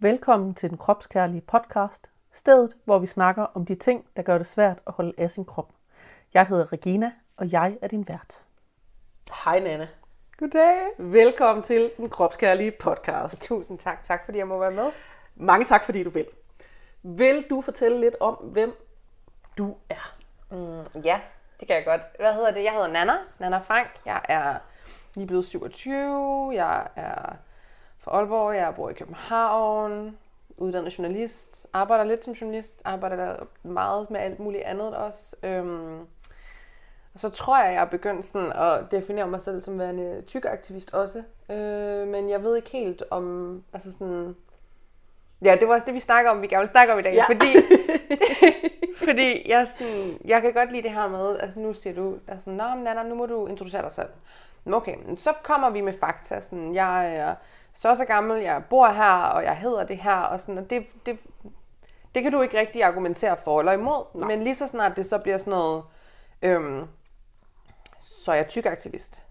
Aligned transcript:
Velkommen 0.00 0.54
til 0.54 0.70
den 0.70 0.78
kropskærlige 0.78 1.40
podcast, 1.40 2.12
stedet 2.32 2.76
hvor 2.84 2.98
vi 2.98 3.06
snakker 3.06 3.42
om 3.42 3.66
de 3.66 3.74
ting, 3.74 4.06
der 4.16 4.22
gør 4.22 4.38
det 4.38 4.46
svært 4.46 4.78
at 4.86 4.92
holde 4.92 5.12
af 5.18 5.30
sin 5.30 5.44
krop. 5.44 5.72
Jeg 6.34 6.46
hedder 6.46 6.72
Regina, 6.72 7.12
og 7.36 7.52
jeg 7.52 7.78
er 7.82 7.88
din 7.88 8.08
vært. 8.08 8.44
Hej 9.44 9.60
Nanne. 9.60 9.88
Goddag. 10.36 10.76
Velkommen 10.98 11.62
til 11.62 11.90
den 11.96 12.10
kropskærlige 12.10 12.70
podcast. 12.70 13.40
Tusind 13.40 13.78
tak. 13.78 14.04
Tak 14.04 14.24
fordi 14.24 14.38
jeg 14.38 14.46
må 14.48 14.58
være 14.58 14.70
med. 14.70 14.90
Mange 15.36 15.64
tak 15.64 15.84
fordi 15.84 16.02
du 16.02 16.10
vil. 16.10 16.26
Vil 17.02 17.46
du 17.50 17.60
fortælle 17.60 18.00
lidt 18.00 18.16
om, 18.20 18.34
hvem 18.34 18.72
du 19.58 19.76
er? 19.90 20.16
Mm, 20.50 21.02
ja, 21.04 21.20
det 21.60 21.68
kan 21.68 21.76
jeg 21.76 21.84
godt. 21.84 22.02
Hvad 22.18 22.34
hedder 22.34 22.50
det? 22.50 22.64
Jeg 22.64 22.72
hedder 22.72 22.88
Nana. 22.88 23.12
Nana 23.38 23.58
Frank. 23.58 23.88
Jeg 24.06 24.20
er 24.28 24.58
lige 25.14 25.26
blevet 25.26 25.46
27. 25.46 26.50
Jeg 26.54 26.88
er 26.96 27.36
fra 27.98 28.10
Aalborg. 28.10 28.56
Jeg 28.56 28.74
bor 28.76 28.90
i 28.90 28.92
København. 28.92 30.18
Uddannet 30.56 30.98
journalist. 30.98 31.66
Arbejder 31.72 32.04
lidt 32.04 32.24
som 32.24 32.32
journalist. 32.32 32.82
Arbejder 32.84 33.36
meget 33.62 34.10
med 34.10 34.20
alt 34.20 34.40
muligt 34.40 34.62
andet 34.62 34.96
også. 34.96 35.36
Øhm, 35.42 36.00
og 37.14 37.20
så 37.20 37.28
tror 37.28 37.64
jeg, 37.64 37.74
jeg 37.74 37.80
er 37.80 37.86
begyndt 37.86 38.24
sådan 38.24 38.52
at 38.52 38.90
definere 38.90 39.28
mig 39.28 39.42
selv 39.42 39.60
som 39.60 39.78
værende 39.78 40.22
tykaktivist 40.26 40.94
også. 40.94 41.22
Øh, 41.50 42.08
men 42.08 42.30
jeg 42.30 42.42
ved 42.42 42.56
ikke 42.56 42.70
helt 42.70 43.02
om... 43.10 43.64
Altså 43.72 43.92
sådan, 43.92 44.36
Ja, 45.42 45.56
det 45.60 45.68
var 45.68 45.74
også 45.74 45.86
det, 45.86 45.94
vi 45.94 46.00
snakker 46.00 46.30
om, 46.30 46.42
vi 46.42 46.46
gerne 46.46 46.60
vil 46.60 46.68
snakke 46.68 46.92
om 46.92 46.98
i 46.98 47.02
dag. 47.02 47.14
Ja. 47.14 47.24
Fordi, 47.26 47.56
fordi 49.08 49.50
jeg, 49.50 49.66
sådan, 49.66 50.20
jeg 50.24 50.42
kan 50.42 50.52
godt 50.52 50.72
lide 50.72 50.82
det 50.82 50.90
her 50.90 51.08
med, 51.08 51.38
altså 51.38 51.60
nu 51.60 51.74
siger 51.74 51.94
du, 51.94 52.18
altså, 52.28 52.50
Nå, 52.50 52.74
Nana, 52.74 53.02
nu 53.02 53.14
må 53.14 53.26
du 53.26 53.46
introducere 53.46 53.82
dig 53.82 53.92
selv. 53.92 54.08
Okay, 54.72 54.96
så 55.16 55.32
kommer 55.42 55.70
vi 55.70 55.80
med 55.80 55.92
fakta. 56.00 56.40
Sådan, 56.40 56.74
jeg 56.74 57.16
er 57.16 57.34
så 57.80 57.96
så 57.96 58.04
gammel, 58.04 58.42
jeg 58.42 58.62
bor 58.70 58.88
her, 58.88 59.12
og 59.12 59.44
jeg 59.44 59.56
hedder 59.56 59.86
det 59.86 59.98
her, 59.98 60.16
og, 60.16 60.40
sådan, 60.40 60.58
og 60.58 60.70
det, 60.70 60.86
det, 61.06 61.18
det 62.14 62.22
kan 62.22 62.32
du 62.32 62.42
ikke 62.42 62.58
rigtig 62.58 62.84
argumentere 62.84 63.36
for 63.44 63.58
eller 63.58 63.72
imod. 63.72 64.04
Nej. 64.14 64.28
Men 64.28 64.44
lige 64.44 64.54
så 64.54 64.68
snart 64.68 64.96
det 64.96 65.06
så 65.06 65.18
bliver 65.18 65.38
sådan 65.38 65.50
noget, 65.50 65.84
øhm, 66.42 66.86
så 68.00 68.32
er 68.32 68.36
jeg 68.36 68.48
tykaktivist 68.48 69.22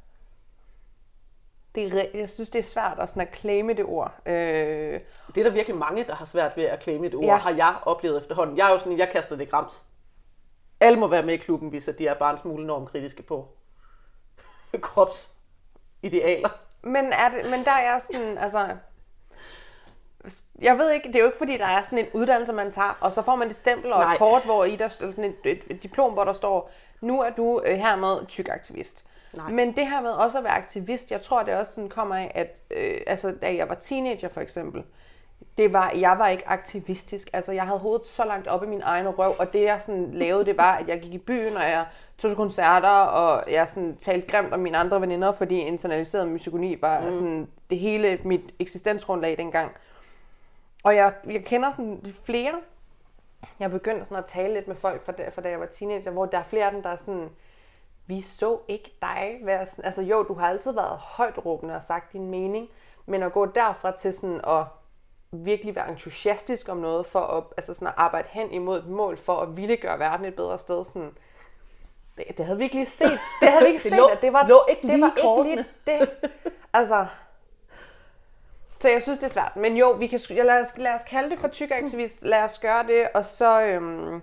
det 1.78 1.94
er, 1.94 2.06
jeg 2.14 2.30
synes, 2.30 2.50
det 2.50 2.60
er 2.60 2.64
svært 2.64 3.00
at, 3.00 3.10
sådan 3.10 3.22
at 3.22 3.38
claime 3.38 3.74
det 3.74 3.86
ord. 3.86 4.14
Øh, 4.26 4.34
det 5.36 5.38
er 5.38 5.44
der 5.44 5.50
virkelig 5.50 5.78
mange, 5.78 6.04
der 6.04 6.16
har 6.16 6.26
svært 6.26 6.58
ved 6.58 6.64
at 6.64 6.84
claime 6.84 7.06
det 7.06 7.16
ord, 7.16 7.26
ja. 7.26 7.38
har 7.38 7.52
jeg 7.52 7.76
oplevet 7.86 8.22
efterhånden. 8.22 8.58
Jeg 8.58 8.68
er 8.68 8.72
jo 8.72 8.80
sådan, 8.80 8.98
jeg 8.98 9.10
kaster 9.12 9.36
det 9.36 9.50
grams. 9.50 9.84
Alle 10.80 11.00
må 11.00 11.08
være 11.08 11.24
med 11.24 11.34
i 11.34 11.38
klubben, 11.38 11.70
hvis 11.70 11.90
de 11.98 12.08
er 12.08 12.14
bare 12.14 12.32
en 12.32 12.38
smule 12.38 12.68
normkritiske 12.68 13.24
på 13.24 13.48
kropsidealer. 14.82 16.50
Men, 16.88 17.06
er 17.06 17.30
det, 17.30 17.52
men 17.52 17.66
der 17.66 17.72
er 17.72 18.00
sådan, 18.00 18.38
altså... 18.38 18.68
Jeg 20.62 20.78
ved 20.78 20.92
ikke, 20.92 21.08
det 21.08 21.16
er 21.16 21.20
jo 21.20 21.26
ikke 21.26 21.38
fordi, 21.38 21.58
der 21.58 21.66
er 21.66 21.82
sådan 21.82 22.00
en 22.00 22.06
uddannelse, 22.14 22.54
man 22.54 22.72
tager, 22.72 22.98
og 23.02 23.14
så 23.14 23.22
får 23.22 23.36
man 23.36 23.50
et 23.50 23.58
stempel 23.58 23.94
og 23.94 24.00
Nej. 24.00 24.14
et 24.14 24.18
kort, 24.20 24.44
hvor 24.46 24.66
i 24.66 24.76
der, 24.76 24.88
sådan 24.88 25.24
et, 25.24 25.36
et, 25.46 25.64
et 25.70 25.84
diplom, 25.84 26.14
hvor 26.14 26.24
der 26.24 26.34
står, 26.34 26.72
nu 27.02 27.22
er 27.22 27.30
du 27.30 27.62
øh, 27.66 27.78
hermed 27.78 28.26
tykaktivist. 28.28 29.08
Nej. 29.34 29.52
Men 29.52 29.76
det 29.76 29.88
her 29.88 30.02
med 30.02 30.12
også 30.12 30.38
at 30.38 30.44
være 30.44 30.54
aktivist, 30.54 31.12
jeg 31.12 31.22
tror, 31.22 31.44
det 31.44 31.54
også 31.54 31.74
sådan 31.74 31.90
kommer 31.90 32.16
af, 32.16 32.32
at 32.36 32.62
øh, 32.72 33.02
altså, 33.08 33.36
da 33.42 33.56
jeg 33.56 33.70
var 33.70 33.76
teenager 33.76 34.30
for 34.30 34.42
eksempel, 34.42 34.84
det 35.58 35.74
var, 35.74 35.92
jeg 35.92 36.20
var 36.20 36.28
ikke 36.28 36.48
aktivistisk. 36.48 37.30
Altså, 37.34 37.52
jeg 37.52 37.64
havde 37.64 37.80
hovedet 37.80 38.08
så 38.08 38.26
langt 38.26 38.48
op 38.48 38.64
i 38.64 38.68
min 38.68 38.82
egen 38.84 39.08
røv, 39.08 39.34
og 39.40 39.54
det 39.54 39.62
jeg 39.62 39.82
sådan 39.82 40.14
lavede, 40.14 40.46
det 40.46 40.58
var, 40.58 40.76
at 40.76 40.88
jeg 40.88 41.02
gik 41.02 41.14
i 41.14 41.18
byen, 41.18 41.56
og 41.56 41.64
jeg 41.64 41.86
tog 42.18 42.30
til 42.30 42.36
koncerter, 42.36 42.90
og 42.90 43.52
jeg 43.52 43.70
sådan 43.70 43.98
talte 43.98 44.28
grimt 44.28 44.54
om 44.54 44.60
mine 44.60 44.78
andre 44.78 45.02
veninder, 45.02 45.32
fordi 45.32 45.60
internaliseret 45.60 46.28
misogyni 46.28 46.82
var 46.82 47.02
mm. 47.02 47.12
sådan 47.12 47.48
det 47.70 47.80
hele 47.80 48.20
mit 48.24 48.54
eksistensgrundlag 48.60 49.38
dengang. 49.38 49.72
Og 50.84 50.96
jeg, 50.96 51.14
jeg 51.30 51.46
kender 51.46 51.72
sådan 51.72 52.16
flere, 52.24 52.54
jeg 53.60 53.72
begyndte 53.72 54.06
sådan 54.06 54.24
at 54.24 54.30
tale 54.30 54.54
lidt 54.54 54.68
med 54.68 54.76
folk 54.76 55.06
fra, 55.06 55.12
da, 55.12 55.30
fra 55.30 55.42
da 55.42 55.50
jeg 55.50 55.60
var 55.60 55.66
teenager, 55.66 56.12
hvor 56.12 56.26
der 56.26 56.38
er 56.38 56.44
flere 56.44 56.66
af 56.66 56.72
dem, 56.72 56.84
der 56.84 56.90
er 56.90 56.96
sådan, 56.96 57.30
vi 58.06 58.22
så 58.22 58.60
ikke 58.68 58.98
dig 59.02 59.40
være 59.44 59.68
sådan, 59.68 59.86
altså 59.86 60.02
jo, 60.02 60.24
du 60.24 60.34
har 60.34 60.50
altid 60.50 60.72
været 60.72 60.98
højt 60.98 61.46
råbende 61.46 61.76
og 61.76 61.84
sagt 61.84 62.14
din 62.14 62.30
mening, 62.30 62.70
men 63.06 63.24
at 63.24 63.34
gå 63.34 63.46
derfra 63.46 63.92
til 63.92 64.14
sådan 64.14 64.42
at 64.48 64.66
virkelig 65.32 65.76
være 65.76 65.90
entusiastisk 65.90 66.70
om 66.70 66.78
noget, 66.78 67.06
for 67.06 67.20
at, 67.20 67.44
altså 67.58 67.74
sådan 67.74 67.88
at 67.88 67.94
arbejde 67.98 68.28
hen 68.32 68.52
imod 68.52 68.80
et 68.80 68.88
mål, 68.88 69.18
for 69.18 69.40
at 69.42 69.58
ville 69.58 69.78
gøre 69.78 70.00
verden 70.00 70.26
et 70.26 70.36
bedre 70.36 70.60
sted, 70.60 70.86
sådan, 70.86 71.12
det, 72.18 72.26
det 72.38 72.46
havde 72.46 72.58
vi 72.58 72.64
ikke 72.64 72.76
lige 72.76 72.86
set. 72.86 73.20
Det 73.42 73.50
havde 73.50 73.64
vi 73.64 73.68
ikke 73.68 73.84
det 73.84 73.92
set, 73.92 73.98
lå, 73.98 74.06
at 74.06 74.22
det 74.22 74.34
var, 74.34 74.48
lå 74.48 74.66
ikke 74.70 74.82
det 74.82 74.90
lige 74.90 75.02
var 75.02 75.40
ikke 75.42 75.56
lige 75.56 75.66
det. 75.88 76.10
Altså, 76.74 77.06
så 78.80 78.90
jeg 78.90 79.02
synes, 79.02 79.20
det 79.20 79.26
er 79.26 79.32
svært. 79.32 79.56
Men 79.56 79.78
jo, 79.78 79.92
vi 79.92 80.08
kan, 80.08 80.20
lad, 80.30 80.62
os, 80.62 80.78
lad 80.78 80.94
os 80.94 81.04
kalde 81.04 81.30
det 81.30 81.40
for 81.40 81.48
tykaktivist. 81.48 82.22
Lad 82.22 82.44
os 82.44 82.60
gøre 82.60 82.88
det, 82.88 83.08
og 83.14 83.26
så 83.26 83.62
øhm, 83.62 84.22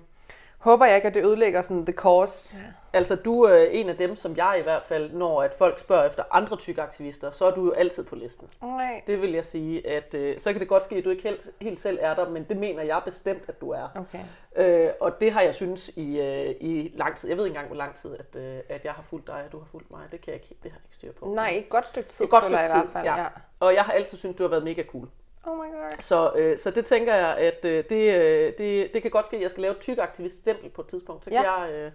håber 0.65 0.87
jeg 0.87 0.97
ikke, 0.97 1.09
at 1.09 1.15
det 1.15 1.25
ødelægger 1.25 1.63
sådan 1.63 1.87
the 1.87 1.95
cause. 1.95 2.57
Ja. 2.57 2.63
Altså, 2.93 3.17
du 3.17 3.43
er 3.43 3.65
en 3.65 3.89
af 3.89 3.97
dem, 3.97 4.17
som 4.17 4.37
jeg 4.37 4.57
i 4.61 4.63
hvert 4.63 4.83
fald, 4.83 5.13
når 5.13 5.43
at 5.43 5.55
folk 5.55 5.79
spørger 5.79 6.05
efter 6.05 6.23
andre 6.31 6.57
tykke 6.57 6.83
aktivister, 6.83 7.31
så 7.31 7.45
er 7.45 7.51
du 7.51 7.65
jo 7.65 7.73
altid 7.73 8.05
på 8.05 8.17
listen. 8.17 8.49
Nej. 8.63 9.03
Det 9.07 9.23
vil 9.23 9.33
jeg 9.33 9.45
sige, 9.45 9.87
at 9.89 10.15
øh, 10.15 10.39
så 10.39 10.53
kan 10.53 10.61
det 10.61 10.69
godt 10.69 10.83
ske, 10.85 10.97
at 10.97 11.05
du 11.05 11.11
ikke 11.11 11.23
helt, 11.23 11.51
helt 11.61 11.81
selv 11.81 11.99
er 12.01 12.15
der, 12.15 12.29
men 12.29 12.45
det 12.45 12.57
mener 12.57 12.83
jeg 12.83 13.03
bestemt, 13.05 13.43
at 13.49 13.61
du 13.61 13.71
er. 13.71 13.89
Okay. 13.95 14.25
Øh, 14.57 14.91
og 15.01 15.21
det 15.21 15.33
har 15.33 15.41
jeg 15.41 15.55
synes 15.55 15.89
i, 15.89 16.21
øh, 16.21 16.55
i 16.61 16.93
lang 16.95 17.17
tid. 17.17 17.29
Jeg 17.29 17.39
ved 17.39 17.45
ikke 17.45 17.55
engang, 17.55 17.69
hvor 17.69 17.77
lang 17.77 17.95
tid, 17.95 18.17
at, 18.19 18.37
øh, 18.41 18.59
at 18.69 18.85
jeg 18.85 18.93
har 18.93 19.03
fulgt 19.03 19.27
dig, 19.27 19.43
og 19.47 19.53
du 19.53 19.59
har 19.59 19.67
fulgt 19.71 19.91
mig. 19.91 20.01
Det 20.13 20.21
kan 20.21 20.33
jeg 20.33 20.41
ikke, 20.43 20.55
det 20.63 20.71
har 20.73 20.79
jeg 20.79 20.85
ikke 20.87 20.97
styr 20.97 21.13
på. 21.13 21.35
Nej, 21.35 21.49
et 21.55 21.69
godt 21.69 21.87
stykke 21.87 22.09
tid. 22.09 22.25
Et 22.25 22.31
godt 22.31 22.45
stykke 22.45 22.59
tid, 22.59 22.69
i 22.69 22.73
hvert 22.73 22.93
fald, 22.93 23.05
ja. 23.05 23.21
ja. 23.21 23.27
Og 23.61 23.75
jeg 23.75 23.83
har 23.83 23.93
altid 23.93 24.19
syntes, 24.19 24.37
du 24.37 24.43
har 24.43 24.51
været 24.51 24.65
mega 24.65 24.83
cool. 24.83 25.09
Oh 25.47 25.56
my 25.56 25.72
god. 25.72 26.00
Så, 26.00 26.32
øh, 26.37 26.59
så 26.59 26.71
det 26.71 26.87
tænker 26.87 27.15
jeg, 27.15 27.37
at 27.37 27.65
øh, 27.65 27.84
det, 27.91 28.22
øh, 28.22 28.53
det, 28.59 28.94
det 28.94 29.03
kan 29.03 29.10
godt 29.10 29.27
ske, 29.27 29.37
at 29.37 29.43
jeg 29.43 29.50
skal 29.50 29.60
lave 29.60 29.72
et 29.72 29.81
tyk 29.81 29.99
aktivist 29.99 30.37
stempel 30.37 30.71
på 30.71 30.81
et 30.81 30.88
tidspunkt. 30.88 31.25
Så 31.25 31.31
kan, 31.31 31.43
ja. 31.43 31.60
jeg, 31.60 31.71
øh, 31.71 31.93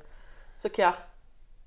så 0.57 0.69
kan 0.69 0.83
jeg 0.83 0.93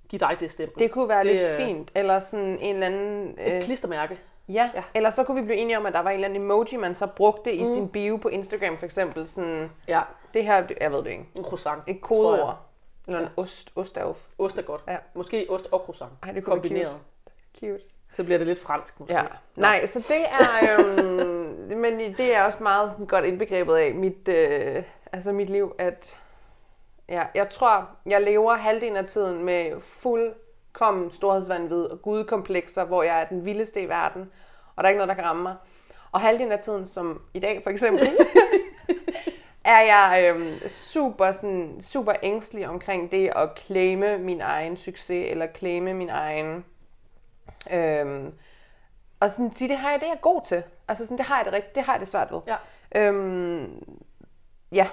give 0.09 0.21
dig 0.21 0.37
det 0.41 0.50
stempel. 0.50 0.82
Det 0.82 0.91
kunne 0.91 1.09
være 1.09 1.25
det, 1.25 1.32
lidt 1.32 1.42
øh, 1.42 1.56
fint. 1.56 1.91
Eller 1.94 2.21
sådan 2.21 2.59
en 2.59 2.75
eller 2.75 2.87
anden... 2.87 3.38
Øh, 3.41 3.47
et 3.47 3.65
klistermærke. 3.65 4.19
Ja. 4.48 4.71
ja, 4.75 4.82
eller 4.94 5.10
så 5.10 5.25
kunne 5.25 5.41
vi 5.41 5.47
blive 5.47 5.59
enige 5.59 5.76
om, 5.76 5.87
at 5.87 5.92
der 5.92 6.00
var 6.00 6.10
en 6.10 6.15
eller 6.15 6.28
anden 6.28 6.42
emoji, 6.42 6.76
man 6.76 6.94
så 6.94 7.06
brugte 7.06 7.54
i 7.54 7.62
mm. 7.62 7.69
sin 7.69 7.88
bio 7.88 8.16
på 8.16 8.28
Instagram 8.28 8.78
for 8.78 8.87
eksempel. 8.87 9.28
Sådan, 9.28 9.71
ja. 9.88 10.03
Det 10.34 10.44
her, 10.44 10.65
jeg 10.81 10.92
ved 10.92 10.98
det 10.98 11.10
ikke. 11.10 11.28
En 11.34 11.44
croissant. 11.44 11.82
Et 11.87 12.00
kodeord. 12.00 12.59
Eller 13.06 13.21
en 13.21 13.28
ja. 13.37 13.42
ost. 13.42 13.72
Ost 13.76 13.97
er 13.97 14.03
jo... 14.03 14.15
Ost 14.38 14.59
er 14.59 14.62
godt. 14.62 14.82
Ja. 14.88 14.97
Måske 15.15 15.47
ost 15.48 15.69
og 15.72 15.81
croissant. 15.81 16.12
Ej, 16.22 16.32
det 16.32 16.44
kombineret. 16.44 16.98
Cute. 17.60 17.72
cute. 17.72 17.84
Så 18.12 18.25
bliver 18.25 18.39
det 18.39 18.47
lidt 18.47 18.61
fransk 18.61 19.00
måske. 19.00 19.15
Ja. 19.15 19.23
Nej, 19.56 19.87
så 19.87 19.99
det 19.99 20.25
er... 20.31 20.78
Øhm, 20.78 21.78
men 21.83 21.99
det 21.99 22.37
er 22.37 22.45
også 22.45 22.62
meget 22.62 22.93
sådan 22.93 23.06
godt 23.06 23.25
indbegrebet 23.25 23.75
af 23.75 23.95
mit, 23.95 24.28
øh, 24.28 24.83
altså 25.12 25.33
mit 25.33 25.50
liv, 25.50 25.75
at 25.78 26.21
ja, 27.09 27.22
jeg 27.34 27.49
tror, 27.49 27.89
jeg 28.06 28.22
lever 28.22 28.55
halvdelen 28.55 28.97
af 28.97 29.05
tiden 29.05 29.45
med 29.45 29.81
fuldkommen 29.81 31.12
storhedsvandvid 31.12 31.84
og 31.84 32.03
gudekomplekser, 32.03 32.84
hvor 32.84 33.03
jeg 33.03 33.21
er 33.21 33.25
den 33.25 33.45
vildeste 33.45 33.83
i 33.83 33.89
verden, 33.89 34.31
og 34.77 34.84
der 34.84 34.89
er 34.89 34.89
ikke 34.89 34.99
noget, 34.99 35.09
der 35.09 35.15
kan 35.15 35.25
ramme 35.25 35.43
mig. 35.43 35.56
Og 36.12 36.21
halvdelen 36.21 36.53
af 36.53 36.59
tiden, 36.59 36.87
som 36.87 37.22
i 37.34 37.39
dag 37.39 37.62
for 37.62 37.71
eksempel, 37.71 38.09
er 39.65 39.81
jeg 39.81 40.33
øhm, 40.34 40.69
super, 40.69 41.33
sådan, 41.33 41.81
super 41.81 42.12
ængstelig 42.22 42.69
omkring 42.69 43.11
det 43.11 43.33
at 43.37 43.49
claime 43.67 44.19
min 44.19 44.41
egen 44.41 44.77
succes, 44.77 45.31
eller 45.31 45.47
claime 45.56 45.95
min 45.95 46.09
egen 46.09 46.65
Øhm, 47.71 48.34
og 49.21 49.31
sådan 49.31 49.53
sige, 49.53 49.69
det 49.69 49.77
har 49.77 49.91
jeg, 49.91 50.00
det 50.00 50.06
er 50.06 50.12
jeg 50.12 50.21
god 50.21 50.41
til. 50.49 50.62
Altså 50.89 51.06
sådan, 51.06 51.19
det 51.19 51.27
har 51.27 51.37
jeg 51.37 51.45
det 51.45 51.53
rigtigt, 51.53 51.75
det 51.75 51.83
har 51.83 51.93
jeg 51.93 52.00
det 52.00 52.09
svært 52.09 52.33
ved. 52.33 52.41
Ja. 52.47 52.56
Øhm, 52.97 53.84
ja. 54.73 54.89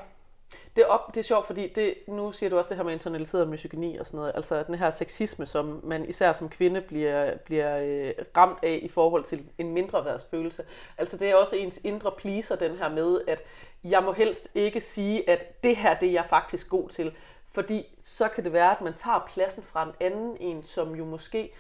Det 0.76 0.84
er, 0.84 0.88
op, 0.88 1.16
det 1.16 1.20
er 1.20 1.24
sjovt, 1.24 1.48
fordi 1.48 1.74
det, 1.74 1.94
nu 2.08 2.32
siger 2.32 2.50
du 2.50 2.58
også 2.58 2.70
det 2.70 2.78
her 2.78 2.84
med 2.84 2.94
internaliseret 2.94 3.50
misogyni 3.50 3.98
og 3.98 4.06
sådan 4.06 4.18
noget, 4.18 4.32
altså 4.36 4.64
den 4.64 4.76
her 4.76 4.90
sexisme, 4.92 5.46
som 5.46 5.82
man 5.84 6.10
især 6.10 6.34
som 6.34 6.50
kvinde 6.50 6.82
bliver, 6.82 7.38
bliver 7.38 7.78
øh, 7.78 8.26
ramt 8.38 8.60
af 8.64 8.80
i 8.82 8.88
forhold 8.88 9.24
til 9.24 9.46
en 9.58 9.74
mindre 9.74 10.06
værdsfølelse. 10.06 10.64
Altså 10.98 11.18
det 11.18 11.30
er 11.30 11.36
også 11.36 11.56
ens 11.56 11.80
indre 11.84 12.12
pleaser, 12.12 12.56
den 12.56 12.78
her 12.78 12.90
med, 12.90 13.22
at 13.28 13.44
jeg 13.84 14.04
må 14.04 14.12
helst 14.12 14.50
ikke 14.56 14.82
sige, 14.82 15.30
at 15.30 15.64
det 15.64 15.76
her 15.76 16.00
det 16.00 16.08
er 16.10 16.14
jeg 16.14 16.26
faktisk 16.30 16.70
god 16.70 16.90
til, 16.90 17.16
fordi 17.52 17.98
så 18.04 18.28
kan 18.28 18.44
det 18.44 18.54
være, 18.54 18.72
at 18.72 18.82
man 18.82 18.94
tager 18.94 19.30
pladsen 19.34 19.64
fra 19.64 19.84
en 19.84 19.94
anden 20.00 20.38
en, 20.40 20.64
som 20.64 20.96
jo 20.96 21.06
måske 21.06 21.52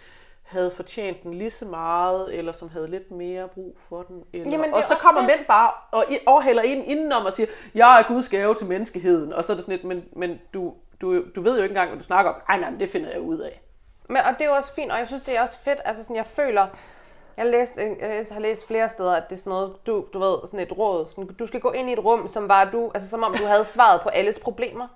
havde 0.50 0.72
fortjent 0.72 1.24
den 1.24 1.34
lige 1.34 1.50
så 1.50 1.66
meget, 1.66 2.36
eller 2.36 2.51
som 2.51 2.69
havde 2.69 2.88
lidt 2.88 3.12
mere 3.12 3.48
brug 3.48 3.78
for 3.90 4.01
den. 4.01 4.24
Eller... 4.34 4.51
Jamen, 4.51 4.74
og 4.74 4.84
så 4.84 4.96
kommer 4.96 5.22
det. 5.22 5.28
mænd 5.28 5.46
bare 5.48 5.72
og 5.92 6.06
overhælder 6.25 6.63
ind 6.63 6.84
indenom 6.86 7.25
og 7.25 7.34
siger, 7.34 7.48
jeg 7.75 8.00
er 8.00 8.07
Guds 8.07 8.30
gave 8.30 8.56
til 8.56 8.68
menneskeheden. 8.68 9.34
Og 9.34 9.46
så 9.46 9.54
er 9.54 9.56
det 9.56 9.66
sådan 9.66 9.75
lidt, 9.75 9.84
men, 9.84 10.04
men 10.13 10.40
du, 10.54 10.74
du, 11.01 11.24
du 11.36 11.42
ved 11.42 11.57
jo 11.57 11.63
ikke 11.63 11.74
engang, 11.74 11.90
hvad 11.90 12.00
du 12.00 12.06
snakker 12.06 12.31
om. 12.31 12.42
Ej, 12.50 12.60
nej, 12.60 12.69
men 12.69 12.80
det 12.80 12.90
finder 12.90 13.10
jeg 13.10 13.22
ud 13.22 13.38
af. 13.38 13.62
Men, 14.07 14.18
og 14.18 14.34
det 14.34 14.42
er 14.42 14.50
jo 14.50 14.56
også 14.56 14.74
fint, 14.74 14.92
og 14.92 15.00
jeg 15.00 15.07
synes, 15.07 15.24
det 15.24 15.38
er 15.38 15.42
også 15.42 15.60
fedt. 15.60 15.80
Altså 15.86 16.04
sådan, 16.04 16.16
jeg 16.16 16.28
føler, 16.28 16.68
jeg, 17.38 17.45
læst, 17.45 17.78
jeg 17.78 18.25
har 18.31 18.40
læst 18.40 18.68
flere 18.68 18.90
steder, 18.90 19.13
at 19.16 19.24
det 19.30 19.36
er 19.36 19.40
sådan 19.40 19.50
noget, 19.52 19.75
du, 19.86 20.06
du 20.13 20.19
ved, 20.19 20.38
sådan 20.45 20.60
et 20.60 20.78
råd. 20.78 21.06
Sådan, 21.10 21.28
du 21.40 21.48
skal 21.48 21.60
gå 21.60 21.72
ind 21.72 21.90
i 21.90 21.94
et 21.94 22.06
rum, 22.06 22.28
som 22.28 22.50
var 22.50 22.69
du, 22.72 22.92
altså 22.94 23.10
som 23.10 23.24
om 23.24 23.36
du 23.36 23.45
havde 23.45 23.66
svaret 23.66 24.02
på 24.02 24.10
alles 24.10 24.40
problemer. 24.40 24.88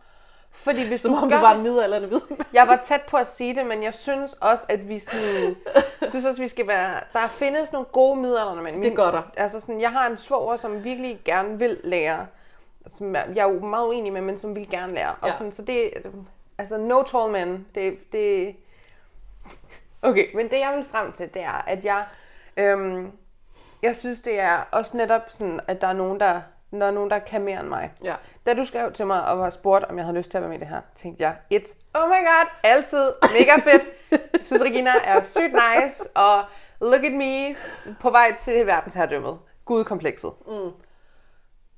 Fordi 0.56 0.88
hvis 0.88 1.02
Som 1.02 1.12
du 1.12 1.18
om 1.18 1.30
gør 1.30 1.36
det 1.36 1.44
var 1.44 1.54
en 1.54 1.62
middelalderne 1.64 2.10
viden. 2.10 2.38
Jeg 2.54 2.68
var 2.68 2.76
tæt 2.84 3.02
på 3.02 3.18
at 3.18 3.28
sige 3.28 3.56
det, 3.56 3.66
men 3.66 3.84
jeg 3.84 3.94
synes 3.94 4.34
også, 4.34 4.66
at 4.70 4.90
vi 4.90 5.00
sådan, 5.00 5.56
synes 6.10 6.26
også, 6.26 6.42
vi 6.42 6.48
skal 6.48 6.68
være... 6.68 7.00
Der 7.14 7.28
findes 7.28 7.72
nogle 7.72 7.86
gode 7.86 8.16
middelalderne 8.20 8.62
mænd. 8.62 8.84
Det 8.84 8.96
gør 8.96 9.12
der. 9.12 9.22
Altså 9.38 9.60
sådan, 9.60 9.82
jeg 9.82 9.92
har 9.92 10.08
en 10.10 10.18
svoger, 10.18 10.58
som 10.58 10.84
virkelig 10.84 11.20
gerne 11.26 11.60
vil 11.60 11.80
lære. 11.84 12.28
Som 12.88 13.16
jeg 13.16 13.38
er 13.38 13.52
jo 13.54 13.60
meget 13.60 13.88
uenig 13.88 14.14
med, 14.14 14.22
men 14.22 14.38
som 14.38 14.56
vil 14.56 14.70
gerne 14.70 14.94
lære. 14.94 15.12
Og 15.22 15.28
Ja. 15.28 15.34
sådan, 15.34 15.52
så 15.52 15.62
det 15.62 15.92
altså 16.58 16.78
no 16.78 17.04
tall 17.04 17.32
men. 17.32 17.68
Det, 17.76 18.12
det, 18.12 18.56
okay, 20.02 20.36
men 20.36 20.50
det 20.50 20.60
jeg 20.60 20.74
vil 20.78 20.86
frem 20.86 21.12
til, 21.12 21.34
det 21.34 21.42
er, 21.42 21.64
at 21.68 21.86
jeg, 21.86 22.04
øhm, 22.58 23.12
jeg 23.82 23.96
synes, 23.96 24.22
det 24.22 24.40
er 24.40 24.58
også 24.72 24.98
netop 24.98 25.22
sådan, 25.30 25.60
at 25.68 25.82
der 25.82 25.88
er 25.88 25.94
nogen, 25.94 26.20
der, 26.20 26.42
er 26.82 26.92
nogen, 26.92 27.10
der 27.10 27.20
kan 27.20 27.42
mere 27.42 27.60
end 27.60 27.68
mig. 27.68 27.94
Ja. 28.04 28.16
Da 28.46 28.54
du 28.54 28.66
skrev 28.66 28.94
til 28.94 29.08
mig 29.08 29.28
og 29.28 29.40
var 29.40 29.50
spurgt, 29.50 29.86
om 29.86 29.98
jeg 29.98 30.06
havde 30.06 30.18
lyst 30.18 30.32
til 30.32 30.38
at 30.38 30.42
være 30.42 30.50
med 30.50 30.58
i 30.58 30.60
det 30.60 30.68
her, 30.68 30.82
tænkte 30.96 31.24
jeg, 31.24 31.36
et, 31.50 31.64
oh 31.94 32.08
my 32.08 32.12
god, 32.12 32.48
altid, 32.64 33.12
mega 33.22 33.56
fedt. 33.56 33.84
Jeg 34.12 34.20
synes, 34.44 34.62
Regina 34.62 34.92
er 35.04 35.24
sygt 35.24 35.54
nice, 35.54 36.10
og 36.16 36.44
look 36.82 37.04
at 37.04 37.14
me, 37.14 37.56
på 38.00 38.10
vej 38.10 38.36
til 38.40 38.68
verdensherredømmet. 38.68 39.40
Gudkomplekset. 39.66 40.32
Mm. 40.48 40.72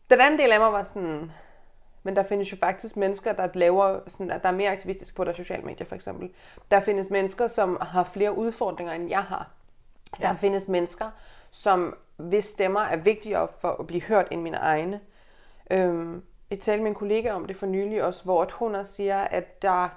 Den 0.10 0.22
anden 0.22 0.40
del 0.40 0.52
af 0.52 0.60
mig 0.60 0.72
var 0.74 0.84
sådan, 0.84 1.32
men 2.04 2.16
der 2.16 2.24
findes 2.24 2.52
jo 2.52 2.58
faktisk 2.58 2.98
mennesker, 2.98 3.34
der 3.34 3.48
laver, 3.54 4.00
sådan, 4.08 4.32
at 4.32 4.44
der 4.44 4.50
er 4.50 4.54
mere 4.54 4.72
aktivistiske 4.72 5.16
på 5.16 5.24
deres 5.24 5.38
sociale 5.38 5.64
medier, 5.64 5.88
for 5.88 5.96
eksempel. 5.96 6.30
Der 6.72 6.80
findes 6.80 7.10
mennesker, 7.10 7.48
som 7.48 7.78
har 7.82 8.04
flere 8.04 8.38
udfordringer, 8.38 8.94
end 8.94 9.10
jeg 9.10 9.24
har. 9.24 9.50
Der 10.22 10.36
findes 10.36 10.68
mennesker, 10.68 11.12
som 11.56 11.98
hvis 12.18 12.46
stemmer 12.46 12.80
er 12.80 12.98
vigtigere 12.98 13.48
for 13.60 13.68
at 13.80 13.88
blive 13.88 14.02
hørt 14.02 14.28
end 14.32 14.42
mine 14.42 14.58
egne. 14.58 15.00
Øhm, 15.72 16.24
jeg 16.50 16.60
talte 16.60 16.84
med 16.84 16.92
en 16.92 16.96
kollega 16.96 17.32
om 17.32 17.46
det 17.46 17.56
for 17.56 17.66
nylig 17.66 18.04
også, 18.04 18.24
hvor 18.24 18.48
hun 18.54 18.76
også 18.76 18.94
siger, 18.94 19.20
at 19.22 19.62
der 19.62 19.90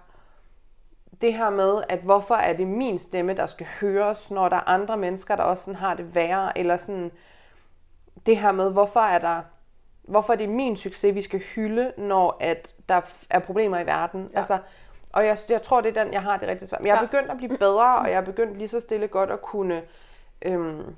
det 1.21 1.35
her 1.35 1.51
med, 1.51 1.83
at 1.89 1.99
hvorfor 2.01 2.35
er 2.35 2.53
det 2.53 2.67
min 2.67 2.99
stemme, 2.99 3.35
der 3.35 3.47
skal 3.47 3.67
høres, 3.81 4.31
når 4.31 4.49
der 4.49 4.57
er 4.57 4.69
andre 4.69 4.97
mennesker, 4.97 5.37
der 5.37 5.43
også 5.43 5.65
sådan 5.65 5.81
har 5.81 5.95
det 5.95 6.15
værre, 6.15 6.59
eller 6.59 6.77
sådan 6.77 7.11
det 8.27 8.37
her 8.37 8.53
med, 8.53 8.73
hvorfor 8.73 9.01
er 9.01 9.19
der 9.19 9.41
hvorfor 10.03 10.33
er 10.33 10.37
det 10.37 10.49
min 10.49 10.77
succes, 10.77 11.15
vi 11.15 11.23
skal 11.23 11.41
hylde, 11.41 11.93
når 11.99 12.37
at 12.41 12.75
der 12.89 13.01
er 13.31 13.39
problemer 13.39 13.79
i 13.79 13.87
verden. 13.87 14.31
Ja. 14.33 14.39
Altså, 14.39 14.59
og 15.13 15.27
jeg, 15.27 15.39
jeg 15.49 15.63
tror, 15.63 15.81
det 15.81 15.97
er 15.97 16.05
den, 16.05 16.13
jeg 16.13 16.23
har 16.23 16.37
det 16.37 16.49
rigtig 16.49 16.69
svært. 16.69 16.81
Men 16.81 16.87
jeg 16.87 16.95
er 16.95 17.01
Ja. 17.01 17.07
begyndt 17.07 17.31
at 17.31 17.37
blive 17.37 17.59
bedre, 17.59 17.99
og 17.99 18.11
jeg 18.11 18.17
er 18.17 18.25
begyndt 18.25 18.57
lige 18.57 18.69
så 18.69 18.81
stille 18.81 19.09
godt 19.09 19.31
at 19.31 19.43
kunne... 19.43 19.83
Øhm, 20.43 20.95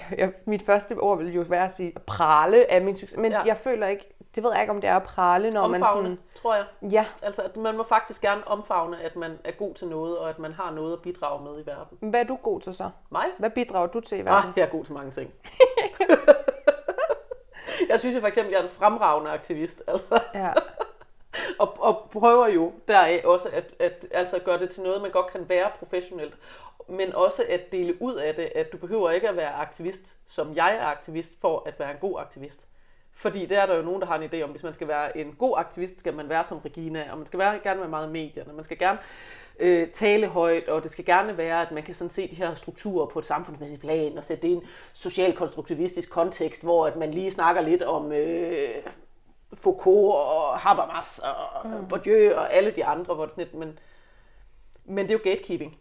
jeg, 0.18 0.32
mit 0.46 0.62
første 0.62 0.96
ord 0.98 1.18
ville 1.18 1.32
jo 1.32 1.44
være 1.48 1.64
at 1.64 1.72
sige 1.74 1.92
prale 2.06 2.70
af 2.70 2.82
min 2.82 2.96
succes, 2.96 3.18
men 3.18 3.32
Ja. 3.32 3.40
jeg 3.46 3.56
føler 3.56 3.86
ikke, 3.86 4.08
det 4.34 4.42
ved 4.42 4.50
jeg 4.52 4.60
ikke, 4.60 4.70
om 4.70 4.80
det 4.80 4.90
er 4.90 4.96
at 4.96 5.02
prale, 5.02 5.50
når 5.50 5.66
man 5.68 5.82
Omfavne, 5.82 6.02
sådan... 6.08 6.18
tror 6.34 6.54
jeg. 6.54 6.64
Ja, 6.92 7.06
Altså, 7.22 7.42
at 7.42 7.56
man 7.56 7.76
må 7.76 7.82
faktisk 7.84 8.22
gerne 8.22 8.48
omfavne, 8.48 9.00
at 9.02 9.16
man 9.16 9.38
er 9.44 9.52
god 9.52 9.74
til 9.74 9.88
noget, 9.88 10.18
og 10.18 10.28
at 10.30 10.38
man 10.38 10.52
har 10.52 10.70
noget 10.70 10.92
at 10.92 11.02
bidrage 11.02 11.44
med 11.44 11.62
i 11.62 11.66
verden. 11.66 12.10
hvad 12.10 12.20
er 12.20 12.24
du 12.24 12.36
god 12.42 12.60
til 12.60 12.74
så? 12.74 12.90
Mig? 13.10 13.24
Hvad 13.38 13.50
bidrager 13.50 13.86
du 13.86 14.00
til 14.00 14.16
i 14.18 14.20
Ah, 14.20 14.26
verden? 14.26 14.52
jeg 14.56 14.62
er 14.62 14.68
god 14.70 14.84
til 14.84 14.94
mange 14.94 15.10
ting. 15.10 15.30
jeg 17.90 18.00
synes 18.00 18.14
jo 18.16 18.20
for 18.20 18.28
eksempel, 18.28 18.54
at 18.54 18.58
jeg 18.60 18.66
er 18.66 18.68
en 18.70 18.74
fremragende 18.74 19.30
aktivist. 19.30 19.82
Altså. 19.88 20.20
Ja 20.34 20.52
og, 21.58 21.76
og 21.80 22.08
prøver 22.12 22.48
jo 22.48 22.72
deraf 22.88 23.22
også 23.24 23.48
at, 23.52 23.64
at 23.78 24.06
altså 24.10 24.38
gøre 24.38 24.58
det 24.58 24.70
til 24.70 24.82
noget, 24.82 25.02
man 25.02 25.10
godt 25.10 25.32
kan 25.32 25.48
være 25.48 25.70
professionelt, 25.78 26.34
men 26.88 27.14
også 27.14 27.44
at 27.48 27.72
dele 27.72 28.02
ud 28.02 28.14
af 28.14 28.34
det, 28.34 28.52
at 28.54 28.72
du 28.72 28.76
behøver 28.76 29.10
ikke 29.10 29.28
at 29.28 29.36
være 29.36 29.52
aktivist, 29.52 30.16
som 30.26 30.56
jeg 30.56 30.76
er 30.76 30.86
aktivist, 30.86 31.40
for 31.40 31.62
at 31.66 31.78
være 31.78 31.90
en 31.90 31.98
god 32.00 32.20
aktivist. 32.20 32.66
Fordi 33.14 33.46
der 33.46 33.60
er 33.60 33.66
der 33.66 33.76
jo 33.76 33.82
nogen, 33.82 34.00
der 34.00 34.06
har 34.06 34.18
en 34.18 34.30
idé 34.32 34.42
om, 34.42 34.50
hvis 34.50 34.62
man 34.62 34.74
skal 34.74 34.88
være 34.88 35.16
en 35.16 35.34
god 35.38 35.54
aktivist, 35.58 36.00
skal 36.00 36.14
man 36.14 36.28
være 36.28 36.44
som 36.44 36.58
Regina, 36.58 37.08
og 37.10 37.18
man 37.18 37.26
skal 37.26 37.38
være, 37.38 37.60
gerne 37.62 37.80
være 37.80 37.88
meget 37.88 38.08
i 38.08 38.12
medierne, 38.12 38.52
man 38.52 38.64
skal 38.64 38.78
gerne 38.78 38.98
øh, 39.58 39.88
tale 39.88 40.26
højt, 40.26 40.68
og 40.68 40.82
det 40.82 40.90
skal 40.90 41.04
gerne 41.04 41.38
være, 41.38 41.62
at 41.62 41.72
man 41.72 41.82
kan 41.82 41.94
sådan 41.94 42.10
se 42.10 42.30
de 42.30 42.34
her 42.34 42.54
strukturer 42.54 43.06
på 43.06 43.18
et 43.18 43.26
samfundsmæssigt 43.26 43.80
plan, 43.80 44.18
og 44.18 44.24
sætte 44.24 44.42
det 44.42 44.48
i 44.48 44.52
en 44.52 44.62
social-konstruktivistisk 44.92 46.10
kontekst, 46.10 46.62
hvor 46.62 46.86
at 46.86 46.96
man 46.96 47.10
lige 47.10 47.30
snakker 47.30 47.62
lidt 47.62 47.82
om 47.82 48.12
øh, 48.12 48.70
Foucault 49.54 50.14
og 50.14 50.58
Habermas 50.58 51.18
og 51.18 51.68
mm. 51.68 51.88
Bourdieu 51.88 52.34
og 52.34 52.52
alle 52.52 52.70
de 52.70 52.84
andre, 52.84 53.14
hvor 53.14 53.24
det 53.24 53.32
sådan 53.32 53.44
lidt, 53.44 53.54
men, 53.54 53.78
men 54.84 55.08
det 55.08 55.14
er 55.14 55.18
jo 55.18 55.30
gatekeeping, 55.30 55.78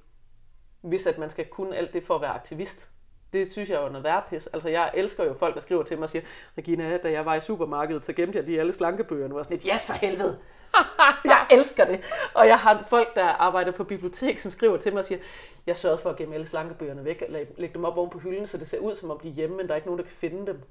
hvis 0.82 1.06
at 1.08 1.18
man 1.18 1.30
skal 1.30 1.46
kunne 1.46 1.76
alt 1.76 1.94
det 1.94 2.04
for 2.04 2.16
at 2.16 2.22
være 2.22 2.34
aktivist. 2.34 2.90
Det 3.34 3.52
synes 3.52 3.70
jeg 3.70 3.78
er 3.78 3.84
jo 3.84 3.90
noget 3.90 4.04
værre 4.04 4.24
pis. 4.30 4.48
Altså 4.48 4.70
jeg 4.70 4.92
elsker 4.94 5.24
jo 5.24 5.34
folk, 5.34 5.56
der 5.56 5.62
skriver 5.62 5.84
til 5.84 5.98
mig 5.98 6.04
og 6.04 6.10
siger, 6.10 6.22
Regina, 6.58 6.98
da 6.98 7.12
jeg 7.12 7.26
var 7.26 7.36
i 7.36 7.42
supermarkedet, 7.42 8.06
så 8.06 8.14
gemte 8.14 8.38
jeg 8.38 8.46
lige 8.46 8.60
alle 8.60 8.74
slankebøgerne. 8.74 9.34
Og 9.34 9.38
var 9.38 9.44
sådan 9.44 9.58
lidt, 9.58 9.70
yes 9.74 9.86
for 9.86 9.94
helvede. 9.94 10.40
jeg 11.26 11.48
elsker 11.52 11.86
det. 11.86 12.02
Og 12.34 12.48
jeg 12.48 12.60
har 12.60 12.86
folk, 12.90 13.16
der 13.16 13.24
arbejder 13.26 13.72
på 13.72 13.84
bibliotek, 13.84 14.40
som 14.40 14.52
skriver 14.52 14.78
til 14.78 14.94
mig 14.94 15.00
og 15.00 15.06
siger, 15.06 15.20
jeg 15.68 15.78
sørgede 15.78 16.02
for 16.02 16.10
at 16.10 16.16
gemme 16.16 16.36
alle 16.36 16.48
slankebøgerne 16.48 17.06
væk, 17.06 17.24
og 17.28 17.34
lægge 17.58 17.74
dem 17.74 17.86
op 17.86 17.98
oven 17.98 18.10
på 18.10 18.20
hylden, 18.20 18.48
så 18.48 18.58
det 18.58 18.68
ser 18.68 18.80
ud 18.80 18.96
som 18.96 19.12
om 19.12 19.20
de 19.20 19.30
er 19.30 19.34
hjemme, 19.34 19.58
men 19.58 19.68
der 19.68 19.72
er 19.72 19.76
ikke 19.76 19.88
nogen, 19.88 20.00
der 20.00 20.06
kan 20.06 20.16
finde 20.18 20.46
dem. 20.46 20.62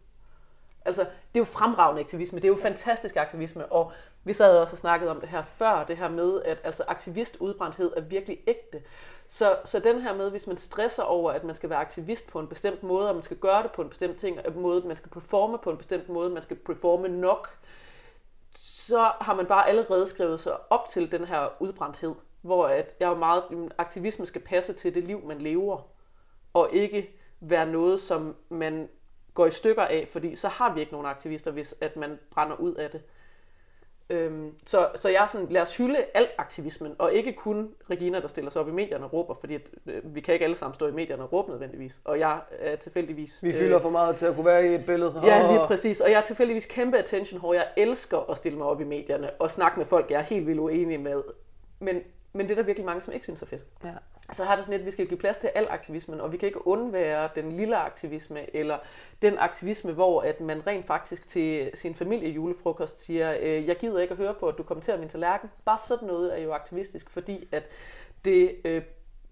Altså, 0.85 1.01
det 1.03 1.35
er 1.35 1.39
jo 1.39 1.45
fremragende 1.45 2.01
aktivisme, 2.01 2.39
det 2.39 2.45
er 2.45 2.53
jo 2.53 2.59
fantastisk 2.63 3.17
aktivisme, 3.17 3.73
og 3.73 3.93
vi 4.25 4.33
sad 4.33 4.59
også 4.59 4.75
og 4.75 4.79
snakkede 4.79 5.11
om 5.11 5.21
det 5.21 5.29
her 5.29 5.43
før, 5.43 5.85
det 5.85 5.97
her 5.97 6.09
med, 6.09 6.43
at 6.43 6.59
altså, 6.65 6.85
aktivistudbrændthed 6.89 7.93
er 7.97 8.01
virkelig 8.01 8.39
ægte. 8.47 8.83
Så, 9.29 9.57
så 9.65 9.79
den 9.79 10.03
her 10.03 10.15
med, 10.15 10.31
hvis 10.31 10.47
man 10.47 10.57
stresser 10.57 11.03
over, 11.03 11.33
at 11.33 11.45
man 11.45 11.55
skal 11.55 11.71
være 11.71 11.79
aktivist 11.79 12.31
på 12.31 12.41
en 12.41 12.47
bestemt 12.47 12.83
måde, 12.83 13.09
og 13.09 13.15
man 13.15 13.23
skal 13.23 13.37
gøre 13.37 13.63
det 13.63 13.73
på 13.73 13.83
en 13.83 13.89
bestemt 13.89 14.17
ting, 14.17 14.39
en 14.39 14.63
måde, 14.63 14.87
man 14.87 14.97
skal 14.97 15.11
performe 15.11 15.59
på 15.59 15.71
en 15.71 15.77
bestemt 15.77 16.09
måde, 16.09 16.31
man 16.31 16.43
skal 16.43 16.57
performe 16.57 17.09
nok, 17.09 17.59
så 18.57 19.13
har 19.21 19.35
man 19.35 19.47
bare 19.47 19.69
allerede 19.69 20.07
skrevet 20.07 20.41
sig 20.41 20.73
op 20.73 20.89
til 20.89 21.13
den 21.13 21.25
her 21.25 21.63
udbrændthed, 21.63 22.15
hvor 22.43 22.67
at 22.67 22.97
jeg 23.01 23.11
er 23.11 23.17
meget, 23.17 23.73
aktivisme 23.79 24.27
skal 24.27 24.41
passe 24.41 24.73
til 24.73 24.95
det 24.95 25.05
liv, 25.05 25.27
man 25.27 25.39
lever, 25.39 25.89
og 26.55 26.69
ikke 26.73 27.21
være 27.41 27.67
noget, 27.67 28.01
som 28.01 28.37
man 28.49 28.89
går 29.35 29.47
i 29.47 29.51
stykker 29.51 29.83
af, 29.83 30.09
fordi 30.11 30.37
så 30.37 30.49
har 30.49 30.75
vi 30.75 30.81
ikke 30.81 30.93
nogen 30.93 31.07
aktivister, 31.07 31.51
hvis 31.51 31.75
at 31.81 31.97
man 31.97 32.19
brænder 32.31 32.57
ud 32.57 32.75
af 32.75 32.91
det. 32.91 33.03
Øhm, 34.11 34.53
så, 34.67 34.89
så 34.95 35.09
jeg 35.09 35.23
er 35.23 35.27
sådan, 35.27 35.47
lad 35.51 35.63
os 35.63 35.77
hylde 35.77 36.05
alt 36.15 36.31
aktivismen, 36.39 36.95
og 36.99 37.13
ikke 37.13 37.33
kun 37.33 37.71
Regina, 37.91 38.21
der 38.21 38.29
stiller 38.29 38.51
sig 38.51 38.63
op 38.63 38.69
i 38.69 38.73
medierne 38.73 39.05
og 39.05 39.13
råber, 39.13 39.35
fordi 39.41 39.55
at, 39.55 39.61
øh, 39.87 40.15
vi 40.15 40.21
kan 40.21 40.35
ikke 40.35 40.45
alle 40.45 40.57
sammen 40.57 40.75
stå 40.75 40.87
i 40.87 40.93
medierne 40.93 41.23
og 41.23 41.33
råbe 41.33 41.51
nødvendigvis. 41.51 42.01
Og 42.05 42.19
jeg 42.19 42.41
er 42.59 42.77
tilfældigvis... 42.77 43.43
Vi 43.43 43.53
fylder 43.53 43.81
for 43.81 43.91
meget 43.91 44.17
til 44.17 44.27
at 44.27 44.35
kunne 44.35 44.47
være 44.47 44.67
i 44.67 44.75
et 44.75 44.87
billede. 44.87 45.21
Ja, 45.25 45.53
lige 45.53 45.67
præcis. 45.67 46.01
Og 46.01 46.11
jeg 46.11 46.17
er 46.17 46.25
tilfældigvis 46.25 46.67
kæmpe 46.67 46.99
attention 46.99 47.41
hvor 47.41 47.55
jeg 47.55 47.67
elsker 47.77 48.31
at 48.31 48.37
stille 48.37 48.59
mig 48.59 48.67
op 48.67 48.81
i 48.81 48.85
medierne 48.85 49.31
og 49.31 49.51
snakke 49.51 49.79
med 49.79 49.87
folk, 49.87 50.11
jeg 50.11 50.19
er 50.19 50.25
helt 50.25 50.47
vildt 50.47 50.61
uenig 50.61 51.01
med. 51.01 51.23
Men, 51.79 52.03
men 52.33 52.47
det 52.47 52.53
er 52.53 52.57
der 52.57 52.63
virkelig 52.63 52.87
mange, 52.87 53.03
som 53.03 53.13
ikke 53.13 53.25
synes 53.25 53.43
er 53.43 53.47
fedt. 53.47 53.65
Ja. 53.85 53.93
Så 54.33 54.45
har 54.45 54.57
det 54.57 54.65
sådan 54.65 54.73
lidt, 54.73 54.81
at 54.83 54.87
vi 54.87 54.91
skal 54.91 55.07
give 55.07 55.19
plads 55.19 55.37
til 55.39 55.51
al 55.55 55.67
aktivismen, 55.71 56.21
og 56.21 56.33
vi 56.33 56.37
kan 56.37 56.47
ikke 56.47 56.67
undvære 56.67 57.29
den 57.35 57.53
lille 57.53 57.77
aktivisme, 57.77 58.57
eller 58.57 58.79
den 59.23 59.39
aktivisme, 59.39 59.93
hvor 59.93 60.23
at 60.23 60.41
man 60.41 60.67
rent 60.67 60.87
faktisk 60.87 61.29
til 61.29 61.71
sin 61.75 61.95
familie 61.95 62.31
julefrokost 62.31 63.05
siger, 63.05 63.37
øh, 63.41 63.67
jeg 63.69 63.77
gider 63.77 64.01
ikke 64.01 64.13
at 64.13 64.19
høre 64.19 64.35
på, 64.35 64.49
at 64.49 64.55
du 64.59 64.63
kommenterer 64.63 64.99
min 64.99 65.09
tallerken. 65.09 65.51
Bare 65.65 65.79
sådan 65.79 66.09
noget 66.09 66.39
er 66.39 66.43
jo 66.43 66.53
aktivistisk, 66.53 67.11
fordi 67.11 67.49
at 67.53 67.63
det, 68.25 68.57
øh, 68.65 68.83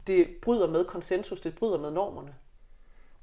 det 0.06 0.28
bryder 0.42 0.66
med 0.66 0.84
konsensus, 0.84 1.40
det 1.40 1.54
bryder 1.58 1.78
med 1.78 1.90
normerne. 1.90 2.34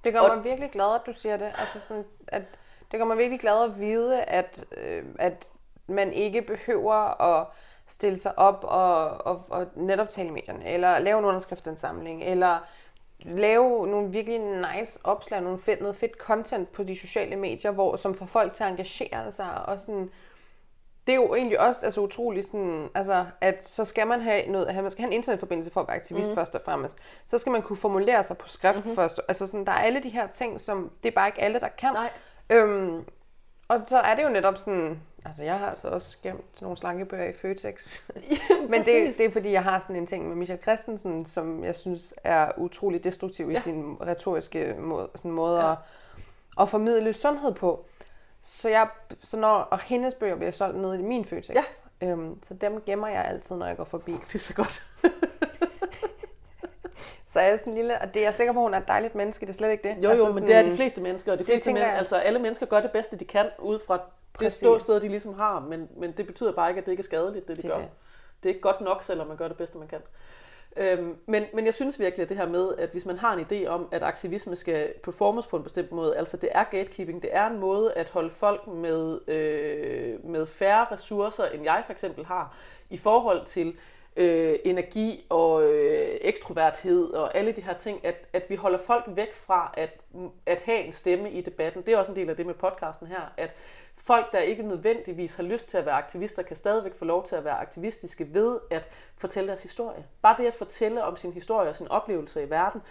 Det 0.03 0.13
gør 0.13 0.19
Og- 0.19 0.35
mig 0.35 0.43
virkelig 0.43 0.71
glad, 0.71 0.95
at 0.95 1.01
du 1.05 1.13
siger 1.13 1.37
det. 1.37 1.51
Altså 1.57 1.79
sådan, 1.79 2.05
at 2.27 2.43
det 2.91 2.99
gør 2.99 3.05
mig 3.05 3.17
virkelig 3.17 3.39
glad 3.39 3.63
at 3.63 3.79
vide, 3.79 4.23
at, 4.23 4.65
øh, 4.77 5.03
at 5.19 5.47
man 5.87 6.13
ikke 6.13 6.41
behøver 6.41 7.21
at 7.21 7.47
stille 7.87 8.19
sig 8.19 8.39
op 8.39 8.59
og, 8.63 9.25
og, 9.25 9.45
og 9.49 9.67
netop 9.75 10.09
tale 10.09 10.27
i 10.27 10.31
medierne, 10.31 10.69
eller 10.69 10.99
lave 10.99 11.19
en 11.19 11.25
underskriftsindsamling, 11.25 12.23
eller 12.23 12.59
lave 13.19 13.87
nogle 13.87 14.11
virkelig 14.11 14.39
nice 14.39 14.99
opslag, 15.03 15.41
nogle 15.41 15.59
fedt, 15.59 15.81
noget 15.81 15.95
fedt 15.95 16.17
content 16.17 16.71
på 16.71 16.83
de 16.83 16.99
sociale 16.99 17.35
medier, 17.35 17.71
hvor, 17.71 17.95
som 17.95 18.15
får 18.15 18.25
folk 18.25 18.53
til 18.53 18.63
at 18.63 18.69
engagere 18.69 19.31
sig, 19.31 19.65
og 19.67 19.79
sådan, 19.79 20.09
det 21.07 21.11
er 21.13 21.15
jo 21.15 21.35
egentlig 21.35 21.59
også 21.59 21.85
altså, 21.85 22.01
utroligt 22.01 22.47
sådan, 22.47 22.89
altså, 22.95 23.25
at 23.41 23.67
så 23.67 23.85
skal 23.85 24.07
man 24.07 24.21
have 24.21 24.47
noget, 24.47 24.75
man 24.75 24.91
skal 24.91 25.01
have 25.01 25.09
en 25.09 25.15
internetforbindelse 25.15 25.71
for 25.71 25.81
at 25.81 25.87
være 25.87 25.97
aktivist 25.97 26.29
mm. 26.29 26.35
først 26.35 26.55
og 26.55 26.61
fremmest. 26.65 26.97
Så 27.27 27.37
skal 27.37 27.51
man 27.51 27.61
kunne 27.61 27.77
formulere 27.77 28.23
sig 28.23 28.37
på 28.37 28.47
skrift 28.47 28.77
mm-hmm. 28.77 28.95
først. 28.95 29.21
Altså 29.27 29.47
sådan, 29.47 29.65
der 29.65 29.71
er 29.71 29.77
alle 29.77 30.03
de 30.03 30.09
her 30.09 30.27
ting, 30.27 30.61
som 30.61 30.91
det 31.03 31.09
er 31.09 31.15
bare 31.15 31.27
ikke 31.27 31.41
alle, 31.41 31.59
der 31.59 31.67
kan. 31.67 31.93
Nej. 31.93 32.09
Øhm, 32.49 33.05
og 33.67 33.81
så 33.87 33.97
er 33.97 34.15
det 34.15 34.23
jo 34.23 34.29
netop 34.29 34.57
sådan, 34.57 35.01
altså 35.25 35.43
jeg 35.43 35.59
har 35.59 35.69
altså 35.69 35.87
også 35.87 36.17
gemt 36.23 36.61
nogle 36.61 36.77
slankebøger 36.77 37.25
i 37.25 37.33
Føtex. 37.33 38.01
Men 38.69 38.83
det, 38.83 39.17
det 39.17 39.25
er 39.25 39.31
fordi, 39.31 39.51
jeg 39.51 39.63
har 39.63 39.79
sådan 39.79 39.95
en 39.95 40.07
ting 40.07 40.27
med 40.27 40.35
Michael 40.35 40.61
Christensen, 40.61 41.25
som 41.25 41.63
jeg 41.63 41.75
synes 41.75 42.13
er 42.23 42.51
utrolig 42.57 43.03
destruktiv 43.03 43.49
ja. 43.49 43.57
i 43.57 43.61
sin 43.61 43.97
retoriske 44.01 44.75
måde, 44.79 45.09
sådan 45.15 45.31
måde 45.31 45.59
Ja. 45.59 45.67
ja. 45.67 45.71
at, 45.71 45.77
at 46.61 46.69
formidle 46.69 47.13
sundhed 47.13 47.53
på. 47.53 47.85
Så, 48.43 48.69
jeg, 48.69 48.87
så 49.23 49.37
når, 49.37 49.53
og 49.53 49.79
hendes 49.79 50.13
bøger 50.13 50.35
bliver 50.35 50.51
solgt 50.51 50.77
nede 50.77 50.99
i 50.99 51.01
min 51.01 51.25
Føtex. 51.25 51.55
Ja. 51.55 51.63
Øhm, 52.01 52.43
så 52.47 52.53
dem 52.53 52.81
gemmer 52.85 53.07
jeg 53.07 53.25
altid, 53.25 53.55
når 53.55 53.65
jeg 53.65 53.77
går 53.77 53.83
forbi. 53.83 54.11
Det 54.11 54.35
er 54.35 54.39
så 54.39 54.53
godt. 54.53 54.85
Så 57.27 57.39
er 57.39 57.47
jeg 57.47 57.59
sådan 57.59 57.73
en 57.73 57.77
lille, 57.77 58.01
og 58.01 58.13
det 58.13 58.19
er 58.19 58.23
jeg 58.23 58.33
sikker 58.33 58.53
på, 58.53 58.59
at 58.59 58.63
hun 58.63 58.73
er 58.73 58.77
et 58.77 58.87
dejligt 58.87 59.15
menneske, 59.15 59.45
det 59.45 59.51
er 59.51 59.55
slet 59.55 59.71
ikke 59.71 59.89
det. 59.89 60.03
Jo, 60.03 60.11
jo, 60.11 60.31
men 60.31 60.47
det 60.47 60.55
er 60.55 60.61
de 60.61 60.75
fleste 60.75 61.01
mennesker, 61.01 61.31
og 61.31 61.37
de 61.37 61.43
det 61.43 61.51
fleste 61.51 61.65
tænker 61.69 61.81
men, 61.81 61.89
jeg. 61.89 61.97
altså 61.97 62.15
alle 62.15 62.39
mennesker 62.39 62.65
gør 62.65 62.79
det 62.79 62.91
bedste, 62.91 63.17
de 63.17 63.25
kan, 63.25 63.49
ud 63.59 63.79
fra 63.87 63.99
det 64.39 64.45
Præcis. 64.45 64.57
ståsted, 64.59 64.99
de 65.01 65.07
ligesom 65.07 65.33
har, 65.33 65.59
men, 65.59 65.89
men 65.97 66.11
det 66.11 66.27
betyder 66.27 66.51
bare 66.51 66.69
ikke, 66.69 66.79
at 66.79 66.85
det 66.85 66.91
ikke 66.91 67.01
er 67.01 67.03
skadeligt, 67.03 67.47
det 67.47 67.57
de 67.57 67.61
Det 67.61 67.71
er 67.71 67.75
gør. 67.75 67.81
det. 67.81 67.89
Det 68.43 68.49
er 68.49 68.53
ikke 68.53 68.61
godt 68.61 68.81
nok, 68.81 69.03
selvom 69.03 69.27
man 69.27 69.37
gør 69.37 69.47
det 69.47 69.57
bedste, 69.57 69.77
man 69.77 69.87
kan. 69.87 69.99
Øhm, 70.77 71.15
men, 71.25 71.43
men 71.53 71.65
jeg 71.65 71.73
synes 71.73 71.99
virkelig, 71.99 72.23
at 72.23 72.29
det 72.29 72.37
her 72.37 72.47
med, 72.47 72.75
at 72.77 72.89
hvis 72.89 73.05
man 73.05 73.17
har 73.17 73.33
en 73.33 73.45
idé 73.51 73.67
om, 73.67 73.87
at 73.91 74.03
aktivisme 74.03 74.55
skal 74.55 74.93
performes 75.03 75.45
på 75.47 75.57
en 75.57 75.63
bestemt 75.63 75.91
måde, 75.91 76.17
altså 76.17 76.37
det 76.37 76.49
er 76.51 76.63
gatekeeping, 76.63 77.21
det 77.21 77.29
er 77.33 77.47
en 77.47 77.59
måde 77.59 77.93
at 77.93 78.09
holde 78.09 78.29
folk 78.29 78.67
med, 78.67 79.19
øh, 79.29 80.25
med 80.25 80.45
færre 80.45 80.85
ressourcer, 80.91 81.45
end 81.45 81.63
jeg 81.63 81.83
for 81.85 81.93
eksempel 81.93 82.25
har, 82.25 82.55
i 82.89 82.97
forhold 82.97 83.45
til 83.45 83.77
øh, 84.15 84.59
energi 84.65 85.25
og 85.29 85.63
øh, 85.63 86.17
ekstroverthed 86.21 87.09
og 87.09 87.37
alle 87.37 87.51
de 87.51 87.61
her 87.61 87.73
ting, 87.73 88.05
at, 88.05 88.15
at 88.33 88.43
vi 88.49 88.55
holder 88.55 88.79
folk 88.79 89.03
væk 89.07 89.33
fra 89.33 89.73
at, 89.77 89.89
at 90.45 90.57
have 90.65 90.79
en 90.79 90.93
stemme 90.93 91.31
i 91.31 91.41
debatten. 91.41 91.81
Det 91.85 91.93
er 91.93 91.97
også 91.97 92.11
en 92.11 92.15
del 92.15 92.29
af 92.29 92.35
det 92.35 92.45
med 92.45 92.53
podcasten 92.53 93.07
her, 93.07 93.33
at 93.37 93.55
folk, 94.07 94.31
der 94.31 94.39
ikke 94.39 94.63
nødvendigvis 94.63 95.35
har 95.35 95.43
lyst 95.43 95.69
til 95.69 95.77
at 95.77 95.85
være 95.85 95.95
aktivister, 95.95 96.43
kan 96.43 96.55
stadigvæk 96.55 96.95
få 96.95 97.05
lov 97.05 97.25
til 97.25 97.35
at 97.35 97.45
være 97.45 97.57
aktivistiske 97.57 98.33
ved 98.33 98.59
at 98.71 98.87
fortælle 99.17 99.47
deres 99.47 99.63
historie. 99.63 100.05
Bare 100.21 100.37
det 100.37 100.47
at 100.47 100.55
fortælle 100.55 101.03
om 101.03 101.17
sin 101.17 101.33
historie 101.33 101.69
og 101.69 101.75
sin 101.75 101.87
oplevelse 101.87 102.43
i 102.43 102.49
verden, 102.49 102.81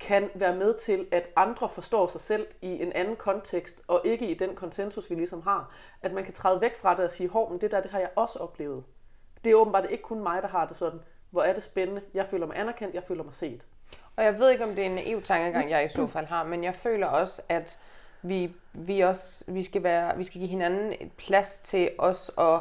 kan 0.00 0.30
være 0.34 0.56
med 0.56 0.74
til, 0.74 1.06
at 1.12 1.28
andre 1.36 1.68
forstår 1.68 2.06
sig 2.06 2.20
selv 2.20 2.46
i 2.62 2.82
en 2.82 2.92
anden 2.92 3.16
kontekst, 3.16 3.82
og 3.86 4.00
ikke 4.04 4.26
i 4.26 4.34
den 4.34 4.54
konsensus, 4.54 5.10
vi 5.10 5.14
ligesom 5.14 5.42
har. 5.42 5.70
At 6.02 6.12
man 6.12 6.24
kan 6.24 6.34
træde 6.34 6.60
væk 6.60 6.76
fra 6.76 6.96
det 6.96 7.04
og 7.04 7.12
sige, 7.12 7.28
hov, 7.28 7.50
men 7.50 7.60
det 7.60 7.70
der, 7.70 7.80
det 7.80 7.90
har 7.90 7.98
jeg 7.98 8.10
også 8.16 8.38
oplevet. 8.38 8.84
Det 9.44 9.50
er 9.50 9.56
åbenbart 9.56 9.90
ikke 9.90 10.02
kun 10.02 10.22
mig, 10.22 10.42
der 10.42 10.48
har 10.48 10.66
det 10.66 10.76
sådan. 10.76 11.00
Hvor 11.30 11.42
er 11.42 11.52
det 11.52 11.62
spændende. 11.62 12.02
Jeg 12.14 12.26
føler 12.30 12.46
mig 12.46 12.58
anerkendt, 12.58 12.94
jeg 12.94 13.02
føler 13.02 13.22
mig 13.22 13.34
set. 13.34 13.66
Og 14.16 14.24
jeg 14.24 14.38
ved 14.38 14.50
ikke, 14.50 14.64
om 14.64 14.70
det 14.70 14.78
er 14.78 14.86
en 14.86 14.94
naiv 14.94 15.22
tankegang, 15.22 15.70
jeg 15.70 15.84
i 15.84 15.88
så 15.88 16.06
fald 16.06 16.26
har, 16.26 16.44
men 16.44 16.64
jeg 16.64 16.74
føler 16.74 17.06
også, 17.06 17.42
at 17.48 17.78
vi, 18.28 18.52
vi, 18.72 19.00
også, 19.00 19.44
vi, 19.46 19.64
skal, 19.64 19.82
være, 19.82 20.16
vi 20.16 20.24
skal 20.24 20.40
give 20.40 20.50
hinanden 20.50 20.92
et 21.00 21.12
plads 21.12 21.60
til 21.60 21.90
os 21.98 22.30
at 22.38 22.60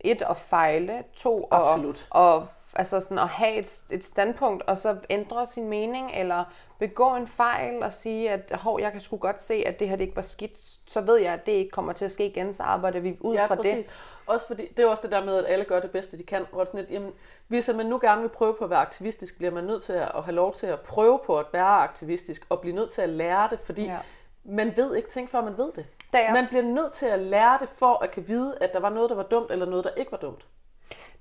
et 0.00 0.22
at 0.22 0.36
fejle, 0.36 1.04
to 1.14 1.48
Absolut. 1.50 2.06
og, 2.10 2.34
og 2.36 2.46
altså 2.74 3.00
sådan 3.00 3.18
at 3.18 3.28
have 3.28 3.56
et, 3.56 3.80
et 3.90 4.04
standpunkt, 4.04 4.62
og 4.66 4.78
så 4.78 4.96
ændre 5.10 5.46
sin 5.46 5.68
mening, 5.68 6.10
eller 6.14 6.44
begå 6.78 7.14
en 7.14 7.28
fejl 7.28 7.82
og 7.82 7.92
sige, 7.92 8.30
at 8.30 8.52
hov, 8.54 8.80
jeg 8.80 8.92
kan 8.92 9.00
sgu 9.00 9.16
godt 9.16 9.42
se, 9.42 9.54
at 9.66 9.80
det 9.80 9.88
her 9.88 9.96
det 9.96 10.04
ikke 10.04 10.16
var 10.16 10.22
skidt, 10.22 10.58
så 10.86 11.00
ved 11.00 11.16
jeg, 11.16 11.32
at 11.32 11.46
det 11.46 11.52
ikke 11.52 11.70
kommer 11.70 11.92
til 11.92 12.04
at 12.04 12.12
ske 12.12 12.26
igen, 12.26 12.54
så 12.54 12.62
arbejder 12.62 13.00
vi 13.00 13.16
ud 13.20 13.34
ja, 13.34 13.46
fra 13.46 13.54
præcis. 13.54 13.72
det. 13.72 13.86
Også 14.26 14.46
fordi, 14.46 14.68
det 14.76 14.82
er 14.82 14.88
også 14.88 15.02
det 15.02 15.10
der 15.10 15.24
med, 15.24 15.36
at 15.36 15.44
alle 15.52 15.64
gør 15.64 15.80
det 15.80 15.90
bedste, 15.90 16.18
de 16.18 16.22
kan. 16.22 16.46
Hvor 16.52 16.64
sådan 16.64 16.80
lidt, 16.80 16.90
jamen, 16.90 17.12
hvis 17.48 17.70
man 17.74 17.86
nu 17.86 17.98
gerne 18.02 18.20
vil 18.20 18.28
prøve 18.28 18.54
på 18.54 18.64
at 18.64 18.70
være 18.70 18.78
aktivistisk, 18.78 19.36
bliver 19.36 19.52
man 19.52 19.64
nødt 19.64 19.82
til 19.82 19.92
at, 19.92 20.12
at 20.14 20.24
have 20.24 20.34
lov 20.34 20.54
til 20.54 20.66
at 20.66 20.80
prøve 20.80 21.20
på 21.26 21.38
at 21.38 21.46
være 21.52 21.64
aktivistisk, 21.64 22.46
og 22.48 22.60
blive 22.60 22.74
nødt 22.74 22.90
til 22.90 23.02
at 23.02 23.08
lære 23.08 23.48
det, 23.50 23.60
fordi 23.60 23.84
ja. 23.84 23.98
Man 24.44 24.76
ved 24.76 24.96
ikke 24.96 25.10
ting, 25.10 25.30
før 25.30 25.40
man 25.40 25.58
ved 25.58 25.72
det. 25.72 25.86
er... 26.18 26.32
Man 26.32 26.46
bliver 26.46 26.62
nødt 26.62 26.92
til 26.92 27.06
at 27.06 27.18
lære 27.18 27.58
det, 27.60 27.68
for 27.68 28.04
at 28.04 28.10
kan 28.10 28.28
vide, 28.28 28.58
at 28.60 28.72
der 28.72 28.80
var 28.80 28.90
noget, 28.90 29.10
der 29.10 29.16
var 29.16 29.22
dumt, 29.22 29.50
eller 29.50 29.66
noget, 29.66 29.84
der 29.84 29.90
ikke 29.96 30.12
var 30.12 30.18
dumt. 30.18 30.46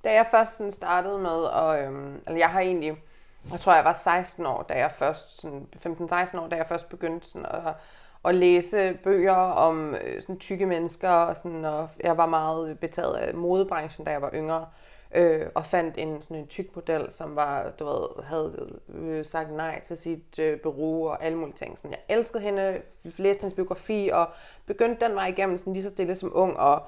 Da 0.03 0.13
jeg 0.13 0.27
først 0.31 0.57
sådan 0.57 0.71
startede 0.71 1.17
med, 1.17 1.29
og 1.29 1.81
øhm, 1.81 2.15
altså 2.15 2.37
jeg 2.37 2.49
har 2.49 2.59
egentlig, 2.59 3.03
jeg 3.51 3.59
tror 3.59 3.75
jeg 3.75 3.85
var 3.85 3.93
16 3.93 4.45
år, 4.45 4.63
da 4.63 4.73
jeg 4.73 4.91
først, 4.91 5.41
sådan 5.41 5.67
15-16 5.85 6.39
år, 6.39 6.47
da 6.47 6.55
jeg 6.55 6.67
først 6.67 6.89
begyndte 6.89 7.27
sådan 7.27 7.45
at, 7.45 7.73
at 8.25 8.35
læse 8.35 8.93
bøger 9.03 9.35
om 9.35 9.95
øh, 9.95 10.21
sådan 10.21 10.39
tykke 10.39 10.65
mennesker, 10.65 11.09
og, 11.09 11.37
sådan, 11.37 11.65
og 11.65 11.89
jeg 12.03 12.17
var 12.17 12.25
meget 12.25 12.79
betaget 12.79 13.13
af 13.13 13.33
modebranchen, 13.33 14.05
da 14.05 14.11
jeg 14.11 14.21
var 14.21 14.31
yngre, 14.33 14.65
øh, 15.15 15.45
og 15.55 15.65
fandt 15.65 15.97
en 15.97 16.21
sådan 16.21 16.37
en 16.37 16.47
tyk 16.47 16.75
model, 16.75 17.07
som 17.11 17.35
var, 17.35 17.69
du 17.79 17.85
ved, 17.85 18.23
havde 18.23 18.79
øh, 18.89 19.25
sagt 19.25 19.51
nej 19.51 19.81
til 19.81 19.97
sit 19.97 20.39
øh, 20.39 20.59
bureau 20.59 21.07
og 21.07 21.23
alle 21.23 21.37
mulige 21.37 21.55
ting. 21.57 21.79
Sådan, 21.79 21.91
jeg 21.91 22.17
elskede 22.17 22.43
hende, 22.43 22.81
læste 23.17 23.41
hendes 23.41 23.55
biografi, 23.55 24.09
og 24.13 24.27
begyndte 24.65 25.05
den 25.05 25.15
vej 25.15 25.27
igennem 25.27 25.57
sådan 25.57 25.73
lige 25.73 25.83
så 25.83 25.89
stille 25.89 26.15
som 26.15 26.31
ung, 26.33 26.57
og, 26.57 26.81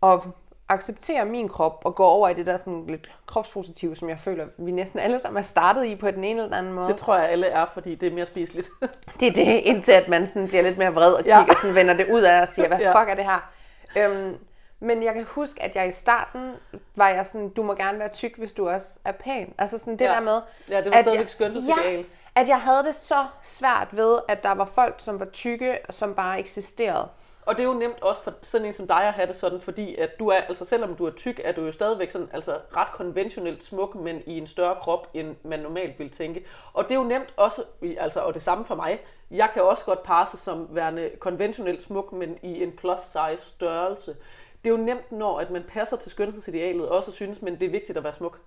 og 0.00 0.24
acceptere 0.68 1.24
min 1.24 1.48
krop 1.48 1.82
og 1.84 1.94
gå 1.94 2.04
over 2.04 2.28
i 2.28 2.34
det 2.34 2.46
der 2.46 2.56
sådan 2.56 2.84
lidt 2.86 3.10
kropspositive, 3.26 3.96
som 3.96 4.08
jeg 4.08 4.18
føler, 4.18 4.46
vi 4.58 4.70
næsten 4.70 5.00
alle 5.00 5.20
sammen 5.20 5.38
er 5.38 5.42
startet 5.42 5.84
i 5.84 5.96
på 5.96 6.10
den 6.10 6.24
ene 6.24 6.42
eller 6.42 6.56
anden 6.56 6.72
måde. 6.72 6.88
Det 6.88 6.96
tror 6.96 7.18
jeg 7.18 7.28
alle 7.28 7.46
er, 7.46 7.66
fordi 7.66 7.94
det 7.94 8.06
er 8.06 8.14
mere 8.14 8.26
spiseligt. 8.26 8.68
det 9.20 9.28
er 9.28 9.32
det, 9.32 9.60
indtil 9.64 9.92
at 9.92 10.08
man 10.08 10.26
sådan 10.26 10.48
bliver 10.48 10.62
lidt 10.62 10.78
mere 10.78 10.94
vred 10.94 11.12
og 11.12 11.22
kigger 11.22 11.38
ja. 11.38 11.54
sådan, 11.60 11.74
vender 11.74 11.94
det 11.94 12.06
ud 12.12 12.22
af 12.22 12.42
og 12.42 12.48
siger, 12.48 12.68
hvad 12.74 12.78
ja. 12.78 13.00
fuck 13.00 13.10
er 13.10 13.14
det 13.14 13.24
her? 13.24 13.50
Øhm, 13.96 14.36
men 14.84 15.02
jeg 15.02 15.14
kan 15.14 15.24
huske, 15.24 15.62
at 15.62 15.76
jeg 15.76 15.88
i 15.88 15.92
starten 15.92 16.52
var 16.96 17.08
jeg 17.08 17.26
sådan, 17.26 17.48
du 17.48 17.62
må 17.62 17.74
gerne 17.74 17.98
være 17.98 18.08
tyk, 18.08 18.38
hvis 18.38 18.52
du 18.52 18.68
også 18.68 18.88
er 19.04 19.12
pæn. 19.12 19.54
Altså 19.58 19.78
sådan 19.78 19.98
det 19.98 20.04
ja. 20.04 20.10
der 20.10 20.20
med... 20.20 20.40
Ja, 20.68 20.80
det 20.80 20.92
var 20.92 21.02
stadigvæk 21.02 21.28
skønhedsideal. 21.28 21.96
Ja, 21.96 22.02
at 22.34 22.48
jeg 22.48 22.60
havde 22.60 22.84
det 22.84 22.94
så 22.94 23.26
svært 23.42 23.96
ved, 23.96 24.18
at 24.28 24.42
der 24.42 24.52
var 24.52 24.64
folk, 24.64 24.94
som 24.98 25.20
var 25.20 25.26
tykke, 25.26 25.78
som 25.90 26.14
bare 26.14 26.38
eksisterede. 26.38 27.08
Og 27.46 27.56
det 27.56 27.62
er 27.62 27.66
jo 27.66 27.74
nemt 27.74 28.02
også 28.02 28.22
for 28.22 28.34
sådan 28.42 28.66
en 28.66 28.72
som 28.72 28.86
dig 28.86 29.02
at 29.02 29.12
have 29.12 29.28
det 29.28 29.36
sådan, 29.36 29.60
fordi 29.60 29.96
at 29.96 30.18
du 30.18 30.28
er, 30.28 30.36
altså 30.36 30.64
selvom 30.64 30.96
du 30.96 31.06
er 31.06 31.10
tyk, 31.10 31.40
er 31.44 31.52
du 31.52 31.60
jo 31.60 31.72
stadigvæk 31.72 32.10
sådan, 32.10 32.28
altså 32.32 32.58
ret 32.76 32.92
konventionelt 32.92 33.64
smuk, 33.64 33.94
men 33.94 34.22
i 34.26 34.38
en 34.38 34.46
større 34.46 34.76
krop, 34.80 35.08
end 35.14 35.36
man 35.42 35.60
normalt 35.60 35.98
vil 35.98 36.10
tænke. 36.10 36.44
Og 36.72 36.84
det 36.84 36.90
er 36.90 36.94
jo 36.94 37.04
nemt 37.04 37.34
også, 37.36 37.62
altså, 37.98 38.20
og 38.20 38.34
det 38.34 38.42
samme 38.42 38.64
for 38.64 38.74
mig, 38.74 39.00
jeg 39.30 39.50
kan 39.52 39.62
også 39.62 39.84
godt 39.84 40.02
passe 40.02 40.36
som 40.36 40.68
værende 40.70 41.10
konventionelt 41.18 41.82
smuk, 41.82 42.12
men 42.12 42.38
i 42.42 42.62
en 42.62 42.72
plus 42.72 43.00
size 43.00 43.48
størrelse. 43.48 44.16
Det 44.64 44.70
er 44.70 44.78
jo 44.78 44.84
nemt, 44.84 45.12
når 45.12 45.38
at 45.40 45.50
man 45.50 45.64
passer 45.68 45.96
til 45.96 46.10
skønhedsidealet, 46.10 46.88
også 46.88 47.12
synes, 47.12 47.42
men 47.42 47.58
det 47.58 47.66
er 47.66 47.70
vigtigt 47.70 47.98
at 47.98 48.04
være 48.04 48.12
smuk. 48.12 48.38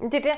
Det 0.00 0.14
er 0.14 0.20
det. 0.20 0.34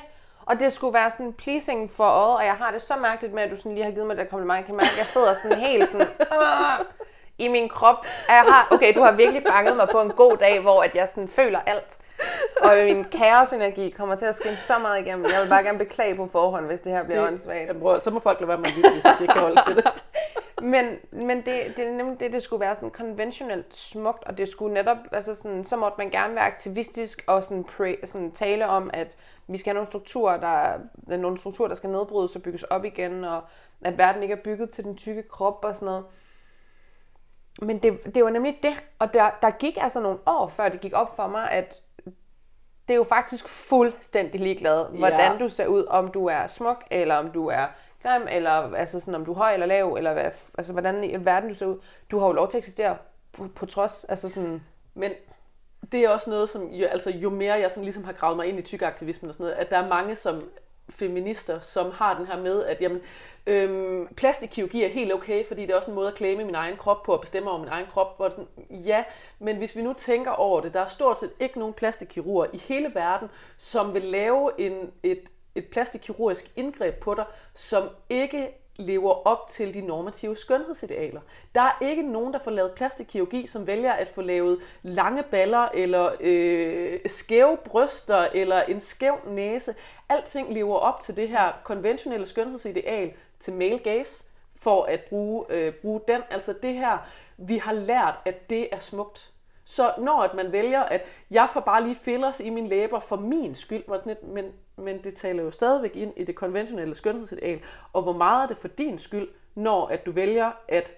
Og 0.47 0.61
det 0.61 0.73
skulle 0.73 0.95
være 0.95 1.11
sådan 1.11 1.33
pleasing 1.33 1.91
for 1.91 2.05
øjet, 2.05 2.37
og 2.37 2.45
jeg 2.45 2.55
har 2.55 2.71
det 2.71 2.83
så 2.83 2.97
mærkeligt 2.97 3.35
med, 3.35 3.43
at 3.43 3.51
du 3.51 3.57
sådan 3.57 3.75
lige 3.75 3.85
har 3.85 3.91
givet 3.91 4.07
mig 4.07 4.17
det 4.17 4.31
kompliment. 4.31 4.57
Jeg 4.57 4.67
kan 4.67 4.77
mærke, 4.77 4.91
at 4.91 4.99
jeg 4.99 5.07
sidder 5.07 5.35
sådan 5.35 5.59
helt 5.59 5.89
sådan 5.89 6.07
i 7.39 7.49
min 7.49 7.69
krop. 7.69 8.07
Jeg 8.29 8.45
har, 8.49 8.69
okay, 8.71 8.95
du 8.95 9.01
har 9.03 9.13
virkelig 9.13 9.43
fanget 9.49 9.77
mig 9.77 9.89
på 9.89 10.01
en 10.01 10.11
god 10.11 10.37
dag, 10.37 10.61
hvor 10.61 10.83
at 10.83 10.95
jeg 10.95 11.09
sådan 11.09 11.29
føler 11.29 11.61
alt. 11.67 11.99
Og 12.63 12.77
min 12.85 13.05
kaosenergi 13.05 13.91
kommer 13.91 14.15
til 14.17 14.25
at 14.25 14.37
skinne 14.37 14.57
så 14.57 14.79
meget 14.79 15.07
igennem. 15.07 15.25
Jeg 15.25 15.43
vil 15.43 15.49
bare 15.49 15.63
gerne 15.63 15.79
beklage 15.79 16.15
på 16.17 16.29
forhånd, 16.33 16.67
hvis 16.67 16.81
det 16.81 16.93
her 16.93 17.05
bliver 17.05 17.27
åndssvagt. 17.27 18.05
Så 18.05 18.11
må 18.11 18.21
folk 18.21 18.41
lade 18.41 18.49
være 18.49 18.59
med 18.59 18.67
at 18.67 18.75
lytte, 18.77 18.91
hvis 18.93 19.03
de 19.03 19.11
ikke 19.21 19.33
kan 19.33 19.43
holde 19.43 19.63
til 19.67 19.77
det. 19.77 19.85
Men 20.63 20.99
men 21.11 21.37
det, 21.37 21.77
det 21.77 21.87
er 21.87 21.93
nemlig 21.93 22.21
det, 22.21 22.33
det 22.33 22.43
skulle 22.43 22.61
være 22.61 22.77
sådan 22.77 22.91
konventionelt 22.91 23.77
smukt, 23.77 24.25
og 24.25 24.39
det 24.39 24.49
skulle 24.49 24.75
netop, 24.75 24.97
altså 25.13 25.35
sådan, 25.35 25.65
så 25.65 25.77
måtte 25.77 25.99
man 25.99 26.11
gerne 26.11 26.35
være 26.35 26.45
aktivistisk 26.45 27.25
og 27.27 27.45
sådan, 27.45 27.65
pre, 27.65 27.97
sådan 28.05 28.33
tale 28.33 28.67
om, 28.67 28.91
at 28.93 29.17
vi 29.47 29.59
skal 29.59 29.71
have 29.71 29.75
nogle 29.75 29.87
strukturer, 29.87 30.41
der, 30.41 31.17
nogle 31.17 31.39
strukturer, 31.39 31.69
der 31.69 31.75
skal 31.75 31.91
nedbrydes 31.91 32.37
og 32.37 32.43
bygges 32.43 32.63
op 32.63 32.85
igen, 32.85 33.25
og 33.25 33.43
at 33.81 33.99
verden 33.99 34.23
ikke 34.23 34.35
er 34.35 34.43
bygget 34.45 34.71
til 34.71 34.85
den 34.85 34.97
tykke 34.97 35.23
krop 35.23 35.65
og 35.65 35.75
sådan 35.75 35.87
noget. 35.87 36.05
Men 37.63 37.79
det, 37.79 38.15
det 38.15 38.25
var 38.25 38.31
nemlig 38.31 38.59
det, 38.63 38.83
og 38.99 39.15
der, 39.15 39.31
der 39.43 39.51
gik 39.51 39.79
altså 39.81 40.01
nogle 40.01 40.19
år, 40.27 40.49
før 40.49 40.69
det 40.69 40.81
gik 40.81 40.93
op 40.95 41.17
for 41.17 41.27
mig, 41.27 41.51
at 41.51 41.83
det 42.89 42.95
er 42.95 42.99
jo 42.99 43.05
faktisk 43.05 43.49
fuldstændig 43.49 44.41
ligeglad, 44.41 44.99
hvordan 44.99 45.33
ja. 45.33 45.39
du 45.39 45.49
ser 45.49 45.67
ud, 45.67 45.87
om 45.89 46.11
du 46.11 46.27
er 46.27 46.47
smuk, 46.47 46.85
eller 46.91 47.15
om 47.15 47.31
du 47.31 47.47
er 47.47 47.67
grim, 48.03 48.23
eller 48.31 48.75
altså 48.75 49.01
sådan, 49.01 49.15
om 49.15 49.25
du 49.25 49.33
er 49.33 49.37
høj 49.37 49.53
eller 49.53 49.67
lav, 49.67 49.95
eller 49.95 50.13
hvad, 50.13 50.31
altså, 50.59 50.73
hvordan 50.73 51.05
i 51.05 51.25
verden 51.25 51.49
du 51.49 51.55
ser 51.55 51.67
ud. 51.67 51.81
Du 52.11 52.19
har 52.19 52.27
jo 52.27 52.33
lov 52.33 52.51
til 52.51 52.57
at 52.57 52.61
eksistere 52.61 52.97
på, 53.33 53.49
på 53.55 53.67
trods. 53.67 54.05
Altså 54.09 54.29
sådan... 54.29 54.63
Men 54.95 55.13
det 55.93 56.01
er 56.01 56.09
også 56.09 56.31
noget, 56.31 56.49
som 56.49 56.69
jo, 56.69 56.87
altså, 56.87 57.11
jo 57.11 57.31
mere 57.31 57.55
jeg 57.55 57.71
sådan 57.71 57.85
ligesom 57.85 58.05
har 58.05 58.13
gravet 58.13 58.37
mig 58.37 58.47
ind 58.47 58.59
i 58.59 58.63
tykaktivismen 58.63 59.29
og 59.29 59.35
sådan 59.35 59.45
noget, 59.45 59.57
at 59.57 59.71
der 59.71 59.79
er 59.79 59.89
mange 59.89 60.17
som 60.17 60.43
feminister, 60.91 61.61
som 61.61 61.91
har 61.91 62.19
den 62.19 62.27
her 62.27 62.41
med, 62.41 62.65
at 62.65 62.81
jamen, 62.81 63.01
øhm, 63.47 64.15
plastikkirurgi 64.15 64.85
er 64.85 64.89
helt 64.89 65.13
okay, 65.13 65.47
fordi 65.47 65.63
det 65.63 65.71
er 65.71 65.77
også 65.77 65.91
en 65.91 65.95
måde 65.95 66.09
at 66.09 66.15
klæme 66.15 66.45
min 66.45 66.55
egen 66.55 66.77
krop 66.77 67.03
på, 67.03 67.15
at 67.15 67.21
bestemme 67.21 67.51
over 67.51 67.59
min 67.59 67.69
egen 67.69 67.87
krop. 67.87 68.17
Hvor 68.17 68.29
den, 68.29 68.49
ja, 68.71 69.05
men 69.39 69.57
hvis 69.57 69.77
vi 69.77 69.83
nu 69.83 69.93
tænker 69.93 70.31
over 70.31 70.61
det, 70.61 70.75
der 70.75 70.81
er 70.81 70.89
stort 70.89 71.21
set 71.21 71.31
ikke 71.41 71.59
nogen 71.59 71.75
plastikkirurger 71.75 72.47
i 72.53 72.59
hele 72.59 72.95
verden, 72.95 73.29
som 73.57 73.95
vil 73.95 74.03
lave 74.03 74.51
en, 74.59 74.93
et, 75.03 75.23
et 75.55 75.67
plastikkirurgisk 75.67 76.53
indgreb 76.57 76.95
på 76.95 77.15
dig, 77.15 77.25
som 77.55 77.89
ikke 78.09 78.49
lever 78.77 79.27
op 79.27 79.49
til 79.49 79.75
de 79.75 79.81
normative 79.81 80.37
skønhedsidealer. 80.37 81.21
Der 81.55 81.61
er 81.61 81.73
ikke 81.83 82.03
nogen, 82.03 82.33
der 82.33 82.39
får 82.45 82.51
lavet 82.51 82.73
plastikkirurgi, 82.73 83.47
som 83.47 83.67
vælger 83.67 83.93
at 83.93 84.09
få 84.09 84.23
lavet 84.23 84.61
lange 84.83 85.23
baller, 85.23 85.69
eller 85.75 86.13
øh, 86.21 86.99
skæve 87.07 87.57
bryster, 87.65 88.29
eller 88.35 88.63
en 88.63 88.81
skæv 88.81 89.15
næse. 89.27 89.75
Alting 90.09 90.53
lever 90.53 90.77
op 90.77 91.01
til 91.01 91.17
det 91.17 91.29
her 91.29 91.53
konventionelle 91.65 92.27
skønhedsideal 92.27 93.13
til 93.41 93.53
male 93.53 93.79
gaze, 93.79 94.25
for 94.57 94.85
at 94.85 95.01
bruge, 95.09 95.45
øh, 95.49 95.73
bruge 95.75 96.01
den. 96.09 96.23
Altså 96.31 96.55
det 96.63 96.75
her, 96.75 96.99
vi 97.37 97.57
har 97.59 97.73
lært, 97.73 98.15
at 98.25 98.51
det 98.51 98.69
er 98.73 98.79
smukt. 98.79 99.33
Så 99.71 99.95
når 99.99 100.23
at 100.23 100.35
man 100.35 100.53
vælger, 100.53 100.81
at 100.81 101.03
jeg 101.31 101.49
får 101.53 101.61
bare 101.61 101.83
lige 101.83 101.95
fillers 101.95 102.41
i 102.41 102.51
mine 102.51 102.69
læber 102.69 103.01
for 103.01 103.17
min 103.17 103.55
skyld, 103.55 103.85
var 103.89 103.97
sådan 103.97 104.17
lidt, 104.23 104.33
men, 104.33 104.53
men 104.77 105.05
det 105.05 105.15
taler 105.15 105.43
jo 105.43 105.51
stadigvæk 105.51 105.97
ind 105.97 106.13
i 106.17 106.25
det 106.25 106.35
konventionelle 106.35 106.95
skønhedsideal. 106.95 107.61
Og 107.93 108.03
hvor 108.03 108.13
meget 108.13 108.43
er 108.43 108.47
det 108.47 108.59
for 108.59 108.69
din 108.69 108.99
skyld, 108.99 109.29
når 109.55 109.87
at 109.87 110.07
du 110.07 110.13
vælger 110.13 110.53
at 110.69 110.93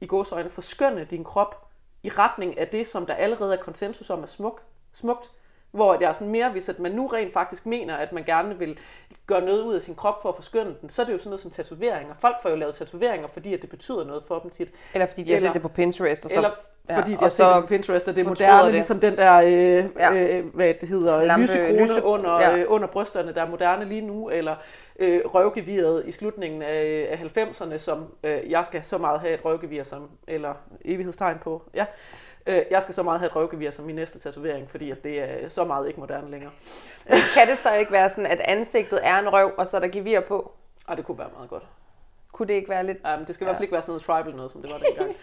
i 0.00 0.06
godsøjne 0.06 0.50
forskønne 0.50 1.04
din 1.04 1.24
krop 1.24 1.70
i 2.02 2.08
retning 2.08 2.58
af 2.58 2.68
det, 2.68 2.88
som 2.88 3.06
der 3.06 3.14
allerede 3.14 3.54
er 3.54 3.62
konsensus 3.62 4.10
om 4.10 4.22
er 4.22 4.26
smuk, 4.26 4.62
smukt. 4.92 5.30
Hvor 5.74 5.96
jeg 6.00 6.08
er 6.08 6.12
sådan 6.12 6.28
mere, 6.28 6.50
hvis 6.50 6.68
at 6.68 6.78
man 6.78 6.92
nu 6.92 7.06
rent 7.06 7.32
faktisk 7.32 7.66
mener, 7.66 7.96
at 7.96 8.12
man 8.12 8.24
gerne 8.24 8.58
vil 8.58 8.78
gøre 9.26 9.40
noget 9.40 9.62
ud 9.62 9.74
af 9.74 9.82
sin 9.82 9.94
krop 9.94 10.22
for 10.22 10.28
at 10.28 10.34
forskønne 10.34 10.74
den, 10.80 10.88
så 10.88 11.02
er 11.02 11.06
det 11.06 11.12
jo 11.12 11.18
sådan 11.18 11.30
noget 11.30 11.40
som 11.40 11.50
tatoveringer. 11.50 12.14
Folk 12.20 12.36
får 12.42 12.50
jo 12.50 12.56
lavet 12.56 12.74
tatoveringer, 12.74 13.28
fordi 13.28 13.54
at 13.54 13.62
det 13.62 13.70
betyder 13.70 14.04
noget 14.04 14.22
for 14.28 14.38
dem 14.38 14.50
tit. 14.50 14.68
Eller 14.94 15.06
fordi 15.06 15.22
de 15.22 15.30
har 15.30 15.36
Eller- 15.36 15.48
set 15.48 15.54
det 15.54 15.62
på 15.62 15.68
Pinterest, 15.68 16.24
og 16.24 16.30
så... 16.30 16.36
Eller 16.36 16.50
fordi 16.94 17.12
de 17.12 17.16
har 17.16 17.28
set 17.28 17.46
det 17.46 17.62
på 17.62 17.66
Pinterest, 17.68 18.08
og 18.08 18.16
det 18.16 18.22
er 18.24 18.28
moderne, 18.28 18.64
det. 18.64 18.72
ligesom 18.72 19.00
den 19.00 19.16
der, 19.16 19.34
øh, 19.34 19.50
Ja. 19.98 20.12
øh, 20.38 20.54
hvad 20.54 20.74
det 20.80 20.88
hedder, 20.88 21.22
Lampe- 21.24 21.40
lysekrone 21.42 21.82
lyse- 21.86 22.02
under, 22.04 22.40
ja. 22.40 22.56
øh, 22.56 22.64
under 22.68 22.88
brysterne, 22.88 23.34
der 23.34 23.42
er 23.42 23.48
moderne 23.50 23.84
lige 23.84 24.00
nu, 24.00 24.28
eller 24.30 24.54
øh, 24.98 25.20
røvgeviret 25.24 26.02
i 26.06 26.10
slutningen 26.10 26.62
af, 26.62 27.06
af 27.10 27.16
90'erne, 27.38 27.78
som 27.78 28.04
øh, 28.24 28.50
jeg 28.50 28.66
skal 28.66 28.82
så 28.82 28.98
meget 28.98 29.20
have 29.20 29.34
et 29.34 29.44
røvgevir 29.44 29.82
som, 29.82 30.10
eller 30.28 30.54
evighedstegn 30.84 31.38
på, 31.38 31.62
ja. 31.74 31.84
Øh, 32.46 32.62
jeg 32.70 32.82
skal 32.82 32.94
så 32.94 33.02
meget 33.02 33.20
have 33.20 33.26
et 33.26 33.36
røvgevir 33.36 33.70
som 33.70 33.84
min 33.84 33.94
næste 33.94 34.18
tatovering, 34.18 34.70
fordi 34.70 34.90
at 34.90 35.04
det 35.04 35.20
er 35.20 35.48
så 35.48 35.64
meget 35.64 35.88
ikke 35.88 36.00
moderne 36.00 36.30
længere. 36.30 36.50
Kan 37.34 37.48
det 37.48 37.58
så 37.58 37.74
ikke 37.74 37.92
være 37.92 38.10
sådan, 38.10 38.26
at 38.26 38.40
ansigtet 38.40 39.00
er 39.02 39.18
en 39.18 39.32
røv, 39.32 39.52
og 39.56 39.68
så 39.68 39.76
er 39.76 39.80
der 39.80 39.88
gevir 39.88 40.20
på? 40.20 40.52
Ej, 40.88 40.94
det 40.94 41.04
kunne 41.04 41.18
være 41.18 41.30
meget 41.36 41.50
godt. 41.50 41.62
Kunne 42.32 42.48
det 42.48 42.54
ikke 42.54 42.68
være 42.68 42.86
lidt... 42.86 42.98
Um, 43.18 43.24
det 43.24 43.34
skal 43.34 43.44
i 43.44 43.46
hvert 43.46 43.56
fald 43.56 43.62
ikke 43.62 43.72
være 43.72 43.82
sådan 43.82 43.90
noget 43.90 44.02
tribal 44.02 44.36
noget, 44.36 44.52
som 44.52 44.62
det 44.62 44.70
var 44.70 44.78
dengang. 44.78 45.16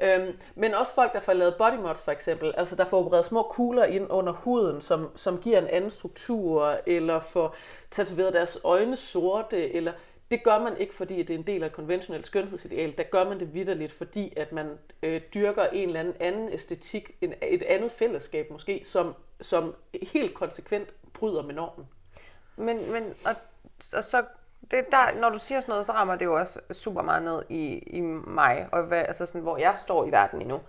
øhm, 0.04 0.36
men 0.54 0.74
også 0.74 0.94
folk, 0.94 1.12
der 1.12 1.20
får 1.20 1.32
lavet 1.32 1.54
body 1.58 1.74
mods 1.74 2.02
for 2.02 2.12
eksempel, 2.12 2.54
altså 2.56 2.76
der 2.76 2.84
får 2.84 2.98
opereret 2.98 3.24
små 3.24 3.42
kugler 3.42 3.84
ind 3.84 4.06
under 4.10 4.32
huden, 4.32 4.80
som, 4.80 5.10
som 5.16 5.38
giver 5.38 5.58
en 5.58 5.66
anden 5.68 5.90
struktur, 5.90 6.76
eller 6.86 7.20
får 7.20 7.54
tatoveret 7.90 8.34
deres 8.34 8.60
øjne 8.64 8.96
sorte, 8.96 9.74
eller 9.74 9.92
det 10.30 10.44
gør 10.44 10.58
man 10.58 10.76
ikke, 10.76 10.94
fordi 10.94 11.22
det 11.22 11.30
er 11.34 11.38
en 11.38 11.46
del 11.46 11.62
af 11.62 11.66
et 11.66 11.72
konventionelt 11.72 12.26
skønhedsideal. 12.26 12.94
Der 12.98 13.02
gør 13.02 13.24
man 13.24 13.40
det 13.40 13.54
vidderligt, 13.54 13.92
fordi 13.92 14.32
at 14.36 14.52
man 14.52 14.78
øh, 15.02 15.20
dyrker 15.34 15.66
en 15.66 15.88
eller 15.88 16.00
anden 16.00 16.14
anden 16.20 16.52
æstetik, 16.52 17.16
en, 17.20 17.34
et 17.42 17.62
andet 17.62 17.92
fællesskab 17.92 18.50
måske, 18.50 18.82
som, 18.84 19.14
som 19.40 19.74
helt 20.12 20.34
konsekvent 20.34 20.94
bryder 21.12 21.42
med 21.42 21.54
normen. 21.54 21.86
Men, 22.56 22.92
men 22.92 23.14
og, 23.26 23.34
og 23.92 24.04
så, 24.04 24.24
det, 24.70 24.84
der, 24.90 25.20
når 25.20 25.30
du 25.30 25.38
siger 25.38 25.60
sådan 25.60 25.72
noget, 25.72 25.86
så 25.86 25.92
rammer 25.92 26.16
det 26.16 26.24
jo 26.24 26.34
også 26.34 26.60
super 26.72 27.02
meget 27.02 27.22
ned 27.22 27.42
i, 27.48 27.78
i 27.78 28.00
mig, 28.00 28.68
og 28.72 28.82
hvad, 28.82 28.98
altså 28.98 29.26
sådan, 29.26 29.40
hvor 29.40 29.56
jeg 29.56 29.76
står 29.82 30.06
i 30.06 30.10
verden 30.10 30.40
endnu. 30.40 30.60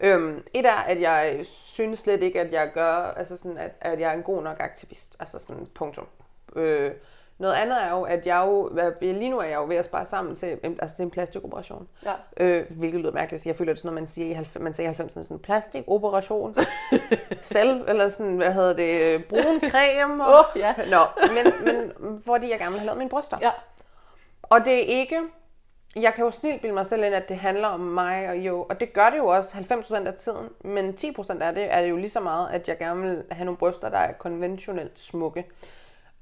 Øhm, 0.00 0.44
et 0.54 0.66
er, 0.66 0.74
at 0.74 1.00
jeg 1.00 1.40
synes 1.46 1.98
slet 1.98 2.22
ikke, 2.22 2.40
at 2.40 2.52
jeg 2.52 2.70
gør, 2.74 2.94
altså 2.94 3.36
sådan, 3.36 3.58
at, 3.58 3.72
at 3.80 4.00
jeg 4.00 4.10
er 4.10 4.14
en 4.14 4.22
god 4.22 4.42
nok 4.42 4.56
aktivist. 4.60 5.16
Altså 5.20 5.38
sådan, 5.38 5.66
punktum. 5.74 6.06
Øh, 6.56 6.92
noget 7.40 7.54
andet 7.54 7.82
er 7.82 7.90
jo, 7.90 8.02
at 8.02 8.26
jeg 8.26 8.42
jo, 8.46 8.70
lige 9.00 9.30
nu 9.30 9.38
er 9.38 9.44
jeg 9.44 9.56
jo 9.56 9.64
ved 9.66 9.76
at 9.76 9.84
spare 9.84 10.06
sammen 10.06 10.36
til, 10.36 10.58
en- 10.62 10.78
altså 10.82 10.96
til 10.96 11.02
en 11.02 11.10
plastikoperation. 11.10 11.88
Ja. 12.04 12.12
Øh, 12.36 12.64
hvilket 12.70 13.00
lyder 13.00 13.12
mærkeligt, 13.12 13.38
at 13.38 13.42
sige. 13.42 13.50
jeg 13.50 13.56
føler 13.56 13.72
det 13.72 13.78
er 13.78 13.80
sådan 13.80 13.88
noget, 13.88 14.02
man 14.02 14.06
siger 14.06 14.26
i, 14.30 14.32
90, 14.32 14.62
man 14.62 14.74
sagde 14.74 14.90
i 14.90 14.94
90'erne, 14.94 15.08
sådan 15.24 15.38
plastikoperation. 15.38 16.54
Selv, 17.42 17.84
eller 17.88 18.08
sådan, 18.08 18.36
hvad 18.36 18.52
hedder 18.52 18.72
det, 18.72 19.14
øh, 19.14 19.22
brun 19.24 19.60
creme. 19.70 20.26
Og, 20.26 20.38
Åh, 20.54 20.60
ja. 20.60 20.74
Nå, 20.90 21.04
men, 21.34 21.64
men 21.64 21.92
fordi 22.26 22.50
jeg 22.50 22.58
gerne 22.58 22.70
vil 22.70 22.78
have 22.80 22.86
lavet 22.86 22.98
mine 22.98 23.10
bryster. 23.10 23.38
Ja. 23.42 23.50
Og 24.42 24.64
det 24.64 24.74
er 24.74 24.98
ikke... 25.00 25.18
Jeg 25.96 26.14
kan 26.14 26.24
jo 26.24 26.30
snilt 26.30 26.60
bilde 26.60 26.74
mig 26.74 26.86
selv 26.86 27.04
ind, 27.04 27.14
at 27.14 27.28
det 27.28 27.36
handler 27.36 27.68
om 27.68 27.80
mig 27.80 28.28
og 28.28 28.36
jo, 28.36 28.66
og 28.70 28.80
det 28.80 28.92
gør 28.92 29.10
det 29.10 29.18
jo 29.18 29.26
også 29.26 29.56
90% 29.56 30.06
af 30.06 30.14
tiden, 30.14 30.48
men 30.64 30.94
10% 31.00 31.42
af 31.42 31.54
det 31.54 31.74
er 31.74 31.82
det 31.82 31.90
jo 31.90 31.96
lige 31.96 32.10
så 32.10 32.20
meget, 32.20 32.48
at 32.50 32.68
jeg 32.68 32.78
gerne 32.78 33.02
vil 33.02 33.24
have 33.30 33.44
nogle 33.44 33.58
bryster, 33.58 33.88
der 33.88 33.98
er 33.98 34.12
konventionelt 34.12 34.98
smukke. 34.98 35.44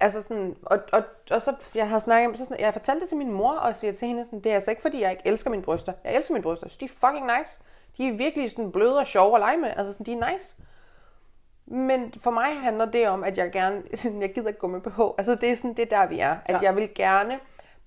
Altså 0.01 0.23
sådan, 0.23 0.57
og, 0.63 0.79
og, 0.93 1.03
og 1.31 1.43
så, 1.43 1.55
jeg 1.75 1.89
har 1.89 1.99
snakket, 1.99 2.39
så 2.39 2.45
sådan, 2.45 2.59
jeg 2.59 2.67
har 2.67 2.73
fortalt 2.73 3.01
det 3.01 3.09
til 3.09 3.19
min 3.19 3.33
mor, 3.33 3.53
og 3.53 3.77
siger 3.77 3.93
til 3.93 4.09
hende 4.09 4.25
sådan, 4.25 4.41
det 4.41 4.51
er 4.51 4.55
altså 4.55 4.71
ikke 4.71 4.83
fordi, 4.83 5.01
jeg 5.03 5.11
ikke 5.11 5.23
elsker 5.27 5.51
mine 5.51 5.63
bryster. 5.63 5.93
Jeg 6.05 6.15
elsker 6.15 6.35
mine 6.35 6.43
bryster, 6.43 6.69
så 6.69 6.77
de 6.81 6.85
er 6.85 6.89
fucking 6.89 7.27
nice. 7.39 7.61
De 7.97 8.09
er 8.09 8.13
virkelig 8.13 8.51
sådan 8.51 8.73
bløde 8.73 8.99
og 8.99 9.07
sjove 9.07 9.35
at 9.35 9.41
lege 9.41 9.57
med, 9.57 9.71
altså 9.77 9.93
sådan, 9.93 10.07
de 10.07 10.13
er 10.13 10.33
nice. 10.33 10.57
Men 11.67 12.15
for 12.23 12.31
mig 12.31 12.61
handler 12.61 12.85
det 12.85 13.09
om, 13.09 13.25
at 13.25 13.39
jeg 13.39 13.53
gerne, 13.53 13.83
sådan, 13.95 14.23
jeg 14.23 14.35
gider 14.35 14.49
ikke 14.49 14.61
gå 14.61 14.67
med 14.67 14.81
BH. 14.81 15.01
Altså 15.19 15.35
det 15.35 15.51
er 15.51 15.57
sådan, 15.57 15.75
det 15.75 15.93
er 15.93 15.99
der 15.99 16.07
vi 16.07 16.19
er. 16.19 16.37
At 16.47 16.55
Ja. 16.55 16.59
jeg 16.63 16.77
vil 16.77 16.95
gerne 16.95 17.39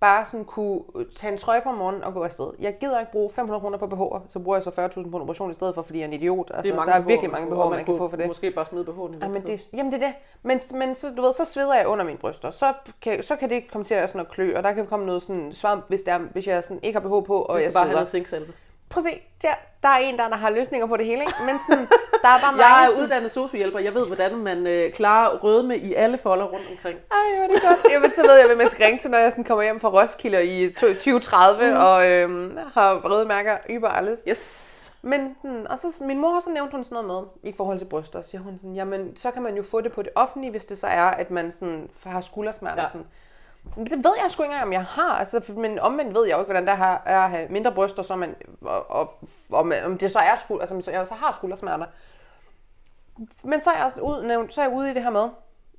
bare 0.02 0.26
sådan 0.26 0.46
kunne 0.46 0.82
tage 1.16 1.32
en 1.32 1.38
trøje 1.38 1.62
på 1.62 1.72
morgenen 1.72 2.04
og 2.04 2.14
gå 2.14 2.24
afsted. 2.24 2.48
Jeg 2.60 2.78
gider 2.80 3.00
ikke 3.00 3.12
bruge 3.12 3.30
500 3.30 3.62
kroner 3.62 3.78
på 3.78 3.86
BH'er, 3.86 4.20
så 4.28 4.40
bruger 4.40 4.58
jeg 4.58 4.64
så 4.64 4.70
40.000 4.70 5.10
på 5.10 5.18
en 5.18 5.22
operation 5.22 5.52
i 5.52 5.54
stedet 5.54 5.76
for, 5.76 5.82
fordi 5.82 6.00
jeg 6.00 6.04
er 6.04 6.08
en 6.08 6.14
idiot. 6.14 6.52
Altså, 6.54 6.76
der 6.76 6.94
er 6.94 7.00
virkelig 7.00 7.32
mange 7.32 7.48
BH'er, 7.52 7.58
man, 7.58 7.70
man 7.70 7.86
kan 7.86 7.98
få 7.98 8.10
for 8.10 8.18
det. 8.18 8.28
Måske 8.28 8.52
bare 8.52 8.66
smide 8.66 8.86
BH'en 8.86 9.14
i 9.14 9.18
Ja, 9.22 9.28
men 9.28 9.34
væk. 9.34 9.46
det, 9.46 9.70
jamen 9.74 9.92
det 9.94 10.04
er 10.04 10.08
det. 10.08 10.16
Men, 10.44 10.60
men 10.74 10.96
så, 10.96 11.08
du 11.18 11.22
ved, 11.22 11.34
så 11.34 11.46
sveder 11.46 11.76
jeg 11.76 11.88
under 11.88 12.06
mine 12.06 12.18
bryster. 12.18 12.52
Så 12.52 12.74
kan, 13.02 13.24
så 13.24 13.36
kan 13.36 13.50
det 13.50 13.72
komme 13.72 13.86
til 13.86 13.94
at 13.94 14.10
sådan 14.10 14.22
at 14.22 14.32
klø, 14.32 14.54
og 14.58 14.64
der 14.64 14.74
kan 14.74 14.88
komme 14.88 15.06
noget 15.06 15.24
sådan 15.24 15.54
svamp, 15.54 15.86
hvis, 15.88 16.02
der, 16.04 16.18
hvis 16.18 16.48
jeg 16.48 16.64
sådan 16.64 16.80
ikke 16.84 17.00
har 17.00 17.08
BH 17.08 17.26
på, 17.28 17.42
og 17.42 17.62
jeg 17.64 17.72
bare 17.74 17.84
have 17.84 17.94
noget 17.94 18.08
zinksalve. 18.08 18.54
Prøv 18.92 19.04
at 19.06 19.14
se, 19.14 19.22
der, 19.42 19.54
der 19.84 19.90
er 19.90 19.98
en, 19.98 20.18
der, 20.18 20.30
der 20.30 20.36
har 20.36 20.50
løsninger 20.50 20.88
på 20.88 20.98
det 20.98 21.06
hele, 21.06 21.22
ikke? 21.22 21.34
Men 21.46 21.60
sådan, 21.70 21.88
der 22.24 22.30
er 22.30 22.40
bare 22.42 22.52
mange 22.58 22.66
Jeg 22.66 22.84
er 22.84 22.90
sådan, 22.90 23.04
uddannet 23.04 23.32
sociohjælper. 23.32 23.80
Jeg 23.80 23.94
ved, 23.94 24.08
hvordan 24.08 24.36
man 24.36 24.68
øh, 24.68 24.92
klarer 24.92 25.38
rødme 25.38 25.78
i 25.78 25.94
alle 25.94 26.18
folder 26.18 26.46
rundt 26.46 26.68
omkring. 26.72 27.00
Ej, 27.12 27.18
hvor 27.36 27.44
er 27.44 27.48
det 27.48 27.62
godt. 27.62 27.92
Jamen, 27.92 28.12
så 28.12 28.22
ved 28.22 28.36
jeg, 28.38 28.48
hvem 28.48 28.62
jeg 28.62 28.70
skal 28.70 28.86
ringe 28.86 29.00
til, 29.00 29.12
når 29.12 29.18
jeg 29.18 29.32
sådan 29.32 29.44
kommer 29.44 29.64
hjem 29.64 29.80
fra 29.80 29.90
Roskilde 29.90 30.46
i 30.46 30.74
2030 30.74 31.72
mm. 31.72 31.78
og 31.78 32.10
øhm, 32.10 32.58
har 32.74 33.02
røde 33.10 33.26
mærker 33.26 33.58
über 33.70 33.88
alles. 33.88 34.20
Yes. 34.30 34.72
Men 35.02 35.36
sådan, 35.42 35.68
og 35.68 35.80
så 35.80 36.04
min 36.04 36.20
mor 36.20 36.34
har 36.34 36.42
så 36.42 36.50
nævnt 36.50 36.72
hun 36.72 36.84
sådan 36.84 37.06
noget 37.06 37.28
med 37.44 37.52
i 37.52 37.56
forhold 37.58 37.78
til 37.78 37.86
bryster, 37.86 38.22
siger 38.22 38.42
hun 38.42 38.58
sådan, 38.58 38.76
jamen 38.76 39.18
så 39.18 39.32
kan 39.32 39.42
man 39.42 39.56
jo 39.56 39.64
få 39.64 39.82
det 39.82 39.92
på 39.92 40.02
det 40.02 40.12
offentlige, 40.16 40.52
hvis 40.52 40.66
det 40.66 40.80
så 40.80 40.88
er, 40.88 41.04
at 41.04 41.32
man 41.32 41.52
sådan 41.52 41.90
har 42.06 42.22
skuldersmerter. 42.22 42.82
Ja. 42.82 42.88
Sådan. 42.88 43.08
Men 43.78 43.86
det 43.86 44.04
ved 44.04 44.14
jeg 44.24 44.32
sgu 44.32 44.44
ikke 44.44 44.52
engang, 44.52 44.68
om 44.68 44.74
jeg 44.74 44.84
har. 44.86 45.12
Altså, 45.20 45.54
men 45.58 45.80
omvendt 45.80 46.14
ved 46.16 46.26
jeg 46.26 46.34
jo 46.34 46.40
ikke, 46.40 46.52
hvordan 46.52 46.68
det 46.68 46.78
har- 46.78 47.02
er 47.06 47.20
at 47.22 47.30
have 47.30 47.48
mindre 47.50 47.72
bryster, 47.72 48.04
så 48.04 48.16
man, 48.16 48.36
og, 48.62 48.92
og, 48.92 49.20
og, 49.50 49.72
om 49.86 49.98
det 49.98 50.12
så 50.12 50.20
er 50.20 50.38
skulder, 50.40 50.62
altså, 50.62 50.82
så 50.82 50.92
jeg 50.92 51.08
så 51.08 51.14
har 51.14 51.34
skuldersmerter. 51.38 51.86
Men 53.44 53.62
så 53.62 53.70
er 53.70 53.76
jeg, 53.78 53.86
også 53.86 54.00
ud, 54.02 54.48
så 54.50 54.62
er 54.62 54.66
jeg 54.66 54.74
ude 54.78 54.92
i 54.92 54.94
det 54.94 55.04
her 55.04 55.10
med, 55.10 55.30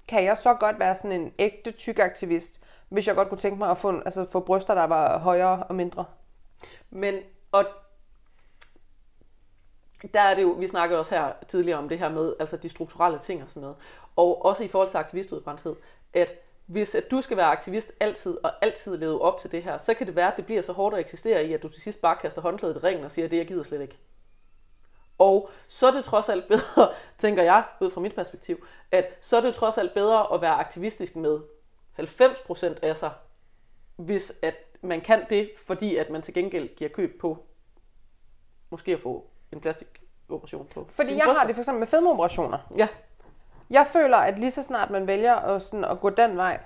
kan 0.08 0.24
jeg 0.24 0.38
så 0.38 0.54
godt 0.54 0.78
være 0.78 0.96
sådan 0.96 1.12
en 1.12 1.32
ægte 1.38 1.72
tyk 1.72 1.98
aktivist, 1.98 2.60
hvis 2.88 3.06
jeg 3.06 3.14
godt 3.14 3.28
kunne 3.28 3.38
tænke 3.38 3.58
mig 3.58 3.70
at 3.70 3.78
få, 3.78 4.00
altså, 4.00 4.26
få 4.32 4.40
bryster, 4.40 4.74
der 4.74 4.84
var 4.84 5.18
højere 5.18 5.62
og 5.62 5.74
mindre. 5.74 6.04
Men, 6.90 7.14
og 7.52 7.64
der 10.14 10.20
er 10.20 10.34
det 10.34 10.42
jo, 10.42 10.48
vi 10.48 10.66
snakkede 10.66 11.00
også 11.00 11.14
her 11.14 11.32
tidligere 11.48 11.78
om 11.78 11.88
det 11.88 11.98
her 11.98 12.08
med, 12.08 12.34
altså 12.40 12.56
de 12.56 12.68
strukturelle 12.68 13.18
ting 13.18 13.42
og 13.42 13.50
sådan 13.50 13.60
noget. 13.60 13.76
Og 14.16 14.44
også 14.44 14.64
i 14.64 14.68
forhold 14.68 14.88
til 14.88 14.98
aktivistudbrændthed, 14.98 15.76
at 16.14 16.28
hvis 16.72 16.94
at 16.94 17.10
du 17.10 17.22
skal 17.22 17.36
være 17.36 17.46
aktivist 17.46 17.92
altid, 18.00 18.38
og 18.44 18.52
altid 18.62 18.96
leve 18.96 19.22
op 19.22 19.38
til 19.38 19.52
det 19.52 19.62
her, 19.62 19.78
så 19.78 19.94
kan 19.94 20.06
det 20.06 20.16
være, 20.16 20.32
at 20.32 20.36
det 20.36 20.46
bliver 20.46 20.62
så 20.62 20.72
hårdt 20.72 20.94
at 20.94 21.00
eksistere 21.00 21.46
i, 21.46 21.52
at 21.52 21.62
du 21.62 21.68
til 21.68 21.82
sidst 21.82 22.00
bare 22.00 22.16
kaster 22.16 22.42
håndklædet 22.42 22.76
i 22.76 22.78
ringen 22.78 23.04
og 23.04 23.10
siger, 23.10 23.24
at 23.24 23.30
det 23.30 23.36
jeg 23.36 23.46
gider 23.46 23.62
slet 23.62 23.80
ikke. 23.80 23.98
Og 25.18 25.50
så 25.68 25.86
er 25.86 25.90
det 25.90 26.04
trods 26.04 26.28
alt 26.28 26.48
bedre, 26.48 26.92
tænker 27.18 27.42
jeg, 27.42 27.64
ud 27.80 27.90
fra 27.90 28.00
mit 28.00 28.14
perspektiv, 28.14 28.66
at 28.90 29.18
så 29.20 29.36
er 29.36 29.40
det 29.40 29.54
trods 29.54 29.78
alt 29.78 29.94
bedre 29.94 30.34
at 30.34 30.40
være 30.40 30.54
aktivistisk 30.54 31.16
med 31.16 31.40
90% 32.00 32.78
af 32.82 32.96
sig, 32.96 33.10
hvis 33.96 34.32
at 34.42 34.54
man 34.82 35.00
kan 35.00 35.24
det, 35.30 35.50
fordi 35.66 35.96
at 35.96 36.10
man 36.10 36.22
til 36.22 36.34
gengæld 36.34 36.76
giver 36.76 36.90
køb 36.90 37.20
på 37.20 37.38
måske 38.70 38.92
at 38.92 39.00
få 39.00 39.30
en 39.52 39.60
plastikoperation 39.60 40.66
på 40.74 40.86
Fordi 40.90 41.14
jeg 41.14 41.24
har 41.24 41.32
bryster. 41.32 41.46
det 41.46 41.54
for 41.54 41.62
eksempel 41.62 41.78
med 41.78 41.86
fedmeoperationer. 41.86 42.58
Ja, 42.76 42.88
Jeg 43.72 43.86
føler, 43.86 44.16
at 44.16 44.38
lige 44.38 44.50
så 44.50 44.62
snart 44.62 44.90
man 44.90 45.06
vælger 45.06 45.34
at, 45.34 45.62
sådan, 45.62 45.84
at 45.84 46.00
gå 46.00 46.10
den 46.10 46.36
vej, 46.36 46.58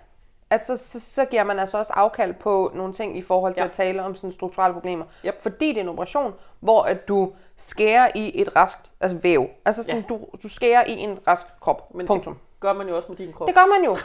at 0.50 0.66
så, 0.66 0.76
så, 0.76 1.00
så 1.00 1.24
giver 1.24 1.44
man 1.44 1.58
altså 1.58 1.78
også 1.78 1.92
afkald 1.96 2.34
på 2.34 2.70
nogle 2.74 2.92
ting 2.92 3.18
i 3.18 3.22
forhold 3.22 3.54
til 3.54 3.60
Ja. 3.60 3.66
at 3.66 3.72
tale 3.72 4.02
om 4.02 4.14
sådan 4.14 4.32
strukturelle 4.32 4.74
problemer. 4.74 5.04
Yep. 5.26 5.42
Fordi 5.42 5.68
det 5.68 5.76
er 5.76 5.80
en 5.80 5.88
operation, 5.88 6.34
hvor 6.60 6.82
at 6.82 7.08
du 7.08 7.32
skærer 7.56 8.08
i 8.14 8.40
et 8.40 8.56
raskt 8.56 8.90
altså 9.00 9.18
væv. 9.22 9.46
Altså 9.64 9.82
sådan, 9.82 9.96
Ja. 10.00 10.06
du, 10.08 10.20
du 10.42 10.48
skærer 10.48 10.84
i 10.84 10.92
en 10.96 11.18
rask 11.26 11.46
krop. 11.60 11.94
men 11.94 12.06
Punktum. 12.06 12.34
det 12.34 12.60
gør 12.60 12.72
man 12.72 12.88
jo 12.88 12.96
også 12.96 13.08
med 13.08 13.16
din 13.16 13.32
krop. 13.32 13.46
Det 13.48 13.54
gør 13.54 13.66
man 13.66 13.84
jo. 13.84 13.96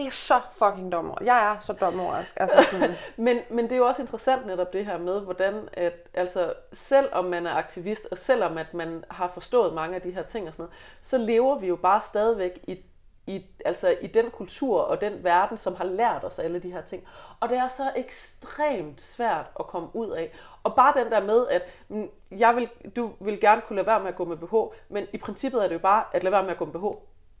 Det 0.00 0.06
er 0.08 0.10
så 0.10 0.40
fucking 0.52 0.92
dommer. 0.92 1.14
Jeg 1.24 1.52
er 1.52 1.56
så 1.60 1.72
dumordisk. 1.72 2.36
Altså 2.36 2.62
sådan, 2.70 2.94
Men, 3.26 3.38
men 3.50 3.64
det 3.64 3.72
er 3.72 3.76
jo 3.76 3.86
også 3.86 4.02
interessant 4.02 4.46
netop 4.46 4.72
det 4.72 4.86
her 4.86 4.98
med, 4.98 5.20
hvordan 5.20 5.68
at, 5.72 5.92
altså, 6.14 6.54
selvom 6.72 7.24
man 7.24 7.46
er 7.46 7.54
aktivist, 7.54 8.08
og 8.10 8.18
selvom 8.18 8.58
at 8.58 8.74
man 8.74 9.04
har 9.10 9.30
forstået 9.34 9.74
mange 9.74 9.94
af 9.94 10.02
de 10.02 10.10
her 10.10 10.22
ting 10.22 10.48
og 10.48 10.52
sådan 10.52 10.62
noget, 10.62 10.76
så 11.00 11.18
lever 11.18 11.58
vi 11.58 11.66
jo 11.66 11.76
bare 11.76 12.02
stadigvæk 12.02 12.58
i, 12.62 12.78
i, 13.26 13.46
altså, 13.64 13.96
i 14.00 14.06
den 14.06 14.30
kultur 14.30 14.80
og 14.80 15.00
den 15.00 15.24
verden, 15.24 15.58
som 15.58 15.74
har 15.74 15.84
lært 15.84 16.24
os 16.24 16.38
alle 16.38 16.58
de 16.58 16.72
her 16.72 16.82
ting. 16.82 17.04
Og 17.40 17.48
det 17.48 17.58
er 17.58 17.68
så 17.68 17.92
ekstremt 17.96 19.00
svært 19.00 19.46
at 19.58 19.66
komme 19.66 19.88
ud 19.94 20.10
af. 20.10 20.32
Og 20.62 20.74
bare 20.74 21.04
den 21.04 21.12
der 21.12 21.20
med, 21.20 21.46
at 21.48 21.62
mm, 21.88 22.08
jeg 22.30 22.56
vil, 22.56 22.68
du 22.96 23.12
vil 23.20 23.40
gerne 23.40 23.62
kunne 23.66 23.76
lade 23.76 23.86
være 23.86 24.00
med 24.00 24.08
at 24.08 24.16
gå 24.16 24.24
med 24.24 24.36
BH, 24.36 24.54
men 24.88 25.06
i 25.12 25.18
princippet 25.18 25.64
er 25.64 25.68
det 25.68 25.74
jo 25.74 25.80
bare 25.80 26.04
at 26.12 26.24
lade 26.24 26.32
være 26.32 26.42
med 26.42 26.50
at 26.50 26.58
gå 26.58 26.64
med 26.64 26.72
BH. 26.72 26.86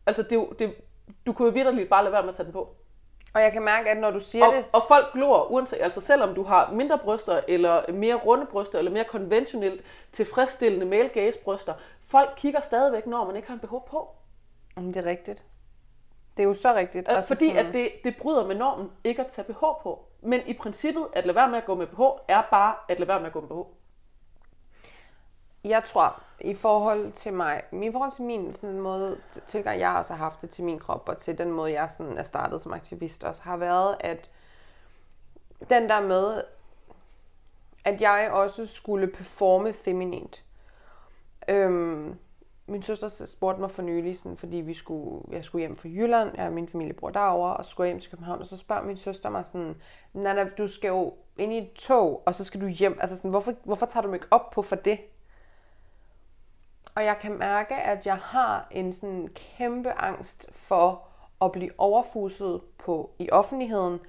Altså, 0.06 0.22
det 0.22 0.32
er 0.32 0.36
jo, 0.36 0.52
det, 0.58 0.74
du 1.26 1.32
kunne 1.32 1.46
jo 1.48 1.52
vitterligt 1.52 1.88
bare 1.90 2.02
lade 2.04 2.12
være 2.12 2.22
med 2.22 2.28
at 2.30 2.36
tage 2.36 2.44
den 2.44 2.52
på. 2.52 2.68
og 3.34 3.40
jeg 3.40 3.52
kan 3.52 3.62
mærke, 3.62 3.90
at 3.90 3.96
når 3.98 4.10
du 4.10 4.20
siger 4.20 4.46
Og, 4.46 4.52
det, 4.54 4.64
og 4.72 4.82
folk 4.88 5.12
glor, 5.12 5.50
uanset, 5.50 5.78
altså 5.80 6.00
selvom 6.00 6.34
du 6.34 6.42
har 6.42 6.70
mindre 6.72 6.98
bryster, 6.98 7.40
eller 7.48 7.92
mere 7.92 8.14
runde 8.14 8.46
bryster, 8.46 8.78
eller 8.78 8.90
mere 8.90 9.04
konventionelt 9.04 9.82
tilfredsstillende 10.12 10.86
male 10.86 11.08
gaze 11.08 11.38
bryster, 11.44 11.74
folk 12.02 12.30
kigger 12.36 12.60
stadigvæk, 12.60 13.06
når 13.06 13.24
man 13.26 13.36
ikke 13.36 13.48
har 13.48 13.54
en 13.54 13.60
BH 13.60 13.90
på. 13.90 14.08
om 14.76 14.92
det 14.92 14.96
er 15.06 15.10
rigtigt. 15.10 15.44
Det 16.36 16.42
er 16.42 16.48
jo 16.48 16.54
så 16.54 16.74
rigtigt. 16.74 17.08
Altså, 17.08 17.28
fordi 17.28 17.48
sådan, 17.48 17.66
at 17.66 17.72
det, 17.72 17.90
det 18.04 18.14
bryder 18.20 18.46
med 18.46 18.54
normen 18.56 18.90
ikke 19.04 19.20
at 19.22 19.26
tage 19.26 19.52
BH 19.52 19.60
på. 19.82 20.04
Men 20.22 20.40
i 20.46 20.52
princippet, 20.52 21.06
at 21.12 21.26
lade 21.26 21.36
være 21.36 21.48
med 21.48 21.58
at 21.58 21.64
gå 21.64 21.74
med 21.74 21.86
BH, 21.86 22.00
er 22.28 22.42
bare 22.50 22.74
at 22.88 22.98
lade 22.98 23.08
være 23.08 23.18
med 23.20 23.26
at 23.26 23.32
gå 23.32 23.40
med 23.40 23.48
BH. 23.48 23.79
Jeg 25.64 25.84
tror, 25.84 26.22
i 26.40 26.54
forhold 26.54 27.12
til 27.12 27.32
mig, 27.32 27.62
i 27.72 27.92
forhold 27.92 28.12
til 28.12 28.24
min 28.24 28.54
sådan 28.54 28.80
måde, 28.80 29.20
tilgang 29.48 29.80
jeg 29.80 29.90
også 29.90 30.14
har 30.14 30.24
haft 30.24 30.42
det 30.42 30.50
til 30.50 30.64
min 30.64 30.78
krop, 30.78 31.08
og 31.08 31.18
til 31.18 31.38
den 31.38 31.52
måde, 31.52 31.72
jeg 31.72 31.88
sådan 31.96 32.18
er 32.18 32.22
startet 32.22 32.62
som 32.62 32.72
aktivist 32.72 33.24
også, 33.24 33.42
har 33.42 33.56
været, 33.56 33.96
at 34.00 34.30
den 35.70 35.88
der 35.88 36.00
med, 36.00 36.42
at 37.84 38.00
jeg 38.00 38.30
også 38.32 38.66
skulle 38.66 39.06
performe 39.06 39.72
feminint. 39.72 40.44
Øhm, 41.48 42.18
min 42.66 42.82
søster 42.82 43.26
spurgte 43.26 43.60
mig 43.60 43.70
for 43.70 43.82
nylig, 43.82 44.18
sådan, 44.18 44.36
fordi 44.36 44.56
vi 44.56 44.74
skulle, 44.74 45.22
jeg 45.30 45.44
skulle 45.44 45.60
hjem 45.60 45.76
fra 45.76 45.88
Jylland, 45.88 46.30
jeg 46.36 46.46
og 46.46 46.52
min 46.52 46.68
familie 46.68 46.92
bor 46.92 47.10
derovre, 47.10 47.56
og 47.56 47.64
skulle 47.64 47.86
hjem 47.86 48.00
til 48.00 48.10
København, 48.10 48.40
og 48.40 48.46
så 48.46 48.56
spørger 48.56 48.82
min 48.82 48.96
søster 48.96 49.30
mig 49.30 49.46
sådan, 49.46 49.76
Nana, 50.12 50.48
du 50.58 50.68
skal 50.68 50.88
jo 50.88 51.14
ind 51.38 51.52
i 51.52 51.58
et 51.58 51.72
tog, 51.72 52.22
og 52.26 52.34
så 52.34 52.44
skal 52.44 52.60
du 52.60 52.66
hjem, 52.66 52.98
altså 53.00 53.16
sådan, 53.16 53.30
hvorfor, 53.30 53.54
hvorfor 53.64 53.86
tager 53.86 54.02
du 54.02 54.08
mig 54.08 54.16
ikke 54.16 54.26
op 54.30 54.50
på 54.50 54.62
for 54.62 54.76
det? 54.76 54.98
Og 56.94 57.04
jeg 57.04 57.18
kan 57.20 57.38
mærke, 57.38 57.74
at 57.74 58.06
jeg 58.06 58.16
har 58.16 58.66
en 58.70 58.92
sådan 58.92 59.28
kæmpe 59.34 59.92
angst 59.92 60.50
for 60.52 61.08
at 61.42 61.52
blive 61.52 61.70
overfuset 61.78 62.60
på 62.78 63.10
i 63.18 63.30
offentligheden, 63.30 64.00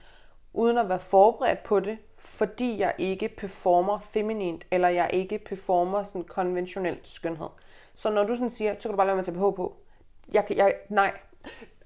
uden 0.54 0.78
at 0.78 0.90
være 0.90 1.00
forberedt 1.00 1.64
på 1.64 1.80
det, 1.80 1.98
fordi 2.18 2.80
jeg 2.80 2.94
ikke 2.98 3.30
performer 3.30 4.00
feminint, 4.00 4.66
eller 4.72 4.88
jeg 4.88 5.10
ikke 5.14 5.40
performer 5.40 6.04
sådan 6.04 6.24
konventionelt 6.24 7.08
skønhed. 7.08 7.50
Så 7.96 8.10
når 8.10 8.24
du 8.24 8.36
sådan 8.36 8.50
siger, 8.50 8.74
så 8.74 8.82
kan 8.82 8.92
du 8.92 8.98
bare 8.98 9.08
lade 9.08 9.16
mig 9.16 9.26
tage 9.26 9.38
BH 9.38 9.56
på. 9.56 9.78
Jeg, 10.34 10.46
jeg, 10.56 10.76
nej. 10.90 11.12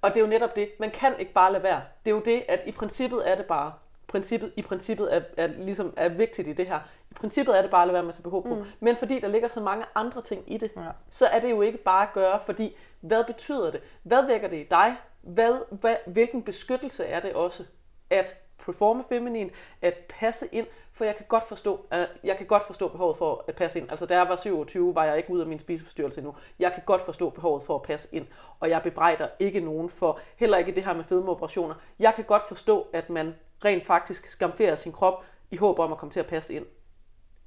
Og 0.01 0.09
det 0.09 0.17
er 0.17 0.21
jo 0.21 0.27
netop 0.27 0.55
det. 0.55 0.69
Man 0.79 0.91
kan 0.91 1.19
ikke 1.19 1.33
bare 1.33 1.51
lade 1.51 1.63
være. 1.63 1.81
Det 2.05 2.11
er 2.11 2.15
jo 2.15 2.21
det, 2.25 2.43
at 2.47 2.59
i 2.65 2.71
princippet 2.71 3.29
er 3.29 3.35
det 3.35 3.45
bare, 3.45 3.73
princippet, 4.15 4.51
i 4.55 4.61
princippet 4.61 5.15
er, 5.15 5.21
er, 5.37 5.47
ligesom 5.47 5.93
er 5.97 6.09
vigtigt 6.09 6.47
i 6.47 6.53
det 6.53 6.67
her. 6.67 6.79
I 7.11 7.13
princippet 7.13 7.57
er 7.57 7.61
det 7.61 7.71
bare 7.71 7.81
at 7.81 7.87
lade 7.87 7.93
være 7.93 8.03
med 8.03 8.09
at 8.09 8.15
tage 8.15 8.23
BH 8.23 8.47
på. 8.47 8.55
Mm. 8.55 8.63
Men 8.79 8.95
fordi 8.95 9.19
der 9.19 9.27
ligger 9.27 9.47
så 9.47 9.61
mange 9.61 9.85
andre 9.95 10.21
ting 10.21 10.53
i 10.53 10.57
det, 10.57 10.71
ja. 10.75 10.81
så 11.09 11.25
er 11.25 11.39
det 11.39 11.49
jo 11.49 11.61
ikke 11.61 11.77
bare 11.77 12.07
at 12.07 12.13
gøre, 12.13 12.39
fordi 12.45 12.75
hvad 13.01 13.23
betyder 13.23 13.71
det? 13.71 13.81
Hvad 14.03 14.25
vækker 14.25 14.47
det 14.47 14.57
i 14.57 14.67
dig? 14.69 14.95
Hvad, 15.21 15.57
hvad, 15.71 15.95
hvilken 16.05 16.43
beskyttelse 16.43 17.05
er 17.05 17.19
det 17.19 17.33
også, 17.33 17.63
at 18.09 18.44
performe 18.57 19.03
feminin, 19.09 19.51
at 19.81 19.93
passe 20.09 20.47
ind, 20.51 20.67
for 20.91 21.05
jeg 21.05 21.15
kan 21.15 21.25
godt 21.29 21.47
forstå, 21.47 21.85
at 21.91 22.09
jeg 22.23 22.37
kan 22.37 22.45
godt 22.45 22.63
forstå 22.63 22.87
behovet 22.87 23.17
for 23.17 23.45
at 23.47 23.55
passe 23.55 23.79
ind. 23.79 23.91
Altså 23.91 24.05
da 24.05 24.15
jeg 24.15 24.29
var 24.29 24.35
27, 24.35 24.95
var 24.95 25.05
jeg 25.05 25.17
ikke 25.17 25.29
ude 25.29 25.41
af 25.41 25.47
min 25.47 25.59
spiseforstyrrelse 25.59 26.19
endnu. 26.19 26.35
Jeg 26.59 26.73
kan 26.73 26.83
godt 26.85 27.01
forstå 27.01 27.29
behovet 27.29 27.63
for 27.63 27.75
at 27.75 27.81
passe 27.81 28.07
ind, 28.11 28.27
og 28.59 28.69
jeg 28.69 28.83
bebrejder 28.83 29.27
ikke 29.39 29.59
nogen 29.59 29.89
for, 29.89 30.19
heller 30.35 30.57
ikke 30.57 30.75
det 30.75 30.85
her 30.85 30.93
med 30.93 31.03
fedmeoperationer. 31.03 31.75
Jeg 31.99 32.13
kan 32.15 32.23
godt 32.23 32.43
forstå, 32.47 32.87
at 32.93 33.09
man 33.09 33.35
rent 33.65 33.85
faktisk 33.85 34.27
skamferer 34.27 34.75
sin 34.75 34.91
krop 34.91 35.23
i 35.51 35.57
håb 35.57 35.79
om 35.79 35.91
at 35.91 35.97
komme 35.97 36.11
til 36.11 36.19
at 36.19 36.27
passe 36.27 36.53
ind. 36.53 36.65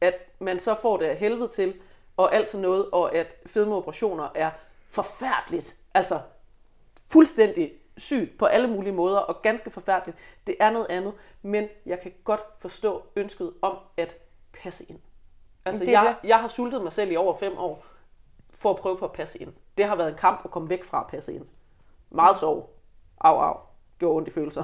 At 0.00 0.14
man 0.38 0.58
så 0.58 0.74
får 0.74 0.96
det 0.96 1.06
af 1.06 1.16
helvede 1.16 1.48
til, 1.48 1.74
og 2.16 2.34
alt 2.34 2.48
sådan 2.48 2.62
noget, 2.62 2.90
og 2.90 3.14
at 3.14 3.26
fedmeoperationer 3.46 4.28
er 4.34 4.50
forfærdeligt. 4.90 5.76
Altså 5.94 6.20
fuldstændig 7.10 7.72
sygt 7.98 8.38
på 8.38 8.46
alle 8.46 8.68
mulige 8.68 8.92
måder 8.92 9.18
og 9.18 9.42
ganske 9.42 9.70
forfærdeligt. 9.70 10.18
Det 10.46 10.56
er 10.60 10.70
noget 10.70 10.86
andet, 10.90 11.14
men 11.42 11.68
jeg 11.86 12.00
kan 12.00 12.12
godt 12.24 12.40
forstå 12.58 13.02
ønsket 13.16 13.52
om 13.62 13.76
at 13.96 14.16
passe 14.62 14.84
ind. 14.88 14.98
Altså, 15.64 15.84
det 15.84 15.92
jeg, 15.92 16.16
det. 16.22 16.28
jeg 16.28 16.40
har 16.40 16.48
sultet 16.48 16.82
mig 16.82 16.92
selv 16.92 17.12
i 17.12 17.16
over 17.16 17.34
fem 17.34 17.58
år 17.58 17.84
for 18.54 18.70
at 18.70 18.76
prøve 18.76 18.96
på 18.96 19.04
at 19.04 19.12
passe 19.12 19.38
ind. 19.38 19.52
Det 19.76 19.84
har 19.84 19.96
været 19.96 20.08
en 20.08 20.16
kamp 20.16 20.40
at 20.44 20.50
komme 20.50 20.68
væk 20.68 20.84
fra 20.84 21.00
at 21.00 21.06
passe 21.06 21.34
ind. 21.34 21.46
Meget 22.10 22.36
sov. 22.36 22.74
Au, 23.20 23.36
au. 23.36 23.56
Gjorde 23.98 24.16
ondt 24.16 24.28
i 24.28 24.30
følelser. 24.30 24.62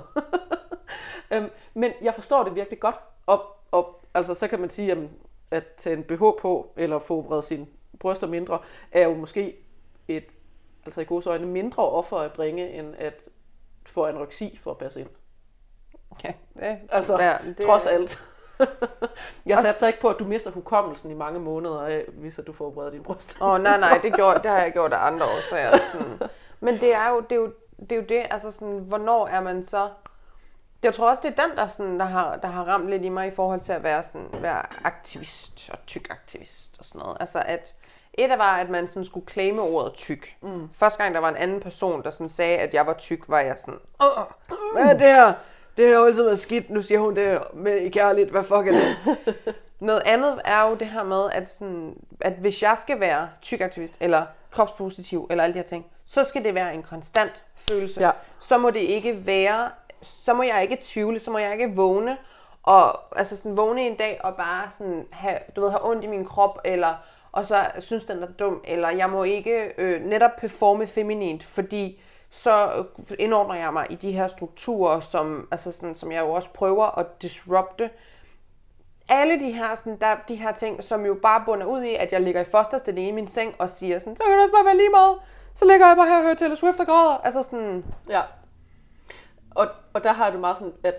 øhm, 1.33 1.51
men 1.75 1.93
jeg 2.03 2.15
forstår 2.15 2.45
det 2.45 2.55
virkelig 2.55 2.81
godt. 2.81 2.97
Og, 3.27 3.47
og 3.71 4.01
altså, 4.15 4.35
så 4.35 4.49
kan 4.49 4.61
man 4.61 4.71
sige, 4.71 4.89
jamen, 4.89 5.11
at 5.51 5.65
tage 5.77 5.97
en 5.97 6.05
BH 6.05 6.19
på, 6.19 6.73
eller 6.77 6.99
få 6.99 7.23
bredt 7.23 7.45
sine 7.45 7.67
bryster 7.99 8.27
mindre, 8.27 8.59
er 8.93 9.09
jo 9.09 9.15
måske 9.15 9.57
et 10.09 10.25
altså 10.87 11.01
i 11.01 11.05
gode 11.05 11.31
øjne, 11.31 11.47
mindre 11.47 11.89
offer 11.89 12.17
at 12.17 12.33
bringe, 12.33 12.71
end 12.73 12.95
at 12.99 13.29
få 13.87 14.07
anoreksi 14.07 14.61
for 14.63 14.71
at 14.71 14.79
passe 14.79 15.01
ind. 15.01 15.09
Ja, 16.25 16.33
det, 16.55 16.79
altså, 16.89 17.23
ja, 17.23 17.37
det, 17.45 17.67
trods 17.67 17.87
alt. 17.87 18.25
jeg 19.47 19.59
satte 19.59 19.87
ikke 19.87 20.01
på, 20.01 20.09
at 20.09 20.19
du 20.19 20.25
mister 20.25 20.51
hukommelsen 20.51 21.11
i 21.11 21.15
mange 21.15 21.41
måneder 21.41 21.83
af, 21.83 22.05
hvis 22.09 22.41
du 22.47 22.53
får 22.53 22.71
bredt 22.71 22.93
din 22.93 23.03
bryst. 23.03 23.37
Åh, 23.41 23.49
oh, 23.49 23.61
nej, 23.61 23.81
nej, 23.81 23.99
det, 24.03 24.15
gjorde, 24.15 24.43
det 24.43 24.51
har 24.51 24.59
jeg 24.59 24.73
gjort 24.73 24.93
af 24.93 25.07
andre 25.07 25.27
årsager. 25.27 25.79
Sådan. 25.93 26.29
Men 26.61 26.75
det 26.75 26.95
er, 26.95 27.11
jo, 27.11 27.21
det, 27.21 27.33
er 27.33 27.37
jo, 27.37 27.53
det 27.81 27.93
er 27.93 27.97
jo 27.97 28.03
det, 28.03 28.27
altså 28.31 28.51
sådan, 28.51 28.79
hvornår 28.79 29.27
er 29.27 29.41
man 29.41 29.65
så... 29.65 29.89
Jeg 30.83 30.95
tror 30.95 31.11
også, 31.11 31.23
det 31.23 31.39
er 31.39 31.47
den, 31.47 31.57
der, 31.57 31.67
sådan, 31.67 32.01
der, 32.01 32.07
har, 32.07 32.37
der 32.37 32.49
har 32.49 32.65
ramt 32.65 32.91
lidt 32.91 33.03
i 33.03 33.09
mig 33.09 33.27
i 33.27 33.31
forhold 33.31 33.61
til 33.61 33.73
at 33.73 33.83
være, 33.83 34.03
sådan, 34.03 34.29
være 34.33 34.87
aktivist 34.87 35.71
og 35.73 35.79
tyk 35.87 36.11
aktivist 36.11 36.77
og 36.79 36.85
sådan 36.85 36.99
noget. 36.99 37.17
Altså 37.21 37.43
at 37.47 37.75
et 38.19 38.31
af 38.31 38.39
var, 38.39 38.57
at 38.57 38.71
man 38.71 38.89
sådan 38.89 39.05
skulle 39.05 39.27
claime 39.29 39.63
ordet 39.63 39.93
tyk. 39.93 40.37
Mm. 40.41 40.69
Første 40.79 41.03
gang, 41.03 41.15
der 41.15 41.21
var 41.21 41.29
en 41.29 41.37
anden 41.37 41.61
person, 41.61 42.03
der 42.03 42.11
sådan 42.11 42.29
sagde, 42.29 42.59
at 42.59 42.75
jeg 42.75 42.87
var 42.87 42.93
tyk, 42.93 43.21
var 43.29 43.41
jeg 43.41 43.57
sådan, 43.59 43.79
Åh, 44.03 44.25
hvad 44.75 44.85
er 44.85 44.99
det 44.99 45.01
her? 45.01 45.33
Det 45.77 45.87
har 45.89 45.95
jo 45.95 46.05
altid 46.07 46.23
været 46.23 46.39
skidt. 46.39 46.71
Nu 46.71 46.83
siger 46.83 47.01
hun 47.01 47.17
det 47.17 47.39
med 47.55 47.77
i 47.77 47.89
kærligt. 47.89 48.31
Hvad 48.31 48.43
fuck 48.43 48.67
er 48.67 48.71
det? 48.73 48.97
Noget 49.81 50.03
andet 50.05 50.41
er 50.45 50.69
jo 50.69 50.75
det 50.75 50.87
her 50.87 51.03
med, 51.03 51.31
at, 51.33 51.49
sådan, 51.49 51.97
at 52.21 52.33
hvis 52.33 52.63
jeg 52.63 52.77
skal 52.81 53.01
være 53.01 53.29
tyk 53.43 53.61
aktivist, 53.61 53.95
eller 54.01 54.27
kropspositiv, 54.51 55.27
eller 55.31 55.45
alle 55.45 55.55
de 55.55 55.59
her 55.59 55.67
ting, 55.67 55.87
så 56.07 56.25
skal 56.25 56.45
det 56.45 56.55
være 56.55 56.75
en 56.75 56.83
konstant 56.83 57.43
følelse. 57.55 58.01
Ja. 58.01 58.11
Så 58.41 58.59
må 58.59 58.71
det 58.71 58.81
ikke 58.81 59.27
være, 59.27 59.71
så 60.03 60.35
må 60.35 60.43
jeg 60.43 60.63
ikke 60.63 60.79
tvivle, 60.83 61.21
så 61.21 61.31
må 61.31 61.39
jeg 61.39 61.53
ikke 61.53 61.77
vågne, 61.77 62.17
og 62.63 63.19
altså 63.19 63.37
sådan 63.37 63.57
vågne 63.57 63.87
en 63.87 63.97
dag 63.97 64.21
og 64.25 64.35
bare 64.35 64.71
sådan 64.79 65.07
have, 65.11 65.39
du 65.57 65.61
ved, 65.61 65.71
have 65.71 65.91
ondt 65.91 66.05
i 66.05 66.07
min 66.07 66.25
krop, 66.25 66.59
eller 66.65 66.95
og 67.35 67.47
så 67.47 67.67
synes 67.79 68.05
den 68.05 68.23
er 68.23 68.27
dum, 68.27 68.61
eller 68.65 68.91
jeg 68.91 69.11
må 69.11 69.23
ikke 69.23 69.73
øh, 69.79 70.05
netop 70.05 70.31
performe 70.39 70.87
feminint, 70.87 71.45
fordi 71.45 72.01
så 72.31 72.85
indordner 73.19 73.55
jeg 73.55 73.73
mig 73.73 73.87
i 73.91 73.95
de 73.95 74.13
her 74.13 74.29
strukturer, 74.29 75.01
som, 75.01 75.49
altså 75.51 75.73
sådan, 75.73 75.95
som 75.95 76.13
jeg 76.13 76.21
jo 76.21 76.31
også 76.31 76.49
prøver 76.51 76.99
at 76.99 77.23
disrupte. 77.23 77.91
Alle 79.09 79.41
de 79.41 79.53
her, 79.53 79.75
sådan, 79.75 80.01
der, 80.01 80.17
de 80.29 80.37
her 80.37 80.53
ting, 80.53 80.85
som 80.85 81.07
jo 81.07 81.15
bare 81.23 81.43
bunder 81.47 81.67
ud 81.67 81.83
i, 81.83 81.95
at 81.95 82.13
jeg 82.13 82.21
ligger 82.21 82.41
i 82.41 82.45
fosterstilling 82.45 83.09
i 83.09 83.11
min 83.11 83.29
seng 83.29 83.55
og 83.59 83.71
siger 83.71 83.99
sådan, 83.99 84.17
så 84.17 84.23
kan 84.23 84.33
det 84.33 84.43
også 84.43 84.55
bare 84.55 84.65
være 84.65 84.77
lige 84.77 84.89
meget. 84.89 85.17
Så 85.55 85.65
ligger 85.65 85.87
jeg 85.87 85.97
bare 85.97 86.09
her 86.09 86.17
og 86.17 86.23
hører 86.23 86.35
Taylor 86.35 86.55
Swift 86.55 86.81
og 86.81 86.87
græder. 86.87 87.21
Altså 87.25 87.43
sådan... 87.43 87.85
Ja. 88.09 88.23
Og, 89.51 89.67
og 89.93 90.05
der 90.05 90.13
har 90.13 90.31
du 90.31 90.39
meget 90.39 90.59
sådan, 90.59 90.73
at 90.85 90.95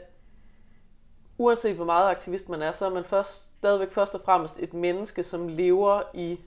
uanset 1.38 1.76
hvor 1.76 1.86
meget 1.86 2.10
aktivist 2.10 2.50
man 2.50 2.62
er, 2.62 2.71
så 2.71 2.86
er 2.86 2.89
man 2.89 3.04
først, 3.04 3.50
stadigvæk 3.58 3.91
først 3.91 4.15
og 4.15 4.21
fremmest 4.26 4.60
et 4.60 4.74
menneske, 4.74 5.24
som 5.24 5.48
lever 5.48 6.02
i 6.13 6.39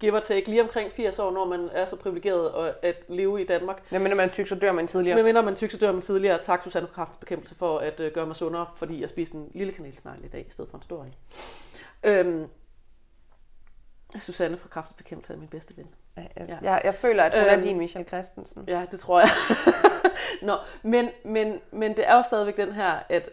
give 0.00 0.16
or 0.16 0.20
take 0.20 0.48
lige 0.48 0.62
omkring 0.62 0.92
80 0.92 1.18
år, 1.18 1.30
når 1.30 1.44
man 1.44 1.68
er 1.72 1.86
så 1.86 1.96
privilegeret 1.96 2.74
at 2.82 2.96
leve 3.08 3.40
i 3.40 3.46
Danmark. 3.46 3.92
Men 3.92 4.02
mindre 4.02 4.16
man 4.16 4.30
tyk, 4.30 4.46
så 4.46 4.54
dør 4.54 4.72
man 4.72 4.86
tidligere. 4.86 5.16
Men 5.16 5.24
mindre 5.24 5.42
man 5.42 5.56
tyk, 5.56 5.70
så 5.70 5.78
dør 5.78 5.92
man 5.92 6.00
tidligere. 6.00 6.38
Tak 6.42 6.62
Susanne 6.62 6.88
for 6.88 6.94
kraftbekæmpelse 6.94 7.54
for 7.54 7.78
at 7.78 8.00
uh, 8.00 8.06
gøre 8.06 8.26
mig 8.26 8.36
sundere, 8.36 8.66
fordi 8.76 9.00
jeg 9.00 9.08
spiste 9.08 9.36
en 9.36 9.50
lille 9.54 9.72
kanelsnegl 9.72 10.24
i 10.24 10.28
dag, 10.28 10.46
i 10.48 10.50
stedet 10.50 10.70
for 10.70 10.78
en 10.78 10.82
stor 10.82 11.04
en. 11.04 11.14
Øhm, 12.04 12.46
Susanne 14.20 14.56
fra 14.56 14.68
kraftbekæmpelse 14.68 15.32
er 15.32 15.36
min 15.36 15.48
bedste 15.48 15.76
ven. 15.76 15.86
Ja, 16.16 16.22
jeg, 16.36 16.48
ja. 16.48 16.70
jeg, 16.70 16.80
jeg 16.84 16.94
føler, 16.94 17.22
at 17.22 17.32
hun 17.32 17.50
øhm, 17.50 17.60
er 17.60 17.62
din 17.62 17.78
Michelle 17.78 18.08
Christensen. 18.08 18.64
Ja, 18.68 18.86
det 18.90 19.00
tror 19.00 19.20
jeg. 19.20 19.28
Nå, 20.42 20.56
men, 20.82 21.08
men, 21.24 21.60
men 21.72 21.96
det 21.96 22.08
er 22.08 22.16
jo 22.16 22.22
stadigvæk 22.22 22.56
den 22.56 22.72
her, 22.72 22.98
at 23.08 23.30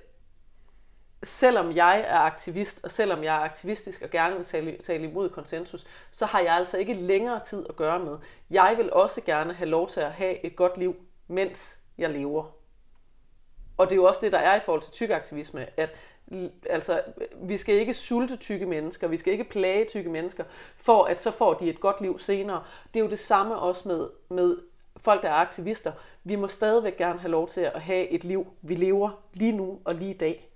selvom 1.23 1.75
jeg 1.75 2.05
er 2.07 2.17
aktivist, 2.17 2.79
og 2.83 2.91
selvom 2.91 3.23
jeg 3.23 3.35
er 3.35 3.39
aktivistisk 3.39 4.01
og 4.01 4.09
gerne 4.09 4.35
vil 4.35 4.45
tale, 4.45 4.77
tale 4.77 5.03
imod 5.03 5.29
konsensus, 5.29 5.85
så 6.11 6.25
har 6.25 6.39
jeg 6.39 6.55
altså 6.55 6.77
ikke 6.77 6.93
længere 6.93 7.39
tid 7.39 7.65
at 7.69 7.75
gøre 7.75 7.99
med. 7.99 8.17
Jeg 8.49 8.75
vil 8.77 8.93
også 8.93 9.21
gerne 9.21 9.53
have 9.53 9.69
lov 9.69 9.89
til 9.89 10.01
at 10.01 10.11
have 10.11 10.45
et 10.45 10.55
godt 10.55 10.77
liv, 10.77 10.95
mens 11.27 11.79
jeg 11.97 12.09
lever. 12.09 12.43
Og 13.77 13.85
det 13.85 13.91
er 13.91 13.95
jo 13.95 14.05
også 14.05 14.21
det, 14.23 14.31
der 14.31 14.37
er 14.37 14.55
i 14.55 14.59
forhold 14.59 14.81
til 14.81 14.93
tykaktivisme, 14.93 15.67
at 15.79 15.95
altså, 16.69 17.01
vi 17.35 17.57
skal 17.57 17.75
ikke 17.75 17.93
sulte 17.93 18.37
tykke 18.37 18.65
mennesker, 18.65 19.07
vi 19.07 19.17
skal 19.17 19.33
ikke 19.33 19.43
plage 19.43 19.85
tykke 19.85 20.09
mennesker, 20.09 20.43
for 20.77 21.03
at 21.03 21.21
så 21.21 21.31
får 21.31 21.53
de 21.53 21.69
et 21.69 21.79
godt 21.79 22.01
liv 22.01 22.19
senere. 22.19 22.63
Det 22.93 22.99
er 22.99 23.03
jo 23.03 23.09
det 23.09 23.19
samme 23.19 23.55
også 23.55 23.87
med, 23.87 24.09
med 24.29 24.57
folk, 24.97 25.21
der 25.21 25.29
er 25.29 25.33
aktivister. 25.33 25.91
Vi 26.23 26.35
må 26.35 26.47
stadigvæk 26.47 26.97
gerne 26.97 27.19
have 27.19 27.31
lov 27.31 27.47
til 27.47 27.61
at 27.61 27.81
have 27.81 28.07
et 28.07 28.23
liv, 28.23 28.47
vi 28.61 28.75
lever 28.75 29.09
lige 29.33 29.51
nu 29.51 29.79
og 29.85 29.95
lige 29.95 30.13
i 30.13 30.17
dag 30.17 30.52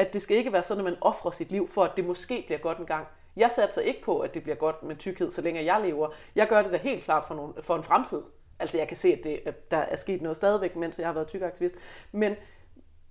at 0.00 0.12
det 0.12 0.22
skal 0.22 0.36
ikke 0.36 0.52
være 0.52 0.62
sådan, 0.62 0.86
at 0.86 0.92
man 0.92 0.96
offrer 1.00 1.30
sit 1.30 1.50
liv 1.50 1.68
for, 1.68 1.84
at 1.84 1.96
det 1.96 2.04
måske 2.04 2.42
bliver 2.46 2.58
godt 2.58 2.78
en 2.78 2.86
gang. 2.86 3.06
Jeg 3.36 3.50
satser 3.50 3.82
ikke 3.82 4.02
på, 4.02 4.20
at 4.20 4.34
det 4.34 4.42
bliver 4.42 4.56
godt 4.56 4.82
med 4.82 4.96
tykkhed, 4.96 5.30
så 5.30 5.40
længe 5.40 5.64
jeg 5.64 5.80
lever. 5.80 6.08
Jeg 6.34 6.48
gør 6.48 6.62
det 6.62 6.72
da 6.72 6.76
helt 6.76 7.04
klart 7.04 7.24
for, 7.26 7.34
nogle, 7.34 7.54
for 7.62 7.76
en 7.76 7.82
fremtid. 7.82 8.22
Altså 8.58 8.78
jeg 8.78 8.88
kan 8.88 8.96
se, 8.96 9.12
at, 9.12 9.20
det, 9.24 9.40
at 9.46 9.70
der 9.70 9.76
er 9.76 9.96
sket 9.96 10.22
noget 10.22 10.36
stadigvæk, 10.36 10.76
mens 10.76 10.98
jeg 10.98 11.08
har 11.08 11.12
været 11.12 11.26
tykaktivist. 11.26 11.74
Men, 12.12 12.36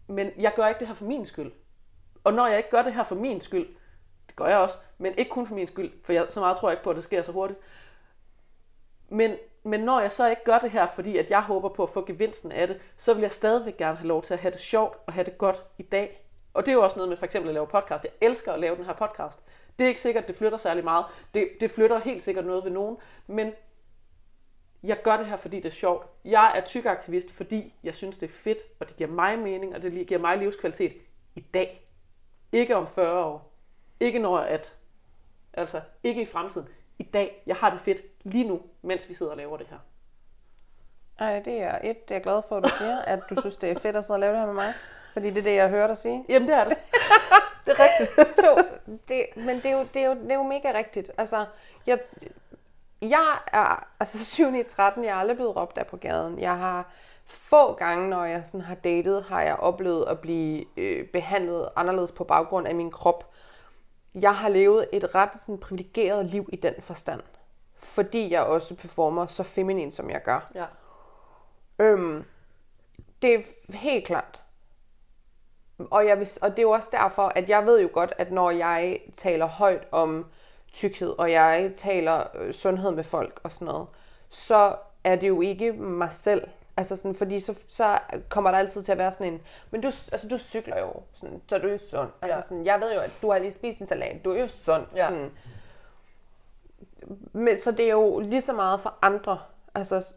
men 0.07 0.31
jeg 0.37 0.53
gør 0.55 0.67
ikke 0.67 0.79
det 0.79 0.87
her 0.87 0.95
for 0.95 1.05
min 1.05 1.25
skyld. 1.25 1.51
Og 2.23 2.33
når 2.33 2.47
jeg 2.47 2.57
ikke 2.57 2.69
gør 2.69 2.81
det 2.81 2.93
her 2.93 3.03
for 3.03 3.15
min 3.15 3.41
skyld, 3.41 3.67
det 4.27 4.35
gør 4.35 4.45
jeg 4.47 4.57
også, 4.57 4.77
men 4.97 5.13
ikke 5.17 5.31
kun 5.31 5.47
for 5.47 5.55
min 5.55 5.67
skyld, 5.67 5.91
for 6.03 6.13
jeg, 6.13 6.25
så 6.29 6.39
meget 6.39 6.57
tror 6.57 6.69
jeg 6.69 6.73
ikke 6.73 6.83
på, 6.83 6.89
at 6.89 6.95
det 6.95 7.03
sker 7.03 7.21
så 7.21 7.31
hurtigt. 7.31 7.59
Men, 9.09 9.35
men 9.63 9.79
når 9.79 9.99
jeg 9.99 10.11
så 10.11 10.29
ikke 10.29 10.43
gør 10.43 10.59
det 10.59 10.71
her, 10.71 10.87
fordi 10.95 11.17
at 11.17 11.29
jeg 11.29 11.41
håber 11.41 11.69
på 11.69 11.83
at 11.83 11.89
få 11.89 12.05
gevinsten 12.05 12.51
af 12.51 12.67
det, 12.67 12.81
så 12.97 13.13
vil 13.13 13.21
jeg 13.21 13.31
stadigvæk 13.31 13.77
gerne 13.77 13.97
have 13.97 14.07
lov 14.07 14.21
til 14.21 14.33
at 14.33 14.39
have 14.39 14.51
det 14.51 14.59
sjovt 14.59 14.97
og 15.07 15.13
have 15.13 15.23
det 15.23 15.37
godt 15.37 15.65
i 15.77 15.83
dag. 15.83 16.28
Og 16.59 16.65
det 16.65 16.71
er 16.71 16.75
jo 16.75 16.83
også 16.83 16.95
noget 16.97 17.09
med 17.09 17.17
for 17.17 17.25
eksempel 17.25 17.49
at 17.49 17.53
lave 17.53 17.67
podcast. 17.67 18.03
Jeg 18.03 18.11
elsker 18.21 18.53
at 18.53 18.59
lave 18.59 18.75
den 18.75 18.85
her 18.85 18.93
podcast. 18.93 19.39
Det 19.79 19.83
er 19.83 19.87
ikke 19.87 20.01
sikkert, 20.01 20.27
det 20.27 20.35
flytter 20.35 20.57
særlig 20.57 20.83
meget. 20.83 21.05
Det, 21.33 21.49
det 21.59 21.71
flytter 21.71 21.99
helt 21.99 22.23
sikkert 22.23 22.45
noget 22.45 22.63
ved 22.63 22.71
nogen, 22.71 22.97
men 23.27 23.51
jeg 24.83 25.01
gør 25.03 25.17
det 25.17 25.25
her, 25.25 25.37
fordi 25.37 25.57
det 25.57 25.65
er 25.65 25.73
sjovt. 25.73 26.07
Jeg 26.25 26.53
er 26.55 26.61
tykaktivist, 26.65 27.31
fordi 27.31 27.73
jeg 27.83 27.95
synes, 27.95 28.17
det 28.17 28.29
er 28.29 28.33
fedt, 28.33 28.57
og 28.79 28.89
det 28.89 28.95
giver 28.95 29.09
mig 29.09 29.39
mening, 29.39 29.75
og 29.75 29.81
det 29.81 30.07
giver 30.07 30.19
mig 30.19 30.37
livskvalitet 30.37 30.93
i 31.35 31.39
dag. 31.39 31.89
Ikke 32.51 32.75
om 32.75 32.87
40 32.87 33.25
år. 33.25 33.53
Ikke 33.99 34.19
når 34.19 34.37
at, 34.37 34.75
altså 35.53 35.81
ikke 36.03 36.21
i 36.21 36.25
fremtiden. 36.25 36.67
I 36.97 37.03
dag. 37.03 37.43
Jeg 37.45 37.55
har 37.55 37.69
det 37.69 37.81
fedt 37.81 38.01
lige 38.23 38.47
nu, 38.47 38.61
mens 38.81 39.09
vi 39.09 39.13
sidder 39.13 39.31
og 39.31 39.37
laver 39.37 39.57
det 39.57 39.67
her. 39.67 39.79
Ej, 41.19 41.39
det 41.39 41.61
er 41.61 41.79
et, 41.83 42.09
det 42.09 42.11
er 42.11 42.15
jeg 42.15 42.23
glad 42.23 42.41
for, 42.49 42.57
at 42.57 42.63
du 42.63 42.69
siger, 42.77 42.99
at 42.99 43.19
du 43.29 43.41
synes, 43.41 43.57
det 43.57 43.71
er 43.71 43.79
fedt 43.79 43.95
at 43.95 44.05
sidde 44.05 44.15
og 44.15 44.19
lave 44.19 44.31
det 44.31 44.39
her 44.39 44.45
med 44.45 44.53
mig. 44.53 44.73
Fordi 45.19 45.29
det 45.29 45.37
er 45.37 45.43
det, 45.43 45.55
jeg 45.55 45.69
hører 45.69 45.87
dig 45.87 45.97
sige. 45.97 46.25
Jamen, 46.29 46.47
det 46.47 46.57
er 46.57 46.63
det. 46.63 46.77
det 47.65 47.75
er 47.79 47.79
rigtigt. 47.79 48.37
to, 48.37 48.57
det, 49.07 49.25
men 49.35 49.55
det 49.55 49.65
er, 49.65 49.71
jo, 49.71 49.85
det, 49.93 50.01
er 50.01 50.07
jo, 50.07 50.13
det 50.13 50.31
er 50.31 50.35
jo 50.35 50.43
mega 50.43 50.71
rigtigt. 50.75 51.11
Altså, 51.17 51.45
jeg, 51.87 51.99
jeg 53.01 53.25
er 53.53 53.87
altså 53.99 54.25
7 54.35 54.53
i 54.53 54.63
13, 54.63 55.03
jeg 55.03 55.11
er 55.11 55.15
aldrig 55.15 55.37
blevet 55.37 55.55
råbt 55.55 55.77
af 55.77 55.87
på 55.87 55.97
gaden. 55.97 56.39
Jeg 56.39 56.57
har 56.57 56.91
få 57.25 57.73
gange, 57.73 58.09
når 58.09 58.25
jeg 58.25 58.43
sådan 58.45 58.61
har 58.61 58.75
datet, 58.75 59.23
har 59.23 59.41
jeg 59.41 59.55
oplevet 59.55 60.05
at 60.07 60.19
blive 60.19 60.65
øh, 60.77 61.07
behandlet 61.07 61.69
anderledes 61.75 62.11
på 62.11 62.23
baggrund 62.23 62.67
af 62.67 62.75
min 62.75 62.91
krop. 62.91 63.31
Jeg 64.15 64.35
har 64.35 64.49
levet 64.49 64.87
et 64.93 65.15
ret 65.15 65.37
sådan, 65.37 65.57
privilegeret 65.57 66.25
liv 66.25 66.49
i 66.53 66.55
den 66.55 66.73
forstand. 66.79 67.21
Fordi 67.75 68.31
jeg 68.31 68.43
også 68.43 68.75
performer 68.75 69.27
så 69.27 69.43
feminin, 69.43 69.91
som 69.91 70.09
jeg 70.09 70.23
gør. 70.23 70.49
Ja. 70.55 70.65
Øhm, 71.79 72.25
det 73.21 73.33
er 73.33 73.41
helt 73.73 74.05
klart. 74.05 74.41
Og, 75.91 76.07
jeg 76.07 76.19
vil, 76.19 76.29
og 76.41 76.49
det 76.49 76.59
er 76.59 76.63
jo 76.63 76.71
også 76.71 76.89
derfor, 76.91 77.31
at 77.35 77.49
jeg 77.49 77.65
ved 77.65 77.81
jo 77.81 77.89
godt, 77.93 78.13
at 78.17 78.31
når 78.31 78.51
jeg 78.51 78.99
taler 79.17 79.45
højt 79.45 79.87
om 79.91 80.25
tykkhed, 80.73 81.09
og 81.17 81.31
jeg 81.31 81.71
taler 81.75 82.23
øh, 82.35 82.53
sundhed 82.53 82.91
med 82.91 83.03
folk 83.03 83.39
og 83.43 83.51
sådan 83.51 83.65
noget, 83.67 83.87
så 84.29 84.75
er 85.03 85.15
det 85.15 85.27
jo 85.27 85.41
ikke 85.41 85.71
mig 85.73 86.11
selv. 86.13 86.47
Altså 86.77 86.97
sådan, 86.97 87.15
fordi 87.15 87.39
så, 87.39 87.55
så 87.67 87.97
kommer 88.29 88.51
der 88.51 88.57
altid 88.57 88.83
til 88.83 88.91
at 88.91 88.97
være 88.97 89.11
sådan 89.11 89.33
en, 89.33 89.41
men 89.71 89.81
du, 89.81 89.87
altså, 89.87 90.27
du 90.27 90.37
cykler 90.37 90.79
jo, 90.79 90.93
sådan, 91.13 91.41
så 91.49 91.57
du 91.57 91.67
er 91.67 91.71
jo 91.71 91.77
sund. 91.77 92.09
Altså 92.21 92.37
Ja. 92.37 92.41
sådan, 92.41 92.65
jeg 92.65 92.81
ved 92.81 92.93
jo, 92.93 92.99
at 92.99 93.19
du 93.21 93.31
har 93.31 93.39
lige 93.39 93.51
spist 93.51 93.79
en 93.79 93.87
salat, 93.87 94.25
du 94.25 94.31
er 94.31 94.39
jo 94.41 94.47
sund. 94.47 94.85
Ja. 94.95 95.07
Sådan. 95.09 95.31
Men, 97.33 97.57
så 97.59 97.71
det 97.71 97.85
er 97.85 97.91
jo 97.91 98.19
lige 98.19 98.41
så 98.41 98.53
meget 98.53 98.81
for 98.81 98.93
andre. 99.01 99.39
Altså, 99.75 100.15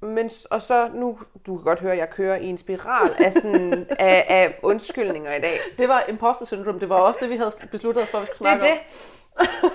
men, 0.00 0.30
og 0.50 0.62
så 0.62 0.88
nu, 0.94 1.18
du 1.46 1.56
kan 1.56 1.64
godt 1.64 1.80
høre, 1.80 1.92
at 1.92 1.98
jeg 1.98 2.10
kører 2.10 2.36
i 2.36 2.46
en 2.46 2.58
spiral 2.58 3.10
af, 3.18 3.32
sådan, 3.32 3.86
af, 3.98 4.24
af 4.28 4.58
undskyldninger 4.62 5.34
i 5.34 5.40
dag. 5.40 5.56
Det 5.78 5.88
var 5.88 6.04
imposter 6.08 6.46
syndrome. 6.46 6.80
Det 6.80 6.88
var 6.88 6.96
også 6.96 7.20
det, 7.22 7.30
vi 7.30 7.36
havde 7.36 7.52
besluttet 7.70 8.08
for, 8.08 8.18
at 8.18 8.22
vi 8.22 8.28
skulle 8.34 8.50
Det 8.50 8.56
er 8.56 8.60
snakke 8.60 8.80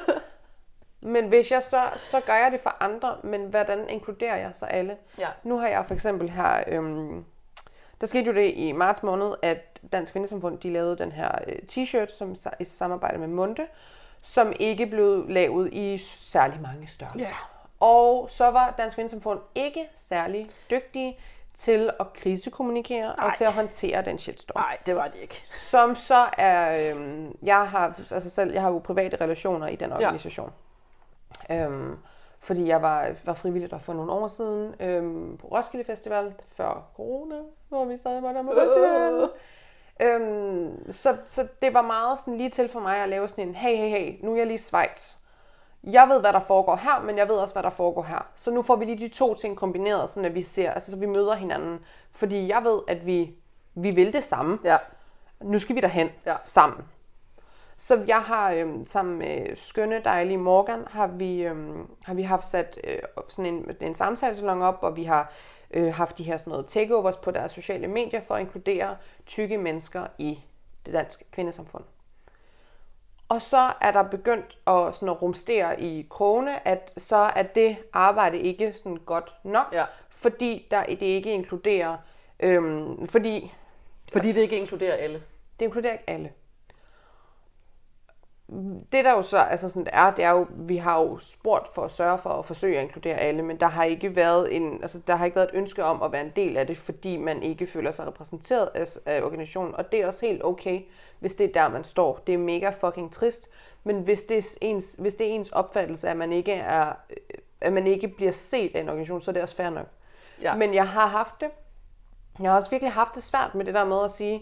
det. 0.05 0.21
men 1.01 1.27
hvis 1.27 1.51
jeg 1.51 1.63
så, 1.63 1.81
så 1.95 2.19
gør 2.25 2.33
jeg 2.33 2.51
det 2.51 2.59
for 2.59 2.75
andre, 2.79 3.17
men 3.23 3.45
hvordan 3.45 3.89
inkluderer 3.89 4.35
jeg 4.37 4.51
så 4.53 4.65
alle? 4.65 4.97
Ja. 5.17 5.27
Nu 5.43 5.57
har 5.57 5.67
jeg 5.67 5.85
for 5.85 5.93
eksempel 5.93 6.29
her, 6.29 6.63
øhm, 6.67 7.25
der 8.01 8.07
skete 8.07 8.25
jo 8.25 8.33
det 8.33 8.53
i 8.55 8.71
marts 8.71 9.03
måned, 9.03 9.33
at 9.41 9.79
Dansk 9.91 10.11
Kvindesamfund, 10.13 10.57
de 10.59 10.73
lavede 10.73 10.97
den 10.97 11.11
her 11.11 11.31
øh, 11.47 11.55
t-shirt, 11.71 12.17
som 12.17 12.35
i 12.59 12.65
samarbejde 12.65 13.17
med 13.17 13.27
Munde, 13.27 13.67
som 14.21 14.53
ikke 14.59 14.85
blev 14.85 15.25
lavet 15.29 15.73
i 15.73 15.97
særlig 15.97 16.61
mange 16.61 16.87
størrelser. 16.87 17.19
Ja. 17.27 17.58
Og 17.79 18.29
så 18.29 18.51
var 18.51 18.73
Dansk 18.77 18.95
Kvindesamfund 18.95 19.39
ikke 19.55 19.89
særlig 19.95 20.49
dygtige 20.71 21.19
til 21.53 21.89
at 21.99 22.13
krisekommunikere 22.13 23.11
og 23.11 23.17
Nej. 23.17 23.35
til 23.35 23.43
at 23.43 23.53
håndtere 23.53 24.01
den 24.01 24.19
shitstorm. 24.19 24.61
Nej, 24.61 24.77
det 24.85 24.95
var 24.95 25.07
det 25.07 25.19
ikke. 25.21 25.43
Som 25.69 25.95
så 25.95 26.25
er, 26.37 26.91
øhm, 26.95 27.37
jeg 27.43 27.69
har 27.69 27.93
altså 28.11 28.29
selv, 28.29 28.53
jeg 28.53 28.61
har 28.61 28.69
jo 28.69 28.79
private 28.79 29.17
relationer 29.21 29.67
i 29.67 29.75
den 29.75 29.91
organisation. 29.91 30.53
Ja. 31.49 31.65
Øhm, 31.65 31.97
fordi 32.39 32.67
jeg 32.67 32.81
var, 32.81 33.11
var 33.23 33.33
frivillig 33.33 33.71
der 33.71 33.77
for 33.77 33.93
nogle 33.93 34.11
år 34.11 34.27
siden 34.27 34.75
øhm, 34.79 35.37
på 35.37 35.47
Roskilde 35.47 35.85
Festival, 35.85 36.33
før 36.55 36.83
corona, 36.95 37.35
hvor 37.69 37.85
vi 37.85 37.97
stadig 37.97 38.23
var 38.23 38.33
der 38.33 38.41
med 38.41 38.53
festivalen. 38.53 39.29
Øhm, 40.01 40.91
så, 40.91 41.17
så 41.27 41.47
det 41.61 41.73
var 41.73 41.81
meget 41.81 42.19
sådan 42.19 42.37
lige 42.37 42.49
til 42.49 42.69
for 42.69 42.79
mig 42.79 42.97
at 42.97 43.09
lave 43.09 43.29
sådan 43.29 43.47
en, 43.47 43.55
hey, 43.55 43.75
hey, 43.75 43.89
hey, 43.89 44.25
nu 44.25 44.33
er 44.33 44.37
jeg 44.37 44.45
lige 44.45 44.55
i 44.55 44.57
Schweiz. 44.57 45.15
Jeg 45.83 46.07
ved, 46.09 46.19
hvad 46.19 46.33
der 46.33 46.39
foregår 46.39 46.75
her, 46.75 47.01
men 47.01 47.17
jeg 47.17 47.27
ved 47.27 47.35
også, 47.35 47.55
hvad 47.55 47.63
der 47.63 47.69
foregår 47.69 48.03
her. 48.03 48.27
Så 48.35 48.51
nu 48.51 48.61
får 48.61 48.75
vi 48.75 48.85
lige 48.85 48.99
de 48.99 49.07
to 49.07 49.35
ting 49.35 49.57
kombineret, 49.57 50.09
sådan 50.09 50.25
at 50.25 50.35
vi 50.35 50.41
ser, 50.43 50.71
altså 50.71 50.91
så 50.91 50.97
vi 50.97 51.05
møder 51.05 51.35
hinanden. 51.35 51.79
Fordi 52.11 52.47
jeg 52.47 52.63
ved, 52.63 52.79
at 52.87 53.05
vi, 53.05 53.33
vi 53.75 53.91
vil 53.91 54.13
det 54.13 54.23
samme 54.23 54.59
Ja. 54.63 54.77
nu 55.41 55.59
skal 55.59 55.75
vi 55.75 55.81
derhen 55.81 56.09
Ja. 56.25 56.35
sammen. 56.43 56.85
Så 57.77 58.03
jeg 58.07 58.21
har 58.21 58.51
øhm, 58.51 58.85
sammen 58.85 59.17
med 59.17 59.55
skønne, 59.55 60.01
dejlige 60.05 60.37
Morgan, 60.37 60.83
har 60.87 61.07
vi, 61.07 61.41
øhm, 61.41 61.87
har 62.03 62.13
vi 62.13 62.21
haft 62.21 62.45
sat 62.45 62.79
øh, 62.83 62.99
sådan 63.29 63.53
en, 63.53 63.65
en 63.81 63.93
samtalesalon 63.93 64.61
op, 64.61 64.77
og 64.81 64.95
vi 64.95 65.03
har 65.03 65.31
øh, 65.71 65.93
haft 65.93 66.17
de 66.17 66.23
her 66.23 66.37
sådan 66.37 66.51
noget 66.51 66.65
takeovers 66.67 67.15
på 67.15 67.31
deres 67.31 67.51
sociale 67.51 67.87
medier 67.87 68.21
for 68.21 68.35
at 68.35 68.41
inkludere 68.41 68.97
tykke 69.25 69.57
mennesker 69.57 70.07
i 70.17 70.39
det 70.85 70.93
danske 70.93 71.25
kvindesamfund. 71.31 71.83
Og 73.29 73.41
så 73.41 73.71
er 73.81 73.91
der 73.91 74.03
begyndt 74.03 74.57
at, 74.67 74.95
sådan 74.95 75.09
at 75.09 75.21
rumstere 75.21 75.81
i 75.81 76.07
krone, 76.09 76.67
at 76.67 76.93
så 76.97 77.15
er 77.15 77.43
det 77.43 77.77
arbejde 77.93 78.39
ikke 78.39 78.73
sådan 78.73 78.97
godt 78.97 79.35
nok, 79.43 79.65
Ja. 79.73 79.85
fordi 80.09 80.67
der, 80.71 80.83
det 80.95 81.01
ikke 81.01 81.31
inkluderer, 81.31 81.97
øhm, 82.39 83.07
fordi 83.07 83.53
Fordi 84.11 84.31
det 84.31 84.41
ikke 84.41 84.57
inkluderer 84.57 84.93
alle. 84.95 85.23
det 85.59 85.65
inkluderer 85.65 85.93
ikke 85.93 86.09
alle. 86.09 86.31
Det 88.91 89.05
der 89.05 89.11
jo 89.11 89.21
så 89.21 89.37
altså 89.37 89.69
sådan, 89.69 89.85
det 89.85 89.91
er, 89.93 90.11
det 90.11 90.25
er 90.25 90.29
jo, 90.29 90.47
vi 90.55 90.77
har 90.77 90.99
jo 91.01 91.19
spurgt 91.19 91.73
for 91.73 91.81
at 91.81 91.91
sørge 91.91 92.17
for 92.17 92.29
at 92.29 92.45
forsøge 92.45 92.77
at 92.77 92.83
inkludere 92.83 93.15
alle, 93.15 93.43
men 93.43 93.59
der 93.59 93.67
har 93.67 93.83
ikke 93.83 94.15
været 94.15 94.55
en, 94.55 94.81
altså 94.81 94.99
der 95.07 95.15
har 95.15 95.25
ikke 95.25 95.35
været 95.35 95.49
et 95.49 95.55
ønske 95.57 95.83
om 95.83 96.03
at 96.03 96.11
være 96.11 96.21
en 96.21 96.31
del 96.35 96.57
af 96.57 96.67
det, 96.67 96.77
fordi 96.77 97.17
man 97.17 97.43
ikke 97.43 97.67
føler 97.67 97.91
sig 97.91 98.07
repræsenteret 98.07 98.69
af, 98.75 98.87
af 99.05 99.21
organisationen, 99.21 99.75
og 99.75 99.91
det 99.91 100.01
er 100.01 100.07
også 100.07 100.25
helt 100.25 100.43
okay, 100.43 100.81
hvis 101.19 101.35
det 101.35 101.49
er 101.49 101.61
der, 101.61 101.69
man 101.69 101.83
står. 101.83 102.23
Det 102.27 102.33
er 102.33 102.37
mega 102.37 102.69
fucking 102.69 103.11
trist, 103.13 103.49
men 103.83 104.01
hvis 104.01 104.23
det 104.23 104.37
er 104.37 104.57
ens, 104.61 104.95
hvis 104.99 105.15
det 105.15 105.27
er 105.27 105.31
ens 105.31 105.49
opfattelse, 105.49 106.09
at 106.09 106.17
man 106.17 106.33
ikke 106.33 106.53
er, 106.53 106.93
at 107.61 107.73
man 107.73 107.87
ikke 107.87 108.07
bliver 108.07 108.31
set 108.31 108.75
af 108.75 108.79
en 108.79 108.89
organisation, 108.89 109.21
så 109.21 109.31
er 109.31 109.33
det 109.33 109.41
også 109.41 109.55
fair 109.55 109.69
nok. 109.69 109.87
Ja. 110.43 110.55
Men 110.55 110.73
jeg 110.73 110.87
har 110.87 111.07
haft 111.07 111.41
det. 111.41 111.49
Jeg 112.41 112.51
har 112.51 112.57
også 112.57 112.69
virkelig 112.69 112.93
haft 112.93 113.15
det 113.15 113.23
svært 113.23 113.55
med 113.55 113.65
det 113.65 113.73
der 113.73 113.85
med 113.85 114.03
at 114.03 114.11
sige, 114.11 114.41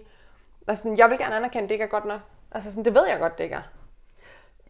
altså, 0.67 0.95
jeg 0.97 1.09
vil 1.09 1.17
gerne 1.17 1.35
anerkende, 1.35 1.63
at 1.63 1.69
det 1.69 1.75
ikke 1.75 1.83
er 1.83 1.89
godt 1.89 2.05
nok. 2.05 2.19
Altså, 2.51 2.71
sådan, 2.71 2.85
det 2.85 2.95
ved 2.95 3.07
jeg 3.07 3.19
godt, 3.19 3.37
det 3.37 3.43
ikke 3.43 3.55
er. 3.55 3.61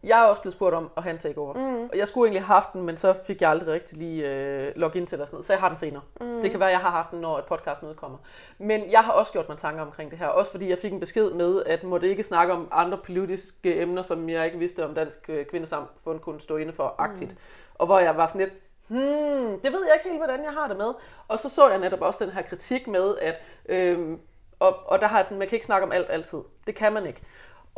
Jeg 0.02 0.20
er 0.20 0.24
også 0.24 0.42
blevet 0.42 0.54
spurgt 0.54 0.74
om 0.74 0.90
at 0.96 1.02
have 1.02 1.12
en 1.12 1.18
takeover. 1.18 1.54
Mm. 1.54 1.88
Og 1.92 1.98
jeg 1.98 2.08
skulle 2.08 2.26
egentlig 2.26 2.42
have 2.42 2.54
haft 2.54 2.72
den, 2.72 2.82
men 2.82 2.96
så 2.96 3.14
fik 3.26 3.42
jeg 3.42 3.50
aldrig 3.50 3.68
rigtig 3.68 3.98
lige 3.98 4.30
øh, 4.30 4.72
login 4.76 5.06
til 5.06 5.20
og 5.20 5.26
sådan 5.26 5.34
noget. 5.34 5.46
Så 5.46 5.52
jeg 5.52 5.60
har 5.60 5.68
den 5.68 5.76
senere. 5.76 6.02
Mm. 6.20 6.42
Det 6.42 6.50
kan 6.50 6.60
være, 6.60 6.68
at 6.68 6.72
jeg 6.72 6.80
har 6.80 6.90
haft 6.90 7.10
den, 7.10 7.20
når 7.20 7.38
et 7.38 7.44
podcast 7.44 7.80
kommer. 7.96 8.18
Men 8.58 8.90
jeg 8.90 9.00
har 9.00 9.12
også 9.12 9.32
gjort 9.32 9.48
mig 9.48 9.58
tanker 9.58 9.82
omkring 9.82 10.10
det 10.10 10.18
her. 10.18 10.26
Også 10.26 10.50
fordi 10.50 10.70
jeg 10.70 10.78
fik 10.78 10.92
en 10.92 11.00
besked 11.00 11.30
med, 11.30 11.62
at 11.66 11.84
måtte 11.84 12.08
ikke 12.08 12.22
snakke 12.22 12.52
om 12.52 12.68
andre 12.70 12.98
politiske 12.98 13.80
emner, 13.80 14.02
som 14.02 14.28
jeg 14.28 14.46
ikke 14.46 14.58
vidste 14.58 14.84
om 14.84 14.94
Dansk 14.94 15.18
øh, 15.28 15.46
Kvindesamfund 15.46 16.20
kunne 16.20 16.40
stå 16.40 16.56
inde 16.56 16.72
for 16.72 16.94
aktivt. 16.98 17.30
Mm. 17.30 17.38
Og 17.74 17.86
hvor 17.86 17.98
jeg 17.98 18.16
var 18.16 18.26
sådan 18.26 18.40
lidt, 18.40 18.52
hmm, 18.88 19.60
det 19.60 19.72
ved 19.72 19.84
jeg 19.86 19.94
ikke 19.94 20.08
helt, 20.08 20.18
hvordan 20.18 20.44
jeg 20.44 20.52
har 20.52 20.68
det 20.68 20.76
med. 20.76 20.94
Og 21.28 21.38
så 21.38 21.48
så 21.48 21.68
jeg 21.68 21.78
netop 21.78 22.00
også 22.00 22.24
den 22.24 22.32
her 22.32 22.42
kritik 22.42 22.86
med, 22.86 23.14
at 23.18 23.34
øh, 23.68 24.18
og, 24.60 24.76
og 24.86 25.00
der 25.00 25.06
har 25.06 25.16
jeg 25.18 25.24
sådan, 25.24 25.38
man 25.38 25.48
kan 25.48 25.56
ikke 25.56 25.66
snakke 25.66 25.86
om 25.86 25.92
alt 25.92 26.06
altid. 26.10 26.38
Det 26.66 26.74
kan 26.74 26.92
man 26.92 27.06
ikke. 27.06 27.22